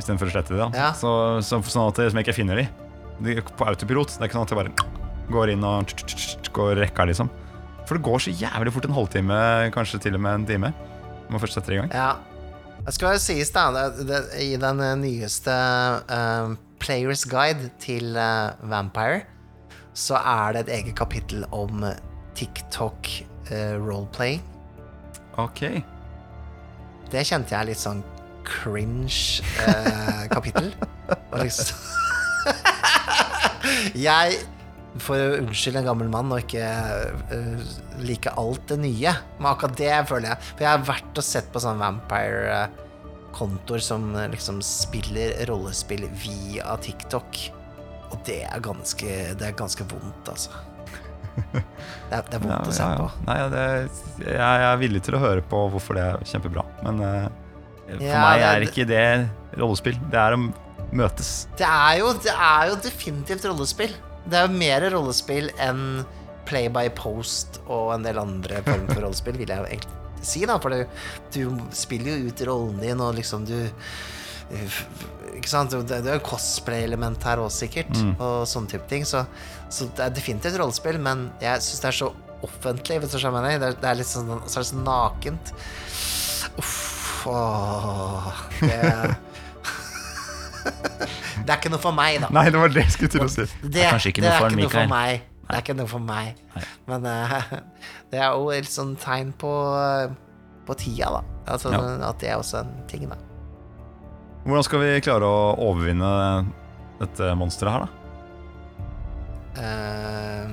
Istedenfor 0.00 0.30
å 0.30 0.34
slette 0.34 0.54
de. 0.54 0.60
da 0.60 0.70
Ja. 0.72 0.90
så, 0.96 1.40
så, 1.44 1.60
Sånn 1.68 1.90
at 1.90 2.00
jeg 2.00 2.24
ikke 2.24 2.36
finner 2.36 2.62
de. 2.62 2.66
de 3.20 3.36
På 3.58 3.68
autopilot. 3.68 4.16
Det 4.16 4.24
er 4.24 4.30
ikke 4.30 4.38
sånn 4.40 4.48
at 4.48 4.54
jeg 4.54 4.60
bare 4.62 5.00
går 5.32 5.52
inn 5.54 5.64
og 5.64 5.92
går 6.52 6.76
rekka, 6.82 7.06
liksom. 7.08 7.30
For 7.86 7.98
det 7.98 8.04
går 8.06 8.22
så 8.24 8.34
jævlig 8.36 8.72
fort 8.72 8.86
en 8.88 8.96
halvtime, 8.96 9.38
kanskje 9.74 10.00
til 10.06 10.16
og 10.18 10.22
med 10.24 10.42
en 10.42 10.46
time. 10.48 10.72
Når 11.26 11.34
man 11.36 11.42
først 11.42 11.58
setter 11.58 11.76
i 11.76 11.80
gang. 11.82 11.92
Ja. 11.94 12.12
Det 12.82 12.94
skal 12.96 13.12
bare 13.12 13.22
sies, 13.22 13.50
da, 13.54 13.68
det, 13.70 14.06
det, 14.08 14.20
i 14.42 14.56
den 14.58 14.80
eh, 14.82 14.96
nyeste 14.98 15.52
eh, 16.10 16.54
Players 16.82 17.22
Guide 17.30 17.70
til 17.82 18.16
eh, 18.18 18.56
Vampire, 18.66 19.22
så 19.94 20.18
er 20.18 20.56
det 20.56 20.64
et 20.64 20.72
eget 20.80 20.96
kapittel 20.98 21.44
om 21.52 21.84
TikTok 22.34 23.10
uh, 23.52 23.76
roleplay. 23.76 24.38
Ok. 25.36 25.60
Det 27.12 27.24
kjente 27.28 27.52
jeg 27.52 27.68
litt 27.68 27.80
sånn 27.80 28.00
cringe 28.46 29.42
eh, 29.66 30.22
liksom 31.42 31.76
Jeg 34.06 34.38
For 35.00 35.16
å 35.16 35.36
unnskylde 35.40 35.80
en 35.82 35.88
gammel 35.88 36.08
mann 36.12 36.32
og 36.34 36.40
ikke 36.42 36.66
uh, 37.32 37.60
like 38.04 38.30
alt 38.36 38.64
det 38.68 38.78
nye. 38.82 39.12
Men 39.38 39.46
akkurat 39.54 39.78
det 39.78 40.08
føler 40.10 40.28
jeg. 40.32 40.38
For 40.50 40.60
jeg 40.66 40.72
har 40.72 40.90
vært 40.90 41.20
og 41.22 41.24
sett 41.24 41.48
på 41.54 41.58
sånne 41.64 41.80
vampire-kontoer 41.80 43.80
som 43.84 44.02
eh, 44.18 44.30
liksom 44.34 44.56
spiller 44.66 45.28
rollespill 45.48 46.04
via 46.20 46.66
TikTok. 46.84 47.30
Og 48.12 48.16
det 48.28 48.40
er 48.44 48.60
ganske, 48.64 49.10
det 49.38 49.44
er 49.48 49.54
ganske 49.56 49.84
vondt, 49.88 50.24
altså. 50.28 50.50
Det 52.12 52.18
er, 52.18 52.22
det 52.28 52.36
er 52.36 52.42
vondt 52.42 52.52
Ja, 52.52 52.56
å 52.68 52.72
se 52.76 52.84
ja, 52.84 52.92
ja. 52.92 52.96
på. 53.00 53.08
Nei, 53.24 53.36
det, 53.54 53.64
jeg 54.26 54.56
er 54.68 54.76
villig 54.82 55.00
til 55.06 55.14
å 55.16 55.22
høre 55.22 55.40
på 55.48 55.58
hvorfor 55.72 55.96
det 55.96 56.04
er 56.04 56.20
kjempebra. 56.28 56.60
Men 56.84 56.94
eh, 57.06 57.24
for 57.98 58.04
Ja, 58.06 58.20
meg 58.22 58.40
det- 58.40 58.50
er 58.50 58.66
ikke 58.68 58.86
det 58.88 59.58
rollespill. 59.60 59.98
Det 60.10 60.18
er 60.18 60.32
å 60.36 60.52
møtes. 60.92 61.46
Det 61.56 61.66
er 61.66 61.98
jo, 61.98 62.12
det 62.12 62.32
er 62.34 62.68
jo 62.68 62.76
definitivt 62.76 63.44
rollespill. 63.48 63.94
Det 64.28 64.38
er 64.38 64.46
jo 64.46 64.52
mer 64.54 64.80
rollespill 64.92 65.50
enn 65.58 66.04
play 66.44 66.68
by 66.68 66.88
post 66.90 67.60
og 67.68 67.92
en 67.94 68.02
del 68.02 68.18
andre 68.18 68.62
former 68.62 68.92
for 68.94 69.02
rollespill, 69.02 69.36
vil 69.38 69.48
jeg 69.48 69.58
egentlig 69.58 69.98
si, 70.22 70.44
da. 70.46 70.58
For 70.58 70.70
det, 70.70 70.88
du 71.32 71.58
spiller 71.74 72.18
jo 72.18 72.28
ut 72.30 72.42
rollen 72.46 72.80
din, 72.80 73.00
og 73.00 73.14
liksom 73.16 73.44
du 73.46 73.70
Ikke 75.32 75.48
sant? 75.48 75.70
Det, 75.72 76.02
det 76.04 76.10
er 76.12 76.18
jo 76.18 76.26
cosplay-element 76.26 77.22
her 77.24 77.38
òg, 77.40 77.48
sikkert, 77.50 77.88
Mm. 77.96 78.16
og 78.20 78.42
sånne 78.46 78.68
type 78.68 78.86
ting. 78.90 79.02
Så, 79.08 79.24
så 79.70 79.86
det 79.96 80.04
er 80.04 80.10
definitivt 80.10 80.58
rollespill, 80.60 80.98
men 81.00 81.30
jeg 81.40 81.58
syns 81.64 81.80
det 81.80 81.88
er 81.88 81.96
så 82.04 82.12
offentlig, 82.44 83.00
hvis 83.00 83.12
du 83.14 83.18
skjønner. 83.18 83.58
Det 83.58 83.68
er, 83.70 83.72
det 83.80 83.88
er 83.88 83.94
litt 83.94 84.06
sånn, 84.10 84.28
så 84.46 84.58
er 84.60 84.62
det 84.62 84.70
så 84.70 84.82
nakent. 84.84 85.52
Uff. 86.58 87.01
Åh, 87.30 88.32
det 88.60 89.14
Det 91.42 91.50
er 91.50 91.58
ikke 91.58 91.72
noe 91.72 91.82
for 91.82 91.94
meg, 91.96 92.20
da. 92.22 92.28
Nei, 92.34 92.44
det 92.54 92.60
var 92.60 92.70
det 92.70 92.84
jeg 92.84 92.94
skulle 92.94 93.12
til 93.16 93.24
å 93.24 93.30
si. 93.30 93.46
Det, 93.62 93.82
er 93.82 93.94
kanskje 93.96 94.12
ikke 94.12 94.22
det 94.22 94.28
noe 94.28 94.34
er 94.36 94.42
for 94.42 94.52
ikke 94.52 94.62
noe 94.62 94.74
for 94.74 94.92
meg. 94.92 95.24
Det 95.48 95.56
er 95.56 95.64
ikke 95.64 95.74
noe 95.78 95.90
for 95.90 96.04
meg. 96.06 96.42
Nei. 96.54 96.62
Men 96.90 97.08
uh, 97.08 97.34
det 98.12 98.20
er 98.22 98.36
jo 98.36 98.52
et 98.54 98.70
sånn 98.70 98.94
tegn 99.02 99.32
på, 99.40 99.52
på 100.68 100.76
tida, 100.78 101.10
da. 101.18 101.22
Altså, 101.56 101.72
Ja. 101.74 101.80
At 102.12 102.22
det 102.22 102.30
er 102.30 102.38
også 102.38 102.62
en 102.62 102.72
ting, 102.90 103.08
da. 103.10 103.18
Hvordan 104.46 104.66
skal 104.66 104.82
vi 104.82 104.92
klare 105.02 105.26
å 105.26 105.42
overvinne 105.66 106.12
dette 107.02 107.34
monsteret 107.38 107.74
her, 107.74 107.84
da? 107.84 107.98
Uh, 109.52 110.46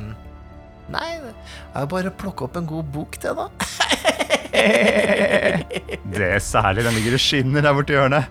nei, 0.91 1.07
det 1.23 1.31
er 1.31 1.85
jo 1.85 1.91
bare 1.93 2.11
å 2.11 2.17
plukke 2.19 2.49
opp 2.49 2.57
en 2.59 2.69
god 2.69 2.89
bok, 2.93 3.21
det, 3.21 3.33
da. 3.37 3.47
Det 6.09 6.25
er 6.25 6.41
særlig. 6.43 6.83
Den 6.85 6.95
ligger 6.97 7.15
og 7.15 7.21
skinner 7.21 7.63
der 7.63 7.75
borti 7.77 7.93
hjørnet. 7.95 8.23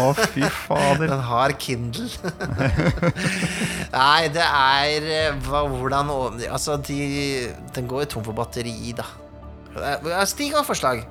Å, 0.00 0.12
fy 0.32 0.44
fader. 0.46 1.08
Den 1.10 1.24
har 1.28 1.54
Kindle. 1.60 2.08
nei, 3.96 4.28
det 4.32 4.44
er 4.46 5.08
eh, 5.16 5.40
hva, 5.48 5.64
hvordan 5.70 6.12
Altså, 6.48 6.78
de, 6.86 7.00
den 7.74 7.90
går 7.90 8.06
jo 8.06 8.10
tom 8.14 8.24
for 8.28 8.38
batteri, 8.38 8.94
da. 8.96 9.06
Eh, 9.76 10.22
Stig 10.30 10.54
har 10.56 10.66
forslag. 10.68 11.04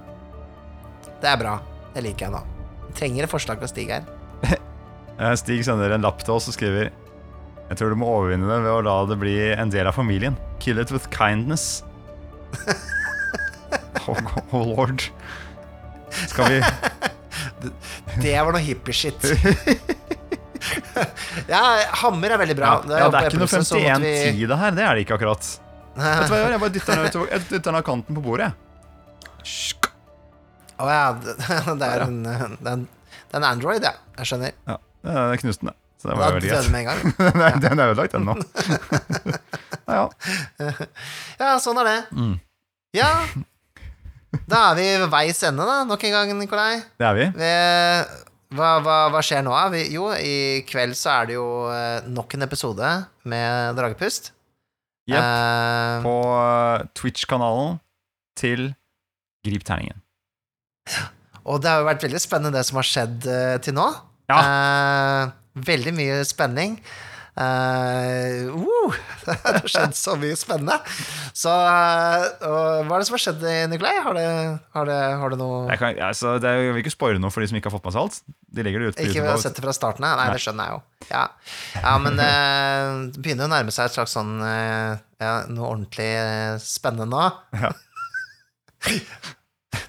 Det 1.21 1.29
er 1.29 1.37
bra. 1.41 1.57
Det 1.93 2.05
liker 2.05 2.27
jeg 2.27 2.35
nå. 2.37 2.41
Trenger 2.97 3.27
et 3.27 3.31
forslag 3.31 3.61
fra 3.61 3.71
Stig 3.71 3.93
her. 3.93 4.07
Eh, 5.21 5.35
Stig 5.37 5.59
sender 5.67 5.91
en 5.93 6.01
lapp 6.01 6.23
til 6.23 6.33
oss 6.33 6.47
og 6.49 6.55
skriver 6.55 6.87
Jeg 6.87 7.75
tror 7.77 7.91
du 7.91 7.97
må 7.99 8.07
overvinne 8.09 8.47
det 8.47 8.55
ved 8.63 8.71
å 8.73 8.79
la 8.87 8.93
det 9.05 9.17
bli 9.21 9.35
en 9.53 9.69
del 9.69 9.85
av 9.85 9.93
familien. 9.93 10.39
Kill 10.63 10.81
it 10.81 10.89
with 10.95 11.11
kindness. 11.13 11.83
Oh, 14.07 14.17
oh 14.57 14.65
lord. 14.75 15.03
Skal 16.27 16.49
vi 16.49 16.61
Det 18.21 18.33
var 18.43 18.51
noe 18.55 18.61
hippie-shit. 18.63 19.21
ja, 21.51 21.61
hammer 22.03 22.29
er 22.35 22.39
veldig 22.41 22.55
bra. 22.57 22.71
Ja, 22.89 22.97
ja, 23.03 23.07
det 23.09 23.17
er 23.21 23.25
ikke 23.29 23.39
noe 23.41 23.47
Eplesen, 23.47 23.65
så 23.67 23.75
måtte 23.79 24.01
vi- 24.03 24.47
det 24.49 24.57
her. 24.61 24.71
Det 24.77 24.83
er 24.85 24.91
det 24.97 25.01
ikke 25.05 25.15
akkurat. 25.19 25.43
Vet 25.95 26.27
du 26.27 26.31
hva 26.33 26.37
jeg 26.39 26.45
gjør? 26.45 26.53
Jeg 26.55 26.61
bare 26.63 26.73
dytter 26.77 26.91
den, 26.95 27.03
utover- 27.11 27.31
dytter 27.49 27.67
den 27.69 27.79
av 27.79 27.83
kanten 27.87 28.13
på 28.17 28.21
bordet. 28.25 28.49
Å 30.81 30.83
oh, 30.85 30.89
ja, 30.89 31.05
det 31.13 31.35
det 31.37 31.87
er 31.87 32.01
en, 32.07 32.15
det 32.25 32.31
er 32.33 32.41
en, 32.47 32.55
det 32.89 33.35
er 33.35 33.37
en 33.37 33.45
Android, 33.45 33.83
ja. 33.85 33.91
Jeg 34.17 34.25
skjønner. 34.31 34.51
Ja, 34.69 34.75
det 35.05 35.39
knuste 35.43 35.63
den. 35.67 35.75
Så 36.01 36.05
det 36.09 36.13
Da 36.15 36.17
var 36.17 36.33
veldig 36.33 36.49
greit. 36.49 36.65
Den 37.61 37.77
er 37.83 37.87
ødelagt, 37.93 38.13
den 38.15 38.25
nå. 38.25 38.33
Ja, 39.85 40.09
ja. 40.57 40.71
Ja, 41.37 41.49
sånn 41.61 41.77
er 41.83 41.87
det. 41.91 41.99
Mm. 42.17 42.33
Ja. 42.97 43.11
Da 44.47 44.65
er 44.71 44.77
vi 44.77 44.89
ved 45.01 45.09
veis 45.11 45.41
ende, 45.47 45.65
da, 45.67 45.81
nok 45.87 46.03
en 46.07 46.13
gang, 46.15 46.35
Nikolai. 46.39 46.81
Det 46.99 47.07
er 47.07 47.17
vi. 47.17 47.25
Vi, 47.35 47.49
hva, 48.55 48.69
hva, 48.83 48.97
hva 49.11 49.23
skjer 49.23 49.43
nå? 49.45 49.55
Vi, 49.73 49.85
jo, 49.95 50.09
i 50.15 50.63
kveld 50.67 50.95
så 50.99 51.13
er 51.17 51.29
det 51.29 51.35
jo 51.37 51.47
eh, 51.71 52.07
nok 52.11 52.35
en 52.35 52.47
episode 52.47 52.91
med 53.31 53.75
Dragepust. 53.79 54.31
Jepp. 55.09 55.23
Uh, 55.23 56.03
På 56.05 56.15
eh, 56.35 56.83
Twitch-kanalen 56.95 57.79
til 58.39 58.71
Grip 59.45 59.65
terningen. 59.67 59.97
og 61.49 61.61
det 61.63 61.71
har 61.71 61.81
jo 61.81 61.89
vært 61.89 62.03
veldig 62.05 62.21
spennende 62.21 62.53
det 62.59 62.65
som 62.67 62.79
har 62.79 62.87
skjedd 62.87 63.27
uh, 63.27 63.55
til 63.63 63.75
nå. 63.75 63.87
Ja. 64.31 64.41
Uh, 64.41 65.63
veldig 65.67 65.95
mye 65.97 66.19
spenning. 66.27 66.77
Eh, 67.31 68.49
uh, 68.51 68.95
det 69.25 69.37
har 69.45 69.67
skjedd 69.71 69.95
så 69.95 70.17
mye 70.19 70.35
spennende. 70.35 70.75
Så 71.37 71.51
uh, 71.51 72.27
hva 72.43 72.97
er 72.97 72.99
det 72.99 73.07
som 73.07 73.15
har 73.15 73.23
skjedd, 73.23 73.45
Nikolai? 73.71 73.93
Har 74.03 74.17
det, 74.17 74.27
har 74.75 74.89
det, 74.89 74.99
har 75.21 75.33
det 75.33 75.39
noe 75.39 75.63
Jeg, 75.69 75.79
kan, 75.79 75.95
altså, 76.09 76.35
det 76.43 76.49
er, 76.49 76.65
jeg 76.67 76.75
vil 76.75 76.83
ikke 76.83 76.95
spoile 76.97 77.21
noe 77.23 77.31
for 77.33 77.43
de 77.43 77.51
som 77.51 77.59
ikke 77.59 77.71
har 77.71 77.77
fått 77.77 77.87
med 77.87 77.95
seg 77.95 78.03
alt. 78.03 78.21
De 78.51 78.65
legger 78.67 78.83
det 78.83 78.91
ut 78.91 78.99
på 78.99 79.07
Ikke 79.07 79.23
å 79.31 79.39
sett 79.39 79.55
det 79.55 79.63
fra 79.63 79.75
starten 79.75 80.07
av? 80.07 80.19
Nei, 80.19 80.27
det 80.35 80.43
skjønner 80.43 80.67
jeg 80.67 80.75
jo. 80.75 80.81
Ja, 81.11 81.25
ja 81.79 81.93
men 82.03 82.19
det 82.19 82.31
begynner 83.21 83.47
å 83.47 83.53
nærme 83.53 83.73
seg 83.75 83.87
et 83.87 83.95
slags 83.95 84.15
sånn 84.17 84.33
eh, 84.43 84.99
ja, 85.21 85.35
Noe 85.51 85.69
ordentlig 85.69 86.09
eh, 86.19 86.55
spennende 86.63 87.07
nå. 87.11 87.29
Ja. 87.55 87.71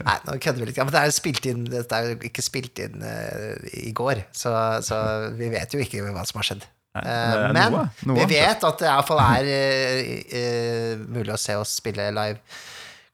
Nei, 0.07 0.15
nå 0.27 0.37
kødder 0.43 0.63
vi 0.63 0.69
litt. 0.69 0.79
Ja, 0.79 0.87
men 0.87 0.95
det 0.95 1.03
er 1.03 1.15
spilt 1.15 1.47
inn 1.49 1.67
det 1.67 1.83
er 1.91 2.13
jo 2.13 2.19
ikke 2.29 2.45
spilt 2.45 2.79
inn 2.83 3.03
eh, 3.07 3.59
i 3.83 3.91
går, 3.97 4.25
så, 4.37 4.55
så 4.85 5.01
vi 5.39 5.51
vet 5.53 5.75
jo 5.75 5.83
ikke 5.83 6.05
hva 6.07 6.25
som 6.29 6.39
har 6.41 6.53
skjedd. 6.53 6.69
Eh, 6.93 7.53
men 7.57 7.73
noe, 7.73 7.87
noe 8.05 8.19
vi 8.21 8.37
vet 8.37 8.65
at 8.69 8.83
det 8.83 8.89
iallfall 8.91 9.21
er 9.25 9.47
uh, 9.49 11.05
mulig 11.09 11.33
å 11.33 11.41
se 11.41 11.57
oss 11.57 11.79
spille 11.81 12.11
live 12.13 12.41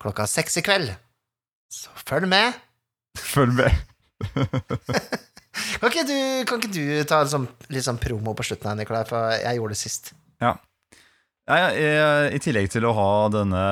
klokka 0.03 0.27
seks 0.31 0.59
i 0.59 0.65
kveld. 0.67 0.91
Så 1.71 1.93
følg 2.09 2.29
med. 2.31 2.57
Følg 3.35 3.55
med. 3.59 3.75
Kan 5.79 5.91
ikke 5.91 6.05
du, 6.07 6.19
kan 6.47 6.61
ikke 6.61 6.71
du 6.71 6.83
ta 7.09 7.21
en 7.25 7.31
sånn, 7.31 7.45
litt 7.75 7.83
sånn 7.87 7.99
promo 7.99 8.31
på 8.37 8.45
slutten 8.47 8.69
her, 8.71 8.77
Nikolai, 8.79 9.03
for 9.09 9.33
jeg 9.35 9.59
gjorde 9.59 9.75
det 9.75 9.81
sist. 9.81 10.13
Ja. 10.43 10.53
Ja, 11.49 11.57
ja, 11.59 11.69
i, 11.73 12.37
I 12.37 12.41
tillegg 12.43 12.69
til 12.71 12.87
å 12.87 12.93
ha 12.95 13.11
denne 13.33 13.63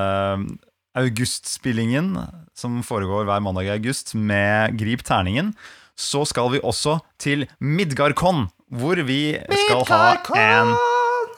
augustspillingen 0.98 2.14
som 2.58 2.80
foregår 2.86 3.28
hver 3.28 3.44
mandag 3.44 3.68
i 3.68 3.74
august 3.76 4.14
med 4.18 4.74
Grip 4.80 5.04
terningen, 5.06 5.52
så 5.96 6.24
skal 6.28 6.50
vi 6.56 6.62
også 6.64 6.98
til 7.22 7.46
Midgardkon, 7.60 8.48
hvor 8.72 8.98
vi 9.06 9.36
skal 9.36 9.84
ha 9.90 10.16
en 10.38 10.72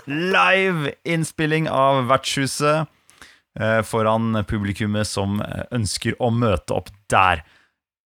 live 0.08 0.94
innspilling 1.04 1.68
av 1.68 2.06
Vertshuset 2.08 2.88
eh, 3.60 3.82
foran 3.84 4.40
publikummet 4.48 5.08
som 5.08 5.42
eh, 5.44 5.66
ønsker 5.76 6.16
å 6.22 6.30
møte 6.32 6.76
opp 6.76 6.88
der. 7.12 7.44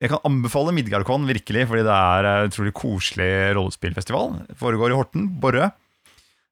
Jeg 0.02 0.10
kan 0.10 0.24
anbefale 0.26 0.74
Midgardkon 0.74 1.28
virkelig, 1.30 1.68
fordi 1.70 1.86
det 1.86 1.94
er 1.94 2.28
en 2.32 2.50
utrolig 2.50 2.74
koselig 2.74 3.32
rollespillfestival. 3.54 4.40
Det 4.50 4.58
foregår 4.58 4.94
i 4.94 4.98
Horten, 4.98 5.28
Borre. 5.44 5.70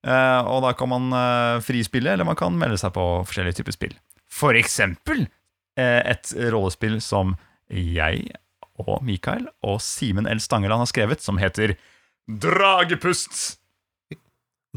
Eh, 0.05 0.41
og 0.45 0.61
da 0.63 0.75
kan 0.77 0.91
man 0.91 1.09
eh, 1.11 1.57
frispille, 1.65 2.13
eller 2.13 2.27
man 2.29 2.37
kan 2.39 2.53
melde 2.55 2.77
seg 2.79 2.93
på 2.95 3.07
forskjellige 3.25 3.59
typer 3.59 3.75
spill. 3.75 3.97
For 4.29 4.53
eksempel 4.55 5.25
eh, 5.25 6.01
et 6.05 6.29
rollespill 6.53 6.99
som 7.01 7.33
jeg 7.73 8.29
og 8.79 9.01
Mikael 9.03 9.49
og 9.65 9.81
Simen 9.83 10.29
L. 10.29 10.39
Stangeland 10.39 10.85
har 10.85 10.91
skrevet, 10.91 11.25
som 11.25 11.41
heter 11.41 11.73
Dragepust. 12.29 13.57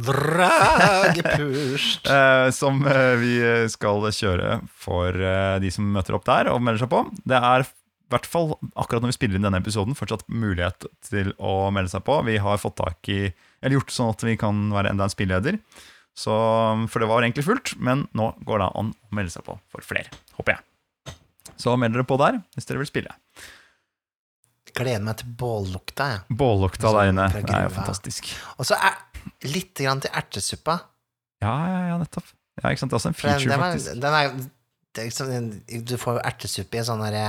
Dragepust. 0.01 2.07
Eh, 2.13 2.51
som 2.51 2.81
eh, 2.89 3.15
vi 3.21 3.35
skal 3.69 4.07
kjøre 4.09 4.63
for 4.73 5.13
eh, 5.13 5.59
de 5.61 5.71
som 5.73 5.85
møter 5.93 6.17
opp 6.17 6.25
der 6.27 6.49
og 6.53 6.63
melder 6.65 6.87
seg 6.87 6.93
på. 6.95 7.03
Det 7.29 7.37
er 7.37 7.67
i 7.67 7.69
hvert 8.13 8.29
fall 8.29 8.55
akkurat 8.73 9.05
når 9.05 9.13
vi 9.13 9.19
spiller 9.19 9.39
inn 9.39 9.47
denne 9.47 9.61
episoden, 9.61 9.97
fortsatt 9.97 10.25
mulighet 10.33 10.89
til 11.05 11.35
å 11.37 11.69
melde 11.75 11.93
seg 11.93 12.05
på. 12.09 12.19
Vi 12.29 12.39
har 12.41 12.61
fått 12.61 12.79
tak 12.81 13.13
i, 13.13 13.27
eller 13.61 13.79
gjort 13.79 13.93
sånn 13.93 14.13
at 14.15 14.25
vi 14.27 14.39
kan 14.41 14.65
være 14.73 14.93
enda 14.93 15.09
en 15.09 15.13
spilleder. 15.13 15.61
Så, 16.17 16.33
for 16.93 17.01
det 17.01 17.09
var 17.09 17.25
egentlig 17.25 17.47
fullt, 17.47 17.75
men 17.81 18.07
nå 18.17 18.33
går 18.49 18.61
det 18.61 18.73
an 18.81 18.93
å 18.93 19.17
melde 19.17 19.33
seg 19.33 19.45
på 19.47 19.57
for 19.73 19.85
flere, 19.85 20.13
håper 20.37 20.57
jeg. 20.57 21.17
Så 21.61 21.77
meld 21.77 21.97
dere 21.97 22.09
på 22.09 22.19
der 22.21 22.41
hvis 22.57 22.69
dere 22.69 22.83
vil 22.83 22.91
spille. 22.91 23.17
Gleder 24.77 25.03
meg 25.05 25.19
til 25.21 25.33
bållukta, 25.39 26.07
Ja. 26.15 26.21
Bållukta 26.29 26.89
Sånn 26.89 26.99
der 26.99 27.11
inne 27.13 27.27
det 27.35 27.53
er 27.53 27.67
jo 27.69 27.75
fantastisk. 27.77 28.31
Og 28.57 28.69
så 28.69 28.79
er 28.79 28.97
litt 29.47 29.75
grann 29.79 30.01
til 30.03 30.11
ertesuppa. 30.17 30.79
Ja, 31.43 31.55
ja, 31.69 31.81
ja, 31.91 31.99
nettopp. 32.01 32.29
Ja, 32.63 32.71
ikke 32.71 32.83
sant? 32.85 32.93
Det 32.93 32.97
er 32.97 33.01
også 33.01 33.11
en 33.13 33.19
feature, 33.19 33.41
den, 33.41 33.51
den 33.51 33.59
er, 33.59 33.73
faktisk. 33.73 34.01
den 34.01 34.17
er, 34.19 34.33
det 34.93 35.03
er 35.03 35.09
liksom, 35.11 35.85
du 35.93 35.95
får 36.01 36.19
jo 36.19 36.25
ertesuppe 36.33 36.79
i 36.79 36.81
en 36.83 36.89
sånn 36.89 37.05
derre 37.05 37.27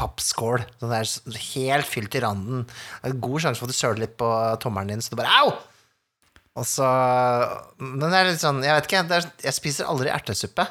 pappskål. 0.00 0.64
Sånn 0.80 0.92
der 0.94 1.10
helt 1.52 1.88
fylt 1.88 2.16
i 2.16 2.22
randen. 2.24 2.64
Det 2.68 3.10
er 3.10 3.14
en 3.14 3.24
god 3.24 3.44
sjanse 3.44 3.60
for 3.60 3.68
at 3.68 3.74
du 3.76 3.78
søler 3.78 4.02
litt 4.06 4.16
på 4.20 4.28
tommelen 4.64 4.94
din, 4.94 5.04
så 5.04 5.12
du 5.12 5.20
bare 5.20 5.34
au! 5.42 5.52
Og 6.52 6.66
så 6.68 6.84
Men 7.80 8.10
det 8.12 8.18
er 8.18 8.26
litt 8.28 8.42
sånn 8.42 8.58
Jeg 8.60 8.74
vet 8.76 8.84
ikke, 8.90 8.98
er, 9.16 9.28
jeg 9.40 9.56
spiser 9.56 9.86
aldri 9.88 10.10
ertesuppe. 10.12 10.66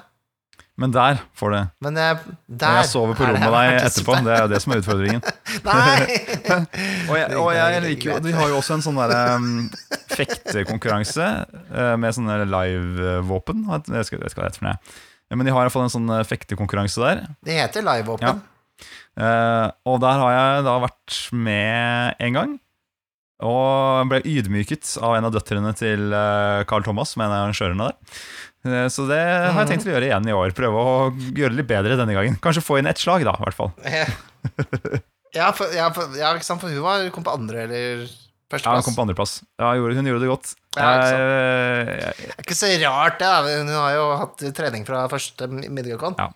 Men 0.80 0.94
der 0.94 1.20
får 1.38 1.52
det. 1.54 1.62
Men 1.84 1.98
jeg, 2.00 2.18
der 2.62 2.78
jeg 2.80 2.88
sover 2.90 3.18
på 3.18 3.28
rommet 3.28 3.44
med 3.44 3.54
deg 3.54 3.88
etterpå. 3.90 4.16
Det 4.24 4.32
er 4.34 4.46
jo 4.46 4.50
det 4.54 4.62
som 4.64 4.74
er 4.74 4.82
utfordringen. 4.82 5.22
Og 7.12 7.16
jeg, 7.20 7.28
og 7.38 7.50
jeg 7.56 7.82
liker 7.86 8.10
jo 8.10 8.16
Vi 8.26 8.34
har 8.36 8.50
jo 8.50 8.58
også 8.62 8.78
en 8.78 8.86
sånn 8.86 8.98
derre 9.00 9.36
um, 9.36 9.68
fektekonkurranse 10.16 11.28
uh, 11.52 11.96
med 12.00 12.16
sånne 12.16 12.40
live-våpen. 12.48 13.68
Jeg 13.92 14.08
skal 14.08 14.22
hva 14.22 14.30
det 14.30 14.32
heter 14.32 14.62
for 14.62 14.70
noe. 14.70 14.80
Men 15.32 15.48
de 15.48 15.54
har 15.56 15.64
iallfall 15.64 15.86
en 15.86 15.94
sånn 15.94 16.10
eh, 16.12 16.26
fektekonkurranse 16.28 17.00
der. 17.00 17.22
Det 17.48 17.56
heter 17.56 17.86
live-våpen. 17.88 18.42
Uh, 19.16 19.70
og 19.88 20.02
der 20.04 20.20
har 20.20 20.34
jeg 20.36 20.66
da 20.68 20.74
vært 20.84 21.20
med 21.32 22.20
en 22.28 22.36
gang. 22.36 22.58
Og 23.48 24.10
ble 24.12 24.20
ydmyket 24.28 24.98
av 25.02 25.16
en 25.18 25.30
av 25.30 25.32
døtrene 25.34 25.72
til 25.74 26.12
Carl 26.70 26.84
Thomas, 26.86 27.16
som 27.16 27.24
er 27.24 27.30
en 27.30 27.38
av 27.38 27.46
arrangørene 27.46 27.88
der. 27.88 28.20
Eh, 28.66 28.88
Så 28.94 29.08
det 29.10 29.18
har 29.22 29.58
jeg 29.66 29.72
tenkt 29.74 29.88
å 29.90 29.94
gjøre 29.96 30.10
igjen 30.10 30.28
i 30.30 30.36
år. 30.38 30.52
Prøve 30.58 30.82
å 30.82 30.98
gjøre 31.34 31.54
det 31.56 31.60
litt 31.64 31.70
bedre 31.72 31.98
denne 31.98 32.14
gangen. 32.14 32.36
Kanskje 32.44 32.62
få 32.66 32.78
inn 32.80 32.90
ett 32.92 33.02
slag, 33.02 33.24
da, 33.26 33.34
i 33.34 33.46
hvert 33.46 33.58
fall. 33.58 33.72
Ja, 35.34 35.52
for, 35.56 35.72
ja, 35.72 35.88
for, 35.96 36.12
ja, 36.20 36.34
ikke 36.36 36.44
sant, 36.48 36.60
for 36.62 36.68
hun 36.72 36.84
var, 36.84 37.06
kom 37.16 37.24
på 37.24 37.32
andre 37.34 37.64
eller 37.64 38.02
Ja, 38.52 38.74
hun 38.76 38.84
kom 38.84 38.98
på 38.98 39.04
andreplass. 39.06 39.38
Ja, 39.62 39.70
hun 39.78 39.80
gjorde, 40.06 40.20
det 40.20 40.28
godt. 40.28 40.54
Ja, 40.76 40.90
ikke 40.92 41.08
sant. 41.08 41.22
Jeg- 41.22 42.16
Det 42.20 42.34
er 42.36 42.44
ikke 42.44 42.58
så 42.60 42.72
rart, 42.84 43.20
det. 43.20 43.58
Hun 43.62 43.68
har 43.72 43.94
jo 43.96 44.06
hatt 44.20 44.38
trening 44.58 44.86
fra 44.86 45.08
første 45.08 45.48
Midgardcon. 45.48 46.16
Ja. 46.20 46.30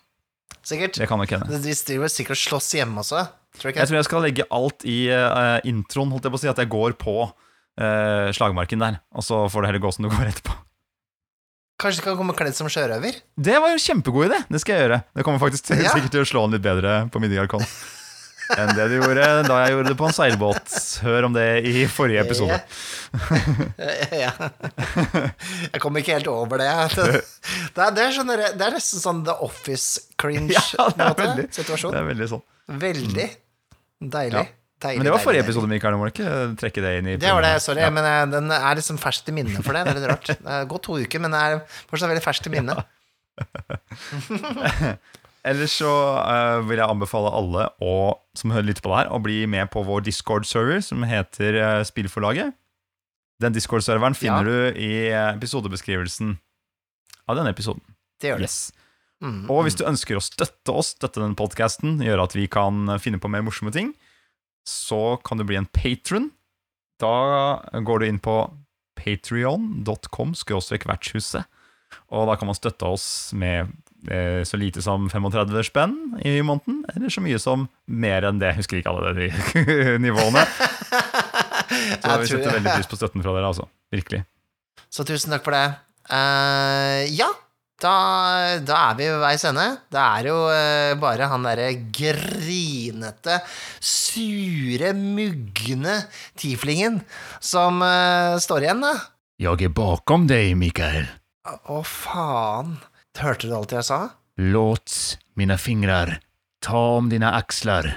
Sikkert. 0.66 0.96
det 0.98 1.08
kan 1.08 1.20
nok 1.20 1.30
hende. 1.30 1.46
De 1.62 1.74
driver 1.86 2.08
sikkert 2.10 2.32
og 2.32 2.42
slåss 2.42 2.72
hjemme 2.80 2.98
også. 3.04 3.28
Tror 3.60 3.70
jeg, 3.70 3.76
Jeg 3.78 3.88
tror 3.88 3.98
jeg 4.00 4.06
skal 4.06 4.22
legge 4.26 4.46
alt 4.52 4.82
i 4.84 5.10
uh, 5.14 5.60
introen, 5.64 6.10
holdt 6.12 6.24
jeg 6.26 6.32
på 6.34 6.40
å 6.40 6.42
si, 6.42 6.48
at 6.50 6.58
jeg 6.58 6.70
går 6.70 6.96
på 6.98 7.14
uh, 7.30 8.32
slagmarken 8.34 8.80
der. 8.80 8.98
Og 9.14 9.22
så 9.28 9.44
får 9.52 9.62
det 9.62 9.68
heller 9.70 9.84
gå 9.86 9.94
som 9.94 10.08
det 10.08 10.12
går 10.16 10.32
etterpå. 10.32 10.56
Kanskje 11.82 12.02
du 12.02 12.06
kan 12.08 12.16
komme 12.20 12.36
kledd 12.38 12.56
som 12.56 12.70
sjørøver? 12.72 13.18
Det 13.36 13.58
var 13.60 13.74
jo 13.74 13.76
en 13.76 13.84
kjempegod 13.84 14.30
idé! 14.30 14.40
Det 14.48 14.62
skal 14.64 14.78
jeg 14.78 14.86
gjøre. 14.86 15.02
Det 15.18 15.26
kommer 15.28 15.42
faktisk 15.44 15.68
til, 15.68 15.84
Ja. 15.84 15.92
sikkert 15.92 16.14
til 16.16 16.24
å 16.24 16.30
slå 16.30 16.46
an 16.48 16.56
litt 16.56 16.64
bedre 16.64 17.10
på 17.12 17.20
Midgardkon 17.24 17.66
enn 18.54 18.76
det 18.78 18.84
du 18.92 18.96
gjorde 19.00 19.26
da 19.48 19.56
jeg 19.64 19.74
gjorde 19.74 19.92
det 19.92 19.98
på 19.98 20.06
en 20.06 20.14
seilbåt. 20.16 20.74
Hør 21.06 21.28
om 21.30 21.34
det 21.36 21.46
i 21.66 21.86
forrige 21.90 22.22
episode. 22.26 22.60
ja. 24.24 24.32
Jeg 25.74 25.82
kom 25.84 25.98
ikke 25.98 26.20
helt 26.20 26.30
over 26.32 26.62
det. 26.62 26.70
Det, 27.76 27.82
er, 27.84 27.92
det, 27.96 28.06
sånn, 28.16 28.30
det 28.32 28.64
er 28.64 28.74
nesten 28.74 29.02
sånn 29.02 29.24
The 29.28 29.34
Office-cringe 29.44 30.54
Ja, 30.56 30.86
det 30.96 31.08
er 31.10 31.18
veldig, 31.20 31.48
det 31.52 31.98
er 32.00 32.06
veldig 32.08 32.28
sånn. 32.32 32.44
Veldig 32.86 33.26
deilig. 34.16 34.46
Ja. 34.46 34.65
Deilig. 34.86 35.02
Men 35.02 35.10
det 35.10 35.14
var 35.16 35.24
forrige 35.26 35.42
deilig. 35.44 35.50
episode, 35.52 35.72
Mikael. 35.74 35.96
Du 35.98 36.02
må 36.02 36.10
ikke 36.12 36.32
trekke 36.62 36.84
det 36.86 36.94
inn 37.02 37.10
i 37.12 37.18
Det 37.22 37.34
var 37.36 37.46
det, 37.46 37.54
sorry, 37.66 37.82
Ja. 37.84 37.92
men 37.94 38.32
den 38.34 38.52
er 38.56 38.78
liksom 38.80 38.98
ferskt 39.02 39.30
i 39.30 39.36
minne 39.36 39.64
for 39.66 39.74
det. 39.78 39.84
Det 39.88 39.96
er 39.96 40.00
litt 40.02 40.10
rart. 40.14 40.30
Det 40.36 40.54
har 40.56 40.70
gått 40.72 40.86
to 40.88 41.00
uker, 41.02 41.20
men 41.26 41.34
det 41.36 41.42
er 41.42 41.60
fortsatt 41.90 42.12
veldig 42.14 42.24
ferskt 42.26 42.48
i 42.50 42.54
minne. 42.56 42.78
Ellers 45.46 45.76
så 45.78 45.90
uh, 46.26 46.60
vil 46.66 46.80
jeg 46.82 46.90
anbefale 46.90 47.30
alle 47.38 47.68
å, 47.86 47.92
som 48.38 48.54
litt 48.66 48.80
på 48.82 48.90
det 48.90 48.98
her, 49.04 49.12
å 49.14 49.20
bli 49.22 49.44
med 49.50 49.70
på 49.74 49.84
vår 49.86 50.02
Discord-server 50.08 50.82
som 50.82 51.04
heter 51.06 51.60
uh, 51.62 51.82
Spillforlaget. 51.86 52.56
Den 53.44 53.54
Discord-serveren 53.54 54.16
finner 54.18 54.48
du 54.48 54.80
i 54.80 55.12
episodebeskrivelsen 55.12 56.38
av 57.30 57.38
denne 57.38 57.52
episoden. 57.54 57.84
Det 58.22 58.32
gjør 58.32 58.42
det. 58.42 58.48
Yes. 58.50 58.58
Mm, 59.24 59.44
Og 59.52 59.62
hvis 59.68 59.78
du 59.78 59.86
ønsker 59.88 60.18
å 60.18 60.24
støtte 60.24 60.74
oss, 60.74 60.94
støtte 60.96 61.22
den 61.22 61.36
podcasten, 61.38 62.00
gjøre 62.04 62.26
at 62.26 62.36
vi 62.36 62.48
kan 62.52 62.88
finne 63.04 63.20
på 63.22 63.30
mer 63.32 63.44
morsomme 63.46 63.74
ting, 63.76 63.94
så 64.68 65.18
kan 65.26 65.40
du 65.40 65.46
bli 65.48 65.60
en 65.60 65.70
patron. 65.70 66.30
Da 67.02 67.62
går 67.86 68.02
du 68.02 68.08
inn 68.08 68.22
på 68.24 68.38
patrion.com 68.96 70.34
vertshuset, 70.34 71.44
og 72.10 72.30
da 72.30 72.36
kan 72.40 72.50
man 72.50 72.58
støtte 72.58 72.88
oss 72.88 73.34
med 73.36 73.74
eh, 74.10 74.42
så 74.48 74.58
lite 74.58 74.82
som 74.82 75.10
35 75.12 75.68
spenn 75.68 75.98
i 76.24 76.40
måneden, 76.42 76.84
eller 76.96 77.12
så 77.12 77.22
mye 77.22 77.40
som 77.42 77.68
mer 77.86 78.26
enn 78.26 78.40
det. 78.42 78.54
Jeg 78.54 78.64
husker 78.64 78.80
ikke 78.80 78.94
alle 78.96 79.14
de 79.20 79.30
nivåene. 80.06 80.46
Så 81.66 82.18
vi 82.22 82.28
setter 82.30 82.54
veldig 82.54 82.76
pris 82.78 82.88
på 82.88 82.98
støtten 83.00 83.24
fra 83.26 83.34
dere, 83.34 83.50
altså. 83.50 83.66
Virkelig. 83.94 84.22
Så 84.94 85.04
tusen 85.08 85.34
takk 85.34 85.44
for 85.44 85.56
det. 85.56 85.66
Uh, 86.06 87.02
ja, 87.10 87.28
da, 87.82 87.96
da 88.64 88.78
er 88.90 88.96
vi 89.00 89.08
ved 89.10 89.20
veis 89.24 89.44
ende. 89.48 89.66
Det 89.92 90.00
er 90.02 90.30
jo 90.30 90.38
eh, 90.54 90.94
bare 91.00 91.28
han 91.32 91.48
derre 91.48 91.72
grinete, 91.96 93.42
sure, 93.84 94.94
mugne 94.96 95.98
tieflingen 96.40 97.02
som 97.44 97.84
eh, 97.84 98.38
står 98.40 98.68
igjen, 98.68 98.86
da. 98.86 98.94
Jeg 99.42 99.68
er 99.68 99.74
bakom 99.76 100.30
deg, 100.32 100.54
Mikael. 100.56 101.10
Å, 101.46 101.82
faen. 101.84 102.78
Hørte 103.20 103.50
du 103.50 103.56
alt 103.58 103.76
jeg 103.76 103.88
sa? 103.88 104.00
Låt 104.40 105.20
mine 105.36 105.58
fingrar 105.60 106.18
ta 106.64 106.82
om 106.98 107.12
dine 107.12 107.30
aksler. 107.36 107.92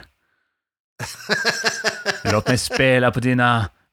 Låt 2.32 2.50
meg 2.50 2.60
spela 2.60 3.10
på 3.14 3.22
dine 3.22 3.48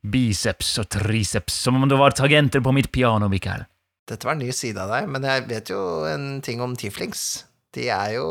biceps 0.05 0.75
og 0.81 0.89
triceps, 0.97 1.55
som 1.65 1.77
om 1.77 1.87
du 1.89 1.95
var 1.97 2.17
tagenter 2.17 2.61
på 2.61 2.73
mitt 2.75 2.91
piano, 2.93 3.29
Mikael. 3.29 3.65
Dette 4.05 4.27
var 4.27 4.35
en 4.35 4.43
ny 4.45 4.51
side 4.53 4.77
av 4.77 4.91
deg, 4.93 5.07
men 5.09 5.23
jeg 5.25 5.45
vet 5.49 5.71
jo 5.73 5.79
en 6.05 6.27
ting 6.45 6.61
om 6.61 6.75
tieflings. 6.77 7.45
De 7.73 7.87
er 7.89 8.17
jo 8.19 8.27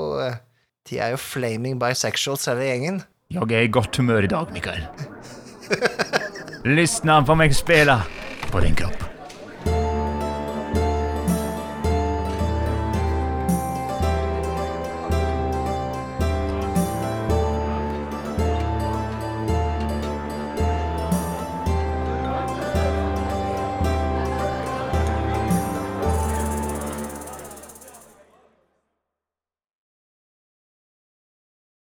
De 0.86 1.00
er 1.00 1.14
jo 1.14 1.18
flaming 1.18 1.78
bisexuals, 1.80 2.44
hele 2.50 2.66
gjengen. 2.68 3.00
Jeg 3.32 3.56
er 3.56 3.64
i 3.66 3.72
godt 3.72 3.96
humør 3.96 4.26
i 4.26 4.30
dag, 4.30 4.52
Mikael. 4.52 4.84
Lyssna 6.68 7.22
på 7.24 7.34
meg 7.40 7.56
spela 7.56 8.02
på 8.52 8.60
din 8.62 8.76
kropp. 8.78 9.13